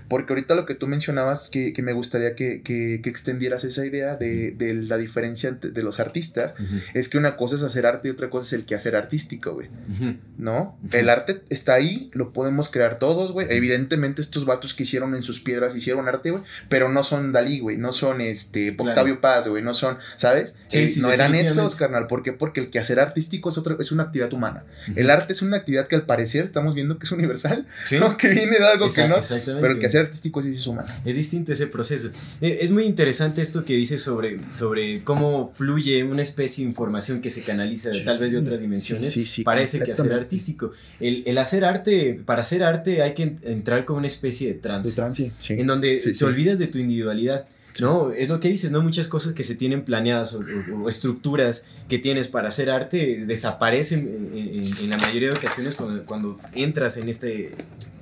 Porque 0.08 0.32
ahorita 0.32 0.56
lo 0.56 0.66
que 0.66 0.76
tú 0.76 0.88
mencionabas, 0.88 1.50
que, 1.50 1.74
que 1.74 1.82
me 1.82 1.92
gustaría 1.92 2.36
que, 2.36 2.62
que, 2.62 3.02
que, 3.04 3.10
extendieras 3.10 3.66
esa 3.66 3.86
idea 3.86 4.16
de, 4.16 4.52
de 4.52 4.74
la 4.74 4.98
diferencia 4.98 5.52
de 5.52 5.84
los 5.84 6.00
artistas, 6.00 6.56
uh 6.58 6.64
-huh. 6.64 6.82
es 6.94 7.10
que 7.10 7.18
una 7.18 7.36
cosa 7.36 7.56
es 7.58 7.64
hacer 7.64 7.86
arte 7.86 8.08
y 8.08 8.12
otra 8.12 8.30
cosa 8.30 8.48
es 8.48 8.54
el 8.54 8.66
quehacer 8.66 8.96
artístico, 8.96 9.54
güey. 9.54 9.68
Uh 9.68 10.04
-huh. 10.04 10.18
¿No? 10.38 10.80
El 10.94 11.10
arte 11.10 11.44
está 11.50 11.74
ahí, 11.74 12.10
lo 12.14 12.32
podemos 12.32 12.70
crear 12.70 12.98
todos, 12.98 13.34
güey. 13.34 13.48
Evidentemente 13.50 14.22
estos 14.22 14.46
vatos 14.46 14.74
que 14.74 14.84
hicieron 14.84 15.16
en 15.16 15.24
sus 15.24 15.42
piedras 15.42 15.76
hicieron 15.76 16.08
arte, 16.08 16.32
güey, 16.32 16.44
pero 16.70 16.89
no 16.92 17.04
son 17.04 17.32
Dalí, 17.32 17.60
güey, 17.60 17.78
no 17.78 17.92
son 17.94 18.22
este 18.22 18.72
Octavio 18.72 19.20
claro. 19.20 19.22
Paz, 19.22 19.48
güey, 19.48 19.64
no 19.64 19.74
son, 19.74 19.98
¿sabes? 20.16 20.56
Sí, 20.68 20.80
eh, 20.80 20.88
sí, 20.88 21.00
no 21.00 21.12
eran 21.12 21.36
esos, 21.36 21.76
carnal. 21.76 22.08
¿Por 22.08 22.24
qué? 22.24 22.34
Porque 22.34 22.60
el 22.60 22.70
quehacer 22.70 23.00
artístico 23.00 23.50
es, 23.50 23.58
otra, 23.58 23.76
es 23.80 23.92
una 23.92 24.04
actividad 24.04 24.32
humana. 24.34 24.64
Uh 24.88 24.92
-huh. 24.92 24.98
El 24.98 25.10
arte 25.10 25.34
es 25.34 25.42
una 25.42 25.58
actividad 25.58 25.88
que 25.88 25.96
al 25.96 26.06
parecer 26.06 26.46
estamos 26.46 26.76
viendo 26.76 26.98
que 26.98 27.06
es 27.06 27.12
universal, 27.12 27.68
¿Sí? 27.86 28.00
¿no? 28.00 28.18
que 28.18 28.30
viene 28.30 28.58
de 28.58 28.66
algo 28.66 28.88
que 28.92 29.08
no. 29.08 29.18
Pero 29.46 29.68
el 29.68 29.80
quehacer 29.80 30.02
artístico 30.06 30.42
sí 30.42 30.52
es 30.52 30.68
humano. 30.68 30.88
Es 31.06 31.16
distinto 31.16 31.54
ese 31.54 31.68
proceso. 31.68 32.10
Eh, 32.42 32.60
Es 32.62 32.72
muy 32.72 32.84
interesante 32.84 33.42
esto 33.42 33.64
que 33.66 33.74
dices 33.74 34.02
sobre, 34.02 34.40
sobre 34.52 35.04
cómo 35.04 35.52
fluye 35.54 36.04
una 36.04 36.22
especie 36.22 36.64
de 36.64 36.70
información 36.70 37.22
que 37.22 37.30
se 37.30 37.42
canaliza 37.42 37.92
tal 38.06 38.20
vez 38.20 38.32
de 38.32 38.40
otras 38.40 38.62
dimensiones 38.62 39.12
sí, 39.12 39.26
sí, 39.26 39.44
para 39.44 39.62
ese 39.62 39.80
quehacer 39.80 40.14
artístico. 40.14 40.72
El, 41.00 41.24
el, 41.26 41.38
hacer 41.38 41.64
arte, 41.66 42.20
para 42.26 42.42
hacer 42.42 42.64
arte 42.64 43.02
hay 43.02 43.14
que 43.14 43.36
entrar 43.44 43.86
con 43.86 43.98
una 43.98 44.08
especie 44.08 44.48
de 44.48 44.54
trance. 44.56 44.90
De 44.90 44.96
trance, 44.96 45.32
sí. 45.40 45.54
En 45.54 45.68
donde 45.68 45.98
te 46.18 46.26
olvidas 46.26 46.60
de 46.60 46.68
tu 46.68 46.79
individualidad. 46.82 47.48
¿no? 47.80 48.12
Es 48.12 48.30
lo 48.30 48.40
que 48.40 48.50
dices, 48.50 48.72
¿no? 48.72 48.82
Muchas 48.82 49.08
cosas 49.08 49.34
que 49.34 49.44
se 49.44 49.56
tienen 49.56 49.84
planeadas 49.86 50.34
o, 50.34 50.40
o, 50.40 50.84
o 50.84 50.90
estructuras 50.90 51.64
que 51.88 51.98
tienes 51.98 52.28
para 52.28 52.50
hacer 52.50 52.70
arte 52.70 53.26
desaparecen 53.26 54.32
en, 54.34 54.60
en, 54.60 54.84
en 54.84 54.90
la 54.90 54.98
mayoría 54.98 55.30
de 55.30 55.38
ocasiones 55.38 55.76
cuando, 55.76 56.06
cuando, 56.06 56.40
entras 56.54 56.98
en 56.98 57.08
este 57.10 57.52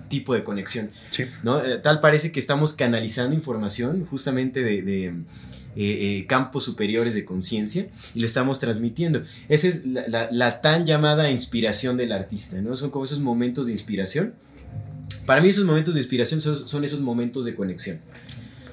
tipo 0.10 0.34
de 0.34 0.44
conexión, 0.44 0.90
sí. 1.12 1.26
¿no? 1.44 1.64
Eh, 1.64 1.78
tal 1.80 2.00
parece 2.00 2.32
que 2.32 2.40
estamos 2.40 2.74
canalizando 2.74 3.36
información 3.36 4.06
justamente 4.06 4.62
de, 4.62 4.82
de 4.82 5.06
eh, 5.08 5.14
eh, 5.76 6.26
campos 6.28 6.64
superiores 6.64 7.14
de 7.14 7.26
conciencia 7.26 7.88
y 8.16 8.22
lo 8.22 8.26
estamos 8.26 8.60
transmitiendo. 8.60 9.22
Esa 9.50 9.68
es 9.68 9.86
la, 9.86 10.08
la, 10.08 10.30
la, 10.32 10.62
tan 10.62 10.86
llamada 10.86 11.30
inspiración 11.30 11.98
del 11.98 12.14
artista, 12.14 12.62
¿no? 12.62 12.76
Son 12.76 12.90
como 12.90 13.06
esos 13.06 13.20
momentos 13.20 13.68
de 13.68 13.74
inspiración. 13.74 14.34
Para 15.26 15.42
mí 15.42 15.50
esos 15.50 15.66
momentos 15.66 15.94
de 15.94 16.00
inspiración 16.00 16.40
son, 16.40 16.56
son 16.56 16.86
esos 16.86 17.02
momentos 17.02 17.44
de 17.44 17.54
conexión. 17.54 18.00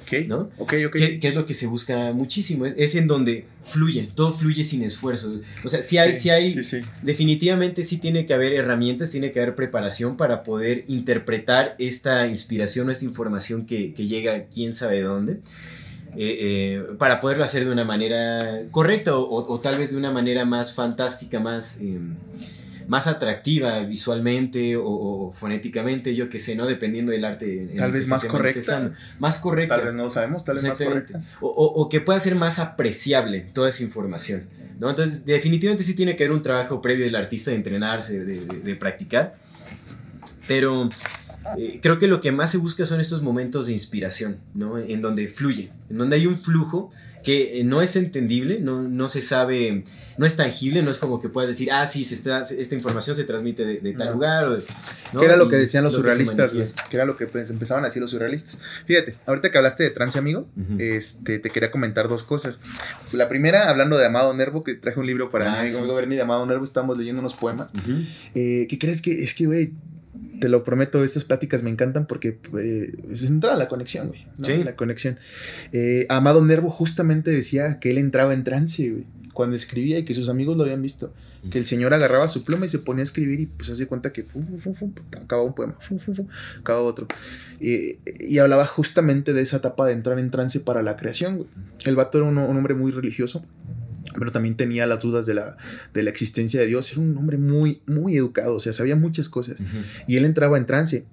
Okay. 0.04 0.26
¿no? 0.26 0.50
Ok, 0.58 0.74
ok. 0.86 0.92
Que, 0.92 1.20
que, 1.20 1.28
es 1.28 1.34
lo 1.34 1.46
que 1.46 1.54
se 1.54 1.66
busca 1.66 2.12
muchísimo. 2.12 2.66
Es, 2.66 2.74
es, 2.76 2.94
en 2.94 3.06
donde 3.06 3.46
fluye, 3.62 4.08
todo 4.14 4.32
fluye 4.32 4.62
sin 4.62 4.82
esfuerzo. 4.82 5.40
O 5.64 5.68
sea, 5.68 5.82
si 5.82 5.98
hay, 5.98 6.14
sí, 6.14 6.22
si 6.22 6.30
hay, 6.30 6.50
sí, 6.50 6.62
sí. 6.62 6.80
definitivamente 7.02 7.82
sí 7.82 7.98
tiene 7.98 8.26
que 8.26 8.34
haber 8.34 8.52
herramientas, 8.52 9.10
tiene 9.10 9.32
que 9.32 9.40
haber 9.40 9.54
preparación 9.54 10.16
para 10.16 10.42
poder 10.42 10.84
interpretar 10.88 11.74
esta 11.78 12.26
inspiración 12.26 12.88
o 12.88 12.90
esta 12.90 13.04
información 13.04 13.66
que, 13.66 13.94
que 13.94 14.06
llega 14.06 14.44
quién 14.46 14.74
sabe 14.74 15.00
dónde. 15.02 15.40
Eh, 16.16 16.38
eh, 16.40 16.86
para 16.96 17.18
poderlo 17.18 17.42
hacer 17.42 17.64
de 17.64 17.72
una 17.72 17.84
manera 17.84 18.62
correcta 18.70 19.16
o, 19.16 19.22
o, 19.22 19.52
o, 19.52 19.60
tal 19.60 19.78
vez 19.78 19.90
de 19.90 19.96
una 19.96 20.12
manera 20.12 20.44
más 20.44 20.74
fantástica, 20.74 21.40
más... 21.40 21.80
Eh, 21.80 21.98
más 22.88 23.06
atractiva 23.06 23.80
visualmente 23.80 24.76
o, 24.76 24.84
o 24.86 25.32
fonéticamente, 25.32 26.14
yo 26.14 26.28
que 26.28 26.38
sé, 26.38 26.54
¿no? 26.54 26.66
Dependiendo 26.66 27.12
del 27.12 27.24
arte. 27.24 27.68
Tal 27.76 27.92
vez 27.92 28.08
más 28.08 28.24
correcta. 28.24 28.92
Más 29.18 29.38
correcta. 29.38 29.76
Tal 29.76 29.86
vez 29.86 29.94
no 29.94 30.04
lo 30.04 30.10
sabemos, 30.10 30.44
tal 30.44 30.56
vez 30.56 30.64
más 30.64 30.78
correcta. 30.78 31.22
O, 31.40 31.48
o, 31.48 31.88
que 31.88 32.00
pueda 32.00 32.18
ser 32.20 32.34
más 32.34 32.58
apreciable 32.58 33.46
toda 33.52 33.68
esa 33.68 33.82
información, 33.82 34.44
¿no? 34.78 34.90
Entonces, 34.90 35.24
definitivamente 35.24 35.84
sí 35.84 35.94
tiene 35.94 36.16
que 36.16 36.24
haber 36.24 36.36
un 36.36 36.42
trabajo 36.42 36.80
previo 36.82 37.04
del 37.04 37.16
artista 37.16 37.50
de 37.50 37.56
entrenarse, 37.56 38.24
de, 38.24 38.40
de, 38.44 38.60
de 38.60 38.76
practicar. 38.76 39.36
Pero 40.46 40.88
eh, 41.56 41.78
creo 41.82 41.98
que 41.98 42.06
lo 42.06 42.20
que 42.20 42.32
más 42.32 42.50
se 42.50 42.58
busca 42.58 42.86
son 42.86 43.00
estos 43.00 43.22
momentos 43.22 43.66
de 43.66 43.72
inspiración, 43.72 44.38
¿no? 44.54 44.78
En 44.78 45.02
donde 45.02 45.28
fluye, 45.28 45.70
en 45.90 45.98
donde 45.98 46.16
hay 46.16 46.26
un 46.26 46.36
flujo 46.36 46.90
que 47.22 47.62
no 47.64 47.80
es 47.82 47.96
entendible, 47.96 48.60
no, 48.60 48.82
no 48.82 49.08
se 49.08 49.22
sabe, 49.22 49.82
no 50.16 50.26
es 50.26 50.36
tangible, 50.36 50.82
no 50.82 50.90
es 50.90 50.98
como 50.98 51.20
que 51.20 51.28
puedas 51.28 51.48
decir, 51.48 51.70
ah, 51.72 51.86
sí, 51.86 52.04
se 52.04 52.14
está, 52.14 52.42
esta 52.42 52.74
información 52.74 53.16
se 53.16 53.24
transmite 53.24 53.64
de, 53.64 53.80
de 53.80 53.92
tal 53.92 54.08
no. 54.08 54.12
lugar. 54.14 54.46
O, 54.46 54.58
¿no? 55.12 55.20
Que 55.20 55.26
era 55.26 55.36
lo 55.36 55.48
que 55.48 55.56
decían 55.56 55.84
los 55.84 55.94
lo 55.94 56.00
surrealistas, 56.00 56.52
que, 56.52 56.88
que, 56.90 56.96
era 56.96 57.04
lo 57.04 57.16
que 57.16 57.26
pues, 57.26 57.50
empezaban 57.50 57.84
a 57.84 57.88
decir 57.88 58.00
los 58.00 58.10
surrealistas. 58.10 58.60
Fíjate, 58.86 59.16
ahorita 59.26 59.50
que 59.50 59.58
hablaste 59.58 59.82
de 59.84 59.90
trance, 59.90 60.18
amigo, 60.18 60.48
uh 60.56 60.60
-huh. 60.60 60.80
este, 60.80 61.38
te 61.38 61.50
quería 61.50 61.70
comentar 61.70 62.08
dos 62.08 62.22
cosas. 62.22 62.60
La 63.12 63.28
primera, 63.28 63.70
hablando 63.70 63.98
de 63.98 64.06
Amado 64.06 64.34
Nervo, 64.34 64.62
que 64.62 64.74
traje 64.74 65.00
un 65.00 65.06
libro 65.06 65.30
para 65.30 65.46
ah, 65.46 65.62
mi 65.62 65.68
amigo 65.68 66.00
sí. 66.00 66.06
de 66.06 66.22
Amado 66.22 66.46
Nervo, 66.46 66.64
estamos 66.64 66.96
leyendo 66.98 67.20
unos 67.20 67.34
poemas. 67.34 67.70
Uh 67.74 67.78
-huh. 67.78 68.06
eh, 68.34 68.66
¿Qué 68.68 68.78
crees 68.78 69.02
que 69.02 69.22
es 69.22 69.34
que, 69.34 69.46
güey? 69.46 69.72
te 70.40 70.48
lo 70.48 70.62
prometo, 70.62 71.04
estas 71.04 71.24
pláticas 71.24 71.62
me 71.62 71.70
encantan 71.70 72.06
porque 72.06 72.38
eh, 72.58 72.92
entra 73.22 73.56
la 73.56 73.68
conexión, 73.68 74.08
güey. 74.08 74.26
¿no? 74.36 74.44
Sí. 74.44 74.62
La 74.64 74.76
conexión. 74.76 75.18
Eh, 75.72 76.06
Amado 76.08 76.44
Nervo 76.44 76.70
justamente 76.70 77.30
decía 77.30 77.78
que 77.78 77.90
él 77.90 77.98
entraba 77.98 78.34
en 78.34 78.44
trance, 78.44 78.90
güey, 78.90 79.06
cuando 79.34 79.56
escribía 79.56 79.98
y 79.98 80.04
que 80.04 80.14
sus 80.14 80.30
amigos 80.30 80.56
lo 80.56 80.62
habían 80.62 80.80
visto. 80.80 81.12
Que 81.50 81.58
el 81.58 81.66
señor 81.66 81.92
agarraba 81.92 82.26
su 82.28 82.42
pluma 82.42 82.64
y 82.64 82.70
se 82.70 82.78
ponía 82.78 83.02
a 83.02 83.04
escribir 83.04 83.38
y 83.38 83.46
pues 83.46 83.68
hace 83.68 83.86
cuenta 83.86 84.14
que 84.14 84.24
acababa 85.22 85.46
un 85.46 85.54
poema, 85.54 85.76
acababa 86.60 86.86
otro. 86.86 87.06
Y 87.60 88.38
hablaba 88.38 88.64
justamente 88.64 89.34
de 89.34 89.42
esa 89.42 89.58
etapa 89.58 89.84
de 89.86 89.92
entrar 89.92 90.18
en 90.18 90.30
trance 90.30 90.60
para 90.60 90.82
la 90.82 90.96
creación. 90.96 91.46
El 91.84 91.96
vato 91.96 92.16
era 92.16 92.26
un, 92.26 92.38
un 92.38 92.56
hombre 92.56 92.74
muy 92.74 92.92
religioso 92.92 93.44
pero 94.18 94.32
también 94.32 94.56
tenía 94.56 94.86
las 94.86 95.00
dudas 95.00 95.26
de 95.26 95.34
la, 95.34 95.56
de 95.92 96.02
la 96.02 96.10
existencia 96.10 96.60
de 96.60 96.66
Dios. 96.66 96.92
Era 96.92 97.00
un 97.00 97.16
hombre 97.16 97.38
muy, 97.38 97.82
muy 97.86 98.16
educado, 98.16 98.54
o 98.54 98.60
sea, 98.60 98.72
sabía 98.72 98.96
muchas 98.96 99.28
cosas. 99.28 99.60
Uh 99.60 99.64
-huh. 99.64 99.84
Y 100.06 100.16
él 100.16 100.24
entraba 100.24 100.56
en 100.58 100.66
trance. 100.66 101.06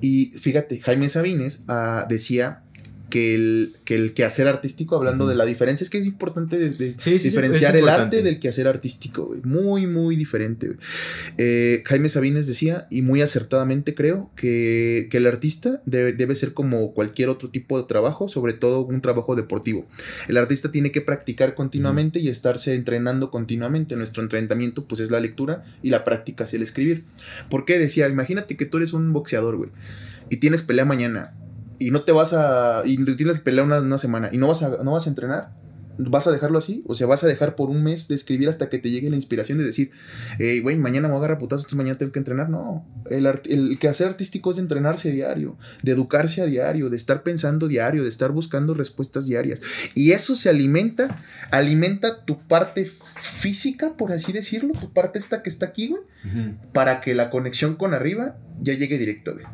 Y 0.00 0.32
fíjate, 0.38 0.80
Jaime 0.80 1.08
Sabines 1.08 1.64
uh, 1.68 2.08
decía 2.08 2.62
que 3.10 3.34
el, 3.34 3.76
que 3.84 3.94
el 3.94 4.12
quehacer 4.14 4.48
artístico, 4.48 4.96
hablando 4.96 5.26
de 5.26 5.34
la 5.34 5.44
diferencia, 5.44 5.84
es 5.84 5.90
que 5.90 5.98
es 5.98 6.06
importante 6.06 6.58
de, 6.58 6.70
de 6.70 6.92
Sí, 6.92 7.12
sí, 7.12 7.18
sí, 7.18 7.28
diferenciar 7.30 7.74
el 7.74 7.80
importante. 7.80 8.16
arte 8.18 8.22
del 8.22 8.38
quehacer 8.38 8.68
artístico, 8.68 9.26
güey. 9.26 9.40
Muy, 9.44 9.86
muy 9.86 10.16
diferente, 10.16 10.66
güey. 10.68 10.78
Eh, 11.38 11.82
Jaime 11.86 12.08
Sabines 12.08 12.46
decía, 12.46 12.86
y 12.90 13.02
muy 13.02 13.22
acertadamente 13.22 13.94
creo, 13.94 14.30
que, 14.36 15.08
que 15.10 15.16
el 15.16 15.26
artista 15.26 15.82
debe, 15.86 16.12
debe 16.12 16.34
ser 16.34 16.52
como 16.52 16.92
cualquier 16.92 17.28
otro 17.28 17.50
tipo 17.50 17.80
de 17.80 17.86
trabajo, 17.86 18.28
sobre 18.28 18.52
todo 18.52 18.84
un 18.84 19.00
trabajo 19.00 19.36
deportivo. 19.36 19.86
El 20.28 20.36
artista 20.36 20.70
tiene 20.70 20.92
que 20.92 21.00
practicar 21.00 21.54
continuamente 21.54 22.20
y 22.20 22.28
estarse 22.28 22.74
entrenando 22.74 23.30
continuamente. 23.30 23.96
Nuestro 23.96 24.22
entrenamiento, 24.22 24.86
pues, 24.86 25.00
es 25.00 25.10
la 25.10 25.20
lectura 25.20 25.64
y 25.82 25.90
la 25.90 26.04
práctica 26.04 26.44
es 26.44 26.54
el 26.54 26.62
escribir. 26.62 27.04
¿Por 27.48 27.64
qué? 27.64 27.78
Decía, 27.78 28.08
imagínate 28.08 28.56
que 28.56 28.66
tú 28.66 28.76
eres 28.76 28.92
un 28.92 29.12
boxeador, 29.12 29.56
güey, 29.56 29.70
y 30.30 30.36
tienes 30.38 30.62
pelea 30.62 30.84
mañana 30.84 31.34
y 31.78 31.90
no 31.90 32.02
te 32.02 32.12
vas 32.12 32.32
a. 32.32 32.82
y 32.84 32.96
tienes 33.16 33.38
que 33.38 33.42
pelear 33.42 33.66
una, 33.66 33.80
una 33.80 33.98
semana 33.98 34.30
y 34.32 34.38
no 34.38 34.48
vas, 34.48 34.62
a, 34.62 34.82
no 34.82 34.92
vas 34.92 35.06
a 35.06 35.10
entrenar. 35.10 35.50
¿Vas 36.00 36.28
a 36.28 36.30
dejarlo 36.30 36.58
así? 36.58 36.84
O 36.86 36.94
sea, 36.94 37.08
vas 37.08 37.24
a 37.24 37.26
dejar 37.26 37.56
por 37.56 37.70
un 37.70 37.82
mes 37.82 38.06
de 38.06 38.14
escribir 38.14 38.48
hasta 38.48 38.68
que 38.68 38.78
te 38.78 38.88
llegue 38.88 39.10
la 39.10 39.16
inspiración 39.16 39.58
de 39.58 39.64
decir, 39.64 39.90
"Ey, 40.38 40.60
güey, 40.60 40.78
mañana 40.78 41.08
me 41.08 41.14
voy 41.14 41.16
a 41.16 41.24
agarrar 41.24 41.38
putazos, 41.38 41.74
mañana 41.74 41.98
tengo 41.98 42.12
que 42.12 42.20
entrenar. 42.20 42.48
No, 42.48 42.86
el, 43.10 43.26
el 43.26 43.78
quehacer 43.80 44.06
artístico 44.06 44.50
es 44.50 44.56
de 44.56 44.62
entrenarse 44.62 45.08
a 45.08 45.12
diario, 45.12 45.58
de 45.82 45.90
educarse 45.90 46.40
a 46.40 46.46
diario, 46.46 46.88
de 46.88 46.96
estar 46.96 47.24
pensando 47.24 47.66
diario, 47.66 48.04
de 48.04 48.10
estar 48.10 48.30
buscando 48.30 48.74
respuestas 48.74 49.26
diarias. 49.26 49.60
Y 49.96 50.12
eso 50.12 50.36
se 50.36 50.48
alimenta, 50.48 51.20
alimenta 51.50 52.24
tu 52.24 52.38
parte 52.46 52.84
física, 52.86 53.96
por 53.96 54.12
así 54.12 54.32
decirlo, 54.32 54.74
tu 54.74 54.92
parte 54.92 55.18
esta 55.18 55.42
que 55.42 55.50
está 55.50 55.66
aquí, 55.66 55.88
güey, 55.88 56.02
para 56.72 57.00
que 57.00 57.16
la 57.16 57.28
conexión 57.28 57.74
con 57.74 57.92
arriba 57.92 58.36
ya 58.60 58.74
llegue 58.74 58.98
directo, 58.98 59.34
güey. 59.34 59.46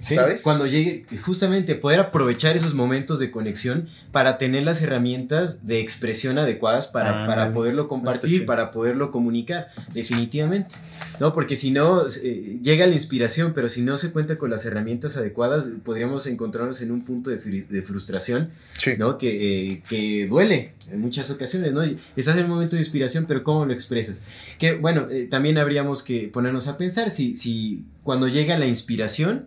Sí, 0.00 0.14
¿Sabes? 0.14 0.42
Cuando 0.42 0.66
llegue, 0.66 1.04
justamente 1.22 1.74
poder 1.74 2.00
aprovechar 2.00 2.56
esos 2.56 2.74
momentos 2.74 3.18
de 3.18 3.30
conexión 3.30 3.88
para 4.12 4.38
tener 4.38 4.62
las 4.64 4.80
herramientas 4.82 5.66
de 5.66 5.80
expresión 5.80 6.38
adecuadas 6.38 6.88
para, 6.88 7.10
Ándale. 7.10 7.26
para 7.26 7.52
poderlo 7.52 7.88
compartir, 7.88 8.46
para 8.46 8.70
poderlo 8.70 9.10
comunicar, 9.10 9.68
definitivamente. 9.92 10.74
¿No? 11.20 11.34
Porque 11.34 11.56
si 11.56 11.70
no, 11.72 12.04
eh, 12.06 12.58
llega 12.62 12.86
la 12.86 12.94
inspiración, 12.94 13.52
pero 13.54 13.68
si 13.68 13.82
no 13.82 13.96
se 13.96 14.12
cuenta 14.12 14.38
con 14.38 14.50
las 14.50 14.64
herramientas 14.64 15.16
adecuadas, 15.16 15.70
podríamos 15.84 16.26
encontrarnos 16.26 16.80
en 16.80 16.92
un 16.92 17.02
punto 17.02 17.30
de, 17.30 17.36
de 17.68 17.82
frustración, 17.82 18.50
Sí. 18.76 18.92
¿no? 18.98 19.18
Que, 19.18 19.72
eh, 19.72 19.82
que 19.88 20.26
duele 20.28 20.74
en 20.92 21.00
muchas 21.00 21.28
ocasiones, 21.30 21.72
¿no? 21.72 21.82
Estás 22.16 22.36
en 22.36 22.44
un 22.44 22.50
momento 22.50 22.76
de 22.76 22.82
inspiración, 22.82 23.26
pero 23.26 23.42
¿cómo 23.42 23.64
lo 23.66 23.72
expresas? 23.72 24.22
Que, 24.58 24.74
bueno, 24.74 25.08
eh, 25.10 25.26
también 25.30 25.58
habríamos 25.58 26.02
que 26.02 26.28
ponernos 26.32 26.68
a 26.68 26.78
pensar 26.78 27.10
si, 27.10 27.34
si 27.34 27.84
cuando 28.04 28.28
llega 28.28 28.56
la 28.56 28.66
inspiración, 28.66 29.46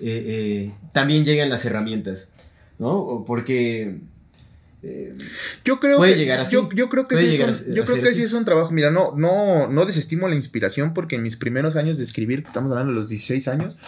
eh, 0.00 0.66
eh, 0.68 0.72
también 0.92 1.24
llegan 1.24 1.48
las 1.50 1.64
herramientas, 1.64 2.32
¿no? 2.78 3.24
Porque... 3.26 3.98
eh, 4.82 5.14
Yo 5.64 5.80
creo 5.80 5.96
Puede 5.96 6.12
que, 6.12 6.18
llegar 6.18 6.40
así. 6.40 6.52
Yo, 6.52 6.68
yo 6.74 6.88
creo 6.90 7.08
que, 7.08 7.14
Puede 7.14 7.26
sí 7.28 7.30
es, 7.32 7.38
llegar 7.38 7.54
un, 7.54 7.72
a- 7.72 7.74
yo 7.74 7.84
creo 7.84 8.02
que 8.02 8.14
sí 8.14 8.22
es 8.22 8.32
un 8.34 8.44
trabajo. 8.44 8.70
Mira, 8.70 8.90
no, 8.90 9.14
no, 9.16 9.66
no 9.68 9.86
desestimo 9.86 10.28
la 10.28 10.34
inspiración 10.34 10.92
porque 10.92 11.16
en 11.16 11.22
mis 11.22 11.36
primeros 11.36 11.76
años 11.76 11.96
de 11.96 12.04
escribir, 12.04 12.44
estamos 12.46 12.70
hablando 12.70 12.92
de 12.92 12.98
los 12.98 13.08
16 13.08 13.48
años, 13.48 13.78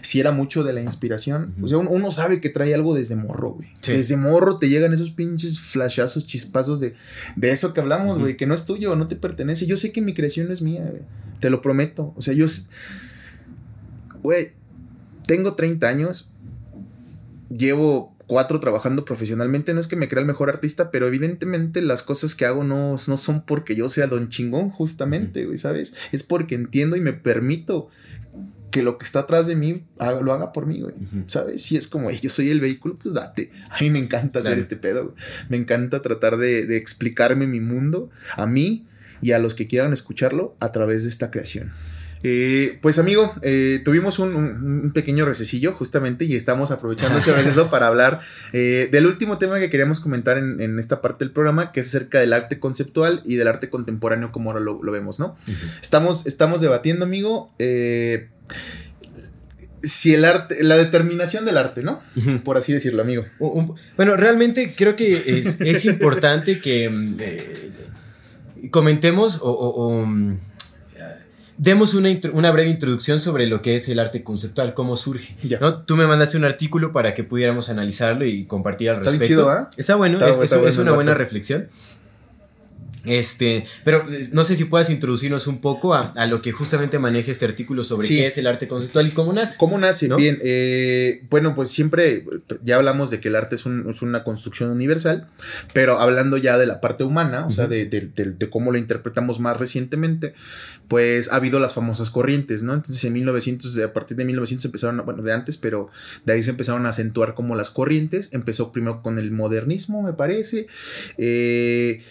sí 0.00 0.18
era 0.20 0.32
mucho 0.32 0.64
de 0.64 0.72
la 0.72 0.80
inspiración. 0.80 1.54
O 1.60 1.68
sea, 1.68 1.76
uno, 1.78 1.90
uno 1.90 2.10
sabe 2.10 2.40
que 2.40 2.48
trae 2.48 2.72
algo 2.74 2.94
desde 2.94 3.16
morro, 3.16 3.50
güey. 3.54 3.68
Sí. 3.82 3.92
Desde 3.92 4.16
morro 4.16 4.58
te 4.58 4.68
llegan 4.70 4.94
esos 4.94 5.10
pinches 5.10 5.60
flashazos, 5.60 6.26
chispazos 6.26 6.80
de, 6.80 6.94
de 7.36 7.50
eso 7.50 7.74
que 7.74 7.80
hablamos, 7.80 8.18
güey, 8.18 8.36
que 8.38 8.46
no 8.46 8.54
es 8.54 8.64
tuyo, 8.64 8.96
no 8.96 9.08
te 9.08 9.16
pertenece. 9.16 9.66
Yo 9.66 9.76
sé 9.76 9.92
que 9.92 10.00
mi 10.00 10.14
creación 10.14 10.46
no 10.46 10.52
es 10.54 10.62
mía, 10.62 10.86
güey. 10.88 11.02
Te 11.40 11.50
lo 11.50 11.60
prometo. 11.60 12.14
O 12.16 12.22
sea, 12.22 12.32
yo... 12.32 12.46
Güey, 14.22 14.52
tengo 15.26 15.54
30 15.54 15.88
años, 15.88 16.30
llevo 17.54 18.14
cuatro 18.26 18.58
trabajando 18.60 19.04
profesionalmente. 19.04 19.72
No 19.74 19.80
es 19.80 19.86
que 19.86 19.96
me 19.96 20.08
crea 20.08 20.20
el 20.20 20.26
mejor 20.26 20.48
artista, 20.48 20.90
pero 20.90 21.06
evidentemente 21.06 21.80
las 21.82 22.02
cosas 22.02 22.34
que 22.34 22.44
hago 22.44 22.64
no, 22.64 22.96
no 23.06 23.16
son 23.16 23.42
porque 23.44 23.76
yo 23.76 23.88
sea 23.88 24.06
don 24.06 24.28
chingón, 24.28 24.70
justamente, 24.70 25.44
güey, 25.46 25.58
¿sabes? 25.58 25.94
Es 26.12 26.22
porque 26.22 26.54
entiendo 26.54 26.96
y 26.96 27.00
me 27.00 27.12
permito 27.12 27.88
que 28.72 28.82
lo 28.82 28.98
que 28.98 29.04
está 29.06 29.20
atrás 29.20 29.46
de 29.46 29.56
mí 29.56 29.84
haga- 29.98 30.20
lo 30.20 30.32
haga 30.32 30.52
por 30.52 30.66
mí, 30.66 30.80
güey. 30.82 30.94
¿Sabes? 31.28 31.62
Si 31.62 31.76
es 31.76 31.86
como, 31.88 32.10
"Ey, 32.10 32.18
yo 32.20 32.28
soy 32.30 32.50
el 32.50 32.60
vehículo, 32.60 32.98
pues 33.00 33.14
date. 33.14 33.50
A 33.70 33.80
mí 33.80 33.90
me 33.90 33.98
encanta 34.00 34.40
hacer 34.40 34.50
Claro. 34.50 34.60
este 34.60 34.76
pedo, 34.76 35.04
güey. 35.04 35.14
Me 35.48 35.56
encanta 35.56 36.02
tratar 36.02 36.36
de, 36.36 36.66
de 36.66 36.76
explicarme 36.76 37.46
mi 37.46 37.60
mundo 37.60 38.10
a 38.36 38.46
mí 38.46 38.86
y 39.22 39.32
a 39.32 39.38
los 39.38 39.54
que 39.54 39.66
quieran 39.66 39.92
escucharlo 39.94 40.56
a 40.60 40.72
través 40.72 41.04
de 41.04 41.08
esta 41.08 41.30
creación. 41.30 41.72
Eh, 42.22 42.78
pues 42.82 42.98
amigo, 42.98 43.32
eh, 43.42 43.80
tuvimos 43.84 44.18
un, 44.18 44.90
pequeño 44.94 45.24
recesillo 45.26 45.72
justamente 45.74 46.24
y 46.24 46.34
estamos 46.34 46.70
aprovechando 46.70 47.18
ese 47.18 47.32
receso 47.32 47.68
para 47.70 47.86
hablar 47.86 48.20
eh, 48.52 48.88
del 48.90 49.06
último 49.06 49.38
tema 49.38 49.58
que 49.60 49.70
queríamos 49.70 50.00
comentar 50.00 50.38
en, 50.38 50.60
en 50.60 50.78
esta 50.78 51.00
parte 51.00 51.24
del 51.24 51.32
programa, 51.32 51.70
que 51.72 51.80
es 51.80 51.88
acerca 51.88 52.18
del 52.18 52.32
arte 52.32 52.58
conceptual 52.58 53.22
y 53.24 53.36
del 53.36 53.48
arte 53.48 53.68
contemporáneo 53.70 54.32
como 54.32 54.50
ahora 54.50 54.60
lo, 54.60 54.82
lo 54.82 54.92
vemos, 54.92 55.20
¿no? 55.20 55.36
Estamos, 55.80 56.26
estamos 56.26 56.60
debatiendo, 56.60 57.04
amigo, 57.04 57.48
si 59.82 60.14
el 60.14 60.24
arte, 60.24 60.62
la 60.64 60.76
determinación 60.76 61.44
del 61.44 61.58
arte, 61.58 61.82
¿no? 61.82 62.00
Por 62.44 62.56
así 62.56 62.72
decirlo, 62.72 63.02
amigo. 63.02 63.24
Un- 63.38 63.58
un- 63.70 63.74
bueno, 63.96 64.16
realmente 64.16 64.74
creo 64.76 64.96
que 64.96 65.38
es, 65.38 65.60
es 65.60 65.84
importante 65.84 66.58
que 66.60 66.88
mm, 66.90 68.70
comentemos 68.70 69.38
o, 69.42 69.50
o- 69.50 69.86
o, 70.00 70.06
mm, 70.06 70.38
demos 71.58 71.94
una, 71.94 72.10
una 72.32 72.50
breve 72.50 72.70
introducción 72.70 73.20
sobre 73.20 73.46
lo 73.46 73.62
que 73.62 73.74
es 73.76 73.88
el 73.88 73.98
arte 73.98 74.22
conceptual, 74.22 74.74
cómo 74.74 74.96
surge. 74.96 75.36
Ya. 75.42 75.58
¿no? 75.58 75.82
Tú 75.82 75.96
me 75.96 76.06
mandaste 76.06 76.36
un 76.36 76.44
artículo 76.44 76.92
para 76.92 77.14
que 77.14 77.24
pudiéramos 77.24 77.68
analizarlo 77.70 78.24
y 78.26 78.44
compartir 78.46 78.90
al 78.90 78.96
Está 78.98 79.10
bien 79.10 79.20
respecto. 79.20 79.42
chido, 79.44 79.50
¿ah? 79.50 79.70
Está 79.76 79.96
bueno, 79.96 80.18
Está 80.18 80.30
es, 80.30 80.36
bu- 80.36 80.38
es- 80.38 80.44
está 80.52 80.56
es 80.56 80.62
bueno 80.62 80.76
el 80.80 80.82
una 80.88 80.94
buena 80.94 81.14
reflexión. 81.14 81.68
Este, 83.06 83.64
pero 83.84 84.04
eh, 84.10 84.28
no 84.32 84.44
sé 84.44 84.56
si 84.56 84.64
puedas 84.64 84.90
introducirnos 84.90 85.46
un 85.46 85.60
poco 85.60 85.94
a, 85.94 86.12
a 86.16 86.26
lo 86.26 86.42
que 86.42 86.52
justamente 86.52 86.98
maneja 86.98 87.30
este 87.30 87.44
artículo 87.44 87.84
sobre 87.84 88.06
Sí. 88.06 88.16
qué 88.16 88.26
es 88.26 88.36
el 88.38 88.46
arte 88.46 88.68
conceptual 88.68 89.06
y 89.06 89.10
cómo 89.12 89.32
nace. 89.32 89.56
¿Cómo 89.58 89.78
nace? 89.78 90.08
¿No? 90.08 90.16
Bien, 90.16 90.38
eh, 90.42 91.22
bueno, 91.30 91.54
pues 91.54 91.70
siempre 91.70 92.24
ya 92.62 92.76
hablamos 92.76 93.10
de 93.10 93.20
que 93.20 93.28
el 93.28 93.36
arte 93.36 93.54
es, 93.54 93.64
un- 93.64 93.88
es 93.88 94.02
una 94.02 94.24
construcción 94.24 94.70
universal, 94.70 95.28
pero 95.72 96.00
hablando 96.00 96.36
ya 96.36 96.58
de 96.58 96.66
la 96.66 96.80
parte 96.80 97.04
humana, 97.04 97.46
o 97.46 97.50
sea, 97.52 97.66
de, 97.68 97.86
de- 97.86 98.08
de- 98.14 98.32
de 98.32 98.50
cómo 98.50 98.72
lo 98.72 98.78
interpretamos 98.78 99.38
más 99.40 99.56
recientemente, 99.56 100.34
pues 100.88 101.30
ha 101.32 101.36
habido 101.36 101.58
las 101.60 101.74
famosas 101.74 102.10
corrientes, 102.10 102.62
¿no? 102.62 102.74
Entonces 102.74 103.02
en 103.04 103.12
1900, 103.12 103.74
de- 103.74 103.84
a 103.84 103.92
partir 103.92 104.16
de 104.16 104.24
1900 104.24 104.64
empezaron, 104.64 105.00
a- 105.00 105.02
bueno, 105.02 105.22
de 105.22 105.32
antes, 105.32 105.56
pero 105.56 105.88
de 106.24 106.32
ahí 106.32 106.42
se 106.42 106.50
empezaron 106.50 106.86
a 106.86 106.90
acentuar 106.90 107.34
como 107.34 107.54
las 107.56 107.70
corrientes. 107.70 108.28
Empezó 108.32 108.72
primero 108.72 109.02
con 109.02 109.18
el 109.18 109.30
modernismo, 109.30 110.02
me 110.02 110.12
parece. 110.12 110.66
Eh, 111.18 112.02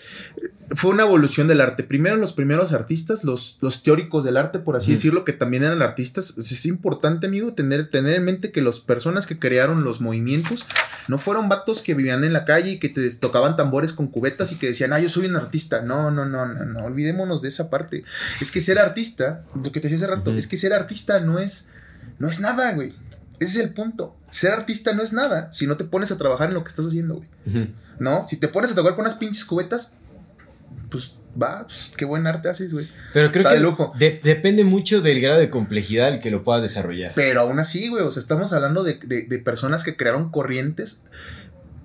fue 0.76 0.85
una 0.92 1.04
evolución 1.04 1.48
del 1.48 1.62
arte. 1.62 1.84
Primero 1.84 2.16
los 2.16 2.34
primeros 2.34 2.74
artistas, 2.74 3.24
los, 3.24 3.58
los 3.62 3.84
teóricos 3.84 4.24
del 4.24 4.38
arte, 4.38 4.60
por 4.60 4.76
así 4.76 4.92
decirlo, 4.92 5.24
que 5.24 5.34
también 5.34 5.64
eran 5.64 5.82
artistas. 5.82 6.38
Es 6.38 6.66
importante, 6.66 7.28
amigo, 7.28 7.54
tener, 7.54 7.90
tener 7.90 8.16
en 8.16 8.24
mente 8.24 8.52
que 8.52 8.62
las 8.62 8.80
personas 8.80 9.28
que 9.28 9.40
crearon 9.40 9.84
los 9.84 10.02
movimientos 10.02 10.66
no 11.08 11.18
fueron 11.18 11.50
vatos 11.50 11.82
que 11.82 11.94
vivían 11.94 12.24
en 12.24 12.34
la 12.34 12.46
calle 12.46 12.72
y 12.72 12.80
que 12.80 12.90
te 12.90 13.10
tocaban 13.16 13.56
tambores 13.56 13.94
con 13.94 14.08
cubetas 14.08 14.52
y 14.52 14.56
que 14.56 14.68
decían, 14.68 14.94
ah, 14.94 15.00
yo 15.00 15.10
soy 15.10 15.26
un 15.28 15.36
artista. 15.36 15.82
No, 15.82 16.12
no, 16.12 16.26
no, 16.26 16.46
no, 16.46 16.66
no, 16.66 16.86
olvidémonos 16.86 17.42
de 17.42 17.50
esa 17.50 17.70
parte. 17.70 18.04
Es 18.42 18.52
que 18.52 18.62
ser 18.62 18.80
artista, 18.80 19.44
lo 19.56 19.72
que 19.72 19.80
te 19.80 19.90
decía 19.90 19.98
hace 19.98 20.16
rato, 20.16 20.32
es 20.34 20.48
que 20.48 20.58
ser 20.58 20.74
artista 20.74 21.20
no 21.20 21.40
es, 21.40 21.70
no 22.20 22.28
es 22.28 22.40
nada, 22.40 22.74
güey. 22.74 22.94
Ese 23.40 23.60
es 23.60 23.66
el 23.66 23.74
punto. 23.74 24.16
Ser 24.30 24.54
artista 24.54 24.94
no 24.94 25.04
es 25.04 25.14
nada 25.14 25.52
si 25.52 25.68
no 25.68 25.78
te 25.78 25.84
pones 25.84 26.12
a 26.12 26.18
trabajar 26.18 26.50
en 26.50 26.56
lo 26.56 26.64
que 26.64 26.70
estás 26.70 26.86
haciendo, 26.86 27.16
güey. 27.16 27.74
¿No? 28.00 28.28
Si 28.28 28.38
te 28.38 28.48
pones 28.48 28.72
a 28.72 28.76
tocar 28.76 28.96
con 28.96 29.06
unas 29.06 29.16
pinches 29.16 29.46
cubetas, 29.46 29.98
pues 30.90 31.16
va, 31.42 31.64
pues, 31.68 31.92
qué 31.98 32.06
buen 32.06 32.28
arte 32.28 32.50
haces, 32.50 32.74
güey. 32.74 32.90
Pero 33.14 33.32
creo 33.32 33.42
Está 33.42 33.50
que 33.52 33.56
de 33.58 33.62
lujo. 33.62 33.94
de- 33.98 34.20
depende 34.24 34.64
mucho 34.64 35.02
del 35.02 35.20
grado 35.22 35.40
de 35.40 35.50
complejidad 35.50 36.08
al 36.08 36.20
que 36.20 36.32
lo 36.32 36.44
puedas 36.44 36.62
desarrollar. 36.62 37.12
Pero 37.16 37.42
aún 37.42 37.60
así, 37.60 37.90
güey, 37.90 38.04
o 38.04 38.12
sea, 38.12 38.22
estamos 38.22 38.54
hablando 38.54 38.84
de, 38.84 38.94
de- 39.06 39.24
de 39.24 39.40
personas 39.40 39.84
que 39.84 39.96
crearon 39.98 40.30
corrientes 40.32 41.04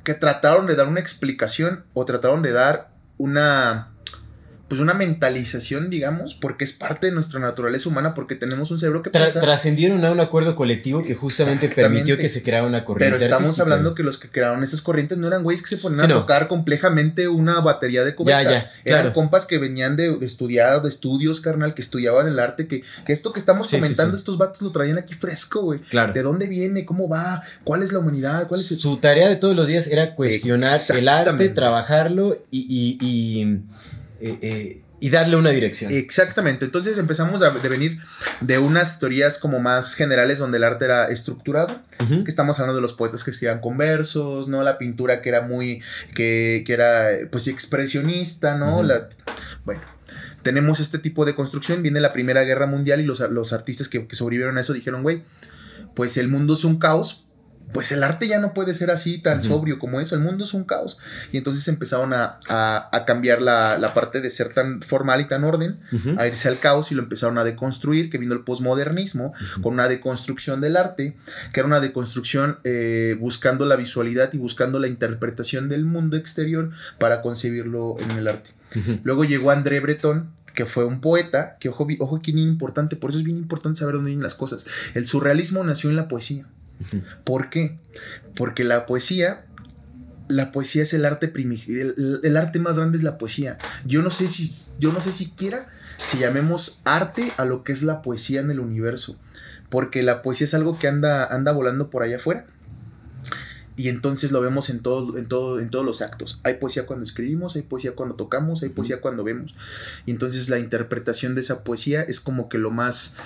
que 0.04 0.14
trataron 0.14 0.66
de 0.66 0.76
dar 0.76 0.88
una 0.88 1.00
explicación 1.00 1.84
o 1.92 2.04
trataron 2.06 2.42
de 2.42 2.52
dar 2.52 2.90
una 3.18 3.92
pues 4.70 4.80
una 4.80 4.94
mentalización, 4.94 5.90
digamos, 5.90 6.34
porque 6.34 6.62
es 6.64 6.72
parte 6.72 7.08
de 7.08 7.12
nuestra 7.12 7.40
naturaleza 7.40 7.88
humana, 7.88 8.14
porque 8.14 8.36
tenemos 8.36 8.70
un 8.70 8.78
cerebro 8.78 9.02
que 9.02 9.10
Tra- 9.10 9.22
piensa. 9.22 9.40
trascendieron 9.40 10.04
a 10.04 10.12
un 10.12 10.20
acuerdo 10.20 10.54
colectivo 10.54 11.02
que 11.02 11.16
justamente 11.16 11.68
permitió 11.68 12.16
que 12.16 12.28
se 12.28 12.40
creara 12.40 12.64
una 12.66 12.84
corriente. 12.84 13.16
Pero 13.16 13.24
estamos 13.24 13.48
artística. 13.48 13.62
hablando 13.64 13.96
que 13.96 14.04
los 14.04 14.16
que 14.16 14.30
crearon 14.30 14.62
esas 14.62 14.80
corrientes 14.80 15.18
no 15.18 15.26
eran 15.26 15.42
güeyes 15.42 15.60
que 15.60 15.68
se 15.68 15.78
ponían 15.78 15.98
Sí, 15.98 16.04
a 16.04 16.08
no. 16.14 16.20
tocar 16.20 16.46
complejamente 16.46 17.26
una 17.26 17.58
batería 17.60 18.04
de 18.04 18.14
cubetas. 18.14 18.44
Ya, 18.44 18.50
ya, 18.52 18.72
Eran 18.84 19.00
claro. 19.02 19.12
compas 19.12 19.44
que 19.44 19.58
venían 19.58 19.96
de, 19.96 20.16
de 20.16 20.24
estudiar, 20.24 20.80
de 20.82 20.88
estudios, 20.88 21.40
carnal, 21.40 21.74
que 21.74 21.82
estudiaban 21.82 22.28
el 22.28 22.38
arte, 22.38 22.68
que, 22.68 22.84
que 23.04 23.12
esto 23.12 23.32
que 23.32 23.40
estamos 23.40 23.68
Sí, 23.68 23.76
comentando, 23.76 24.16
sí. 24.16 24.20
estos 24.20 24.38
vatos 24.38 24.62
lo 24.62 24.70
traían 24.70 24.98
aquí 24.98 25.14
fresco, 25.14 25.62
güey. 25.62 25.80
Claro. 25.80 26.12
¿De 26.12 26.22
dónde 26.22 26.46
viene? 26.46 26.84
¿Cómo 26.84 27.08
va? 27.08 27.42
¿Cuál 27.64 27.82
es 27.82 27.92
la 27.92 27.98
humanidad? 27.98 28.46
¿Cuál 28.46 28.60
es 28.60 28.70
el... 28.70 28.78
Su 28.78 28.98
tarea 28.98 29.28
de 29.28 29.34
todos 29.34 29.56
los 29.56 29.66
días 29.66 29.88
era 29.88 30.14
cuestionar 30.14 30.78
el 30.96 31.08
arte, 31.08 31.48
trabajarlo 31.48 32.38
y, 32.52 32.60
y- 32.60 32.98
y, 33.04 33.60
eh, 34.20 34.38
eh, 34.42 34.82
y 35.00 35.08
darle 35.08 35.36
una 35.36 35.50
dirección. 35.50 35.92
Exactamente. 35.92 36.66
Entonces 36.66 36.98
empezamos 36.98 37.40
a 37.42 37.50
devenir 37.50 37.98
de 38.42 38.58
unas 38.58 38.98
teorías 38.98 39.38
como 39.38 39.58
más 39.58 39.94
generales 39.94 40.38
donde 40.38 40.58
el 40.58 40.64
arte 40.64 40.84
era 40.84 41.06
estructurado, 41.06 41.80
Ujú. 42.00 42.24
que 42.24 42.30
estamos 42.30 42.58
hablando 42.58 42.76
de 42.76 42.82
los 42.82 42.92
poetas 42.92 43.24
que 43.24 43.30
escribían 43.30 43.60
con 43.60 43.78
versos, 43.78 44.48
¿no? 44.48 44.62
La 44.62 44.76
pintura 44.76 45.22
que 45.22 45.30
era 45.30 45.40
muy, 45.40 45.82
que, 46.14 46.64
que 46.66 46.72
era, 46.74 47.08
pues, 47.30 47.48
expresionista, 47.48 48.56
¿no? 48.56 48.82
La, 48.82 49.08
bueno. 49.64 49.82
Tenemos 50.42 50.80
este 50.80 50.98
tipo 50.98 51.26
de 51.26 51.34
construcción, 51.34 51.82
viene 51.82 52.00
la 52.00 52.14
Primera 52.14 52.42
Guerra 52.44 52.66
Mundial 52.66 53.00
y 53.00 53.04
los, 53.04 53.20
los 53.20 53.52
artistas 53.52 53.88
que, 53.88 54.06
que 54.06 54.16
sobrevivieron 54.16 54.56
a 54.56 54.62
eso 54.62 54.72
dijeron, 54.72 55.02
güey, 55.02 55.22
pues 55.94 56.16
el 56.16 56.28
mundo 56.28 56.54
es 56.54 56.64
un 56.64 56.78
caos, 56.78 57.26
pues 57.72 57.92
el 57.92 58.02
arte 58.02 58.26
ya 58.26 58.38
no 58.40 58.52
puede 58.54 58.74
ser 58.74 58.90
así 58.90 59.18
tan 59.18 59.42
sobrio 59.44 59.78
como 59.78 60.00
eso, 60.00 60.14
el 60.16 60.20
mundo 60.22 60.44
es 60.44 60.54
un 60.54 60.64
caos. 60.64 60.98
Y 61.32 61.36
entonces 61.36 61.66
empezaron 61.68 62.12
a, 62.12 62.38
a- 62.48 62.88
a 62.92 63.04
cambiar 63.04 63.40
la, 63.42 63.78
la 63.78 63.94
parte 63.94 64.20
de 64.20 64.28
ser 64.30 64.52
tan 64.52 64.82
formal 64.82 65.20
y 65.20 65.24
tan 65.26 65.44
orden, 65.44 65.78
a 66.18 66.26
irse 66.26 66.48
al 66.48 66.58
caos 66.58 66.90
y 66.90 66.94
lo 66.94 67.02
empezaron 67.02 67.38
a 67.38 67.44
deconstruir, 67.44 68.10
que 68.10 68.18
vino 68.18 68.34
el 68.34 68.40
posmodernismo, 68.40 69.32
con 69.62 69.74
una 69.74 69.88
deconstrucción 69.88 70.60
del 70.60 70.76
arte, 70.76 71.16
que 71.52 71.60
era 71.60 71.66
una 71.66 71.80
deconstrucción 71.80 72.58
eh, 72.64 73.16
buscando 73.20 73.64
la 73.66 73.76
visualidad 73.76 74.32
y 74.32 74.38
buscando 74.38 74.78
la 74.78 74.88
interpretación 74.88 75.68
del 75.68 75.84
mundo 75.84 76.16
exterior 76.16 76.70
para 76.98 77.22
concebirlo 77.22 77.96
en 78.00 78.10
el 78.12 78.28
arte. 78.28 78.50
Luego 79.04 79.24
llegó 79.24 79.50
André 79.50 79.80
Breton, 79.80 80.30
que 80.54 80.66
fue 80.66 80.84
un 80.84 81.00
poeta, 81.00 81.56
que 81.60 81.68
ojo, 81.68 81.86
ojo 82.00 82.16
aquí 82.16 82.32
bien 82.32 82.48
importante, 82.48 82.96
por 82.96 83.10
eso 83.10 83.18
es 83.20 83.24
bien 83.24 83.36
importante 83.38 83.78
saber 83.78 83.94
dónde 83.94 84.08
vienen 84.08 84.22
las 84.24 84.34
cosas. 84.34 84.66
El 84.94 85.06
surrealismo 85.06 85.62
nació 85.64 85.90
en 85.90 85.96
la 85.96 86.08
poesía. 86.08 86.46
¿Por 87.24 87.50
qué? 87.50 87.78
Porque 88.34 88.64
la 88.64 88.86
poesía, 88.86 89.44
la 90.28 90.52
poesía 90.52 90.82
es 90.82 90.92
el 90.94 91.04
arte 91.04 91.28
primitivo, 91.28 91.80
el, 91.80 92.20
el 92.22 92.36
arte 92.36 92.58
más 92.58 92.78
grande 92.78 92.98
es 92.98 93.04
la 93.04 93.18
poesía. 93.18 93.58
Yo 93.84 94.02
no 94.02 94.10
sé 94.10 94.28
si, 94.28 94.50
yo 94.78 94.92
no 94.92 95.00
sé 95.00 95.12
siquiera 95.12 95.68
si 95.98 96.18
llamemos 96.18 96.80
arte 96.84 97.32
a 97.36 97.44
lo 97.44 97.62
que 97.62 97.72
es 97.72 97.82
la 97.82 98.00
poesía 98.00 98.40
en 98.40 98.50
el 98.50 98.60
universo, 98.60 99.18
porque 99.68 100.02
la 100.02 100.22
poesía 100.22 100.46
es 100.46 100.54
algo 100.54 100.78
que 100.78 100.88
anda, 100.88 101.26
anda 101.26 101.52
volando 101.52 101.90
por 101.90 102.02
allá 102.02 102.16
afuera. 102.16 102.46
Y 103.76 103.88
entonces 103.88 104.30
lo 104.30 104.42
vemos 104.42 104.68
en 104.68 104.80
todo, 104.80 105.16
en 105.16 105.26
todo, 105.26 105.58
en 105.58 105.70
todos 105.70 105.86
los 105.86 106.02
actos. 106.02 106.38
Hay 106.42 106.54
poesía 106.54 106.84
cuando 106.84 107.02
escribimos, 107.02 107.56
hay 107.56 107.62
poesía 107.62 107.94
cuando 107.94 108.14
tocamos, 108.14 108.62
hay 108.62 108.68
poesía 108.68 109.00
cuando 109.00 109.24
vemos. 109.24 109.54
Y 110.04 110.10
entonces 110.10 110.50
la 110.50 110.58
interpretación 110.58 111.34
de 111.34 111.40
esa 111.40 111.64
poesía 111.64 112.02
es 112.02 112.20
como 112.20 112.50
que 112.50 112.58
lo 112.58 112.70
más 112.70 113.16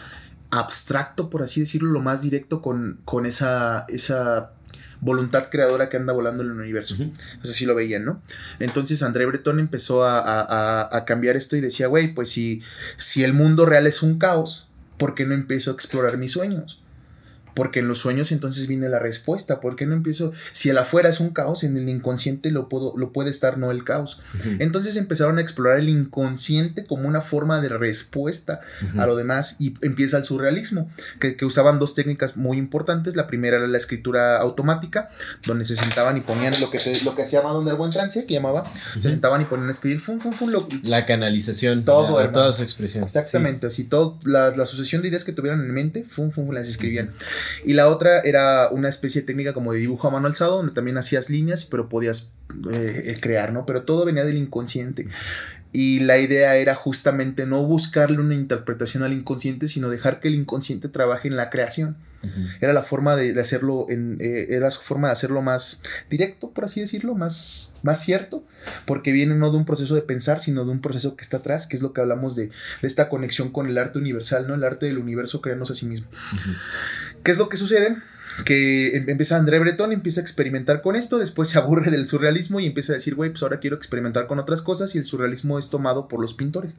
abstracto, 0.61 1.30
por 1.30 1.42
así 1.42 1.61
decirlo, 1.61 1.90
lo 1.90 2.00
más 2.00 2.22
directo 2.22 2.61
con, 2.62 3.00
con 3.05 3.26
esa, 3.26 3.84
esa 3.88 4.50
voluntad 5.00 5.48
creadora 5.50 5.88
que 5.88 5.96
anda 5.96 6.12
volando 6.12 6.42
en 6.42 6.50
el 6.50 6.57
universo. 6.61 6.94
Entonces 6.98 7.57
sí 7.57 7.66
lo 7.66 7.74
veían, 7.74 8.05
¿no? 8.05 8.22
Entonces 8.59 9.02
André 9.02 9.26
Breton 9.26 9.61
empezó 9.61 10.05
a, 10.05 10.18
a- 10.18 10.40
a- 10.82 10.96
a 10.96 11.05
cambiar 11.05 11.36
esto 11.36 11.57
y 11.57 11.61
decía, 11.61 11.88
güey, 11.88 12.14
pues 12.14 12.30
si, 12.30 12.62
si 12.96 13.22
el 13.24 13.32
mundo 13.34 13.66
real 13.66 13.86
es 13.86 14.02
un 14.02 14.18
caos, 14.18 14.68
¿por 14.96 15.14
qué 15.14 15.26
no 15.26 15.34
empiezo 15.34 15.70
a 15.70 15.74
explorar 15.74 16.16
mis 16.18 16.32
sueños? 16.32 16.80
Porque 17.55 17.80
en 17.80 17.88
los 17.88 17.98
sueños 17.98 18.32
entonces 18.32 18.66
viene 18.66 18.88
la 18.88 18.98
respuesta. 18.98 19.61
¿Por 19.61 19.76
qué 19.76 19.86
no 19.86 19.94
empiezo? 19.94 20.32
Si 20.52 20.70
el 20.70 20.78
afuera 20.78 21.09
es 21.09 21.20
un 21.20 21.30
caos, 21.30 21.64
en 21.64 21.76
el 21.76 21.88
inconsciente 21.88 22.50
lo, 22.50 22.68
puedo, 22.68 22.94
lo 22.96 23.12
puede 23.12 23.30
estar, 23.30 23.59
no 23.59 23.70
el 23.70 23.84
caos. 23.84 24.20
Ujú. 24.38 24.57
Entonces 24.59 24.96
empezaron 24.96 25.38
a 25.38 25.40
explorar 25.40 25.78
el 25.78 25.88
inconsciente 25.88 26.84
como 26.86 27.09
una 27.09 27.20
forma 27.20 27.61
de 27.61 27.68
respuesta 27.68 28.61
Ujú. 28.90 29.00
a 29.00 29.07
lo 29.07 29.16
demás 29.16 29.57
y 29.61 29.74
empieza 29.82 30.16
el 30.18 30.24
surrealismo, 30.24 30.90
que, 31.20 31.36
que 31.36 31.44
usaban 31.44 31.78
dos 31.78 31.94
técnicas 31.94 32.36
muy 32.36 32.59
importantes. 32.59 33.16
La 33.16 33.26
primera 33.26 33.57
era 33.57 33.66
la 33.68 33.78
escritura 33.78 34.36
automática, 34.38 35.09
donde 35.46 35.64
se 35.64 35.76
sentaban 35.76 36.16
y 36.16 36.20
ponían 36.20 36.55
lo 36.61 36.70
que, 36.70 36.78
se, 36.78 37.05
lo 37.05 37.14
que 37.14 37.24
se 37.24 37.32
llama 37.36 37.50
donde 37.50 37.70
el 37.70 37.76
buen 37.76 37.90
trance, 37.90 38.26
que 38.26 38.34
llamaba, 38.34 38.64
se 38.94 39.02
sentaban 39.11 39.40
y 39.42 39.44
ponían 39.44 39.68
a 39.68 39.72
escribir, 39.72 40.00
fum, 40.00 40.18
fum, 40.20 40.32
fum, 40.32 40.50
lo- 40.50 40.68
La 40.82 41.07
canalización. 41.07 41.84
Todo, 41.84 42.18
a- 42.18 42.20
a 42.20 42.24
hermano. 42.24 42.32
toda 42.32 42.52
su 42.52 42.62
expresión. 42.62 43.05
Exactamente, 43.05 43.66
así 43.66 43.84
todo, 43.84 44.18
la, 44.24 44.50
la 44.57 44.66
sucesión 44.66 45.02
de 45.02 45.09
ideas 45.09 45.24
que 45.24 45.32
tuvieran 45.32 45.61
en 45.61 45.70
mente, 45.72 46.05
fum, 46.09 46.30
fum, 46.30 46.50
las 46.50 46.68
escribían. 46.68 47.11
Y 47.64 47.74
la 47.74 47.88
otra 47.88 48.20
era 48.20 48.68
una 48.70 48.88
especie 48.88 49.20
de 49.20 49.26
técnica 49.26 49.55
como 49.55 49.72
de 49.72 49.78
dibujo 49.78 50.09
a 50.09 50.11
mano 50.11 50.26
alzado, 50.26 50.57
donde 50.57 50.72
también 50.72 50.97
hacías 50.97 51.30
líneas, 51.30 51.64
pero 51.64 51.88
podías 51.88 52.32
eh, 52.72 53.03
eh, 53.07 53.18
crear, 53.20 53.53
¿no? 53.53 53.66
Pero 53.66 53.82
todo 53.82 54.05
venía 54.05 54.24
del 54.24 54.36
inconsciente. 54.36 55.09
Y 55.72 55.99
la 56.01 56.18
idea 56.18 56.55
era 56.55 56.76
justamente 56.76 57.47
no 57.47 57.64
buscarle 57.64 58.20
una 58.20 58.36
interpretación 58.36 59.03
al 59.03 59.12
inconsciente, 59.12 59.66
sino 59.66 59.90
dejar 59.90 60.20
que 60.20 60.28
el 60.28 60.34
inconsciente 60.34 60.88
trabaje 60.88 61.26
en 61.26 61.36
la 61.36 61.51
creación. 61.51 61.97
Era 62.61 62.72
la 62.72 62.82
forma 62.82 63.16
de, 63.16 63.32
de 63.32 63.40
hacerlo, 63.40 63.86
en, 63.90 64.16
eh, 64.20 64.47
era 64.51 64.70
su 64.70 64.80
forma 64.80 65.09
de 65.09 65.12
hacerlo 65.12 65.42
más 65.42 65.82
directo, 66.09 66.51
por 66.51 66.64
así 66.64 66.80
decirlo, 66.80 67.14
más, 67.14 67.76
más 67.82 68.03
cierto, 68.03 68.45
porque 68.86 69.12
viene 69.12 69.34
no 69.34 69.51
de 69.51 69.59
un 69.59 69.64
proceso 69.64 69.95
de 69.95 70.03
pensar, 70.03 70.40
sino 70.40 70.64
de 70.64 70.70
un 70.70 70.80
proceso 70.80 71.16
que 71.16 71.22
está 71.22 71.38
atrás, 71.38 71.66
que 71.66 71.76
es 71.76 71.82
lo 71.82 71.92
que 71.92 72.01
hablamos 72.01 72.34
de, 72.34 72.47
de 72.47 72.88
esta 72.88 73.09
conexión 73.09 73.51
con 73.51 73.68
el 73.68 73.76
arte 73.76 73.99
universal, 73.99 74.47
¿no? 74.47 74.55
El 74.55 74.64
arte 74.64 74.86
del 74.86 74.99
universo 74.99 75.40
creándose 75.40 75.74
a 75.74 75.76
sí 75.76 75.86
mismo. 75.86 76.07
¿Qué 77.25 77.31
es 77.31 77.39
lo 77.39 77.49
que 77.49 77.57
sucede? 77.57 77.97
Que 78.45 78.97
em- 78.97 79.09
empieza 79.09 79.37
André 79.37 79.59
Breton, 79.59 79.93
empieza 79.93 80.20
a 80.20 80.22
experimentar 80.22 80.82
con 80.82 80.97
esto, 80.97 81.18
después 81.18 81.49
se 81.49 81.59
aburre 81.59 81.91
del 81.91 82.09
surrealismo 82.09 82.61
y 82.61 82.66
empieza 82.66 82.93
a 82.93 82.97
decir, 82.97 83.14
güey, 83.14 83.30
pues 83.30 83.43
ahora 83.43 83.61
quiero 83.61 83.76
experimentar 83.76 84.26
con 84.26 84.39
otras 84.39 84.62
cosas 84.62 84.95
y 84.95 84.99
el 84.99 85.05
surrealismo 85.05 85.59
es 85.59 85.70
tomado 85.70 86.09
por 86.09 86.20
los 86.20 86.35
pintores. 86.35 86.74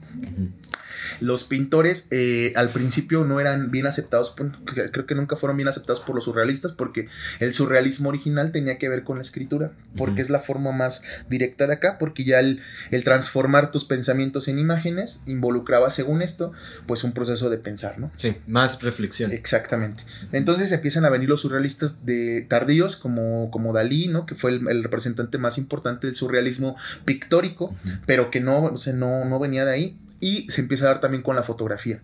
Los 1.21 1.43
pintores 1.43 2.07
eh, 2.11 2.51
al 2.55 2.69
principio 2.69 3.25
no 3.25 3.39
eran 3.39 3.69
bien 3.71 3.85
aceptados, 3.85 4.31
por- 4.31 4.51
creo 4.65 5.05
que 5.05 5.15
nunca 5.15 5.35
fueron 5.35 5.55
bien 5.57 5.67
aceptados 5.69 6.01
por 6.01 6.15
los 6.15 6.25
surrealistas 6.25 6.71
porque 6.71 7.07
el 7.39 7.53
surrealismo 7.53 8.09
original 8.09 8.51
tenía 8.51 8.77
que 8.77 8.89
ver 8.89 9.03
con 9.03 9.17
la 9.17 9.21
escritura, 9.21 9.71
porque 9.95 10.21
es 10.21 10.29
la 10.29 10.39
forma 10.39 10.71
más 10.71 11.03
directa 11.29 11.67
de 11.67 11.73
acá, 11.73 11.97
porque 11.99 12.23
ya 12.25 12.39
el, 12.39 12.59
el 12.91 13.03
transformar 13.03 13.71
tus 13.71 13.85
pensamientos 13.85 14.47
en 14.47 14.59
imágenes 14.59 15.21
involucraba, 15.27 15.89
según 15.89 16.21
esto, 16.21 16.51
pues 16.87 17.03
un 17.03 17.11
proceso 17.13 17.49
de 17.49 17.57
pensar, 17.59 17.99
¿no? 17.99 18.11
Sí, 18.17 18.37
más 18.47 18.81
reflexión. 18.81 19.31
Exactamente. 19.31 20.03
Entonces 20.31 20.71
empiezan 20.71 21.05
a 21.05 21.09
venir 21.09 21.29
los 21.29 21.44
surrealistas 21.45 22.05
de 22.05 22.41
tardíos 22.49 22.95
como, 22.95 23.49
como 23.51 23.71
Dalí, 23.71 24.07
¿no? 24.07 24.25
Que 24.25 24.35
fue 24.35 24.51
el, 24.51 24.67
el 24.67 24.83
representante 24.83 25.37
más 25.37 25.57
importante 25.57 26.07
del 26.07 26.15
surrealismo 26.15 26.75
pictórico, 27.05 27.75
pero 28.05 28.31
que 28.31 28.41
no, 28.41 28.65
o 28.65 28.77
sea, 28.77 28.93
no, 28.93 29.23
no 29.25 29.39
venía 29.39 29.63
de 29.65 29.73
ahí. 29.73 29.99
Y 30.19 30.49
se 30.49 30.61
empieza 30.61 30.85
a 30.85 30.87
dar 30.87 30.99
también 31.01 31.21
con 31.23 31.35
la 31.35 31.43
fotografía. 31.43 32.01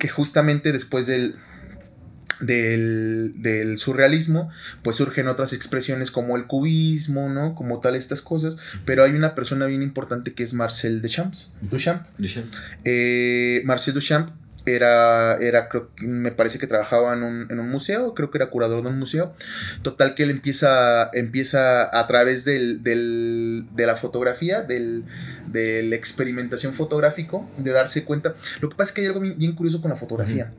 Que 0.00 0.08
justamente 0.08 0.72
después 0.72 1.06
del, 1.06 1.36
del, 2.40 3.34
del 3.36 3.78
surrealismo, 3.78 4.50
pues 4.82 4.96
surgen 4.96 5.28
otras 5.28 5.52
expresiones 5.52 6.10
como 6.10 6.36
el 6.36 6.46
cubismo, 6.46 7.28
¿no? 7.28 7.54
Como 7.54 7.80
tal 7.80 7.94
estas 7.96 8.22
cosas. 8.22 8.56
Pero 8.84 9.04
hay 9.04 9.12
una 9.12 9.34
persona 9.34 9.66
bien 9.66 9.82
importante 9.82 10.34
que 10.34 10.42
es 10.42 10.52
Marcel 10.54 11.00
Duchamp. 11.00 11.34
Duchamp 11.62 12.06
Duchamp. 12.18 12.46
eh, 12.84 13.62
Marcel 13.64 13.94
Duchamp 13.94 14.30
era, 14.66 15.36
era, 15.38 15.68
creo 15.68 15.90
me 16.02 16.32
parece 16.32 16.58
que 16.58 16.66
trabajaba 16.66 17.12
en 17.14 17.22
un, 17.22 17.46
en 17.50 17.58
un 17.60 17.68
museo, 17.70 18.14
creo 18.14 18.30
que 18.30 18.38
era 18.38 18.50
curador 18.50 18.82
de 18.82 18.88
un 18.88 18.98
museo. 18.98 19.32
Total 19.82 20.14
que 20.14 20.24
él 20.24 20.30
empieza, 20.30 21.08
empieza 21.14 21.84
a 21.98 22.06
través 22.06 22.44
del, 22.44 22.82
del- 22.82 23.66
de 23.74 23.86
la 23.86 23.96
fotografía, 23.96 24.62
del, 24.62 25.04
de 25.46 25.84
la 25.84 25.96
experimentación 25.96 26.74
fotográfico, 26.74 27.48
de 27.56 27.70
darse 27.70 28.04
cuenta. 28.04 28.34
Lo 28.60 28.68
que 28.68 28.76
pasa 28.76 28.90
es 28.90 28.94
que 28.94 29.00
hay 29.02 29.06
algo 29.06 29.20
bien, 29.20 29.38
bien 29.38 29.54
curioso 29.54 29.80
con 29.80 29.90
la 29.90 29.96
fotografía. 29.96 30.52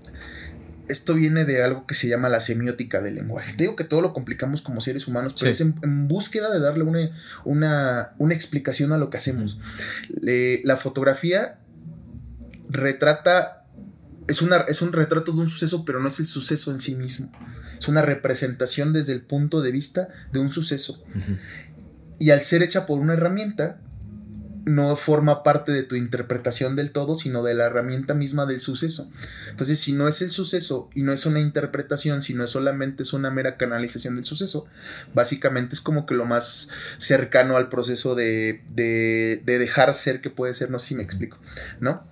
Esto 0.88 1.16
viene 1.16 1.44
de 1.44 1.62
algo 1.64 1.86
que 1.86 1.94
se 1.94 2.08
llama 2.08 2.30
la 2.30 2.40
semiótica 2.40 3.02
del 3.02 3.16
lenguaje. 3.16 3.52
Te 3.58 3.66
digo 3.66 3.76
que 3.76 3.84
todo 3.84 4.00
lo 4.00 4.14
complicamos 4.14 4.62
como 4.62 4.80
seres 4.80 5.06
humanos, 5.10 5.34
pero 5.38 5.54
Sí. 5.54 5.62
es 5.64 5.68
en, 5.68 5.76
en 5.84 6.08
búsqueda 6.08 6.50
de 6.50 6.62
darle 6.62 6.86
una, 6.86 7.10
una, 7.44 8.14
una 8.20 8.34
explicación 8.34 8.94
a 8.94 8.98
lo 8.98 9.10
que 9.10 9.18
hacemos. 9.18 9.60
Le- 10.22 10.62
la 10.64 10.78
fotografía 10.78 11.58
retrata, 12.70 13.66
es, 14.28 14.42
una, 14.42 14.58
es 14.68 14.82
un 14.82 14.94
retrato 14.94 15.32
de 15.32 15.40
un 15.40 15.50
suceso, 15.50 15.86
pero 15.86 16.00
no 16.00 16.08
es 16.08 16.20
el 16.20 16.28
suceso 16.28 16.72
en 16.72 16.80
sí 16.80 16.96
mismo. 16.96 17.32
Es 17.80 17.88
una 17.88 18.02
representación 18.02 18.94
desde 18.94 19.14
el 19.14 19.22
punto 19.22 19.62
de 19.62 19.72
vista 19.72 20.10
de 20.32 20.40
un 20.40 20.52
suceso. 20.52 21.04
Y 22.20 22.32
al 22.32 22.42
ser 22.42 22.64
hecha 22.64 22.86
por 22.86 23.00
una 23.00 23.14
herramienta, 23.14 23.80
no 24.68 24.96
forma 24.98 25.44
parte 25.44 25.72
de 25.72 25.84
tu 25.84 25.96
interpretación 25.96 26.76
del 26.76 26.92
todo, 26.92 27.16
sino 27.16 27.42
de 27.42 27.54
la 27.54 27.66
herramienta 27.66 28.14
misma 28.14 28.46
del 28.46 28.60
suceso. 28.60 29.10
Entonces, 29.50 29.80
si 29.80 29.94
no 29.94 30.08
es 30.08 30.22
el 30.22 30.30
suceso 30.30 30.90
y 30.94 31.04
no 31.04 31.14
es 31.14 31.26
una 31.26 31.40
interpretación, 31.40 32.22
sino 32.22 32.44
es 32.44 32.52
solamente 32.52 33.04
es 33.04 33.14
una 33.14 33.32
mera 33.32 33.56
canalización 33.56 34.16
del 34.16 34.26
suceso, 34.26 34.68
básicamente 35.14 35.74
es 35.74 35.82
como 35.82 36.06
que 36.06 36.16
lo 36.16 36.26
más 36.26 36.72
cercano 36.98 37.56
al 37.56 37.70
proceso 37.70 38.14
de, 38.14 38.62
de, 38.74 39.42
de 39.46 39.58
dejar 39.58 39.94
ser 39.94 40.20
que 40.20 40.30
puede 40.30 40.54
ser, 40.54 40.70
no 40.70 40.80
sé 40.80 40.90
si 40.90 40.96
me 40.96 41.04
explico, 41.04 41.40
¿no? 41.80 42.04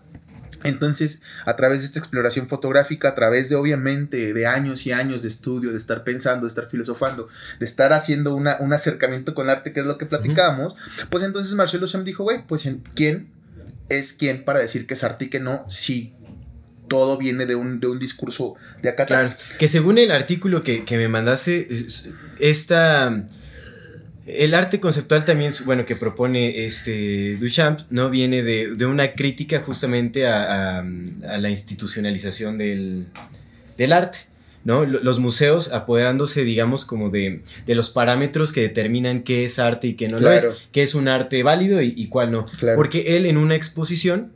Entonces, 0.64 1.22
a 1.46 1.56
través 1.56 1.82
de 1.82 1.88
esta 1.88 2.00
exploración 2.00 2.48
fotográfica, 2.48 3.10
a 3.10 3.16
través 3.16 3.50
de 3.50 3.56
obviamente 3.56 4.34
de 4.34 4.48
años 4.48 4.86
y 4.88 4.92
años 4.92 5.22
de 5.22 5.28
estudio, 5.28 5.72
de 5.72 5.78
estar 5.78 6.04
pensando, 6.04 6.42
de 6.46 6.48
estar 6.48 6.68
filosofando, 6.68 7.28
de 7.60 7.66
estar 7.66 7.94
haciendo 7.94 8.34
una, 8.36 8.58
un 8.60 8.74
acercamiento 8.74 9.36
con 9.36 9.50
arte, 9.50 9.74
que 9.74 9.82
es 9.82 9.86
lo 9.86 9.98
que 9.98 10.06
platicábamos, 10.06 10.76
pues 11.10 11.24
entonces 11.24 11.54
Marcel 11.54 11.82
Duchamp 11.82 12.04
dijo, 12.06 12.24
güey, 12.24 12.46
pues 12.48 12.66
¿en- 12.66 12.82
¿quién 12.96 13.30
es 13.90 14.14
quién 14.14 14.44
para 14.44 14.60
decir 14.60 14.88
que 14.88 14.96
es 14.96 15.04
arte 15.04 15.26
y 15.26 15.30
que 15.30 15.40
no? 15.40 15.64
Si 15.70 16.14
todo 16.88 17.18
viene 17.18 17.46
de 17.46 17.56
un, 17.56 17.80
de 17.80 17.88
un 17.88 18.00
discurso 18.00 18.56
de 18.82 18.90
acá 18.90 19.06
Claro, 19.06 19.26
atrás. 19.26 19.40
que 19.60 19.68
según 19.68 19.98
el 19.98 20.12
artículo 20.12 20.62
que, 20.62 20.86
que 20.86 20.98
me 20.98 21.08
mandaste, 21.08 21.68
es- 21.72 22.10
esta, 22.40 23.26
El 24.26 24.56
arte 24.56 24.80
conceptual 24.80 25.24
también, 25.24 25.54
bueno, 25.66 25.86
que 25.86 25.96
propone 25.96 26.66
este 26.66 27.38
Duchamp, 27.38 27.82
¿no? 27.92 28.10
Viene 28.10 28.42
de, 28.42 28.76
de 28.76 28.86
una 28.88 29.14
crítica 29.14 29.62
justamente 29.62 30.26
a, 30.26 30.80
a- 30.80 30.86
a 31.30 31.38
la 31.38 31.50
institucionalización 31.52 32.58
del, 32.58 33.08
del 33.78 33.94
arte, 33.94 34.18
¿no? 34.64 34.84
Lo- 34.86 35.00
Los 35.04 35.20
museos 35.20 35.72
apoderándose, 35.72 36.44
digamos, 36.44 36.86
como 36.86 37.12
de, 37.12 37.42
de 37.68 37.76
los 37.76 37.92
parámetros 37.92 38.52
que 38.52 38.62
determinan 38.62 39.22
qué 39.22 39.46
es 39.46 39.60
arte 39.60 39.88
y 39.90 39.94
qué 39.94 40.08
no 40.08 40.14
lo 40.18 40.28
Claro. 40.30 40.52
es, 40.54 40.58
qué 40.72 40.82
es 40.82 40.96
un 40.96 41.08
arte 41.08 41.44
válido 41.44 41.80
y, 41.84 41.94
y 41.96 42.08
cuál 42.08 42.32
no. 42.32 42.46
Claro. 42.60 42.78
Porque 42.78 43.18
él 43.18 43.28
en 43.28 43.38
una 43.38 43.54
exposición 43.56 44.32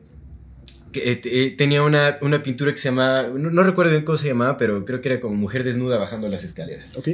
que, 0.91 1.13
eh, 1.13 1.21
eh, 1.23 1.55
tenía 1.57 1.81
una, 1.81 2.19
una 2.21 2.43
pintura 2.43 2.71
que 2.71 2.77
se 2.77 2.89
llamaba, 2.89 3.23
no, 3.27 3.49
no 3.49 3.63
recuerdo 3.63 3.91
bien 3.91 4.03
cómo 4.05 4.17
se 4.19 4.27
llamaba, 4.27 4.55
pero 4.57 4.85
creo 4.85 5.01
que 5.01 5.09
era 5.09 5.19
como 5.19 5.35
mujer 5.35 5.63
desnuda 5.63 5.97
bajando 5.97 6.27
las 6.29 6.43
escaleras. 6.43 6.95
Ok. 6.95 7.09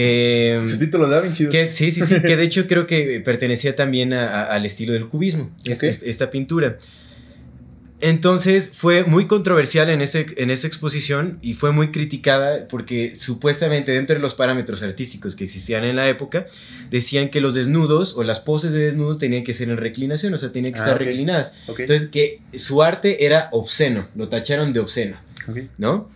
Eh, 0.00 0.62
Sus 0.64 0.78
títulos 0.78 1.10
da 1.10 1.20
bien 1.20 1.34
chido. 1.34 1.50
que, 1.50 1.66
sí, 1.66 1.90
sí, 1.90 2.02
sí, 2.02 2.20
que 2.22 2.36
de 2.36 2.44
hecho 2.44 2.68
creo 2.68 2.86
que 2.86 3.20
pertenecía 3.24 3.74
también 3.74 4.12
a- 4.12 4.28
a- 4.28 4.44
al 4.54 4.64
estilo 4.64 4.92
del 4.92 5.08
cubismo, 5.08 5.50
esta 5.64 6.30
pintura. 6.30 6.76
Entonces 8.00 8.70
fue 8.72 9.02
muy 9.02 9.26
controversial 9.26 9.90
en, 9.90 10.00
este, 10.02 10.40
en 10.40 10.52
esta 10.52 10.68
exposición 10.68 11.40
y 11.42 11.54
fue 11.54 11.72
muy 11.72 11.90
criticada 11.90 12.68
porque 12.68 13.16
supuestamente 13.16 13.90
dentro 13.90 14.14
de 14.14 14.22
los 14.22 14.36
parámetros 14.36 14.84
artísticos 14.84 15.34
que 15.34 15.42
existían 15.42 15.84
en 15.84 15.96
la 15.96 16.08
época, 16.08 16.46
decían 16.92 17.28
que 17.28 17.40
los 17.40 17.54
desnudos 17.54 18.14
o 18.16 18.22
las 18.22 18.38
poses 18.38 18.70
de 18.72 18.78
desnudos 18.78 19.18
tenían 19.18 19.42
que 19.42 19.52
ser 19.52 19.68
en 19.68 19.78
reclinación, 19.78 20.32
o 20.32 20.38
sea, 20.38 20.52
tenían 20.52 20.74
que 20.74 20.78
Ah, 20.78 20.84
estar 20.84 20.98
reclinadas. 21.00 21.54
Entonces 21.66 22.08
que 22.08 22.40
su 22.54 22.84
arte 22.84 23.24
era 23.26 23.48
obsceno, 23.50 24.06
lo 24.14 24.28
tacharon 24.28 24.72
de 24.72 24.78
obsceno. 24.78 25.16
¿no? 25.76 26.08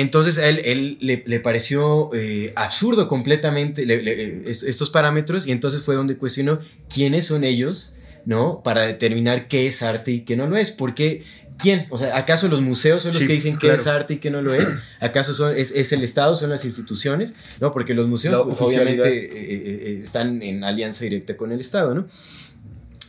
Entonces 0.00 0.38
a 0.38 0.48
él, 0.48 0.60
él 0.64 0.96
le, 1.00 1.24
le 1.26 1.40
pareció 1.40 2.10
eh, 2.14 2.52
absurdo 2.54 3.08
completamente 3.08 3.84
le- 3.84 4.00
le- 4.00 4.48
es- 4.48 4.62
estos 4.62 4.90
parámetros 4.90 5.44
y 5.46 5.50
entonces 5.50 5.82
fue 5.82 5.96
donde 5.96 6.16
cuestionó 6.16 6.60
quiénes 6.92 7.26
son 7.26 7.42
ellos, 7.42 7.96
¿no? 8.24 8.62
Para 8.62 8.82
determinar 8.82 9.48
qué 9.48 9.66
es 9.66 9.82
arte 9.82 10.12
y 10.12 10.20
qué 10.20 10.36
no 10.36 10.46
lo 10.46 10.56
es. 10.56 10.70
Porque, 10.70 11.24
¿quién? 11.58 11.86
O 11.90 11.98
sea, 11.98 12.16
¿acaso 12.16 12.46
los 12.46 12.60
museos 12.60 13.02
son 13.02 13.12
los 13.12 13.22
Sí, 13.22 13.26
que 13.26 13.32
dicen 13.32 13.56
claro. 13.56 13.74
qué 13.74 13.80
es 13.80 13.86
arte 13.88 14.14
y 14.14 14.16
qué 14.18 14.30
no 14.30 14.40
lo 14.40 14.54
es? 14.54 14.68
¿Acaso 15.00 15.34
son, 15.34 15.56
es, 15.56 15.72
es 15.72 15.90
el 15.92 16.04
Estado, 16.04 16.36
son 16.36 16.50
las 16.50 16.64
instituciones? 16.64 17.34
No, 17.60 17.72
porque 17.72 17.92
los 17.94 18.06
museos 18.06 18.40
pues, 18.46 18.60
obviamente 18.60 19.08
eh, 19.08 19.24
eh, 19.32 19.82
eh, 19.82 20.00
están 20.02 20.42
en 20.42 20.62
alianza 20.62 21.02
directa 21.02 21.36
con 21.36 21.50
el 21.50 21.58
Estado, 21.60 21.94
¿no? 21.96 22.06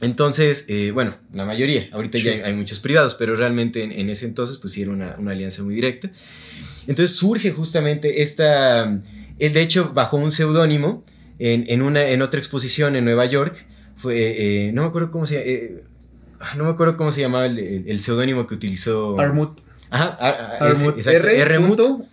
Entonces, 0.02 0.64
eh, 0.70 0.92
bueno, 0.94 1.18
la 1.34 1.46
mayoría, 1.46 1.90
ahorita 1.92 2.18
ya 2.20 2.32
hay, 2.32 2.40
hay 2.42 2.54
muchos 2.54 2.80
privados, 2.80 3.16
pero 3.16 3.36
realmente 3.36 3.84
en, 3.84 3.92
en 3.92 4.10
ese 4.10 4.26
entonces 4.26 4.58
pues 4.58 4.72
sí 4.74 4.82
era 4.82 4.92
una, 4.92 5.16
una 5.20 5.32
alianza 5.32 5.62
muy 5.62 5.76
directa. 5.76 6.10
Entonces 6.90 7.16
surge 7.16 7.52
justamente 7.52 8.22
esta, 8.22 8.84
él 9.40 9.54
de 9.54 9.62
hecho 9.62 9.92
bajó 9.94 10.18
un 10.18 10.32
seudónimo 10.32 11.04
en, 11.38 11.64
en, 11.68 11.82
una, 11.84 12.04
en 12.10 12.22
otra 12.22 12.40
exposición 12.40 12.96
en 12.98 13.06
Nueva 13.06 13.26
York, 13.28 13.66
fue, 13.96 14.16
eh, 14.68 14.72
no 14.74 14.82
me 14.82 14.88
acuerdo 14.90 15.12
cómo 15.12 15.26
se 15.26 15.38
eh, 15.50 15.84
ah, 16.40 16.56
no 16.58 16.64
me 16.66 16.72
acuerdo 16.72 16.98
cómo 16.98 17.12
se 17.12 17.22
llamaba 17.22 17.46
el, 17.46 17.60
el- 17.60 17.84
el 17.88 18.00
seudónimo 18.02 18.48
que 18.48 18.56
utilizó. 18.56 19.20
Armut. 19.20 19.58
Ajá, 19.92 20.18
ah, 20.20 20.58
ah, 20.60 20.70
ese, 20.72 21.16
R. 21.16 21.60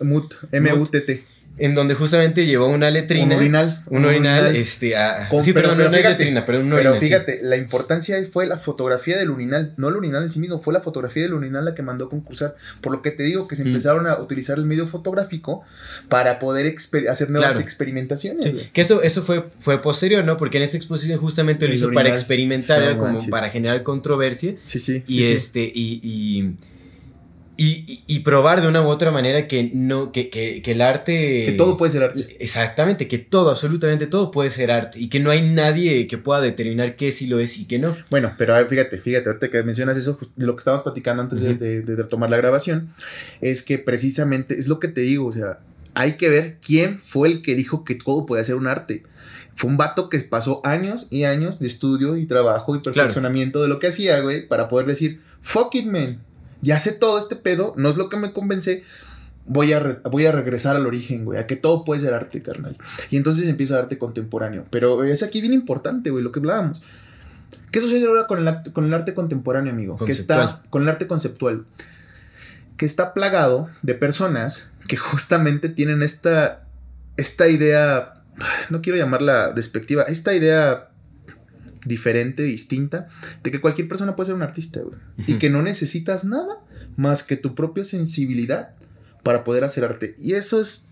Mut. 0.01 0.35
M-U-T-T. 0.53 1.25
En 1.59 1.75
donde 1.75 1.95
justamente 1.95 2.45
llevó 2.45 2.69
una 2.69 2.91
letrina. 2.91 3.25
Un 3.35 3.41
urinal. 3.41 3.83
Un 3.87 4.05
urinal, 4.05 4.55
este, 4.57 4.97
a- 4.97 5.29
Con- 5.31 5.43
sí, 5.43 5.53
pero- 5.53 5.69
pero, 5.71 5.77
pero 5.77 5.85
no, 5.87 5.91
no 5.93 5.97
es 5.97 6.03
fíjate, 6.03 6.19
letrina, 6.25 6.45
pero 6.47 6.59
un 6.61 6.65
Pero 6.67 6.77
orinal, 6.77 6.99
sí. 7.01 7.07
fíjate, 7.07 7.41
la 7.43 7.57
importancia 7.57 8.17
fue 8.31 8.47
la 8.47 8.59
fotografía 8.59 9.17
del 9.17 9.31
urinal, 9.31 9.73
no 9.79 9.89
el 9.89 9.97
urinal 9.97 10.23
en 10.23 10.31
sí 10.31 10.39
mismo, 10.39 10.61
fue 10.61 10.75
la 10.75 10.81
fotografía 10.83 11.23
del 11.23 11.33
urinal 11.35 11.65
la 11.65 11.75
que 11.75 11.83
mandó 11.83 12.07
a 12.07 12.09
concursar. 12.11 12.57
Por 12.81 12.93
lo 12.93 13.01
que 13.03 13.11
te 13.11 13.23
digo 13.23 13.49
que 13.49 13.57
se 13.57 13.65
Mm. 13.65 13.69
empezaron 13.69 14.07
a 14.07 14.19
utilizar 14.21 14.59
el 14.59 14.65
medio 14.67 14.87
fotográfico 14.87 15.63
para 16.09 16.39
poder 16.39 16.75
hacer 17.09 17.31
nuevas 17.31 17.51
Claro. 17.53 17.65
experimentaciones. 17.65 18.45
Sí, 18.45 18.71
que 18.73 18.81
eso, 18.83 19.03
eso 19.03 19.23
fue, 19.23 19.45
fue 19.59 19.81
posterior, 19.81 20.25
¿no? 20.25 20.37
Porque 20.37 20.59
en 20.59 20.65
esta 20.65 20.77
exposición 20.77 21.19
justamente 21.19 21.67
lo 21.67 21.75
hizo 21.75 21.91
para 21.93 22.11
experimentar, 22.11 22.97
como 22.99 23.13
manches. 23.13 23.31
para 23.31 23.49
generar 23.51 23.83
controversia 23.83 24.55
Sí, 24.65 24.79
sí. 24.79 25.03
y 25.07 25.25
este 25.25 25.61
y, 25.75 26.01
y, 26.03 26.55
y- 27.59 28.03
y- 28.07 28.19
probar 28.21 28.61
de 28.61 28.69
una 28.69 28.83
u 28.83 28.89
otra 28.89 29.11
manera 29.11 29.49
que 29.49 29.71
no 29.73 30.13
que, 30.13 30.29
que- 30.31 30.61
que 30.63 30.73
el 30.73 30.83
arte 30.83 31.45
Que 31.47 31.55
todo 31.57 31.77
puede 31.77 31.91
ser 31.93 32.03
arte. 32.03 32.37
exactamente 32.39 33.09
que 33.09 33.19
todo 33.19 33.51
absolutamente 33.51 34.07
todo 34.07 34.31
puede 34.31 34.51
ser 34.51 34.71
arte 34.71 34.99
y 35.01 35.09
que 35.09 35.21
no 35.21 35.31
hay 35.31 35.41
nadie 35.43 36.07
que 36.07 36.19
pueda 36.19 36.41
determinar 36.41 36.97
qué 36.97 37.13
sí 37.13 37.27
lo 37.27 37.39
es 37.41 37.57
y 37.59 37.67
qué 37.67 37.79
no 37.79 37.97
Bueno, 38.11 38.35
pero 38.37 38.55
a 38.55 38.59
ver, 38.59 38.69
fíjate, 38.69 38.99
fíjate, 38.99 39.29
ahorita 39.29 39.51
que 39.51 39.63
mencionas 39.63 39.97
eso, 39.97 40.19
de 40.37 40.45
lo 40.47 40.55
que 40.55 40.61
estábamos 40.61 40.83
platicando 40.83 41.23
antes 41.23 41.41
de- 41.41 41.51
Ujú. 41.51 41.59
de, 41.59 41.81
de 41.83 41.97
retomar 41.97 42.29
la 42.31 42.37
grabación, 42.37 42.91
es 43.41 43.63
que 43.63 43.79
precisamente 43.79 44.59
es 44.59 44.69
lo 44.69 44.79
que 44.79 44.89
te 44.89 45.01
digo, 45.03 45.27
o 45.27 45.33
sea, 45.33 45.61
hay 45.95 46.13
que 46.19 46.29
ver 46.29 46.59
quién 46.65 47.01
fue 47.01 47.29
el 47.29 47.41
que 47.43 47.55
dijo 47.55 47.85
que 47.85 47.95
todo 47.95 48.27
puede 48.27 48.45
ser 48.45 48.57
un 48.57 48.67
arte. 48.67 49.03
Fue 49.55 49.71
un 49.71 49.79
vato 49.79 50.11
que 50.11 50.19
pasó 50.19 50.61
años 50.63 51.07
y 51.09 51.25
años 51.25 51.59
de 51.61 51.67
estudio 51.69 52.17
y 52.19 52.27
trabajo 52.27 52.77
y 52.77 52.81
perfeccionamiento 52.81 53.63
de 53.63 53.69
lo 53.69 53.79
que 53.79 53.87
hacía, 53.87 54.21
güey, 54.21 54.47
para 54.47 54.69
poder 54.69 54.87
decir, 54.87 55.21
fuck 55.41 55.75
it, 55.75 55.87
man, 55.87 56.21
ya 56.61 56.79
sé 56.79 56.93
todo 56.93 57.19
este 57.19 57.37
pedo, 57.37 57.75
no 57.77 57.89
es 57.89 57.97
lo 57.97 58.09
que 58.09 58.17
me 58.17 58.33
convence, 58.33 58.83
voy 59.47 59.73
a, 59.73 59.81
re- 59.81 60.01
voy 60.11 60.27
a 60.27 60.33
regresar 60.33 60.77
al 60.77 60.87
origen, 60.87 61.25
güey, 61.25 61.39
a 61.39 61.47
que 61.47 61.57
todo 61.57 61.85
puede 61.85 62.01
ser 62.01 62.15
arte, 62.15 62.43
carnal. 62.43 62.77
Y 63.11 63.17
entonces 63.17 63.49
empieza 63.49 63.79
arte 63.79 63.99
contemporáneo. 63.99 64.67
Pero 64.71 65.05
es 65.05 65.23
aquí 65.23 65.41
bien 65.41 65.53
importante, 65.53 66.11
güey, 66.11 66.25
lo 66.25 66.33
que 66.33 66.41
hablábamos. 66.41 66.83
¿Qué 67.71 67.81
sucede 67.81 68.07
ahora 68.07 68.27
con 68.27 68.39
el, 68.39 68.49
arte, 68.49 68.73
con 68.73 68.85
el 68.87 68.95
arte 68.95 69.13
contemporáneo, 69.15 69.73
amigo? 69.73 69.97
Que 70.07 70.13
está 70.13 70.63
con 70.71 70.83
el 70.83 70.89
arte 70.89 71.07
conceptual. 71.07 71.67
Que 72.77 72.87
está 72.87 73.15
plagado 73.15 73.69
de 73.83 73.95
personas 73.95 74.73
que 74.89 74.97
justamente 74.97 75.69
tienen 75.69 76.03
esta, 76.03 76.65
esta 77.17 77.49
idea, 77.49 78.15
no 78.71 78.83
quiero 78.83 78.99
llamarla 78.99 79.53
despectiva, 79.53 80.03
esta 80.05 80.35
idea 80.35 80.91
diferente, 81.87 82.43
distinta, 82.43 83.09
de 83.43 83.51
que 83.51 83.61
cualquier 83.61 83.89
persona 83.89 84.17
puede 84.17 84.27
ser 84.27 84.35
un 84.35 84.43
artista, 84.43 84.81
güey. 84.81 84.99
Y 85.27 85.35
que 85.35 85.51
no 85.51 85.63
necesitas 85.63 86.25
nada 86.25 86.59
más 86.97 87.23
que 87.23 87.37
tu 87.37 87.55
propia 87.55 87.85
sensibilidad 87.85 88.71
para 89.23 89.45
poder 89.45 89.65
hacer 89.65 89.85
arte. 89.85 90.15
Y 90.19 90.35
eso 90.35 90.61
es 90.61 90.91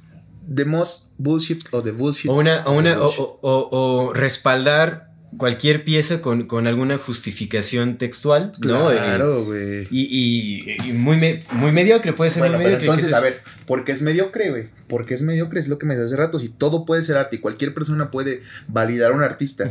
the 0.54 0.64
most 0.64 1.10
bullshit 1.18 1.64
o 1.72 1.82
the 1.82 1.92
bullshit. 1.92 2.30
o 2.30 2.34
una 2.34 2.62
o, 2.66 2.72
una, 2.76 2.98
o, 2.98 3.02
bullshit. 3.02 3.20
o- 3.20 3.38
o- 3.42 4.06
o 4.08 4.12
respaldar 4.12 5.10
cualquier 5.38 5.84
pieza 5.84 6.20
con, 6.20 6.46
con 6.46 6.68
alguna 6.68 6.96
justificación 6.96 7.98
textual 7.98 8.52
no 8.60 8.92
Eh, 8.92 8.96
Claro, 8.96 9.44
güey. 9.44 9.88
y, 9.90 10.02
y- 10.02 10.88
y 10.90 10.92
muy, 10.92 11.16
me- 11.16 11.42
muy 11.50 11.72
mediocre 11.72 12.12
puede 12.12 12.30
ser 12.30 12.40
Bueno, 12.40 12.56
muy 12.56 12.66
mediocre 12.66 12.86
entonces, 12.86 13.06
¿qué 13.06 13.12
es 13.12 13.18
a 13.18 13.20
ver, 13.20 13.40
¿por 13.66 13.84
qué 13.84 13.90
es 13.92 14.02
mediocre, 14.02 14.50
güey? 14.50 14.68
Porque 14.86 15.14
es 15.14 15.22
mediocre, 15.22 15.58
es 15.58 15.66
lo 15.68 15.78
que 15.78 15.86
me 15.86 15.94
decía 15.94 16.04
hace 16.06 16.16
rato. 16.16 16.38
Si 16.38 16.50
todo 16.50 16.84
puede 16.84 17.02
ser 17.02 17.16
arte 17.16 17.34
y 17.36 17.38
cualquier 17.40 17.74
persona 17.74 18.12
puede 18.12 18.42
validar 18.68 19.10
a 19.10 19.14
un 19.16 19.22
artista. 19.22 19.68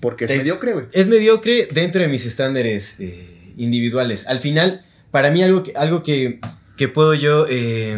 Porque 0.00 0.24
es, 0.26 0.30
Es- 0.30 0.38
mediocre, 0.38 0.72
güey. 0.72 0.86
Es 0.92 1.08
mediocre 1.08 1.68
dentro 1.72 2.00
de 2.02 2.08
mis 2.08 2.26
estándares 2.26 2.96
eh, 3.00 3.52
individuales. 3.56 4.26
Al 4.26 4.38
final, 4.38 4.82
para 5.10 5.30
mí 5.30 5.42
algo 5.42 5.62
que, 5.62 5.72
algo 5.76 6.02
que, 6.02 6.40
que 6.76 6.88
puedo 6.88 7.14
yo 7.14 7.46
eh, 7.48 7.96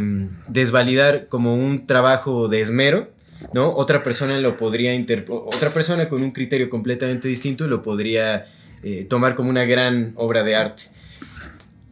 desvalidar 0.48 1.28
como 1.28 1.54
un 1.54 1.86
trabajo 1.86 2.48
de 2.48 2.60
esmero, 2.60 3.10
¿no? 3.52 3.70
Otra 3.70 4.02
persona 4.02 4.38
lo 4.40 4.56
podría 4.56 4.92
otra 5.28 5.70
persona 5.70 6.08
con 6.08 6.22
un 6.22 6.30
criterio 6.32 6.68
completamente 6.70 7.28
distinto 7.28 7.66
lo 7.66 7.82
podría 7.82 8.46
eh, 8.82 9.06
tomar 9.08 9.34
como 9.34 9.50
una 9.50 9.64
gran 9.64 10.12
obra 10.16 10.42
de 10.42 10.56
arte. 10.56 10.84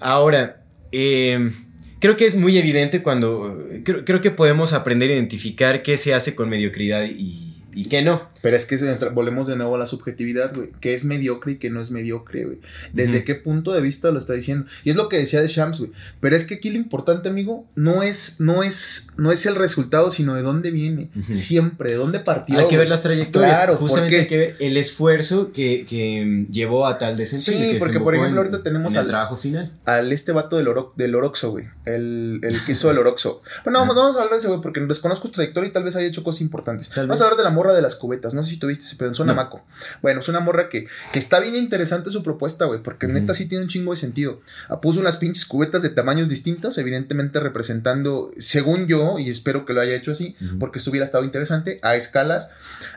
Ahora, 0.01 0.63
eh, 0.93 1.53
creo 2.01 2.17
que 2.17 2.27
es 2.27 2.35
muy 2.35 2.57
evidente 2.59 3.03
cuando 3.03 3.63
creo, 3.85 4.05
creo 4.05 4.21
que 4.21 4.31
podemos 4.31 4.73
aprender 4.73 5.11
a 5.11 5.15
identificar 5.15 5.83
qué 5.83 5.97
se 5.97 6.15
hace 6.15 6.35
con 6.35 6.49
mediocridad 6.49 7.05
y, 7.05 7.63
y 7.75 7.89
qué 7.89 8.03
no. 8.03 8.29
Pero 8.45 8.59
es 8.59 8.67
que 8.67 8.77
volvemos 9.15 9.47
de 9.49 9.57
nuevo 9.57 9.75
a 9.75 9.79
la 9.79 9.87
subjetividad, 9.87 10.55
güey. 10.55 10.69
¿Qué 10.81 10.93
es 10.93 11.07
mediocre 11.07 11.53
y 11.53 11.57
qué 11.57 11.71
no 11.71 11.81
es 11.81 11.91
mediocre, 11.91 12.45
güey? 12.45 12.59
¿Desde 12.93 13.25
qué 13.25 13.35
punto 13.37 13.73
de 13.73 13.81
vista 13.81 14.11
lo 14.11 14.19
está 14.19 14.35
diciendo? 14.35 14.67
Y 14.85 14.91
es 14.91 14.97
lo 14.97 15.09
que 15.09 15.17
decía 15.17 15.41
de 15.41 15.49
Shams, 15.49 15.79
güey. 15.79 15.93
Pero 16.21 16.37
es 16.37 16.45
que 16.45 16.57
aquí 16.57 16.69
lo 16.69 16.77
importante, 16.77 17.31
amigo, 17.31 17.65
no 17.75 18.03
es, 18.03 18.41
no 18.41 18.63
es, 18.63 19.13
no 19.17 19.33
es 19.33 19.47
el 19.47 19.55
resultado, 19.55 20.11
sino 20.11 20.35
de 20.35 20.43
dónde 20.43 20.71
viene. 20.73 21.09
Siempre, 21.33 21.93
de 21.93 21.97
dónde 21.97 22.21
partió. 22.21 22.59
Hay 22.59 22.69
que 22.69 22.77
ver 22.77 22.89
las 22.89 23.01
trayectorias. 23.01 23.51
Claro, 23.51 23.77
justamente 23.77 24.13
¿por 24.17 24.21
hay 24.21 24.27
que 24.27 24.37
ver 24.37 24.57
el 24.61 24.77
esfuerzo 24.77 25.51
que, 25.53 25.87
que 25.89 26.47
llevó 26.51 26.87
a 26.87 26.99
tal 26.99 27.17
desempeño. 27.17 27.65
Sí, 27.67 27.73
que 27.73 27.79
porque, 27.79 27.99
por 27.99 28.15
ejemplo, 28.15 28.43
en- 28.43 28.47
ahorita 28.47 28.63
tenemos 28.63 28.95
al- 28.95 29.07
trabajo 29.07 29.39
final. 29.39 29.73
Al 29.87 30.13
este 30.13 30.33
vato 30.33 30.59
del, 30.59 30.69
oro, 30.69 30.93
del 30.97 31.15
Oroxo, 31.15 31.51
güey. 31.51 31.65
El, 31.87 32.41
el 32.43 32.63
que 32.67 32.73
hizo 32.73 32.91
el 32.91 32.99
Oroxo. 32.99 33.41
Bueno, 33.65 33.79
vamos, 33.79 33.97
vamos 33.97 34.17
a 34.17 34.19
hablar 34.19 34.33
de 34.35 34.39
ese, 34.41 34.49
güey, 34.49 34.61
porque 34.61 34.81
desconozco 34.81 35.29
su 35.29 35.33
trayectoria 35.33 35.71
y 35.71 35.73
tal 35.73 35.85
vez 35.85 35.97
haya 35.97 36.07
hecho 36.09 36.23
cosas 36.23 36.43
importantes. 36.43 36.91
Tal 36.91 37.07
vamos 37.07 37.21
vez. 37.21 37.23
a 37.23 37.25
hablar 37.31 37.39
de 37.39 37.45
la 37.45 37.51
morra 37.51 37.73
de 37.73 37.81
las 37.81 37.95
cubetas. 37.95 38.34
No 38.35 38.43
sé 38.43 38.51
si 38.51 38.57
tuviste 38.59 38.85
ese 38.85 38.97
pedo 38.97 39.09
en 39.09 39.15
Sonamaco. 39.15 39.65
Bueno, 40.03 40.21
es 40.21 40.29
una 40.29 40.41
morra 40.41 40.69
que, 40.69 40.87
que 41.13 41.19
está 41.19 41.41
bien 41.41 41.57
interesante 41.57 42.11
su 42.11 42.23
propuesta, 42.23 42.65
güey, 42.67 42.83
porque 42.83 43.07
neta 43.07 43.35
sí 43.35 43.47
tiene 43.47 43.65
un 43.65 43.69
chingo 43.69 43.93
de 43.93 43.97
sentido. 43.97 44.41
Ah, 44.69 44.81
Puso 44.81 45.01
unas 45.01 45.17
pinches 45.17 45.47
cubetas 45.47 45.83
de 45.83 45.91
tamaños 45.91 46.29
distintos, 46.29 46.77
evidentemente 46.79 47.41
representando, 47.41 48.33
según 48.39 48.87
yo, 48.87 49.19
y 49.19 49.31
espero 49.31 49.65
que 49.65 49.73
lo 49.73 49.81
haya 49.81 49.95
hecho 49.95 50.13
así, 50.13 50.37
porque 50.59 50.79
esto 50.79 50.91
hubiera 50.91 51.05
estado 51.05 51.25
interesante, 51.25 51.79
a 51.83 51.97
escalas 51.97 52.51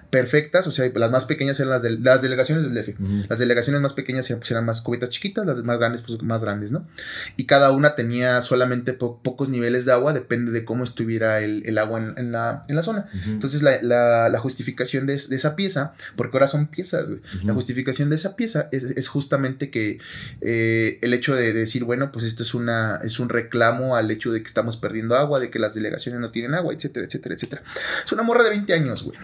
perfectas, 0.10 0.66
o 0.68 0.72
sea, 0.72 0.90
las 0.96 1.12
más 1.12 1.26
pequeñas 1.26 1.60
eran 1.60 1.72
las, 1.72 1.82
de, 1.82 1.92
las 2.00 2.22
delegaciones 2.22 2.64
del 2.64 2.74
DF. 2.74 3.00
Las 3.30 3.40
delegaciones 3.40 3.82
más 3.82 3.94
pequeñas 3.94 4.28
pues, 4.38 4.50
eran 4.52 4.66
más 4.66 4.82
cubetas 4.82 5.10
chiquitas, 5.10 5.46
las 5.46 5.64
más 5.64 5.80
grandes, 5.80 6.02
pues 6.02 6.22
más 6.24 6.44
grandes, 6.44 6.72
¿no? 6.72 6.88
Y 7.36 7.46
cada 7.46 7.72
una 7.72 7.96
tenía 7.96 8.40
solamente 8.42 8.94
po- 8.94 9.20
pocos 9.22 9.50
niveles 9.50 9.86
de 9.86 9.92
agua, 9.92 10.14
depende 10.14 10.52
de 10.52 10.64
cómo 10.64 10.84
estuviera 10.86 11.42
el, 11.42 11.64
el 11.66 11.78
agua 11.78 12.00
en, 12.02 12.14
en 12.18 12.32
la, 12.32 12.62
en 12.70 12.76
la 12.76 12.84
zona. 12.84 13.08
Entonces, 13.26 13.62
la, 13.64 13.82
la- 13.82 14.30
la 14.30 14.40
justificación 14.40 15.06
de, 15.08 15.18
de 15.18 15.36
esa 15.36 15.56
pieza, 15.56 15.94
porque 16.16 16.38
ahora 16.38 16.48
son 16.48 16.68
piezas, 16.68 17.10
güey, 17.10 17.22
la 17.44 17.54
justificación 17.54 18.10
de 18.10 18.16
esa 18.16 18.36
pieza 18.36 18.70
es, 18.72 18.84
es 18.84 19.08
justamente 19.10 19.70
que 19.70 20.00
eh, 20.42 21.00
el 21.02 21.14
hecho 21.14 21.36
de 21.36 21.52
decir, 21.54 21.84
bueno, 21.84 22.12
pues 22.12 22.24
esto 22.26 22.44
es, 22.44 22.54
una, 22.54 23.02
es 23.04 23.20
un 23.20 23.30
reclamo 23.30 23.96
al 23.96 24.10
hecho 24.12 24.32
de 24.32 24.42
que 24.42 24.48
estamos 24.48 24.78
perdiendo 24.78 25.16
agua, 25.16 25.40
de 25.40 25.50
que 25.50 25.60
las 25.60 25.74
delegaciones 25.74 26.22
no 26.22 26.32
tienen 26.32 26.54
agua, 26.56 26.74
etcétera, 26.74 27.06
etcétera, 27.06 27.36
etcétera. 27.36 27.62
Es 28.06 28.12
una 28.14 28.24
morra 28.24 28.44
de 28.44 28.52
20 28.52 28.74
años, 28.74 29.04
güey. 29.04 29.18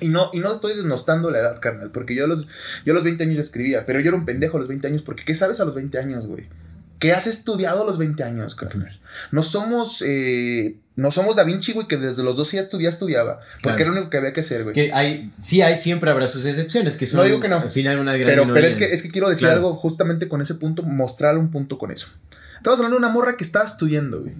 Y 0.00 0.08
no, 0.08 0.30
y 0.32 0.40
no 0.40 0.52
estoy 0.52 0.74
denostando 0.76 1.30
la 1.30 1.38
edad, 1.38 1.60
carnal, 1.60 1.90
porque 1.90 2.14
yo 2.14 2.24
a 2.24 2.28
los, 2.28 2.46
yo 2.84 2.92
a 2.92 2.94
los 2.94 3.04
20 3.04 3.24
años 3.24 3.34
ya 3.36 3.40
escribía, 3.42 3.86
pero 3.86 4.00
yo 4.00 4.08
era 4.08 4.16
un 4.16 4.24
pendejo 4.24 4.56
a 4.56 4.60
los 4.60 4.68
20 4.68 4.86
años, 4.88 5.02
porque 5.02 5.24
¿qué 5.24 5.34
sabes 5.34 5.60
a 5.60 5.64
los 5.64 5.74
20 5.74 5.98
años, 5.98 6.26
güey? 6.26 6.48
¿Qué 6.98 7.12
has 7.12 7.26
estudiado 7.26 7.82
a 7.82 7.86
los 7.86 7.96
20 7.96 8.22
años, 8.24 8.54
carnal? 8.54 9.00
No 9.32 9.42
somos, 9.42 10.02
eh, 10.06 10.76
no 10.96 11.10
somos 11.10 11.34
Da 11.34 11.44
Vinci, 11.44 11.72
güey, 11.72 11.88
que 11.88 11.96
desde 11.96 12.22
los 12.22 12.36
12 12.36 12.56
ya, 12.58 12.68
estu- 12.68 12.78
ya 12.80 12.90
estudiaba, 12.90 13.40
porque 13.40 13.60
Claro. 13.62 13.78
era 13.80 13.86
lo 13.86 13.92
único 13.96 14.10
que 14.10 14.16
había 14.18 14.32
que 14.34 14.40
hacer, 14.40 14.64
güey. 14.64 14.74
Que 14.74 14.92
hay, 14.92 15.30
sí 15.38 15.62
hay, 15.62 15.76
siempre 15.76 16.10
habrá 16.10 16.26
sus 16.26 16.44
excepciones, 16.44 16.98
que 16.98 17.06
son 17.06 17.18
No 17.20 17.24
digo 17.24 17.40
que 17.40 17.48
no. 17.48 17.56
al 17.56 17.70
final 17.70 17.98
una 18.00 18.16
gran 18.18 18.28
Pero, 18.28 18.52
pero 18.52 18.66
es, 18.66 18.76
que, 18.76 18.92
es 18.92 19.00
que 19.00 19.10
quiero 19.10 19.30
decir 19.30 19.46
Claro. 19.46 19.56
algo 19.60 19.76
justamente 19.76 20.28
con 20.28 20.42
ese 20.42 20.56
punto, 20.56 20.82
mostrar 20.82 21.38
un 21.38 21.50
punto 21.50 21.78
con 21.78 21.90
eso. 21.90 22.08
Estamos 22.58 22.78
hablando 22.80 22.96
de 22.98 23.04
una 23.06 23.08
morra 23.14 23.34
que 23.38 23.44
estaba 23.44 23.64
estudiando, 23.64 24.20
güey. 24.20 24.34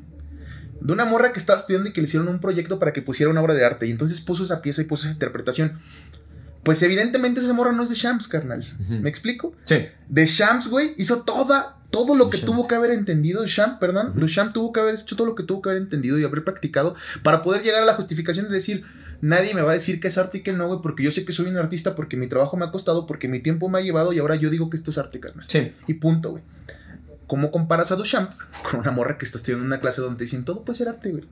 De 0.81 0.93
una 0.93 1.05
morra 1.05 1.33
que 1.33 1.39
estaba 1.39 1.59
estudiando 1.59 1.91
y 1.91 1.93
que 1.93 2.01
le 2.01 2.07
hicieron 2.07 2.28
un 2.28 2.41
proyecto 2.41 2.78
para 2.78 2.93
que 2.93 3.03
pusiera 3.03 3.31
una 3.31 3.41
obra 3.43 3.55
de 3.55 3.64
arte. 3.64 3.87
Y 3.87 3.91
entonces 3.91 4.20
puso 4.20 4.45
esa 4.45 4.62
pieza 4.62 4.83
y 4.83 4.85
puso 4.87 5.05
esa 5.05 5.12
interpretación. 5.12 5.78
Pues 6.62 6.83
evidentemente 6.83 7.41
esa 7.41 7.53
morra 7.53 7.72
no 7.72 7.83
es 7.83 7.89
de 7.89 7.95
Shams, 7.95 8.28
carnal. 8.28 8.64
¿Me 8.89 9.09
explico? 9.09 9.55
Sí. 9.64 9.87
De 10.09 10.26
Shams, 10.26 10.68
güey, 10.68 10.95
hizo 10.99 11.22
toda, 11.22 11.78
todo 11.91 12.14
lo 12.14 12.28
que 12.28 12.37
Duchamp. 12.39 12.55
tuvo 12.55 12.68
que 12.68 12.74
haber 12.74 12.91
entendido. 12.91 13.41
Duchamp, 13.41 13.78
perdón. 13.78 14.12
Duchamp 14.16 14.53
tuvo 14.53 14.72
que 14.72 14.81
haber 14.81 14.95
hecho 14.95 15.16
todo 15.16 15.26
lo 15.26 15.35
que 15.35 15.43
tuvo 15.43 15.62
que 15.62 15.70
haber 15.70 15.83
entendido 15.83 16.18
y 16.18 16.24
haber 16.24 16.45
practicado 16.45 16.95
para 17.22 17.43
poder 17.43 17.62
llegar 17.62 17.83
a 17.83 17.87
la 17.87 17.95
justificación 17.95 18.47
de 18.47 18.53
decir, 18.53 18.85
nadie 19.22 19.55
me 19.55 19.62
va 19.62 19.70
a 19.70 19.74
decir 19.74 20.01
que 20.01 20.09
es 20.09 20.18
arte 20.18 20.39
y 20.39 20.43
que 20.43 20.53
no, 20.53 20.66
güey, 20.66 20.81
porque 20.83 21.03
yo 21.03 21.11
sé 21.11 21.24
que 21.24 21.33
soy 21.33 21.47
un 21.47 21.57
artista, 21.57 21.95
porque 21.95 22.16
mi 22.16 22.28
trabajo 22.28 22.57
me 22.59 22.64
ha 22.66 22.70
costado, 22.70 23.07
porque 23.07 23.26
mi 23.28 23.41
tiempo 23.41 23.68
me 23.68 23.78
ha 23.78 23.83
llevado 23.83 24.12
y 24.12 24.18
ahora 24.18 24.37
yo 24.37 24.51
digo 24.51 24.68
que 24.68 24.76
esto 24.76 24.91
es 24.91 24.99
arte, 24.99 25.18
carnal. 25.18 25.47
Sí. 25.49 25.72
Y 25.87 25.95
punto, 25.95 26.33
güey. 26.33 26.43
¿Cómo 27.31 27.53
comparas 27.53 27.93
a 27.93 27.95
Duchamp 27.95 28.33
con 28.68 28.81
una 28.81 28.91
morra 28.91 29.16
que 29.16 29.24
está 29.24 29.39
estudiando 29.39 29.64
una 29.64 29.78
clase 29.78 30.01
donde 30.01 30.24
dicen 30.24 30.45
todo 30.45 30.64
puede 30.64 30.78
ser 30.78 30.89
arte, 30.89 31.12
güey? 31.12 31.28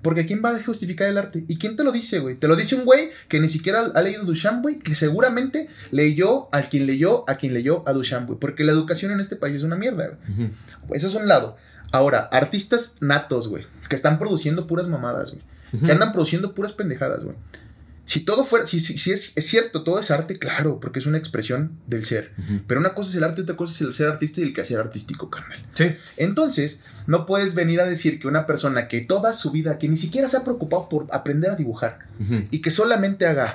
Porque 0.00 0.24
¿quién 0.24 0.40
va 0.42 0.56
a 0.56 0.62
justificar 0.62 1.06
el 1.06 1.18
arte? 1.18 1.44
¿Y 1.46 1.58
quién 1.58 1.76
te 1.76 1.84
lo 1.84 1.92
dice, 1.92 2.20
güey? 2.20 2.36
Te 2.36 2.48
lo 2.48 2.56
dice 2.56 2.76
un 2.76 2.86
güey 2.86 3.10
que 3.28 3.38
ni 3.38 3.50
siquiera 3.50 3.92
ha 3.94 4.00
leído 4.00 4.24
Duchamp, 4.24 4.62
güey, 4.62 4.78
que 4.78 4.94
seguramente 4.94 5.68
leyó 5.90 6.48
a 6.50 6.62
quien 6.62 6.86
leyó, 6.86 7.28
a 7.28 7.36
quien 7.36 7.52
leyó 7.52 7.86
a 7.86 7.92
Duchamp, 7.92 8.26
güey. 8.26 8.40
Porque 8.40 8.64
la 8.64 8.72
educación 8.72 9.12
en 9.12 9.20
este 9.20 9.36
país 9.36 9.56
es 9.56 9.64
una 9.64 9.76
mierda, 9.76 10.06
güey. 10.06 10.50
Eso 10.94 11.08
es 11.08 11.14
un 11.14 11.28
lado. 11.28 11.58
Ahora, 11.92 12.20
artistas 12.32 12.96
natos, 13.02 13.48
güey, 13.48 13.66
que 13.90 13.96
están 13.96 14.18
produciendo 14.18 14.66
puras 14.66 14.88
mamadas, 14.88 15.32
güey. 15.32 15.42
Que 15.84 15.92
andan 15.92 16.12
produciendo 16.12 16.54
puras 16.54 16.72
pendejadas, 16.72 17.22
güey. 17.22 17.36
Si 18.08 18.20
todo 18.20 18.42
fuera, 18.42 18.64
si, 18.64 18.80
si, 18.80 18.96
si 18.96 19.12
es, 19.12 19.36
es 19.36 19.46
cierto, 19.46 19.84
todo 19.84 19.98
es 19.98 20.10
arte, 20.10 20.38
claro, 20.38 20.80
porque 20.80 20.98
es 20.98 21.04
una 21.04 21.18
expresión 21.18 21.72
del 21.86 22.06
ser. 22.06 22.32
Pero 22.66 22.80
una 22.80 22.94
cosa 22.94 23.10
es 23.10 23.16
el 23.16 23.24
arte, 23.24 23.42
otra 23.42 23.54
cosa 23.54 23.74
es 23.74 23.82
el 23.82 23.94
ser 23.94 24.08
artista 24.08 24.40
y 24.40 24.44
el 24.44 24.54
quehacer 24.54 24.78
artístico, 24.78 25.28
carnal. 25.28 25.62
Sí. 25.74 25.94
Entonces, 26.16 26.84
no 27.06 27.26
puedes 27.26 27.54
venir 27.54 27.82
a 27.82 27.84
decir 27.84 28.18
que 28.18 28.26
una 28.26 28.46
persona 28.46 28.88
que 28.88 29.02
toda 29.02 29.34
su 29.34 29.50
vida, 29.50 29.76
que 29.76 29.90
ni 29.90 29.98
siquiera 29.98 30.26
se 30.26 30.38
ha 30.38 30.42
preocupado 30.42 30.88
por 30.88 31.06
aprender 31.12 31.50
a 31.50 31.54
dibujar 31.54 31.98
y 32.50 32.62
que 32.62 32.70
solamente 32.70 33.26
haga 33.26 33.52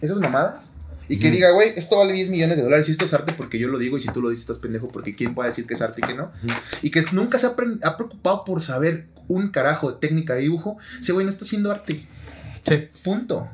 esas 0.00 0.18
mamadas 0.18 0.71
y 1.14 1.18
que 1.18 1.30
diga, 1.30 1.50
güey, 1.50 1.72
esto 1.76 1.98
vale 1.98 2.12
10 2.12 2.30
millones 2.30 2.56
de 2.56 2.62
dólares 2.62 2.88
y 2.88 2.92
esto 2.92 3.04
es 3.04 3.12
arte 3.14 3.32
porque 3.36 3.58
yo 3.58 3.68
lo 3.68 3.78
digo 3.78 3.96
y 3.96 4.00
si 4.00 4.08
tú 4.12 4.20
lo 4.22 4.30
dices 4.30 4.42
estás 4.42 4.58
pendejo 4.58 4.88
porque 4.88 5.14
quién 5.14 5.34
puede 5.34 5.50
decir 5.50 5.66
que 5.66 5.74
es 5.74 5.82
arte 5.82 6.00
y 6.02 6.06
que 6.08 6.14
no. 6.14 6.32
Y 6.82 6.90
que 6.90 7.04
nunca 7.12 7.38
se 7.38 7.46
ha, 7.46 7.54
preocupado 7.54 8.44
por 8.44 8.60
saber 8.60 9.06
un 9.28 9.50
carajo 9.50 9.92
de 9.92 9.98
técnica 9.98 10.34
de 10.34 10.40
dibujo, 10.42 10.78
ese 11.00 11.12
güey 11.12 11.24
no 11.24 11.30
está 11.30 11.44
haciendo 11.44 11.70
arte. 11.70 12.00
Sí. 12.66 12.88
Punto. 13.04 13.48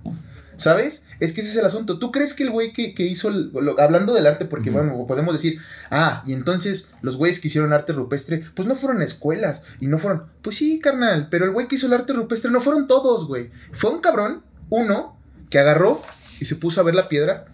¿Sabes? 0.57 1.05
Es 1.21 1.33
que 1.33 1.41
ese 1.41 1.51
es 1.51 1.57
el 1.57 1.65
asunto. 1.67 1.99
¿Tú 2.01 2.11
crees 2.11 2.35
que 2.35 2.43
el 2.43 2.51
güey 2.51 2.73
que, 2.73 2.93
que 2.95 3.05
hizo, 3.05 3.29
el- 3.29 3.51
lo- 3.53 3.81
hablando 3.81 4.13
del 4.13 4.27
arte, 4.27 4.45
porque 4.45 4.71
bueno, 4.71 5.05
podemos 5.07 5.33
decir, 5.33 5.61
ah, 5.91 6.23
y 6.27 6.33
entonces 6.33 6.93
los 7.01 7.17
güeyes 7.17 7.39
que 7.41 7.47
hicieron 7.47 7.73
arte 7.73 7.93
rupestre, 7.93 8.43
pues 8.55 8.67
no 8.67 8.75
fueron 8.75 9.01
a 9.01 9.05
escuelas 9.05 9.65
y 9.81 9.87
no 9.87 9.99
fueron, 9.99 10.25
pues 10.43 10.57
sí, 10.57 10.81
carnal, 10.81 11.29
pero 11.31 11.45
el 11.45 11.53
güey 11.53 11.69
que 11.69 11.77
hizo 11.77 11.87
el 11.87 11.93
arte 11.93 12.13
rupestre 12.13 12.51
no 12.51 12.61
fueron 12.61 12.89
todos, 12.89 13.29
güey. 13.29 13.51
Fue 13.73 13.91
un 13.91 14.01
cabrón, 14.01 14.43
uno, 14.69 15.17
que 15.49 15.59
agarró 15.61 16.03
y 16.41 16.45
se 16.45 16.57
puso 16.57 16.81
a 16.81 16.85
ver 16.85 16.95
la 16.95 17.09
piedra 17.09 17.47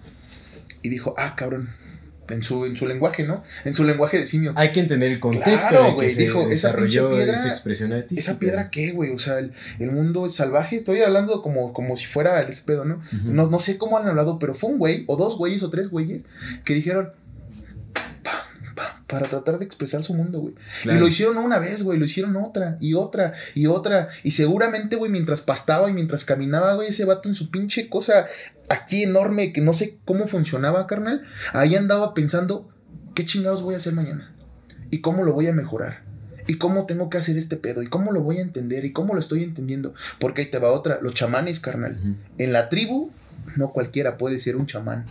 y 0.83 0.89
dijo, 0.89 1.15
ah, 1.17 1.35
cabrón, 1.37 1.69
en 2.29 2.43
su, 2.43 2.65
en 2.65 2.75
su 2.77 2.87
lenguaje, 2.87 3.25
¿no? 3.25 3.43
En 3.67 3.75
su 3.75 3.85
lenguaje 3.85 4.19
de 4.19 4.25
simio. 4.27 4.53
Hay 4.57 4.73
que 4.73 4.81
entender 4.81 5.13
el 5.13 5.21
contexto 5.21 5.69
Claro, 5.69 5.87
el 5.89 5.95
güey, 5.95 6.15
dijo, 6.15 6.49
esa 6.51 6.75
pinche 6.75 7.01
piedra- 7.17 7.35
esa 7.35 7.49
expresión 7.49 7.93
artística. 7.93 8.21
¿Esa 8.21 8.39
piedra 8.39 8.71
qué, 8.71 8.93
güey? 8.93 9.11
O 9.11 9.19
sea, 9.19 9.39
el, 9.39 9.53
el 9.79 9.91
mundo 9.93 10.25
es 10.25 10.35
salvaje. 10.35 10.77
Estoy 10.77 11.03
hablando 11.03 11.43
como, 11.43 11.73
como 11.75 11.97
si 11.97 12.07
fuera 12.07 12.41
ese 12.43 12.63
pedo, 12.65 12.85
¿no? 12.87 13.01
¿no? 13.25 13.51
No 13.51 13.59
sé 13.59 13.77
cómo 13.77 13.99
han 13.99 14.09
hablado, 14.09 14.39
pero 14.39 14.55
fue 14.55 14.71
un 14.71 14.79
güey, 14.79 15.05
o 15.07 15.17
dos 15.17 15.37
güeyes, 15.37 15.63
o 15.63 15.71
tres 15.71 15.91
güeyes, 15.91 16.23
que 16.65 16.75
dijeron. 16.75 17.11
"Pa, 19.15 19.25
pa", 19.25 19.31
para 19.31 19.31
tratar 19.31 19.59
de 19.59 19.65
expresar 19.65 20.03
su 20.03 20.15
mundo, 20.15 20.41
güey. 20.41 20.55
Claro. 20.83 20.99
Y 20.99 21.01
lo 21.01 21.09
hicieron 21.09 21.39
una 21.39 21.59
vez, 21.59 21.83
güey. 21.83 21.99
Lo 21.99 22.05
hicieron 22.05 22.37
otra, 22.37 22.77
y 22.81 22.95
otra, 22.95 23.35
y 23.55 23.67
otra. 23.67 24.09
Y 24.23 24.33
seguramente, 24.33 24.97
güey, 24.97 25.11
mientras 25.11 25.41
pastaba 25.41 25.89
y 25.89 25.93
mientras 25.93 26.25
caminaba, 26.25 26.75
güey, 26.75 26.89
ese 26.89 27.05
vato 27.05 27.29
en 27.29 27.35
su 27.35 27.51
pinche 27.51 27.89
cosa 27.89 28.27
aquí 28.69 29.03
enorme, 29.03 29.53
que 29.53 29.61
no 29.61 29.73
sé 29.73 29.99
cómo 30.05 30.27
funcionaba, 30.27 30.87
carnal. 30.87 31.23
Ahí 31.53 31.77
andaba 31.77 32.15
pensando, 32.15 32.69
¿qué 33.15 33.25
chingados 33.25 33.63
voy 33.63 33.75
a 33.75 33.79
hacer 33.79 33.93
mañana? 33.93 34.35
¿Y 34.91 35.01
cómo 35.01 35.25
lo 35.25 35.33
voy 35.33 35.49
a 35.49 35.53
mejorar? 35.53 36.03
¿Y 36.47 36.59
cómo 36.59 36.87
tengo 36.87 37.09
que 37.09 37.19
hacer 37.19 37.39
este 37.39 37.57
pedo? 37.57 37.83
¿Y 37.83 37.87
cómo 37.87 38.13
lo 38.13 38.21
voy 38.21 38.39
a 38.39 38.43
entender? 38.43 38.85
¿Y 38.85 38.93
cómo 38.93 39.15
lo 39.15 39.21
estoy 39.21 39.43
entendiendo? 39.43 39.95
Porque 40.19 40.43
ahí 40.43 40.51
te 40.51 40.59
va 40.59 40.73
otra. 40.73 40.99
Los 41.01 41.15
chamanes, 41.15 41.59
carnal. 41.59 41.99
En 42.39 42.53
la 42.53 42.69
tribu, 42.69 43.11
no 43.57 43.73
cualquiera 43.73 44.19
puede 44.19 44.39
ser 44.39 44.57
un 44.57 44.67
chamán. 44.67 45.07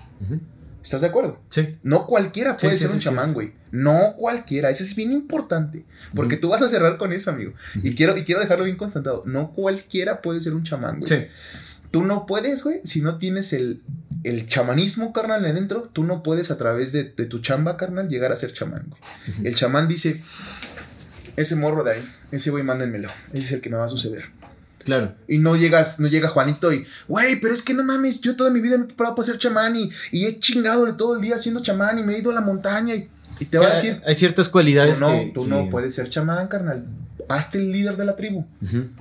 ¿Estás 0.84 1.00
de 1.00 1.08
acuerdo? 1.08 1.40
Sí. 1.48 1.78
No 1.82 2.06
cualquiera 2.06 2.58
puede 2.58 2.74
sí, 2.74 2.82
ser 2.82 2.92
un 2.92 3.00
chamán, 3.00 3.34
güey. 3.34 3.54
No 3.72 4.16
cualquiera. 4.18 4.70
Eso 4.70 4.84
es 4.84 4.94
bien 4.96 5.14
importante. 5.14 5.86
Porque 6.14 6.36
tú 6.36 6.50
vas 6.50 6.62
a 6.62 6.68
cerrar 6.68 6.98
con 6.98 7.14
eso, 7.14 7.32
amigo. 7.32 7.54
Y, 7.82 7.96
quiero, 7.96 8.18
y 8.18 8.26
quiero 8.26 8.42
dejarlo 8.42 8.66
bien 8.66 8.76
constatado. 8.76 9.24
No 9.26 9.54
cualquiera 9.54 10.22
puede 10.22 10.42
ser 10.42 10.54
un 10.54 10.64
chamán, 10.64 11.00
güey. 11.00 11.08
Sí. 11.08 11.28
Tú 11.90 12.04
no 12.04 12.26
puedes, 12.26 12.64
güey, 12.64 12.82
si 12.84 13.02
no 13.02 13.18
tienes 13.18 13.54
el, 13.54 13.82
el 14.24 14.46
chamanismo, 14.48 15.14
carnal, 15.14 15.46
adentro, 15.46 15.84
tú 15.94 16.04
no 16.04 16.22
puedes 16.22 16.52
a 16.52 16.58
través 16.58 16.92
de, 16.92 17.04
de 17.04 17.26
tu 17.26 17.40
chamba, 17.40 17.78
carnal, 17.78 18.10
llegar 18.10 18.32
a 18.32 18.36
ser 18.36 18.52
chamán, 18.52 18.88
güey. 18.90 19.48
El 19.48 19.56
chamán 19.56 19.88
dice, 19.88 20.22
ese 21.38 21.56
morro 21.56 21.84
de 21.84 21.94
ahí, 21.94 22.10
ese 22.32 22.50
güey, 22.50 22.64
mándenmelo. 22.64 23.10
Ese 23.32 23.44
es 23.44 23.52
el 23.54 23.62
que 23.62 23.70
me 23.70 23.78
va 23.78 23.86
a 23.86 23.90
suceder. 23.90 24.24
Claro. 24.84 25.16
Y 25.28 25.38
no 25.40 25.56
llegas, 25.56 26.00
no 26.00 26.08
llega 26.08 26.30
Juanito 26.30 26.72
y, 26.74 26.86
güey, 27.08 27.40
pero 27.40 27.54
es 27.54 27.62
que 27.62 27.74
no 27.74 27.84
mames, 27.84 28.22
yo 28.22 28.36
toda 28.36 28.50
mi 28.50 28.60
vida 28.62 28.78
me 28.78 28.84
he 28.84 28.88
preparado 28.88 29.16
para 29.16 29.26
ser 29.26 29.38
chamán 29.38 29.76
y, 29.76 29.90
y 30.12 30.26
he 30.26 30.40
chingado 30.40 30.86
de 30.86 30.94
todo 30.94 31.16
el 31.16 31.22
día 31.22 31.38
siendo 31.38 31.62
chamán 31.62 32.00
y 32.00 32.04
me 32.04 32.16
he 32.16 32.20
ido 32.20 32.32
a 32.32 32.34
la 32.34 32.42
montaña 32.42 32.96
y, 32.96 33.10
y 33.40 33.46
te 33.46 33.58
O 33.58 33.62
va 33.62 33.68
a 33.70 33.76
sea, 33.76 33.92
decir, 33.92 34.04
Hay 34.06 34.16
ciertas 34.16 34.48
tú 34.48 34.52
cualidades 34.52 35.00
no, 35.00 35.10
que. 35.12 35.32
tú 35.34 35.44
que- 35.44 35.50
no 35.50 35.70
puedes 35.70 35.96
ser 35.96 36.10
chamán, 36.10 36.48
carnal. 36.48 36.86
Hazte 37.30 37.58
el 37.58 37.72
líder 37.72 37.96
de 37.98 38.06
la 38.06 38.16
tribu. 38.18 38.46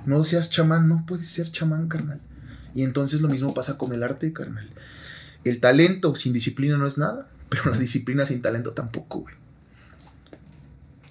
No 0.05 0.23
seas 0.23 0.49
chamán, 0.49 0.87
no 0.87 1.03
puedes 1.05 1.29
ser 1.29 1.51
chamán, 1.51 1.87
carnal. 1.89 2.19
Y 2.73 2.83
entonces 2.83 3.21
lo 3.21 3.27
mismo 3.27 3.53
pasa 3.53 3.77
con 3.77 3.91
el 3.93 4.01
arte, 4.01 4.31
carnal. 4.33 4.69
El 5.43 5.59
talento 5.59 6.15
sin 6.15 6.31
disciplina 6.33 6.77
no 6.77 6.87
es 6.87 6.97
nada, 6.97 7.27
pero 7.49 7.69
la 7.69 7.77
disciplina 7.77 8.25
sin 8.25 8.41
talento 8.41 8.71
tampoco, 8.71 9.19
güey. 9.19 9.35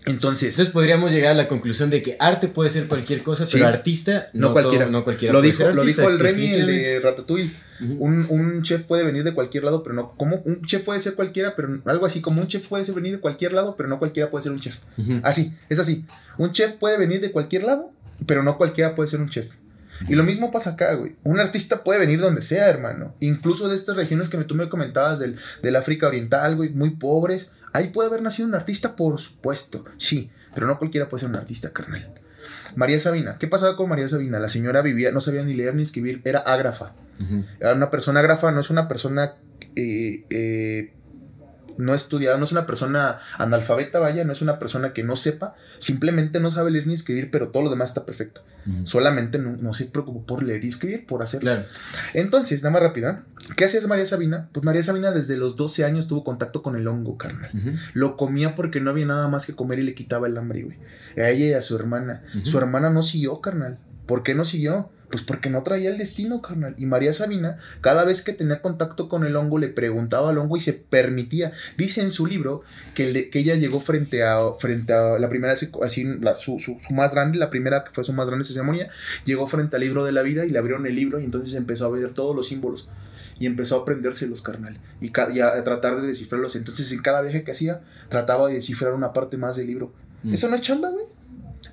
Entonces, 0.06 0.50
Entonces 0.50 0.72
podríamos 0.72 1.12
llegar 1.12 1.32
a 1.32 1.34
la 1.34 1.48
conclusión 1.48 1.88
de 1.90 2.02
que 2.02 2.16
arte 2.18 2.48
puede 2.48 2.70
ser 2.70 2.88
cualquier 2.88 3.22
cosa, 3.22 3.46
Sí. 3.46 3.52
pero 3.58 3.68
artista 3.68 4.28
no, 4.32 4.48
no, 4.48 4.52
cualquiera. 4.52 4.84
todo- 4.86 4.92
no 4.92 5.04
cualquiera 5.04 5.32
lo 5.32 5.38
puede 5.40 5.52
dijo, 5.52 5.64
ser 5.64 5.74
lo 5.74 5.84
dijo 5.84 6.08
el 6.08 6.18
Remy, 6.18 6.52
el 6.54 6.66
de. 6.66 7.00
Ratatouille. 7.00 7.50
Un, 7.98 8.26
un 8.28 8.62
chef 8.62 8.82
puede 8.82 9.04
venir 9.04 9.24
de 9.24 9.32
cualquier 9.34 9.64
lado, 9.64 9.82
pero 9.82 9.94
no. 9.94 10.12
Como 10.16 10.36
un 10.44 10.62
chef 10.62 10.82
puede 10.84 11.00
ser 11.00 11.14
cualquiera, 11.14 11.54
pero 11.56 11.80
algo 11.86 12.06
así 12.06 12.20
como 12.20 12.40
un 12.40 12.46
chef 12.48 12.66
puede 12.68 12.84
ser 12.84 12.94
venir 12.94 13.12
de 13.12 13.18
cualquier 13.20 13.52
lado, 13.52 13.74
pero 13.76 13.88
no 13.88 13.98
cualquiera 13.98 14.30
puede 14.30 14.42
ser 14.42 14.52
un 14.52 14.60
chef. 14.60 14.78
Así, 15.22 15.54
es 15.68 15.78
así. 15.78 16.04
Un 16.38 16.52
chef 16.52 16.72
puede 16.72 16.96
venir 16.98 17.20
de 17.20 17.30
cualquier 17.32 17.64
lado, 17.64 17.90
pero 18.26 18.42
no 18.42 18.56
cualquiera 18.56 18.94
puede 18.94 19.08
ser 19.08 19.20
un 19.20 19.28
chef. 19.28 19.48
Y 20.08 20.14
lo 20.16 20.24
mismo 20.24 20.50
pasa 20.50 20.70
acá, 20.70 20.94
güey. 20.94 21.14
Un 21.22 21.38
artista 21.38 21.84
puede 21.84 22.00
venir 22.00 22.18
donde 22.20 22.42
sea, 22.42 22.68
hermano. 22.68 23.14
Incluso 23.20 23.68
de 23.68 23.76
estas 23.76 23.94
regiones 23.94 24.28
que 24.28 24.36
me- 24.36 24.44
tú 24.44 24.54
me 24.56 24.68
comentabas, 24.68 25.20
del, 25.20 25.36
del 25.62 25.76
África 25.76 26.08
Oriental, 26.08 26.56
güey, 26.56 26.70
muy 26.70 26.90
pobres. 26.90 27.52
Ahí 27.72 27.88
puede 27.88 28.08
haber 28.08 28.22
nacido 28.22 28.48
un 28.48 28.54
artista, 28.54 28.96
por 28.96 29.20
supuesto, 29.20 29.84
sí. 29.96 30.30
Pero 30.54 30.66
no 30.66 30.78
cualquiera 30.78 31.08
puede 31.08 31.20
ser 31.20 31.30
un 31.30 31.36
artista, 31.36 31.70
carnal. 31.72 32.12
María 32.76 32.98
Sabina, 33.00 33.38
¿qué 33.38 33.46
pasaba 33.46 33.76
con 33.76 33.88
María 33.88 34.08
Sabina? 34.08 34.38
La 34.38 34.48
señora 34.48 34.82
vivía, 34.82 35.12
no 35.12 35.20
sabía 35.20 35.42
ni 35.42 35.54
leer 35.54 35.74
ni 35.74 35.82
escribir, 35.82 36.20
era 36.24 36.40
ágrafa. 36.40 36.92
Era 37.60 37.74
una 37.74 37.90
persona 37.90 38.20
ágrafa, 38.20 38.50
no 38.50 38.60
es 38.60 38.70
una 38.70 38.88
persona 38.88 39.34
eh, 39.76 40.24
eh, 40.30 40.92
no 41.78 41.94
estudiada, 41.94 42.38
no 42.38 42.44
es 42.44 42.52
una 42.52 42.66
persona 42.66 43.20
analfabeta, 43.38 43.98
vaya, 43.98 44.24
no 44.24 44.32
es 44.32 44.42
una 44.42 44.58
persona 44.58 44.92
que 44.92 45.02
no 45.02 45.16
sepa, 45.16 45.54
simplemente 45.78 46.40
no 46.40 46.50
sabe 46.50 46.70
leer 46.70 46.86
ni 46.86 46.94
escribir, 46.94 47.30
pero 47.30 47.48
todo 47.48 47.64
lo 47.64 47.70
demás 47.70 47.90
está 47.90 48.06
perfecto. 48.06 48.42
Solamente 48.84 49.38
no, 49.38 49.74
se 49.74 49.86
preocupó 49.86 50.24
por 50.24 50.42
leer 50.42 50.64
y 50.64 50.68
escribir, 50.68 51.04
por 51.06 51.22
hacerlo. 51.22 51.50
Claro. 51.50 51.64
Entonces, 52.14 52.62
nada 52.62 52.74
más 52.74 52.82
rápida, 52.82 53.24
¿qué 53.56 53.64
hacía 53.64 53.80
María 53.88 54.06
Sabina? 54.06 54.48
Pues 54.52 54.64
María 54.64 54.82
Sabina 54.82 55.10
desde 55.10 55.36
los 55.36 55.56
12 55.56 55.84
años 55.84 56.06
tuvo 56.06 56.22
contacto 56.22 56.62
con 56.62 56.76
el 56.76 56.86
hongo, 56.86 57.18
carnal. 57.18 57.50
Lo 57.92 58.16
comía 58.16 58.54
porque 58.54 58.80
no 58.80 58.90
había 58.90 59.06
nada 59.06 59.28
más 59.28 59.46
que 59.46 59.54
comer 59.54 59.80
y 59.80 59.82
le 59.82 59.94
quitaba 59.94 60.28
el 60.28 60.36
hambre, 60.36 60.62
güey. 60.62 60.78
A 61.16 61.28
ella 61.30 61.46
y 61.46 61.52
a 61.54 61.62
su 61.62 61.74
hermana. 61.76 62.22
Su 62.44 62.58
hermana 62.58 62.90
no 62.90 63.02
siguió, 63.02 63.40
carnal. 63.40 63.78
¿Por 64.06 64.22
qué 64.22 64.34
no 64.34 64.44
siguió? 64.44 64.90
Pues 65.12 65.22
porque 65.22 65.50
no 65.50 65.62
traía 65.62 65.90
el 65.90 65.98
destino, 65.98 66.40
carnal. 66.40 66.74
Y 66.78 66.86
María 66.86 67.12
Sabina, 67.12 67.58
cada 67.82 68.06
vez 68.06 68.22
que 68.22 68.32
tenía 68.32 68.62
contacto 68.62 69.10
con 69.10 69.24
el 69.24 69.36
hongo, 69.36 69.58
le 69.58 69.68
preguntaba 69.68 70.30
al 70.30 70.38
hongo 70.38 70.56
y 70.56 70.60
se 70.60 70.72
permitía. 70.72 71.52
Dice 71.76 72.00
en 72.00 72.10
su 72.10 72.26
libro 72.26 72.62
que, 72.94 73.28
que 73.28 73.38
ella 73.38 73.54
llegó 73.54 73.78
frente 73.78 74.24
a, 74.24 74.38
frente 74.58 74.94
a 74.94 75.18
la 75.18 75.28
primera, 75.28 75.52
así, 75.52 76.04
la, 76.22 76.32
su, 76.32 76.58
su, 76.58 76.78
más 76.94 77.12
grande, 77.12 77.36
la 77.36 77.50
primera 77.50 77.84
que 77.84 77.90
fue 77.92 78.04
su 78.04 78.14
más 78.14 78.26
grande 78.26 78.46
ceremonia, 78.46 78.88
llegó 79.26 79.46
frente 79.46 79.76
al 79.76 79.82
libro 79.82 80.02
de 80.06 80.12
la 80.12 80.22
vida 80.22 80.46
y 80.46 80.48
le 80.48 80.58
abrieron 80.58 80.86
el 80.86 80.94
libro 80.94 81.20
y 81.20 81.24
entonces 81.24 81.54
empezó 81.56 81.84
a 81.84 81.90
ver 81.90 82.14
todos 82.14 82.34
los 82.34 82.48
símbolos 82.48 82.88
y 83.38 83.44
empezó 83.44 83.76
a 83.76 83.80
aprendérselos, 83.82 84.40
carnal, 84.40 84.80
y, 85.02 85.08
y, 85.08 85.40
a 85.40 85.62
tratar 85.62 86.00
de 86.00 86.06
descifrarlos. 86.06 86.56
Entonces, 86.56 86.90
en 86.90 87.02
cada 87.02 87.20
viaje 87.20 87.44
que 87.44 87.50
hacía, 87.50 87.82
trataba 88.08 88.48
de 88.48 88.54
descifrar 88.54 88.94
una 88.94 89.12
parte 89.12 89.36
más 89.36 89.56
del 89.56 89.66
libro. 89.66 89.92
Mm. 90.22 90.32
Eso 90.32 90.48
no 90.48 90.54
es 90.54 90.62
chamba, 90.62 90.88
güey. 90.88 91.11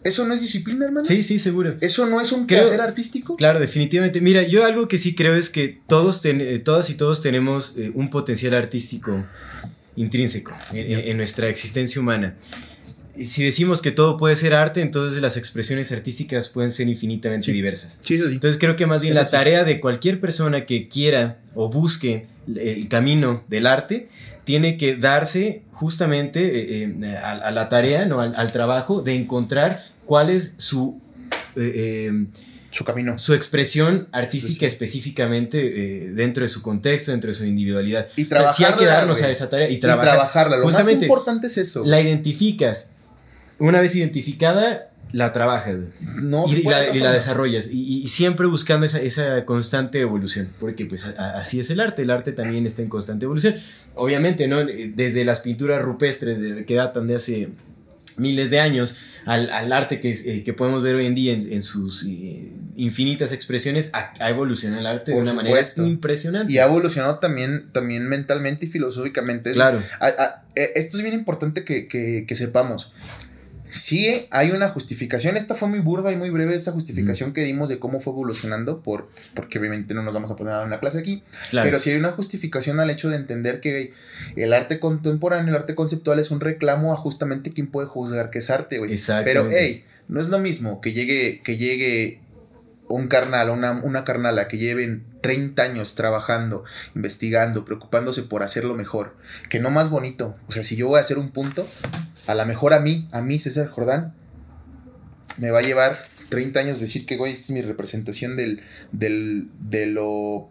¿Eso 0.04 0.26
no 0.26 0.34
es 0.34 0.42
disciplina, 0.42 0.86
hermano? 0.86 1.06
Sí, 1.06 1.24
sí, 1.24 1.40
seguro. 1.40 1.76
¿Eso 1.82 2.06
no 2.06 2.22
es 2.22 2.32
un 2.32 2.48
placer 2.48 2.80
artístico? 2.80 3.36
Claro, 3.36 3.60
definitivamente. 3.60 4.22
Mira, 4.22 4.44
yo 4.44 4.66
algo 4.66 4.88
que 4.88 4.98
sí 4.98 5.14
creo 5.14 5.36
es 5.36 5.50
que 5.50 5.80
todos 5.88 6.24
eh, 6.26 6.62
todas 6.64 6.90
y 6.90 6.96
todos 6.96 7.22
tenemos 7.22 7.76
eh, 7.78 7.92
un 7.94 8.10
potencial 8.10 8.54
artístico 8.54 9.26
intrínseco 9.96 10.54
en, 10.72 11.18
nuestra 11.18 11.50
existencia 11.50 12.00
humana. 12.00 12.36
Si 13.22 13.44
decimos 13.44 13.82
que 13.82 13.92
todo 13.92 14.18
puede 14.18 14.36
ser 14.36 14.54
arte, 14.54 14.82
entonces 14.82 15.22
las 15.22 15.36
expresiones 15.36 15.92
artísticas 15.92 16.50
pueden 16.50 16.72
ser 16.72 16.88
infinitamente 16.88 17.52
diversas. 17.52 17.98
Sí, 18.02 18.18
sí. 18.18 18.24
Entonces 18.24 18.58
creo 18.60 18.76
que 18.76 18.86
más 18.86 19.02
bien 19.02 19.14
la 19.14 19.26
tarea 19.26 19.64
de 19.64 19.80
cualquier 19.80 20.22
persona 20.22 20.66
que 20.66 20.88
quiera 20.88 21.40
o 21.54 21.70
busque 21.70 22.28
el 22.48 22.88
camino 22.88 23.44
del 23.48 23.68
arte 23.68 24.08
tiene 24.50 24.78
que 24.78 24.96
darse 24.96 25.62
justamente 25.74 26.40
eh, 26.84 26.96
eh, 27.04 27.18
a, 27.18 27.52
la 27.52 27.70
tarea, 27.70 28.06
¿no? 28.06 28.20
Al, 28.22 28.52
trabajo 28.52 29.02
de 29.02 29.14
encontrar 29.14 29.84
cuál 30.06 30.30
es 30.30 30.56
su... 30.58 31.00
Eh, 31.56 32.26
su 32.72 32.84
camino. 32.84 33.18
Su 33.18 33.34
expresión 33.34 34.08
artística 34.12 34.66
específicamente 34.66 36.12
dentro 36.14 36.44
de 36.44 36.48
su 36.48 36.62
contexto, 36.62 37.12
dentro 37.12 37.30
de 37.30 37.34
su 37.34 37.46
individualidad. 37.46 38.08
Y 38.16 38.26
trabajarla. 38.26 38.56
sí 38.56 38.64
hay 38.64 38.80
que 38.80 38.86
darnos 38.86 39.22
a 39.24 39.30
esa 39.30 39.50
tarea 39.50 39.70
y, 39.70 39.78
trabajarla. 39.78 40.58
Lo 40.58 40.70
más 40.70 40.92
importante 40.92 41.48
es 41.48 41.58
eso. 41.58 41.84
La 41.84 42.00
identificas. 42.00 42.92
Una 43.60 43.82
vez 43.82 43.96
identificada, 43.96 44.90
la 45.12 45.34
trabajas 45.34 45.76
y, 46.50 47.00
la, 47.00 47.12
desarrollas. 47.12 47.70
Y, 47.72 48.08
siempre 48.08 48.48
buscando 48.48 48.86
esa, 48.86 49.46
constante 49.46 50.00
evolución 50.00 50.50
porque 50.60 50.86
pues 50.86 51.06
así 51.06 51.60
es 51.60 51.70
el 51.70 51.80
arte. 51.80 52.04
El 52.04 52.12
arte 52.12 52.32
también 52.32 52.66
está 52.66 52.82
en 52.82 52.90
constante 52.90 53.26
evolución. 53.26 53.56
Obviamente 53.96 54.48
no 54.48 54.64
desde 54.66 55.26
las 55.26 55.40
pinturas 55.40 55.82
rupestres 55.82 56.66
que 56.66 56.76
datan 56.76 57.08
de 57.08 57.16
hace 57.16 57.50
miles 58.18 58.50
de 58.50 58.60
años 58.60 58.98
al, 59.26 59.72
arte 59.72 60.00
que, 60.00 60.12
eh, 60.12 60.44
que, 60.44 60.54
podemos 60.54 60.84
ver 60.84 60.96
hoy 60.96 61.06
en 61.06 61.16
día 61.16 61.34
en, 61.34 61.64
sus 61.64 62.04
eh, 62.04 62.52
infinitas 62.76 63.32
expresiones 63.32 63.92
ha, 63.94 64.30
evolucionado 64.30 64.82
el 64.82 64.88
arte 64.88 65.12
de 65.12 65.18
una 65.18 65.34
manera 65.34 65.62
impresionante. 65.78 66.52
Y 66.52 66.58
ha 66.58 66.66
evolucionado 66.66 67.20
también 67.20 67.70
también 67.72 68.08
mentalmente 68.08 68.66
y 68.66 68.70
filosóficamente. 68.70 69.54
Claro. 69.54 69.82
eh, 70.56 70.72
esto 70.76 70.98
es 70.98 71.04
bien 71.04 71.16
importante 71.16 71.64
que, 71.64 71.88
que 71.88 72.36
sepamos 72.36 72.92
Sí, 73.70 74.26
hay 74.32 74.52
una 74.52 74.70
justificación. 74.70 75.38
Esta 75.38 75.56
fue 75.56 75.68
muy 75.68 75.80
burda 75.80 76.12
y 76.12 76.18
muy 76.18 76.32
breve 76.32 76.56
esa 76.56 76.72
justificación 76.72 77.34
que 77.34 77.44
dimos 77.44 77.70
de 77.70 77.80
cómo 77.80 78.00
fue 78.00 78.14
evolucionando, 78.14 78.82
por, 78.82 79.10
porque 79.36 79.60
obviamente 79.60 79.94
no 79.94 80.02
nos 80.04 80.14
vamos 80.14 80.32
a 80.32 80.36
poner 80.36 80.54
a 80.54 80.58
dar 80.58 80.68
una 80.68 80.80
clase 80.80 81.00
aquí. 81.00 81.24
Pero 81.52 81.80
sí 81.80 81.92
hay 81.92 81.98
una 81.98 82.12
justificación 82.12 82.80
al 82.80 82.90
hecho 82.90 83.10
de 83.10 83.16
entender 83.16 83.60
que 83.60 83.94
el 84.36 84.54
arte 84.54 84.80
contemporáneo, 84.80 85.56
el 85.56 85.62
arte 85.62 85.76
conceptual 85.76 86.20
es 86.20 86.32
un 86.32 86.40
reclamo 86.40 86.94
a 86.94 86.98
justamente 86.98 87.52
quién 87.52 87.68
puede 87.68 87.88
juzgar 87.88 88.32
que 88.32 88.40
es 88.40 88.50
arte, 88.50 88.80
güey. 88.80 88.96
Pero, 89.24 89.48
hey, 89.52 89.86
no 90.08 90.20
es 90.20 90.30
lo 90.30 90.40
mismo 90.40 90.82
que 90.82 90.92
llegue, 90.92 91.42
que 91.44 91.58
llegue 91.58 92.20
un 92.90 93.08
carnal, 93.08 93.50
una, 93.50 93.72
una 93.72 94.04
carnala 94.04 94.48
que 94.48 94.58
lleven 94.58 95.06
30 95.22 95.62
años 95.62 95.96
trabajando, 95.96 96.66
investigando, 96.96 97.64
preocupándose 97.64 98.24
por 98.24 98.44
hacerlo 98.44 98.76
mejor, 98.76 99.16
que 99.50 99.60
no 99.60 99.70
más 99.70 99.90
bonito. 99.90 100.36
O 100.48 100.52
sea, 100.52 100.64
si 100.64 100.76
yo 100.76 100.88
voy 100.88 100.98
a 100.98 101.02
hacer 101.02 101.18
un 101.18 101.30
punto, 101.30 101.68
a 102.28 102.36
lo 102.36 102.46
mejor 102.46 102.74
a 102.74 102.80
mí, 102.80 103.08
a 103.12 103.22
mí, 103.22 103.40
César 103.40 103.70
Jordán, 103.70 104.14
me 105.38 105.52
va 105.52 105.60
a 105.60 105.64
llevar 105.64 106.02
30 106.30 106.60
años 106.60 106.80
decir 106.80 107.06
que, 107.06 107.16
güey, 107.16 107.32
esta 107.32 107.46
es 107.46 107.52
mi 107.52 107.62
representación 107.62 108.36
del, 108.36 108.62
del, 108.92 109.50
de 109.60 109.86
lo 109.86 110.50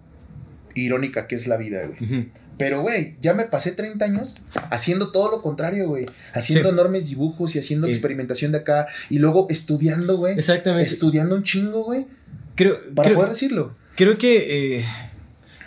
irónica 0.75 1.27
que 1.27 1.35
es 1.35 1.47
la 1.49 1.57
vida, 1.57 1.87
güey. 1.87 2.31
Pero, 2.59 2.83
güey, 2.83 3.17
ya 3.21 3.35
me 3.35 3.45
pasé 3.45 3.73
30 3.73 4.05
años 4.05 4.39
haciendo 4.71 5.13
todo 5.13 5.31
lo 5.31 5.43
contrario, 5.43 5.89
güey. 5.89 6.07
Haciendo 6.35 6.71
enormes 6.71 7.09
dibujos 7.09 7.55
y 7.55 7.61
haciendo 7.61 7.87
experimentación 7.87 8.53
de 8.53 8.59
acá. 8.59 8.87
Y 9.11 9.19
luego 9.19 9.47
estudiando, 9.49 10.17
güey. 10.17 10.35
Exactamente. 10.35 10.91
Estudiando 10.91 11.37
un 11.37 11.45
chingo, 11.45 11.85
güey. 11.85 12.07
Creo, 12.57 12.77
para 12.95 13.15
poder 13.15 13.31
decirlo. 13.31 13.77
Creo 13.95 14.19
que 14.19 14.79
eh, 14.79 14.85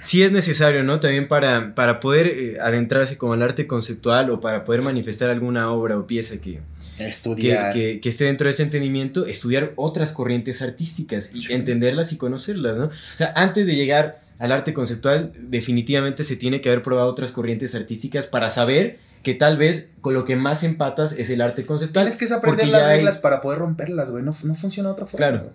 sí 0.04 0.24
es 0.24 0.32
necesario, 0.32 0.84
¿no? 0.84 1.00
También 1.00 1.28
para, 1.28 1.74
para 1.76 2.00
poder 2.00 2.28
eh, 2.28 2.58
adentrarse 2.62 3.18
como 3.18 3.34
el 3.34 3.42
arte 3.42 3.68
conceptual 3.68 4.30
o 4.30 4.42
para 4.42 4.66
poder 4.66 4.82
manifestar 4.82 5.30
alguna 5.30 5.72
obra 5.72 5.98
o 5.98 6.08
pieza 6.08 6.38
que, 6.42 6.60
estudiar. 7.00 7.74
Que, 7.74 8.02
esté 8.04 8.26
dentro 8.26 8.46
de 8.46 8.52
este 8.52 8.64
entendimiento, 8.64 9.26
estudiar 9.26 9.74
otras 9.76 10.12
corrientes 10.12 10.62
artísticas 10.62 11.32
y 11.34 11.52
entenderlas 11.54 12.12
y 12.12 12.18
conocerlas, 12.18 12.78
¿no? 12.78 12.86
O 12.86 13.18
sea, 13.18 13.34
antes 13.36 13.68
de 13.68 13.76
llegar 13.76 14.20
al 14.42 14.52
arte 14.52 14.74
conceptual, 14.74 15.34
definitivamente 15.38 16.24
se 16.24 16.36
tiene 16.36 16.62
que 16.62 16.70
haber 16.70 16.82
probado 16.82 17.08
otras 17.08 17.32
corrientes 17.32 17.76
artísticas 17.76 18.26
para 18.26 18.50
saber 18.50 18.98
que 19.22 19.36
tal 19.36 19.56
vez 19.56 19.92
con 20.02 20.16
lo 20.16 20.26
que 20.26 20.36
más 20.36 20.64
empatas 20.64 21.14
es 21.14 21.30
el 21.30 21.42
arte 21.42 21.68
conceptual. 21.68 22.08
Tienes 22.08 22.18
que 22.18 22.34
aprender 22.34 22.68
las 22.70 22.88
reglas 22.88 23.20
para 23.20 23.40
poder 23.40 23.60
romperlas, 23.60 24.10
güey. 24.10 24.24
No, 24.24 24.36
no 24.44 24.56
funciona 24.56 24.90
de 24.90 24.94
otra 24.94 25.06
forma. 25.06 25.28
Claro. 25.28 25.52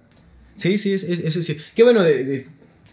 Sí, 0.55 0.78
sí, 0.78 0.95
eso 0.95 1.43
sí. 1.43 1.59
Qué 1.74 1.82
bueno, 1.82 2.05
de, 2.05 2.47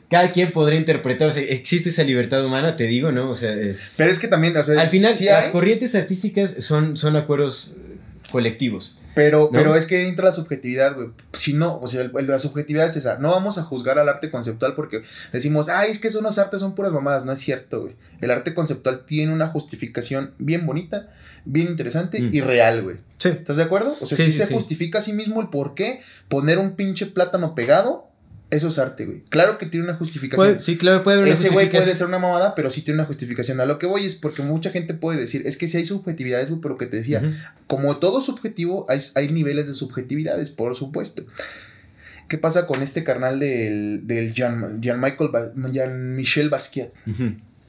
cada 0.10 0.32
quien 0.32 0.52
podría 0.52 0.80
interpretar, 0.80 1.28
o 1.28 1.32
sea, 1.32 1.44
existe 1.44 1.90
esa 1.90 2.04
libertad 2.04 2.44
humana, 2.44 2.76
te 2.76 2.86
digo, 2.86 3.12
¿no? 3.12 3.30
O 3.30 3.36
sea, 3.36 3.54
eh, 3.54 3.78
pero 3.96 4.12
es 4.12 4.18
que 4.18 4.28
también, 4.28 4.58
o 4.58 4.64
sea, 4.64 4.82
al 4.82 4.90
final 4.90 5.14
las 5.22 5.50
corrientes 5.50 5.94
artísticas 5.94 6.56
son, 6.58 6.98
son 6.98 7.16
acuerdos 7.18 7.76
colectivos. 8.32 8.98
Pero, 9.16 9.50
pero 9.52 9.76
es 9.76 9.86
que 9.86 10.08
entra 10.08 10.26
la 10.26 10.32
subjetividad, 10.32 10.96
güey. 10.96 11.10
Si 11.34 11.54
no, 11.54 11.80
o 11.80 11.88
sea, 11.88 12.10
la 12.14 12.40
subjetividad 12.40 12.88
es 12.88 12.96
esa. 12.96 13.20
No 13.20 13.32
vamos 13.32 13.58
a 13.58 13.64
juzgar 13.64 14.00
al 14.00 14.10
arte 14.10 14.32
conceptual 14.32 14.74
porque 14.74 15.04
decimos, 15.32 15.70
ay, 15.70 15.92
es 15.92 16.00
que 16.00 16.10
son 16.10 16.24
las 16.24 16.40
artes, 16.40 16.60
son 16.60 16.74
puras 16.76 16.92
mamadas. 16.92 17.26
No 17.26 17.32
es 17.32 17.40
cierto, 17.40 17.82
güey. 17.82 17.96
El 18.22 18.32
arte 18.32 18.54
conceptual 18.54 19.06
tiene 19.06 19.34
una 19.34 19.48
justificación 19.48 20.34
bien 20.40 20.66
bonita, 20.66 21.12
bien 21.46 21.68
interesante 21.68 22.18
y 22.18 22.42
mm. 22.42 22.46
real, 22.46 22.82
güey. 22.84 22.98
Sí. 23.20 23.30
¿Estás 23.30 23.58
de 23.58 23.64
acuerdo? 23.64 23.96
O 24.02 24.06
sea, 24.06 24.18
si 24.18 24.32
se 24.32 24.48
justifica 24.48 25.00
a 25.00 25.02
sí 25.02 25.14
mismo 25.14 25.42
el 25.42 25.50
por 25.50 25.76
qué 25.76 26.02
poner 26.28 26.58
un 26.58 26.76
pinche 26.76 27.06
plátano 27.06 27.56
pegado 27.56 28.13
eso 28.54 28.68
es 28.68 28.78
arte, 28.78 29.06
güey. 29.06 29.24
Claro 29.30 29.58
que 29.58 29.66
tiene 29.66 29.84
una 29.84 29.96
justificación. 29.96 30.62
sí, 30.62 30.78
claro, 30.78 31.04
puede 31.04 31.18
haber 31.18 31.28
una 31.28 31.34
Ese 31.34 31.50
güey 31.50 31.70
puede 31.70 31.96
ser 31.96 32.08
una 32.08 32.20
mamada, 32.20 32.54
pero 32.56 32.70
sí 32.70 32.82
tiene 32.82 33.00
una 33.00 33.08
justificación. 33.08 33.60
A 33.60 33.66
lo 33.66 33.80
que 33.80 33.88
voy 33.88 34.06
es 34.06 34.16
porque 34.16 34.44
mucha 34.44 34.70
gente 34.70 34.94
puede 34.94 35.20
decir, 35.20 35.42
es 35.46 35.58
que 35.58 35.68
si 35.68 35.78
hay 35.78 35.86
subjetividades, 35.86 36.50
güey, 36.50 36.62
pero 36.62 36.76
lo 36.76 36.78
que 36.78 36.86
te 36.86 36.98
decía, 36.98 37.52
como 37.68 37.98
todo 37.98 38.22
subjetivo, 38.22 38.86
hay, 38.90 39.00
hay, 39.16 39.30
niveles 39.30 39.68
de 39.68 39.74
subjetividades, 39.74 40.52
por 40.52 40.76
supuesto. 40.76 41.26
¿Qué 42.28 42.38
pasa 42.38 42.68
con 42.68 42.82
este 42.82 43.04
carnal 43.04 43.40
del, 43.40 44.06
del 44.08 44.34
Jean, 44.34 44.82
Jean 44.82 45.00
Michael, 45.00 45.30
Jean 45.72 46.16
Michel 46.16 46.50
Basquiat? 46.50 46.92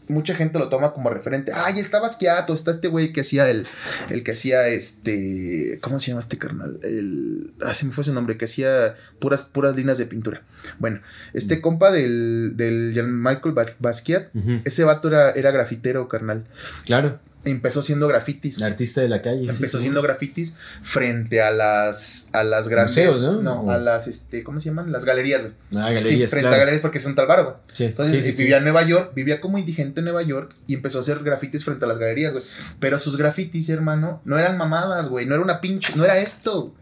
Mucha 0.09 0.34
gente 0.34 0.59
lo 0.59 0.68
toma 0.68 0.92
como 0.92 1.11
referente. 1.11 1.52
Ay, 1.55 1.78
está 1.78 2.00
Basquiat, 2.00 2.48
está 2.50 2.70
este 2.70 2.88
güey 2.88 3.12
que 3.12 3.22
hacía 3.22 3.48
el, 3.48 3.66
el 4.11 4.22
que 4.22 4.32
hacía 4.32 4.68
este, 4.68 5.78
¿cómo 5.80 5.98
se 5.98 6.09
llama 6.09 6.20
este 6.20 6.38
carnal? 6.38 6.78
El, 6.82 7.52
ah, 7.62 7.74
se 7.74 7.86
me 7.86 7.92
fue 7.92 8.05
su 8.05 8.12
nombre, 8.12 8.36
que 8.36 8.44
hacía 8.44 8.96
puras, 9.18 9.44
puras 9.44 9.76
líneas 9.76 9.98
de 9.98 10.07
pintura. 10.07 10.42
Bueno, 10.78 11.00
este 11.32 11.61
compa 11.61 11.90
del, 11.90 12.52
del 12.57 12.94
Michael 13.09 13.55
Basquiat, 13.78 14.28
ese 14.64 14.84
vato 14.84 15.09
era, 15.09 15.30
era 15.30 15.50
grafitero, 15.50 16.09
carnal. 16.09 16.44
Claro 16.84 17.20
empezó 17.45 17.80
haciendo 17.80 18.09
grafitis. 18.09 18.61
artista 18.62 19.01
de 19.01 19.09
la 19.09 19.22
calle. 19.22 19.49
Empezó 19.49 19.78
haciendo 19.78 20.03
grafitis 20.03 20.57
frente 20.82 21.42
a 21.42 21.51
las 21.51 22.30
a 22.32 22.45
las 22.45 22.68
grandes 22.68 22.97
Museos, 22.97 23.42
¿no? 23.42 23.70
a 23.70 23.78
las 23.78 24.07
este, 24.07 24.42
¿cómo 24.42 24.61
se 24.61 24.70
llaman? 24.70 24.92
Las 24.92 25.05
galerías, 25.05 25.42
güey. 25.42 25.55
Ah, 25.76 25.90
galerías. 25.90 26.30
frente 26.30 26.49
a 26.49 26.57
galerías 26.57 26.80
porque 26.80 27.01
son 27.01 27.14
tal 27.14 27.26
güey. 27.26 27.57
Entonces 27.78 28.36
vivía 28.36 28.59
en 28.59 28.64
Nueva 28.64 28.82
York, 28.82 29.12
vivía 29.14 29.40
como 29.40 29.59
indigente 29.59 30.01
en 30.01 30.05
Nueva 30.05 30.22
York 30.22 30.55
y 30.66 30.74
empezó 30.74 30.99
a 30.99 31.01
hacer 31.03 31.18
grafitis 31.22 31.64
frente 31.64 31.84
a 31.84 31.88
las 31.88 31.99
galerías, 31.99 32.32
güey. 32.32 32.45
Pero 32.80 32.99
sus 32.99 33.16
grafitis, 33.16 33.68
hermano, 33.68 34.20
no 34.24 34.38
eran 34.38 34.57
mamadas, 34.57 35.09
güey, 35.09 35.26
no 35.26 35.34
era 35.34 35.42
una 35.42 35.61
pinche, 35.61 35.95
no 35.97 36.05
era 36.05 36.18
esto. 36.18 36.74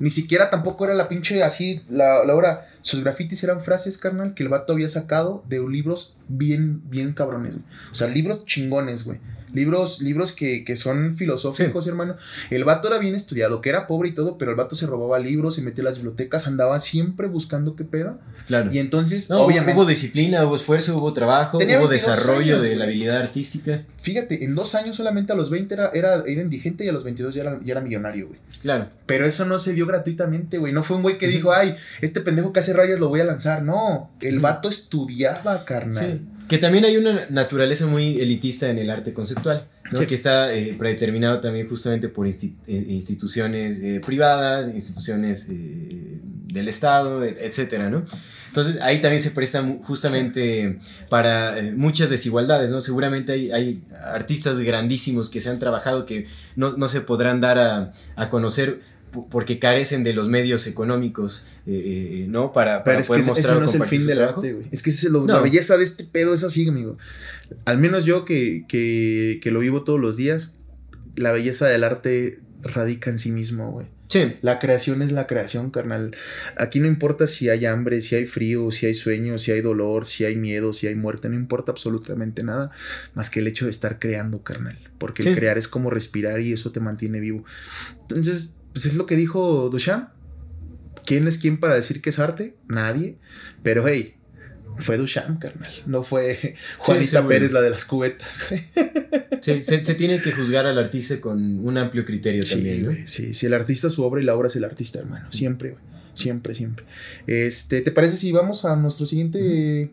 Ni 0.00 0.10
siquiera 0.10 0.48
tampoco 0.48 0.84
era 0.84 0.94
la 0.94 1.08
pinche 1.08 1.42
así, 1.42 1.80
la, 1.90 2.24
la 2.24 2.34
obra. 2.34 2.68
Sus 2.82 3.02
grafitis 3.02 3.42
eran 3.42 3.60
frases, 3.60 3.98
carnal, 3.98 4.34
que 4.34 4.44
el 4.44 4.48
vato 4.48 4.72
había 4.72 4.88
sacado 4.88 5.44
de 5.48 5.60
libros 5.60 6.16
bien, 6.28 6.88
bien 6.88 7.12
cabrones, 7.12 7.54
güey. 7.54 7.64
O 7.90 7.94
sea, 7.94 8.06
libros 8.06 8.44
chingones, 8.44 9.04
güey. 9.04 9.18
Libros, 9.52 10.00
libros 10.00 10.32
que, 10.32 10.64
que 10.64 10.76
son 10.76 11.16
filosóficos, 11.16 11.86
hermano. 11.86 12.16
El 12.50 12.64
vato 12.64 12.88
era 12.88 12.98
bien 12.98 13.14
estudiado, 13.14 13.60
que 13.60 13.70
era 13.70 13.86
pobre 13.86 14.10
y 14.10 14.12
todo, 14.12 14.38
pero 14.38 14.50
el 14.50 14.56
vato 14.56 14.76
se 14.76 14.86
robaba 14.86 15.18
libros, 15.18 15.54
se 15.54 15.62
metía 15.62 15.82
a 15.82 15.86
las 15.86 15.98
bibliotecas, 15.98 16.46
andaba 16.46 16.78
siempre 16.80 17.26
buscando 17.28 17.76
qué 17.76 17.84
pedo. 17.84 18.18
Claro. 18.46 18.70
Y 18.72 18.78
entonces, 18.78 19.30
No, 19.30 19.40
obviamente. 19.42 19.74
hubo 19.74 19.86
disciplina, 19.86 20.44
hubo 20.44 20.56
esfuerzo, 20.56 20.96
hubo 20.96 21.12
trabajo, 21.12 21.58
hubo 21.58 21.66
22 21.66 21.90
desarrollo 21.90 22.54
años, 22.56 22.62
de 22.64 22.76
la 22.76 22.84
habilidad 22.84 23.16
artística. 23.18 23.84
Fíjate, 24.00 24.44
en 24.44 24.54
dos 24.54 24.74
años 24.74 24.96
solamente 24.96 25.32
a 25.32 25.36
los 25.36 25.50
20 25.50 25.74
era, 25.74 25.90
era, 25.92 26.22
era 26.26 26.42
indigente 26.42 26.84
y 26.84 26.88
a 26.88 26.92
los 26.92 27.04
22 27.04 27.34
ya 27.34 27.42
era, 27.42 27.60
ya 27.64 27.72
era 27.72 27.80
millonario, 27.80 28.28
güey. 28.28 28.40
Claro. 28.60 28.88
Pero 29.06 29.26
eso 29.26 29.44
no 29.44 29.58
se 29.58 29.72
dio 29.74 29.86
gratuitamente, 29.86 30.58
güey. 30.58 30.72
No 30.72 30.82
fue 30.82 30.96
un 30.96 31.02
güey 31.02 31.18
que 31.18 31.26
dijo, 31.28 31.52
ay, 31.52 31.76
este 32.00 32.20
pendejo 32.20 32.52
que 32.52 32.60
hace 32.60 32.72
rayas 32.72 33.00
lo 33.00 33.08
voy 33.08 33.20
a 33.20 33.24
lanzar. 33.24 33.62
No, 33.62 34.10
el 34.20 34.40
vato 34.40 34.68
estudiaba, 34.68 35.64
carnal. 35.64 36.20
Sí. 36.22 36.37
Que 36.48 36.58
también 36.58 36.84
hay 36.86 36.96
una 36.96 37.26
naturaleza 37.28 37.86
muy 37.86 38.20
elitista 38.20 38.68
en 38.70 38.78
el 38.78 38.88
arte 38.90 39.12
conceptual, 39.12 39.66
¿no? 39.92 39.98
Sí. 39.98 40.06
que 40.06 40.14
está 40.14 40.54
eh, 40.54 40.74
predeterminado 40.78 41.40
también 41.40 41.68
justamente 41.68 42.08
por 42.08 42.26
eh, 42.26 42.32
instituciones 42.66 43.78
eh, 43.80 44.00
privadas, 44.04 44.68
instituciones 44.74 45.46
eh, 45.50 46.18
del 46.52 46.68
Estado, 46.68 47.22
et- 47.24 47.38
etcétera, 47.38 47.90
¿no? 47.90 48.04
Entonces 48.46 48.80
ahí 48.80 49.00
también 49.02 49.22
se 49.22 49.30
presta 49.30 49.62
justamente 49.82 50.78
para 51.10 51.56
muchas 51.76 52.08
desigualdades, 52.08 52.70
¿no? 52.70 52.80
Seguramente 52.80 53.32
hay, 53.32 53.50
hay 53.50 53.82
artistas 54.02 54.58
grandísimos 54.58 55.28
que 55.28 55.40
se 55.40 55.50
han 55.50 55.58
trabajado 55.58 56.06
que 56.06 56.26
no, 56.56 56.70
no 56.76 56.88
se 56.88 57.02
podrán 57.02 57.40
dar 57.42 57.58
a, 57.58 57.92
a 58.16 58.28
conocer 58.30 58.80
porque 59.30 59.58
carecen 59.58 60.02
de 60.04 60.12
los 60.12 60.28
medios 60.28 60.66
económicos, 60.66 61.48
eh, 61.66 62.22
eh, 62.22 62.26
¿no? 62.28 62.52
Para, 62.52 62.84
Pero 62.84 62.84
para 62.84 63.00
es 63.00 63.06
que 63.06 63.08
poder 63.08 63.24
mostrar 63.26 63.52
eso 63.52 63.60
no 63.60 63.66
es 63.66 63.74
el 63.74 63.84
fin 63.84 64.06
del 64.06 64.16
trabajo. 64.18 64.40
arte, 64.40 64.52
güey. 64.54 64.66
Es 64.70 64.82
que 64.82 64.92
lo- 65.10 65.26
la 65.26 65.34
No. 65.36 65.42
belleza 65.42 65.76
de 65.76 65.84
este 65.84 66.04
pedo 66.04 66.34
es 66.34 66.44
así, 66.44 66.68
amigo. 66.68 66.96
Al 67.64 67.78
menos 67.78 68.04
yo 68.04 68.24
que, 68.24 68.64
que, 68.68 69.40
que 69.42 69.50
lo 69.50 69.60
vivo 69.60 69.84
todos 69.84 70.00
los 70.00 70.16
días, 70.16 70.58
la 71.16 71.32
belleza 71.32 71.66
del 71.66 71.84
arte 71.84 72.40
radica 72.62 73.10
en 73.10 73.18
sí 73.18 73.30
mismo, 73.32 73.70
güey. 73.72 73.86
Sí, 74.10 74.36
La 74.40 74.58
creación 74.58 75.02
es 75.02 75.12
la 75.12 75.26
creación, 75.26 75.70
carnal. 75.70 76.16
Aquí 76.56 76.80
no 76.80 76.86
importa 76.86 77.26
si 77.26 77.50
hay 77.50 77.66
hambre, 77.66 78.00
si 78.00 78.14
hay 78.14 78.24
frío, 78.24 78.70
si 78.70 78.86
hay 78.86 78.94
sueño, 78.94 79.38
si 79.38 79.52
hay 79.52 79.60
dolor, 79.60 80.06
si 80.06 80.24
hay 80.24 80.34
miedo, 80.36 80.72
si 80.72 80.86
hay 80.86 80.94
muerte, 80.94 81.28
no 81.28 81.34
importa 81.34 81.72
absolutamente 81.72 82.42
nada 82.42 82.70
más 83.12 83.28
que 83.28 83.40
el 83.40 83.46
hecho 83.48 83.66
de 83.66 83.70
estar 83.70 83.98
creando, 83.98 84.42
carnal. 84.42 84.78
Porque 84.96 85.22
Sí. 85.22 85.28
el 85.28 85.34
crear 85.34 85.58
es 85.58 85.68
como 85.68 85.90
respirar 85.90 86.40
y 86.40 86.54
eso 86.54 86.72
te 86.72 86.80
mantiene 86.80 87.20
vivo. 87.20 87.44
Entonces, 88.00 88.54
pues 88.72 88.86
es 88.86 88.94
lo 88.94 89.06
que 89.06 89.16
dijo 89.16 89.68
Duchamp. 89.70 90.10
¿Quién 91.04 91.26
es 91.26 91.38
quién 91.38 91.58
para 91.58 91.74
decir 91.74 92.02
que 92.02 92.10
es 92.10 92.18
arte? 92.18 92.54
Nadie. 92.68 93.16
Pero 93.62 93.86
hey, 93.88 94.16
fue 94.76 94.98
Duchamp, 94.98 95.40
carnal. 95.40 95.70
No 95.86 96.02
fue 96.02 96.54
Juanita 96.78 97.22
sí. 97.22 97.28
Pérez, 97.28 97.52
la 97.52 97.60
de 97.60 97.70
las 97.70 97.84
cubetas, 97.84 98.40
güey. 98.48 98.62
Sí, 99.40 99.60
se, 99.62 99.82
se 99.84 99.94
tiene 99.94 100.20
que 100.20 100.32
juzgar 100.32 100.66
al 100.66 100.78
artista 100.78 101.20
con 101.20 101.64
un 101.64 101.78
amplio 101.78 102.04
criterio 102.04 102.44
Sí, 102.44 102.56
también, 102.56 102.82
¿no? 102.82 102.90
güey, 102.90 103.06
sí, 103.06 103.34
si 103.34 103.46
el 103.46 103.54
artista 103.54 103.86
es 103.86 103.92
su 103.92 104.02
obra 104.02 104.20
y 104.20 104.24
la 104.24 104.34
obra 104.34 104.48
es 104.48 104.56
el 104.56 104.64
artista, 104.64 104.98
hermano. 104.98 105.30
Siempre, 105.32 105.70
güey. 105.70 105.82
Siempre, 106.14 106.52
siempre. 106.54 106.84
Este, 107.28 107.80
¿te 107.80 107.92
parece 107.92 108.16
si 108.16 108.32
vamos 108.32 108.64
a 108.64 108.74
nuestro 108.74 109.06
siguiente. 109.06 109.92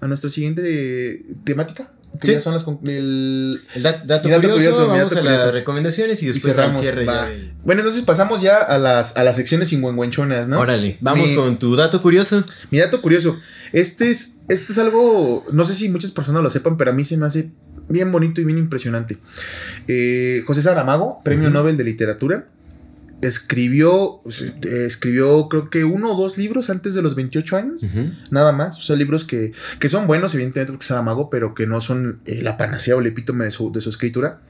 a 0.00 0.08
nuestro 0.08 0.30
siguiente 0.30 1.22
temática? 1.44 1.92
Que 2.20 2.26
Sí. 2.28 2.32
ya 2.34 2.40
son 2.40 2.54
las. 2.54 2.62
con- 2.64 2.78
El, 2.84 3.60
El 3.74 3.82
da- 3.82 4.02
dato, 4.04 4.28
curioso, 4.28 4.52
curioso, 4.54 4.88
vamos 4.88 5.10
dato 5.12 5.20
a 5.20 5.30
las 5.30 5.52
recomendaciones 5.52 6.22
y 6.22 6.26
y 6.26 6.28
después 6.32 6.56
al 6.56 6.64
cerramos. 6.64 6.80
cierre 6.80 7.06
ya. 7.06 7.30
Bueno, 7.64 7.80
entonces 7.82 8.02
pasamos 8.02 8.40
ya 8.40 8.58
a 8.58 8.78
las, 8.78 9.16
a 9.16 9.24
las 9.24 9.36
secciones 9.36 9.68
chingüengüenchonas, 9.70 10.48
¿no? 10.48 10.58
Órale, 10.60 10.98
vamos 11.00 11.30
Mi- 11.30 11.36
con 11.36 11.58
tu 11.58 11.74
dato 11.76 12.00
curioso. 12.02 12.44
Mi 12.70 12.78
dato 12.78 13.00
curioso. 13.02 13.38
Este 13.72 14.10
es, 14.10 14.36
este 14.48 14.72
es 14.72 14.78
algo, 14.78 15.44
no 15.52 15.64
sé 15.64 15.74
si 15.74 15.88
muchas 15.88 16.10
personas 16.12 16.42
lo 16.42 16.50
sepan, 16.50 16.76
pero 16.76 16.90
a 16.90 16.94
mí 16.94 17.02
se 17.04 17.16
me 17.16 17.26
hace 17.26 17.50
bien 17.88 18.10
bonito 18.12 18.40
y 18.40 18.44
bien 18.44 18.58
impresionante. 18.58 19.18
Eh, 19.88 20.42
José 20.46 20.62
Saramago, 20.62 21.20
Premio. 21.24 21.50
Nobel 21.50 21.76
de 21.76 21.84
Literatura, 21.84 22.46
escribió, 23.22 24.20
pues, 24.22 24.42
eh, 24.42 24.86
escribió 24.86 25.48
creo 25.48 25.70
que 25.70 25.84
uno 25.84 26.12
o 26.12 26.20
dos 26.20 26.36
libros 26.38 26.70
antes 26.70 26.94
de 26.94 27.02
los 27.02 27.14
28 27.14 27.56
años, 27.56 27.82
nada 28.30 28.52
más. 28.52 28.78
O 28.78 28.82
sea, 28.82 28.96
libros 28.96 29.24
que, 29.24 29.52
que 29.78 29.88
son 29.88 30.06
buenos, 30.06 30.34
evidentemente, 30.34 30.72
porque 30.72 30.82
es 30.82 30.88
Saramago, 30.88 31.30
pero 31.30 31.54
que 31.54 31.66
no 31.66 31.80
son 31.80 32.20
eh, 32.26 32.42
la 32.42 32.56
panacea 32.56 32.96
o 32.96 33.00
el 33.00 33.06
epítome 33.06 33.44
de 33.44 33.50
su, 33.50 33.72
de 33.72 33.80
su 33.80 33.88
escritura. 33.88 34.40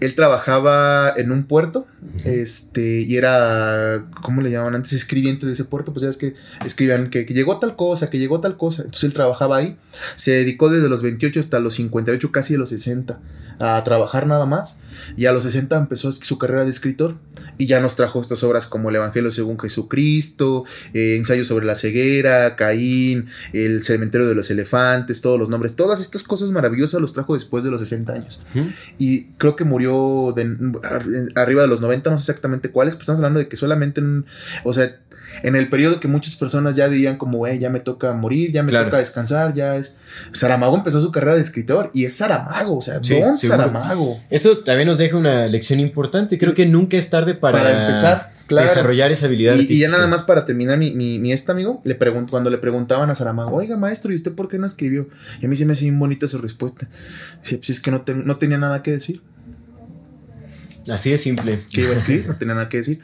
Él 0.00 0.14
trabajaba 0.14 1.12
en 1.16 1.32
un 1.32 1.44
puerto, 1.44 1.86
este, 2.24 3.00
y 3.00 3.16
era, 3.16 4.06
¿cómo 4.22 4.42
le 4.42 4.50
llamaban 4.50 4.74
antes? 4.74 4.92
Escribiente 4.92 5.46
de 5.46 5.52
ese 5.52 5.64
puerto, 5.64 5.92
pues 5.92 6.02
ya 6.02 6.10
es 6.10 6.16
que 6.16 6.34
escribían 6.64 7.10
que, 7.10 7.26
que 7.26 7.34
llegó 7.34 7.58
tal 7.58 7.76
cosa, 7.76 8.10
que 8.10 8.18
llegó 8.18 8.40
tal 8.40 8.56
cosa. 8.56 8.82
Entonces 8.82 9.04
él 9.04 9.14
trabajaba 9.14 9.56
ahí, 9.56 9.76
se 10.16 10.32
dedicó 10.32 10.68
desde 10.68 10.88
los 10.88 11.02
28 11.02 11.40
hasta 11.40 11.60
los 11.60 11.74
58, 11.74 12.32
casi 12.32 12.54
de 12.54 12.58
los 12.58 12.68
60, 12.70 13.20
a 13.60 13.84
trabajar 13.84 14.26
nada 14.26 14.46
más. 14.46 14.78
Y 15.16 15.26
a 15.26 15.32
los 15.32 15.44
60 15.44 15.76
empezó 15.76 16.12
su 16.12 16.38
carrera 16.38 16.64
de 16.64 16.70
escritor 16.70 17.16
y 17.58 17.66
ya 17.66 17.80
nos 17.80 17.96
trajo 17.96 18.20
estas 18.20 18.42
obras 18.42 18.66
como 18.66 18.90
El 18.90 18.96
Evangelio 18.96 19.30
según 19.30 19.58
Jesucristo, 19.58 20.64
eh, 20.92 21.16
Ensayo 21.16 21.44
sobre 21.44 21.66
la 21.66 21.74
ceguera, 21.74 22.56
Caín, 22.56 23.26
El 23.52 23.82
cementerio 23.82 24.26
de 24.26 24.34
los 24.34 24.50
elefantes, 24.50 25.20
todos 25.20 25.38
los 25.38 25.48
nombres, 25.48 25.74
todas 25.76 26.00
estas 26.00 26.22
cosas 26.22 26.50
maravillosas 26.50 27.00
los 27.00 27.12
trajo 27.12 27.34
después 27.34 27.64
de 27.64 27.70
los 27.70 27.80
60 27.80 28.12
años. 28.12 28.42
Y 28.98 29.24
creo 29.36 29.56
que 29.56 29.64
murió 29.64 29.83
de, 30.34 30.56
ar- 30.82 31.04
arriba 31.36 31.62
de 31.62 31.68
los 31.68 31.80
90, 31.80 32.10
no 32.10 32.18
sé 32.18 32.22
exactamente 32.22 32.70
cuáles, 32.70 32.94
pero 32.94 33.02
estamos 33.02 33.18
hablando 33.18 33.38
de 33.40 33.48
que 33.48 33.56
solamente 33.56 34.00
en, 34.00 34.24
o 34.64 34.72
sea, 34.72 34.96
en 35.42 35.56
el 35.56 35.68
periodo 35.68 35.98
que 36.00 36.06
muchas 36.08 36.36
personas 36.36 36.76
ya 36.76 36.88
dirían 36.88 37.16
como, 37.16 37.38
güey, 37.38 37.58
ya 37.58 37.68
me 37.68 37.80
toca 37.80 38.12
morir, 38.14 38.52
ya 38.52 38.62
me 38.62 38.70
Claro. 38.70 38.86
toca 38.86 38.98
descansar, 38.98 39.52
ya 39.52 39.76
es... 39.76 39.96
Saramago 40.32 40.76
empezó 40.76 41.00
su 41.00 41.10
carrera 41.10 41.34
de 41.34 41.40
escritor 41.42 41.90
y 41.92 42.04
es 42.04 42.14
Saramago, 42.16 42.78
o 42.78 42.82
sea, 42.82 43.02
Sí, 43.02 43.18
Don 43.18 43.36
seguro. 43.36 43.58
Saramago. 43.64 44.20
Esto 44.30 44.58
también 44.58 44.86
nos 44.88 44.98
deja 44.98 45.16
una 45.16 45.46
lección 45.48 45.80
importante. 45.80 46.38
Creo 46.38 46.54
que 46.54 46.66
nunca 46.66 46.96
es 46.96 47.10
tarde 47.10 47.34
para, 47.34 47.58
Para 47.58 47.86
empezar, 47.86 48.32
claro. 48.46 48.68
desarrollar 48.68 49.10
esa 49.10 49.26
habilidad. 49.26 49.56
Y, 49.56 49.72
y 49.72 49.78
ya 49.80 49.88
nada 49.88 50.06
más 50.06 50.22
para 50.22 50.46
terminar 50.46 50.78
mi, 50.78 50.92
mi, 50.94 51.18
mi 51.18 51.32
este 51.32 51.50
amigo, 51.50 51.82
le 51.84 51.98
pregun- 51.98 52.30
cuando 52.30 52.48
le 52.48 52.58
preguntaban 52.58 53.10
a 53.10 53.16
Saramago, 53.16 53.56
oiga 53.56 53.76
maestro, 53.76 54.12
¿y 54.12 54.14
usted 54.14 54.32
por 54.32 54.48
qué 54.48 54.58
no 54.58 54.66
escribió? 54.66 55.08
Y 55.42 55.46
a 55.46 55.48
mí 55.48 55.56
se 55.56 55.66
me 55.66 55.72
hace 55.72 55.82
bien 55.82 55.98
bonita 55.98 56.28
su 56.28 56.38
respuesta. 56.38 56.88
Dice, 57.42 57.58
pues 57.58 57.70
es 57.70 57.80
que 57.80 57.90
no 57.90 58.02
tenía 58.38 58.56
nada 58.58 58.84
que 58.84 58.92
decir. 58.92 59.20
Así 60.88 61.10
de 61.10 61.18
simple. 61.18 61.60
Que 61.72 61.82
iba 61.82 61.90
a 61.90 61.94
escribir, 61.94 62.26
no 62.28 62.36
tenía 62.36 62.54
nada 62.54 62.68
que 62.68 62.78
decir. 62.78 63.00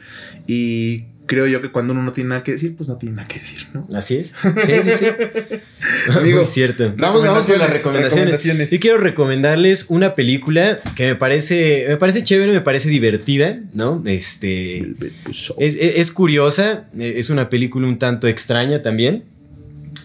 Y 0.47 1.05
creo 1.27 1.47
yo 1.47 1.63
que 1.63 1.71
cuando 1.71 1.93
uno 1.93 2.03
no 2.03 2.13
tiene 2.13 2.31
nada 2.31 2.43
que 2.43 2.53
decir, 2.53 2.75
pues 2.77 2.89
no 2.89 2.97
tiene 2.97 3.15
nada 3.17 3.29
que 3.29 3.39
decir, 3.39 3.67
¿no? 3.73 3.87
Así 3.95 4.17
es. 4.17 4.35
Sí, 4.43 4.73
sí, 4.83 4.91
sí. 4.99 5.07
Amigo, 6.19 6.39
Muy 6.39 6.45
cierto. 6.47 6.93
Vamos, 6.99 7.23
vamos 7.23 7.47
con 7.47 7.59
las 7.59 7.73
recomendaciones, 7.73 8.11
recomendaciones. 8.33 8.71
Yo 8.73 8.81
quiero 8.81 8.99
recomendarles 8.99 9.87
una 9.89 10.15
película 10.15 10.79
que 10.97 11.07
me 11.07 11.15
parece, 11.15 11.85
me 11.89 11.97
parece 11.97 12.25
chévere, 12.25 12.53
me 12.53 12.61
parece 12.61 12.89
divertida, 12.89 13.61
¿no? 13.73 14.03
Este. 14.07 14.95
Es, 15.31 15.53
es- 15.59 15.77
es 15.77 16.11
curiosa, 16.13 16.89
eh, 16.99 17.15
es 17.17 17.31
una 17.31 17.49
película 17.49 17.87
un 17.87 17.99
tanto 17.99 18.27
extraña 18.29 18.83
también. 18.83 19.25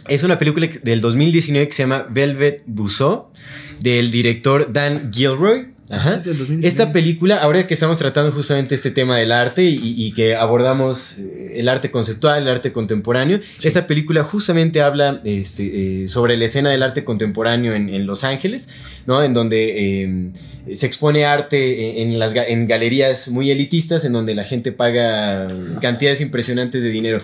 Es 0.08 0.22
una 0.24 0.38
película 0.38 0.70
del 0.84 1.02
2019 1.02 1.68
que 1.68 1.74
se 1.74 1.82
llama 1.84 2.06
Velvet 2.10 2.62
Buzzsaw, 2.68 3.32
del 3.80 4.12
director 4.12 4.72
Dan 4.72 5.12
Gilroy. 5.12 5.74
Ajá. 5.90 6.16
Es 6.16 6.26
del 6.26 6.38
2019. 6.38 6.68
Esta 6.68 6.92
película, 6.92 7.38
ahora 7.38 7.68
que 7.68 7.74
estamos 7.76 7.98
tratando 7.98 8.32
justamente 8.32 8.74
este 8.74 8.90
tema 8.90 9.18
del 9.18 9.32
arte 9.32 9.64
y, 9.64 9.80
y 9.82 10.12
que 10.14 10.36
abordamos 10.36 11.18
eh, 11.20 11.54
el 11.56 11.70
arte 11.70 11.92
conceptual, 11.92 12.42
el 12.42 12.50
arte 12.50 12.72
contemporáneo, 12.72 13.40
esta 13.64 13.86
película 13.86 14.24
justamente 14.24 14.82
habla 14.82 15.22
este, 15.24 16.04
eh, 16.04 16.08
sobre 16.08 16.38
la 16.38 16.46
escena 16.46 16.72
del 16.72 16.82
arte 16.82 17.04
contemporáneo 17.04 17.74
en, 17.74 17.90
en 17.90 18.08
Los 18.08 18.24
Ángeles, 18.24 18.70
¿no? 19.06 19.24
En 19.24 19.34
donde 19.34 20.04
eh, 20.04 20.32
se 20.74 20.86
expone 20.88 21.26
arte 21.26 22.02
en, 22.02 22.18
las, 22.18 22.34
en 22.36 22.68
galerías 22.68 23.28
muy 23.28 23.52
elitistas, 23.52 24.04
en 24.06 24.14
donde 24.14 24.34
la 24.34 24.44
gente 24.44 24.72
paga 24.72 25.48
cantidades 25.80 26.22
impresionantes 26.22 26.82
de 26.82 26.90
dinero. 26.90 27.20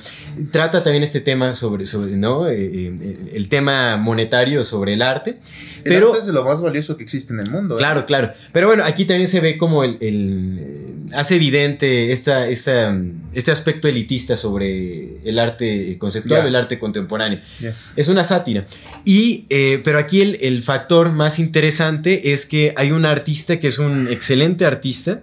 Trata 0.51 0.83
también 0.83 1.03
este 1.03 1.21
tema 1.21 1.55
sobre, 1.55 1.85
sobre 1.85 2.11
¿no? 2.11 2.47
Eh, 2.47 2.55
eh, 2.61 3.15
el 3.33 3.49
tema 3.49 3.97
monetario 3.97 4.63
sobre 4.63 4.93
el 4.93 5.01
arte. 5.01 5.31
El 5.77 5.83
Pero, 5.85 6.09
arte 6.09 6.19
es 6.19 6.25
de 6.27 6.33
lo 6.33 6.43
más 6.43 6.61
valioso 6.61 6.97
que 6.97 7.03
existe 7.03 7.33
en 7.33 7.39
el 7.39 7.49
mundo. 7.49 7.75
¿eh? 7.75 7.77
Claro, 7.79 8.05
claro. 8.05 8.31
Pero 8.51 8.67
bueno, 8.67 8.83
aquí 8.83 9.05
también 9.05 9.27
se 9.27 9.39
ve 9.39 9.57
como 9.57 9.83
el, 9.83 9.97
el, 10.01 10.59
eh, 10.61 10.91
hace 11.15 11.35
evidente 11.37 12.11
esta, 12.11 12.47
esta, 12.47 12.95
este 13.33 13.49
aspecto 13.51 13.87
elitista 13.87 14.37
sobre 14.37 15.17
el 15.27 15.39
arte 15.39 15.97
conceptual, 15.97 16.41
Ya. 16.43 16.47
el 16.47 16.55
arte 16.55 16.77
contemporáneo. 16.77 17.39
Ya. 17.59 17.73
Es 17.95 18.07
una 18.07 18.23
sátira. 18.23 18.67
Y, 19.03 19.45
eh, 19.49 19.81
pero 19.83 19.97
aquí 19.97 20.21
el, 20.21 20.37
el 20.41 20.61
factor 20.61 21.11
más 21.11 21.39
interesante 21.39 22.31
es 22.33 22.45
que 22.45 22.73
hay 22.77 22.91
un 22.91 23.05
artista 23.05 23.30
que 23.59 23.67
es 23.67 23.79
un 23.79 24.07
excelente 24.09 24.65
artista 24.65 25.21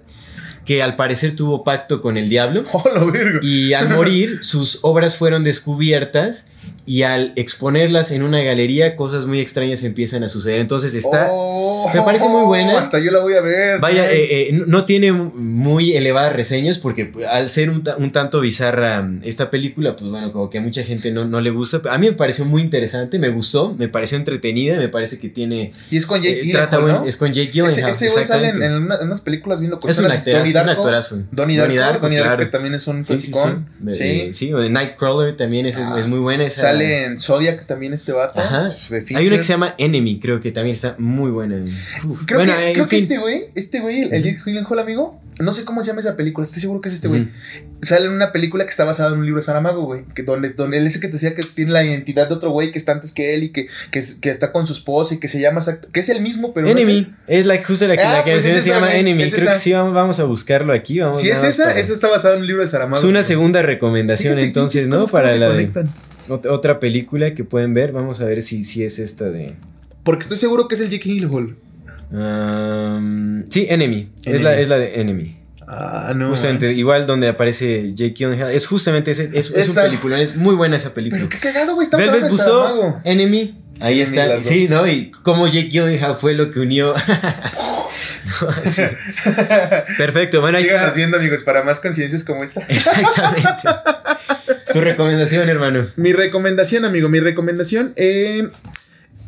que 0.64 0.82
al 0.82 0.96
parecer 0.96 1.34
tuvo 1.34 1.64
pacto 1.64 2.02
con 2.02 2.16
el 2.18 2.28
diablo. 2.28 2.64
¡Oh! 2.72 3.12
Y 3.42 3.72
al 3.72 3.88
morir, 3.88 4.40
sus 4.42 4.80
obras 4.82 5.16
fueron 5.16 5.42
descubiertas 5.42 6.48
y 6.88 7.02
al 7.02 7.32
exponerlas 7.36 8.10
en 8.12 8.22
una 8.22 8.42
galería, 8.42 8.96
cosas 8.96 9.26
muy 9.26 9.40
extrañas 9.40 9.82
empiezan 9.84 10.24
a 10.24 10.28
suceder. 10.28 10.58
Entonces 10.60 10.94
está. 10.94 11.28
Oh, 11.30 11.90
me 11.94 12.00
parece 12.02 12.28
muy 12.28 12.46
buena. 12.46 12.78
Hasta 12.80 12.98
yo 12.98 13.10
la 13.10 13.20
voy 13.20 13.34
a 13.34 13.42
ver. 13.42 13.78
Vaya, 13.78 14.10
eh, 14.10 14.48
eh, 14.48 14.52
no 14.66 14.84
tiene 14.86 15.12
muy 15.12 15.94
elevadas 15.94 16.32
reseñas 16.32 16.78
porque 16.78 17.04
pues, 17.04 17.26
al 17.26 17.50
ser 17.50 17.68
un, 17.70 17.84
un 17.98 18.12
tanto 18.12 18.40
bizarra 18.40 19.02
mm, 19.02 19.20
esta 19.24 19.50
película, 19.50 19.96
pues 19.96 20.10
bueno, 20.10 20.32
como 20.32 20.48
que 20.48 20.58
a 20.58 20.60
mucha 20.62 20.82
gente 20.82 21.12
no, 21.12 21.26
no 21.26 21.40
le 21.42 21.50
gusta. 21.50 21.80
A 21.90 21.98
mí 21.98 22.06
me 22.06 22.12
pareció 22.14 22.44
muy 22.46 22.62
interesante, 22.62 23.18
me 23.18 23.28
gustó, 23.28 23.74
me 23.78 23.88
pareció 23.88 24.16
entretenida, 24.16 24.78
me 24.78 24.88
parece 24.88 25.18
que 25.18 25.28
tiene. 25.28 25.72
y 25.90 25.96
es 25.98 26.06
con 26.06 26.22
Jake 26.22 26.40
eh, 26.40 26.42
Gyllenhaal, 26.44 26.68
trata 26.70 26.82
buen- 26.82 26.94
¿no? 26.94 27.04
Es 27.04 27.16
con 27.18 27.28
Jake 27.32 27.50
Ese, 27.50 27.52
Gyllenhaal. 27.60 27.90
ese 27.90 28.08
güey 28.10 28.24
sale 28.24 28.48
en, 28.48 28.62
en 28.62 28.72
una- 28.84 28.96
en 28.96 29.06
unas 29.08 29.20
películas 29.20 29.60
viendo 29.60 29.76
Es 29.86 29.98
un 29.98 30.06
actorazo, 30.06 30.30
Donnie 30.30 30.56
actorazo. 30.72 31.22
Donnie 31.32 31.56
Donnie 31.58 31.76
Darko, 31.76 31.92
Darko, 31.92 32.02
Donnie 32.06 32.18
Darko, 32.20 32.44
que 32.44 32.46
también 32.46 32.74
es 32.74 32.86
un 32.86 33.04
Sí, 33.04 33.18
sí, 33.90 34.32
sí. 34.32 34.52
o 34.52 34.58
de 34.58 34.70
Nightcrawler 34.70 35.36
también 35.36 35.66
es, 35.66 35.76
es- 35.76 35.82
Ah. 35.86 35.98
es 36.00 36.06
muy 36.06 36.18
buena. 36.18 36.44
Esa, 36.44 36.62
Sale 36.62 36.77
en 36.82 37.20
Zodiac 37.20 37.66
también 37.66 37.92
este 37.94 38.12
vato. 38.12 38.40
Ajá. 38.40 38.66
Hay 39.14 39.26
una 39.26 39.36
que 39.36 39.42
se 39.42 39.52
llama 39.52 39.74
Enemy, 39.78 40.18
creo 40.20 40.40
que 40.40 40.52
también 40.52 40.74
está 40.74 40.94
muy 40.98 41.30
buena. 41.30 41.56
Uf. 42.04 42.24
Creo, 42.26 42.40
Bueno, 42.40 42.52
que, 42.58 42.72
creo 42.72 42.88
que 42.88 42.96
este 42.98 43.18
güey, 43.18 43.44
este 43.54 43.80
güey, 43.80 44.02
el, 44.02 44.22
Jake 44.22 44.40
Gyllenhaal, 44.44 44.78
amigo, 44.78 45.20
no 45.40 45.52
sé 45.52 45.64
cómo 45.64 45.82
se 45.84 45.88
llama 45.90 46.00
esa 46.00 46.16
película, 46.16 46.44
estoy 46.44 46.60
seguro 46.60 46.80
que 46.80 46.88
es 46.88 46.94
este 46.96 47.06
güey. 47.08 47.28
Sale 47.80 48.06
en 48.06 48.12
una 48.12 48.32
película 48.32 48.64
que 48.64 48.70
está 48.70 48.84
basada 48.84 49.12
en 49.12 49.20
un 49.20 49.24
libro 49.24 49.40
de 49.40 49.46
Saramago, 49.46 49.84
güey, 49.84 50.04
que 50.14 50.24
donde, 50.24 50.50
donde 50.50 50.78
él 50.78 50.84
dice 50.84 50.98
que 50.98 51.06
te 51.06 51.12
decía 51.12 51.36
que 51.36 51.42
tiene 51.44 51.70
la 51.70 51.84
identidad 51.84 52.28
de 52.28 52.34
otro 52.34 52.50
güey 52.50 52.72
que 52.72 52.78
está 52.78 52.90
antes 52.90 53.12
que 53.12 53.34
él 53.34 53.44
y 53.44 53.48
que, 53.50 53.68
que, 53.92 54.00
es- 54.00 54.14
que 54.16 54.30
está 54.30 54.50
con 54.50 54.66
su 54.66 54.72
esposa 54.72 55.14
y 55.14 55.18
que 55.20 55.28
se 55.28 55.38
llama 55.40 55.60
que 55.92 56.00
es 56.00 56.08
el 56.08 56.20
mismo, 56.22 56.52
pero 56.52 56.66
no 56.66 56.72
es 56.76 56.82
Enemy, 56.84 57.14
es 57.28 57.46
la 57.46 57.62
justo 57.62 57.86
la 57.86 57.96
que, 57.96 58.02
Ah, 58.02 58.12
la 58.18 58.24
pues 58.24 58.44
es 58.44 58.52
se 58.52 58.58
esa, 58.58 58.68
llama 58.74 58.94
Enemy. 58.94 59.22
es 59.22 59.32
Creo 59.34 59.44
esa. 59.44 59.52
que 59.54 59.60
sí, 59.60 59.72
vamos, 59.72 60.18
a 60.18 60.24
buscarlo 60.24 60.72
aquí. 60.72 60.98
Vamos 60.98 61.20
Si 61.20 61.30
es 61.30 61.44
esa, 61.44 61.66
para- 61.66 61.78
esa 61.78 61.92
está 61.92 62.08
basada 62.08 62.34
en 62.34 62.40
un 62.40 62.46
libro 62.48 62.62
de 62.62 62.68
Saramago. 62.68 62.98
Es 63.00 63.04
una 63.08 63.22
segunda 63.22 63.62
recomendación 63.62 64.40
entonces, 64.40 64.88
¿no? 64.88 65.06
Para 65.06 65.32
la 65.36 65.50
de 65.50 65.70
otra 66.30 66.80
película 66.80 67.34
que 67.34 67.44
pueden 67.44 67.74
ver. 67.74 67.92
Vamos 67.92 68.20
a 68.20 68.24
ver 68.24 68.42
si, 68.42 68.64
si 68.64 68.84
es 68.84 68.98
esta 68.98 69.26
de... 69.26 69.54
Porque 70.02 70.22
estoy 70.22 70.38
seguro 70.38 70.68
que 70.68 70.74
es 70.74 70.80
el 70.80 70.90
Jake 70.90 71.08
Gyllenhaal. 71.08 71.56
um, 72.12 73.44
sí, 73.50 73.66
Enemy. 73.68 74.10
Es, 74.24 74.42
la, 74.42 74.52
Enemy. 74.52 74.62
es 74.62 74.68
la 74.68 74.78
de 74.78 75.00
Enemy. 75.00 75.38
Ah, 75.66 76.12
no. 76.16 76.30
Justamente, 76.30 76.72
igual 76.72 77.06
donde 77.06 77.28
aparece 77.28 77.92
Jake 77.94 78.14
Gyllenhaal. 78.16 78.52
Es 78.52 78.66
justamente 78.66 79.10
ese, 79.10 79.24
es, 79.34 79.50
es 79.50 79.68
un 79.68 79.74
película, 79.74 80.18
es 80.18 80.34
muy 80.34 80.54
buena 80.54 80.76
esa 80.76 80.94
película. 80.94 81.20
Pero 81.28 81.28
qué 81.28 81.38
cagado, 81.38 81.74
güey, 81.74 81.86
Velvet 81.90 82.30
Saramago. 82.30 83.00
Enemy, 83.04 83.54
ahí 83.80 84.00
Enemy, 84.00 84.18
está. 84.18 84.40
Sí, 84.40 84.66
dos. 84.66 84.80
¿no? 84.80 84.88
Y 84.88 85.10
cómo 85.10 85.46
Jake 85.46 85.68
Gyllenhaal 85.68 86.16
fue 86.16 86.34
lo 86.34 86.50
que 86.50 86.60
unió. 86.60 86.94
Sí. 88.64 88.82
Perfecto, 89.96 90.40
bueno, 90.40 90.58
ahí 90.58 90.64
Síganos 90.64 90.88
está. 90.88 90.96
viendo, 90.96 91.16
amigos, 91.16 91.42
para 91.42 91.62
más 91.62 91.80
coincidencias 91.80 92.24
como 92.24 92.44
esta. 92.44 92.60
Exactamente. 92.68 93.48
tu 94.72 94.80
recomendación, 94.80 95.48
hermano. 95.48 95.88
Mi 95.96 96.12
recomendación, 96.12 96.84
amigo, 96.84 97.08
mi 97.08 97.20
recomendación 97.20 97.92
eh, 97.96 98.50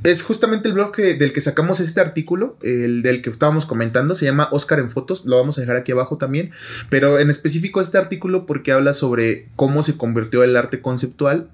es 0.04 0.22
justamente 0.22 0.68
el 0.68 0.74
blog 0.74 0.96
del 0.96 1.32
que 1.32 1.40
sacamos 1.40 1.80
este 1.80 2.00
artículo, 2.00 2.56
el 2.62 3.02
del 3.02 3.22
que 3.22 3.30
estábamos 3.30 3.66
comentando, 3.66 4.14
se 4.14 4.24
llama 4.24 4.48
Oscar 4.50 4.78
en 4.78 4.90
Fotos, 4.90 5.24
lo 5.26 5.36
vamos 5.36 5.58
a 5.58 5.60
dejar 5.60 5.76
aquí 5.76 5.92
abajo 5.92 6.16
también, 6.16 6.50
pero 6.88 7.18
en 7.18 7.30
específico 7.30 7.80
este 7.80 7.98
artículo 7.98 8.46
porque 8.46 8.72
habla 8.72 8.94
sobre 8.94 9.48
cómo 9.56 9.82
se 9.82 9.96
convirtió 9.96 10.42
el 10.42 10.56
arte 10.56 10.80
conceptual 10.80 11.50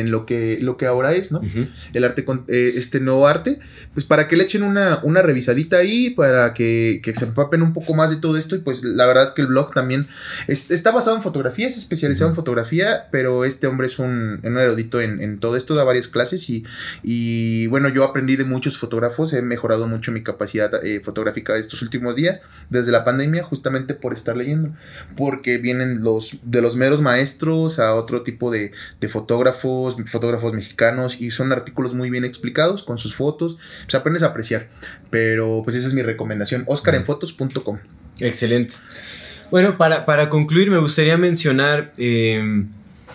en 0.00 0.10
lo 0.10 0.26
que, 0.26 0.58
lo 0.62 0.76
que 0.76 0.86
ahora 0.86 1.14
es, 1.14 1.32
¿no? 1.32 1.40
El 1.92 2.04
arte 2.04 2.24
con 2.24 2.44
eh, 2.48 2.72
este 2.76 3.00
nuevo 3.00 3.26
arte, 3.28 3.58
pues 3.94 4.04
para 4.04 4.28
que 4.28 4.36
le 4.36 4.44
echen 4.44 4.62
una, 4.62 5.00
una 5.02 5.22
revisadita 5.22 5.78
ahí, 5.78 6.10
para 6.10 6.54
que, 6.54 7.00
que 7.02 7.14
se 7.14 7.24
empapen 7.26 7.62
un 7.62 7.72
poco 7.72 7.94
más 7.94 8.10
de 8.10 8.16
todo 8.16 8.36
esto 8.36 8.56
y 8.56 8.60
pues 8.60 8.82
la 8.84 9.06
verdad 9.06 9.34
que 9.34 9.42
el 9.42 9.48
blog 9.48 9.72
también 9.74 10.06
es- 10.48 10.70
está 10.70 10.90
basado 10.90 11.16
en 11.16 11.22
fotografía, 11.22 11.68
es 11.68 11.76
especializado 11.76 12.30
en 12.30 12.36
fotografía, 12.36 13.08
pero 13.10 13.44
este 13.44 13.66
hombre 13.66 13.86
es 13.86 13.98
un, 13.98 14.40
un 14.42 14.58
erudito 14.58 15.00
en, 15.00 15.20
en 15.20 15.38
todo 15.38 15.56
esto, 15.56 15.74
da 15.74 15.84
varias 15.84 16.08
clases 16.08 16.48
y, 16.50 16.64
y 17.02 17.66
bueno, 17.68 17.88
yo 17.88 18.04
aprendí 18.04 18.36
de 18.36 18.44
muchos 18.44 18.78
fotógrafos, 18.78 19.32
he 19.32 19.42
mejorado 19.42 19.86
mucho 19.86 20.12
mi 20.12 20.22
capacidad 20.22 20.84
eh, 20.84 21.00
fotográfica 21.02 21.56
estos 21.56 21.82
últimos 21.82 22.16
días, 22.16 22.40
desde 22.70 22.92
la 22.92 23.04
pandemia, 23.04 23.42
justamente 23.42 23.94
por 23.94 24.12
estar 24.12 24.36
leyendo, 24.36 24.70
porque 25.16 25.58
vienen 25.58 26.02
los 26.02 26.36
de 26.42 26.60
los 26.62 26.76
meros 26.76 27.00
maestros 27.00 27.78
a 27.78 27.94
otro 27.94 28.22
tipo 28.22 28.50
de, 28.50 28.72
de 29.00 29.08
fotógrafos, 29.08 29.65
fotógrafos 30.06 30.52
mexicanos, 30.52 31.20
y 31.20 31.30
son 31.30 31.52
artículos 31.52 31.94
muy 31.94 32.10
bien 32.10 32.24
explicados 32.24 32.82
con 32.82 32.98
sus 32.98 33.14
fotos, 33.14 33.58
pues 33.84 33.94
aprendes 33.94 34.22
a 34.22 34.26
apreciar, 34.26 34.68
pero 35.10 35.62
pues 35.64 35.76
esa 35.76 35.86
es 35.88 35.94
mi 35.94 36.02
recomendación, 36.02 36.64
oscarenfotos.com. 36.66 37.78
Excelente. 38.20 38.76
Bueno, 39.50 39.78
para, 39.78 40.06
para 40.06 40.28
concluir, 40.28 40.70
me 40.70 40.78
gustaría 40.78 41.16
mencionar. 41.16 41.92
eh, 41.98 42.66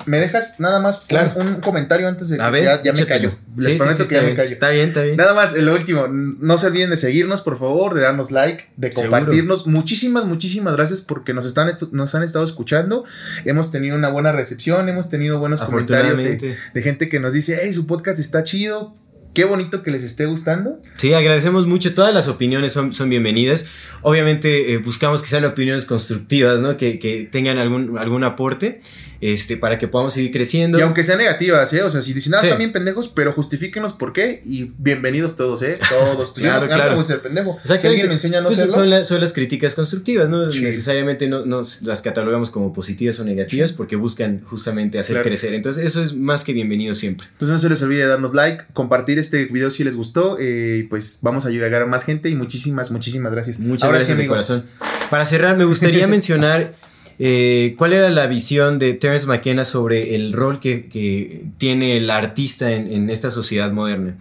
¿Me 0.05 0.19
dejas 0.19 0.59
nada 0.59 0.79
más 0.79 1.01
Claro. 1.07 1.33
un, 1.35 1.47
un 1.47 1.61
comentario 1.61 2.07
antes 2.07 2.29
de 2.29 2.37
que 2.37 2.43
a 2.43 2.49
ver, 2.49 2.63
ya, 2.63 2.81
ya 2.83 2.93
me 2.93 3.05
callo? 3.05 3.37
Les 3.57 3.73
Sí, 3.73 3.77
prometo 3.77 4.03
sí, 4.03 4.09
que 4.09 4.15
ya 4.15 4.21
me 4.23 4.33
callo. 4.33 4.51
Está 4.51 4.69
bien, 4.69 4.89
está 4.89 5.01
bien. 5.01 5.17
Nada 5.17 5.33
más, 5.33 5.53
lo 5.53 5.73
último, 5.73 6.07
no 6.07 6.57
se 6.57 6.67
olviden 6.67 6.89
de 6.89 6.97
seguirnos, 6.97 7.41
por 7.41 7.59
favor, 7.59 7.93
de 7.93 8.01
darnos 8.01 8.31
like, 8.31 8.65
de 8.77 8.89
Seguro. 8.89 9.09
compartirnos. 9.09 9.67
Muchísimas, 9.67 10.25
muchísimas 10.25 10.75
gracias 10.75 11.01
porque 11.01 11.33
nos, 11.33 11.45
están 11.45 11.71
nos 11.91 12.15
han 12.15 12.23
estado 12.23 12.45
escuchando. 12.45 13.03
Hemos 13.45 13.71
tenido 13.71 13.95
una 13.95 14.09
buena 14.09 14.31
recepción, 14.31 14.87
hemos 14.89 15.09
tenido 15.09 15.39
buenos 15.39 15.61
comentarios 15.61 16.21
de 16.23 16.81
gente 16.81 17.09
que 17.09 17.19
nos 17.19 17.33
dice, 17.33 17.59
hey, 17.63 17.73
su 17.73 17.87
podcast 17.87 18.19
está 18.19 18.43
chido. 18.43 18.95
Qué 19.33 19.45
bonito 19.45 19.81
que 19.81 19.91
les 19.91 20.03
esté 20.03 20.25
gustando. 20.25 20.81
Sí, 20.97 21.13
agradecemos 21.13 21.65
mucho. 21.65 21.93
Todas 21.93 22.13
las 22.13 22.27
opiniones 22.27 22.73
son, 22.73 22.93
son 22.93 23.09
bienvenidas. 23.09 23.65
Obviamente 24.01 24.73
eh, 24.73 24.77
buscamos 24.79 25.21
que 25.21 25.29
sean 25.29 25.45
opiniones 25.45 25.85
constructivas, 25.85 26.59
¿no? 26.59 26.75
Que, 26.75 26.99
que 26.99 27.29
tengan 27.31 27.57
algún, 27.57 27.97
algún 27.97 28.25
aporte 28.25 28.81
este, 29.21 29.55
para 29.55 29.77
que 29.77 29.87
podamos 29.87 30.13
seguir 30.15 30.31
creciendo. 30.31 30.79
Y 30.79 30.81
aunque 30.81 31.03
sean 31.03 31.19
negativas, 31.19 31.71
¿eh? 31.73 31.83
O 31.83 31.89
sea, 31.89 32.01
si 32.01 32.11
dicen, 32.13 32.33
ah, 32.33 32.39
Sí. 32.39 32.47
están 32.47 32.57
bien 32.57 32.71
pendejos, 32.71 33.07
pero 33.07 33.31
justifíquenos 33.33 33.93
por 33.93 34.13
qué. 34.13 34.41
Y 34.43 34.71
bienvenidos 34.79 35.35
todos, 35.35 35.61
¿eh? 35.61 35.77
Todos. 35.89 36.31
Claro, 36.31 36.67
yo 36.67 36.73
claro. 36.73 37.03
ser 37.03 37.21
pendejo. 37.21 37.51
Si 37.53 37.57
Exactamente. 37.73 37.87
alguien 37.87 38.07
me 38.07 38.13
enseña 38.15 38.39
a 38.39 38.41
no 38.41 38.47
Pues 38.47 38.57
serlo. 38.57 38.73
son, 38.73 38.89
la- 38.89 39.05
son 39.05 39.21
las 39.21 39.31
críticas 39.33 39.75
constructivas, 39.75 40.27
¿no? 40.27 40.51
Sí. 40.51 40.61
Necesariamente 40.61 41.27
no, 41.27 41.45
no 41.45 41.61
las 41.83 42.01
catalogamos 42.01 42.49
como 42.51 42.73
positivas 42.73 43.19
o 43.19 43.23
negativas 43.23 43.73
porque 43.73 43.95
buscan 43.95 44.41
justamente 44.43 44.97
hacer 44.99 45.13
Claro. 45.15 45.29
crecer. 45.29 45.53
Entonces, 45.53 45.85
eso 45.85 46.01
es 46.03 46.15
más 46.15 46.43
que 46.43 46.53
bienvenido 46.53 46.93
siempre. 46.95 47.27
Entonces 47.31 47.53
no 47.53 47.59
se 47.59 47.69
les 47.69 47.81
olvide 47.83 48.07
darnos 48.07 48.33
like, 48.33 48.63
compartir 48.73 49.19
este 49.19 49.45
video 49.45 49.69
si 49.69 49.83
les 49.83 49.95
gustó. 49.95 50.37
eh, 50.39 50.77
y 50.79 50.83
pues 50.83 51.19
vamos 51.21 51.45
a 51.45 51.49
llegar 51.51 51.73
a 51.75 51.85
más 51.85 52.03
gente. 52.03 52.29
Y 52.29 52.35
muchísimas, 52.35 52.89
muchísimas 52.91 53.31
gracias. 53.31 53.59
Muchas 53.59 53.83
Ahora 53.83 53.97
gracias 53.99 54.17
sí, 54.17 54.23
de 54.23 54.27
corazón. 54.27 54.65
Para 55.11 55.25
cerrar, 55.25 55.55
me 55.57 55.65
gustaría 55.65 56.07
mencionar 56.07 56.73
eh, 57.19 57.75
cuál 57.77 57.93
era 57.93 58.09
la 58.09 58.27
visión 58.27 58.79
de 58.79 58.93
Terence 58.93 59.27
McKenna 59.27 59.65
sobre 59.65 60.15
el 60.15 60.33
rol 60.33 60.59
que, 60.59 60.87
que 60.87 61.43
tiene 61.57 61.97
el 61.97 62.09
artista 62.09 62.71
en, 62.71 62.91
en 62.91 63.09
esta 63.09 63.31
sociedad 63.31 63.71
moderna. 63.71 64.17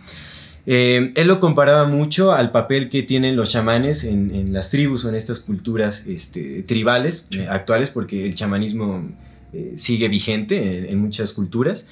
Eh, 0.66 1.10
él 1.14 1.26
lo 1.26 1.40
comparaba 1.40 1.86
mucho 1.88 2.32
al 2.32 2.52
papel 2.52 2.88
que 2.90 3.02
tienen 3.02 3.34
los 3.34 3.50
chamanes 3.50 4.04
en, 4.04 4.34
en 4.34 4.52
las 4.52 4.70
tribus 4.70 5.04
o 5.04 5.08
en 5.08 5.14
estas 5.14 5.40
culturas 5.40 6.06
este, 6.06 6.62
tribales 6.62 7.28
eh, 7.30 7.46
actuales, 7.48 7.90
porque 7.90 8.26
el 8.26 8.34
chamanismo 8.34 9.08
eh, 9.52 9.74
sigue 9.76 10.08
vigente 10.08 10.78
en, 10.78 10.84
en 10.84 10.98
muchas 10.98 11.32
culturas. 11.32 11.86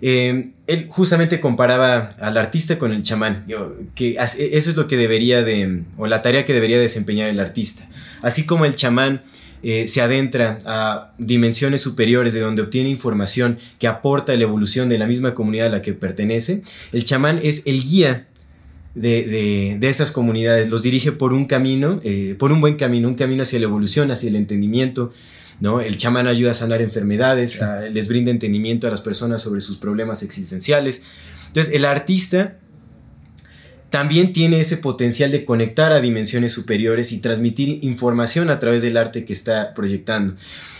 Él 0.00 0.54
justamente 0.88 1.38
comparaba 1.38 2.16
al 2.18 2.36
artista 2.36 2.76
con 2.76 2.92
el 2.92 3.04
chamán, 3.04 3.44
que 3.94 4.18
as- 4.18 4.36
eso 4.36 4.70
es 4.70 4.76
lo 4.76 4.88
que 4.88 4.96
debería 4.96 5.44
de, 5.44 5.82
o 5.96 6.08
la 6.08 6.22
tarea 6.22 6.44
que 6.44 6.52
debería 6.52 6.80
desempeñar 6.80 7.30
el 7.30 7.38
artista. 7.38 7.88
Así 8.20 8.44
como 8.44 8.64
el 8.64 8.74
chamán 8.74 9.22
eh, 9.62 9.86
se 9.88 10.00
adentra 10.00 10.58
a 10.64 11.12
dimensiones 11.18 11.80
superiores 11.80 12.34
de 12.34 12.40
donde 12.40 12.62
obtiene 12.62 12.88
información 12.88 13.58
que 13.78 13.86
aporta 13.88 14.32
a 14.32 14.36
la 14.36 14.42
evolución 14.42 14.88
de 14.88 14.98
la 14.98 15.06
misma 15.06 15.34
comunidad 15.34 15.66
a 15.68 15.70
la 15.70 15.82
que 15.82 15.92
pertenece, 15.92 16.62
el 16.92 17.04
chamán 17.04 17.38
es 17.42 17.62
el 17.66 17.82
guía 17.84 18.26
de, 18.94 19.24
de, 19.26 19.76
de 19.80 19.88
estas 19.88 20.12
comunidades, 20.12 20.68
los 20.68 20.82
dirige 20.82 21.12
por 21.12 21.32
un 21.32 21.46
camino, 21.46 22.00
eh, 22.04 22.34
por 22.38 22.52
un 22.52 22.60
buen 22.60 22.74
camino, 22.74 23.08
un 23.08 23.14
camino 23.14 23.42
hacia 23.42 23.58
la 23.58 23.64
evolución, 23.64 24.10
hacia 24.10 24.28
el 24.28 24.36
entendimiento, 24.36 25.12
¿no? 25.60 25.80
El 25.80 25.96
chamán 25.96 26.26
ayuda 26.26 26.50
a 26.50 26.54
sanar 26.54 26.82
enfermedades, 26.82 27.62
a- 27.62 27.82
les 27.88 28.08
brinda 28.08 28.30
entendimiento 28.30 28.86
a 28.88 28.90
las 28.90 29.00
personas 29.00 29.40
sobre 29.40 29.60
sus 29.60 29.78
problemas 29.78 30.22
existenciales. 30.22 31.02
Entonces, 31.46 31.74
el 31.74 31.84
artista 31.84 32.58
también 33.92 34.32
tiene 34.32 34.58
ese 34.58 34.76
potencial 34.78 35.30
de 35.30 35.44
conectar 35.44 35.92
a 35.92 36.00
dimensiones 36.00 36.50
superiores 36.52 37.12
y 37.12 37.18
transmitir 37.20 37.78
información 37.82 38.50
a 38.50 38.58
través 38.58 38.82
del 38.82 38.96
arte 38.96 39.24
que 39.24 39.32
está 39.32 39.74
proyectando. 39.74 40.34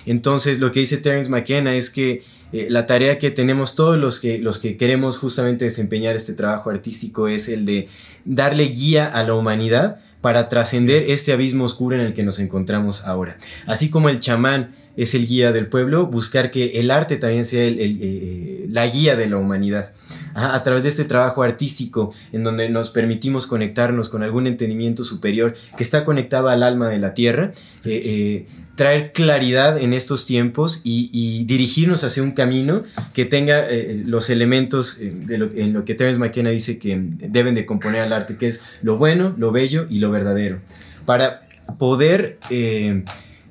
Entonces, 0.06 0.59
lo 0.59 0.72
que 0.72 0.80
dice 0.80 0.97
Terence 0.97 1.30
McKenna 1.30 1.76
es 1.76 1.90
que 1.90 2.24
eh, 2.52 2.66
la 2.68 2.86
tarea 2.86 3.18
que 3.18 3.30
tenemos 3.30 3.76
todos 3.76 3.97
los 3.98 4.18
que, 4.18 4.39
los 4.39 4.59
que 4.59 4.76
queremos 4.76 5.18
justamente 5.18 5.64
desempeñar 5.66 6.16
este 6.16 6.34
trabajo 6.34 6.70
artístico 6.70 7.28
es 7.28 7.48
el 7.48 7.64
de 7.64 7.89
darle 8.24 8.64
guía 8.64 9.06
a 9.06 9.22
la 9.22 9.34
humanidad 9.34 10.01
para 10.20 10.48
trascender 10.48 11.05
este 11.09 11.32
abismo 11.32 11.64
oscuro 11.64 11.97
en 11.97 12.02
el 12.02 12.14
que 12.14 12.22
nos 12.22 12.39
encontramos 12.39 13.05
ahora. 13.05 13.36
Así 13.66 13.90
como 13.90 14.09
el 14.09 14.20
chamán 14.20 14.74
es 14.97 15.14
el 15.14 15.26
guía 15.26 15.52
del 15.52 15.66
pueblo, 15.68 16.06
buscar 16.06 16.51
que 16.51 16.80
el 16.80 16.90
arte 16.90 17.16
también 17.16 17.44
sea 17.44 17.64
el- 17.64 17.80
el, 17.80 17.98
eh, 18.02 18.66
la 18.68 18.86
guía 18.86 19.16
de 19.16 19.26
la 19.26 19.36
humanidad. 19.39 19.93
A, 20.34 20.62
través 20.62 20.82
de 20.82 20.88
este 20.88 21.04
trabajo 21.04 21.42
artístico 21.42 22.12
en 22.32 22.44
donde 22.44 22.68
nos 22.68 22.90
permitimos 22.90 23.46
conectarnos 23.46 24.09
con 24.09 24.22
algún 24.22 24.46
entendimiento 24.46 25.04
superior 25.04 25.54
que 25.76 25.82
está 25.82 26.04
conectado 26.04 26.48
al 26.48 26.62
alma 26.62 26.88
de 26.88 26.98
la 26.98 27.14
tierra, 27.14 27.52
eh, 27.84 28.02
eh, 28.04 28.46
traer 28.74 29.12
claridad 29.12 29.78
en 29.78 29.92
estos 29.92 30.26
tiempos 30.26 30.80
y, 30.84 31.44
dirigirnos 31.44 32.04
hacia 32.04 32.22
un 32.22 32.32
camino 32.32 32.84
que 33.12 33.24
tenga 33.24 33.68
eh, 33.68 34.02
los 34.06 34.30
elementos 34.30 34.98
en 35.00 35.72
lo 35.72 35.84
que 35.84 35.94
Terence 35.94 36.18
McKenna 36.18 36.50
dice 36.50 36.78
que 36.78 36.98
deben 36.98 37.54
de 37.54 37.66
componer 37.66 38.00
al 38.00 38.12
arte, 38.12 38.36
que 38.36 38.46
es 38.46 38.62
lo 38.82 38.96
bueno, 38.96 39.34
lo 39.36 39.52
bello 39.52 39.86
y 39.90 39.98
lo 39.98 40.10
verdadero. 40.10 40.60
Para 41.04 41.48
poder 41.78 42.38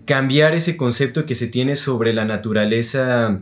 cambiar 0.05 0.55
ese 0.55 0.77
concepto 0.77 1.25
que 1.25 1.35
se 1.35 1.47
tiene 1.47 1.75
sobre 1.75 2.13
la 2.13 2.25
naturaleza 2.25 3.39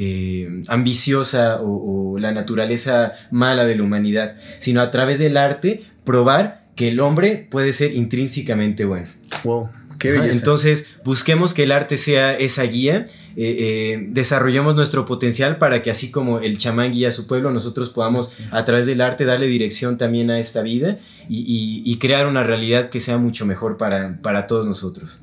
eh, 0.00 0.62
ambiciosa 0.68 1.60
o, 1.60 2.12
o, 2.12 2.18
la 2.18 2.30
naturaleza 2.30 3.14
mala 3.32 3.66
de 3.66 3.76
la 3.76 3.82
humanidad, 3.82 4.36
sino 4.58 4.80
a 4.80 4.92
través 4.92 5.18
del 5.18 5.36
arte 5.36 5.82
probar 6.04 6.68
que 6.76 6.88
el 6.88 7.00
hombre 7.00 7.48
puede 7.50 7.72
ser 7.72 7.92
intrínsecamente 7.92 8.84
bueno. 8.84 9.08
Wow. 9.42 9.68
Qué 9.98 10.12
belleza. 10.12 10.38
Entonces, 10.38 10.86
busquemos 11.04 11.52
que 11.52 11.64
el 11.64 11.72
arte 11.72 11.96
sea 11.96 12.38
esa 12.38 12.62
guía, 12.62 13.06
eh, 13.36 13.56
eh, 13.58 14.06
desarrollemos 14.10 14.76
nuestro 14.76 15.04
potencial 15.04 15.58
para 15.58 15.82
que 15.82 15.90
así 15.90 16.12
como 16.12 16.38
el 16.38 16.58
chamán 16.58 16.92
guía 16.92 17.08
a 17.08 17.12
su 17.12 17.26
pueblo, 17.26 17.50
nosotros 17.50 17.90
podamos 17.90 18.32
a 18.52 18.64
través 18.64 18.86
del 18.86 19.00
arte 19.00 19.24
darle 19.24 19.48
dirección 19.48 19.98
también 19.98 20.30
a 20.30 20.38
esta 20.38 20.62
vida 20.62 20.98
y, 21.28 21.40
y, 21.40 21.82
y 21.84 21.98
crear 21.98 22.28
una 22.28 22.44
realidad 22.44 22.90
que 22.90 23.00
sea 23.00 23.18
mucho 23.18 23.46
mejor 23.46 23.76
para, 23.76 24.20
para 24.22 24.46
todos 24.46 24.64
nosotros. 24.64 25.22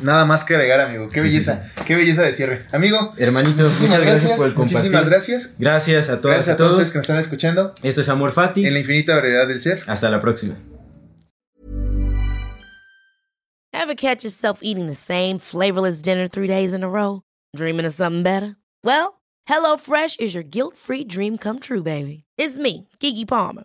Nada 0.00 0.24
más 0.24 0.44
que 0.44 0.54
agregar, 0.54 0.80
amigo. 0.80 1.08
Qué 1.08 1.20
belleza, 1.20 1.70
qué 1.86 1.96
belleza 1.96 2.22
de 2.22 2.32
cierre. 2.32 2.66
Amigo, 2.72 3.14
hermanito, 3.16 3.62
muchas 3.62 3.80
gracias, 3.80 4.04
gracias, 4.04 4.36
por 4.36 4.48
el 4.48 4.54
compartir. 4.54 4.78
Muchísimas 4.78 5.08
gracias. 5.08 5.54
Gracias 5.58 6.08
a 6.08 6.20
todas 6.20 6.36
gracias 6.36 6.54
a, 6.54 6.56
todos, 6.56 6.70
todos 6.72 6.90
que 6.90 6.98
nos 6.98 7.04
están 7.04 7.20
escuchando. 7.20 7.74
Esto 7.82 8.00
es 8.00 8.08
Amor 8.08 8.32
Fati. 8.32 8.66
En 8.66 8.74
la 8.74 8.80
infinita 8.80 9.14
variedad 9.14 9.46
del 9.46 9.60
ser. 9.60 9.82
Hasta 9.86 10.10
la 10.10 10.20
próxima. 10.20 10.54
Ever 13.72 13.94
catch 13.94 14.22
yourself 14.24 14.60
eating 14.62 14.86
the 14.86 14.94
same 14.94 15.38
flavorless 15.38 16.02
dinner 16.02 16.28
three 16.28 16.48
days 16.48 16.74
in 16.74 16.82
a 16.82 16.88
row? 16.88 17.22
Dreaming 17.56 17.86
of 17.86 17.94
something 17.94 18.22
better? 18.22 18.56
Well, 18.84 19.20
HelloFresh 19.48 20.20
is 20.20 20.34
your 20.34 20.42
guilt-free 20.42 21.04
dream 21.04 21.38
come 21.38 21.58
true, 21.58 21.82
baby. 21.82 22.24
It's 22.36 22.58
me, 22.58 22.88
Kiki 23.00 23.24
Palmer. 23.24 23.64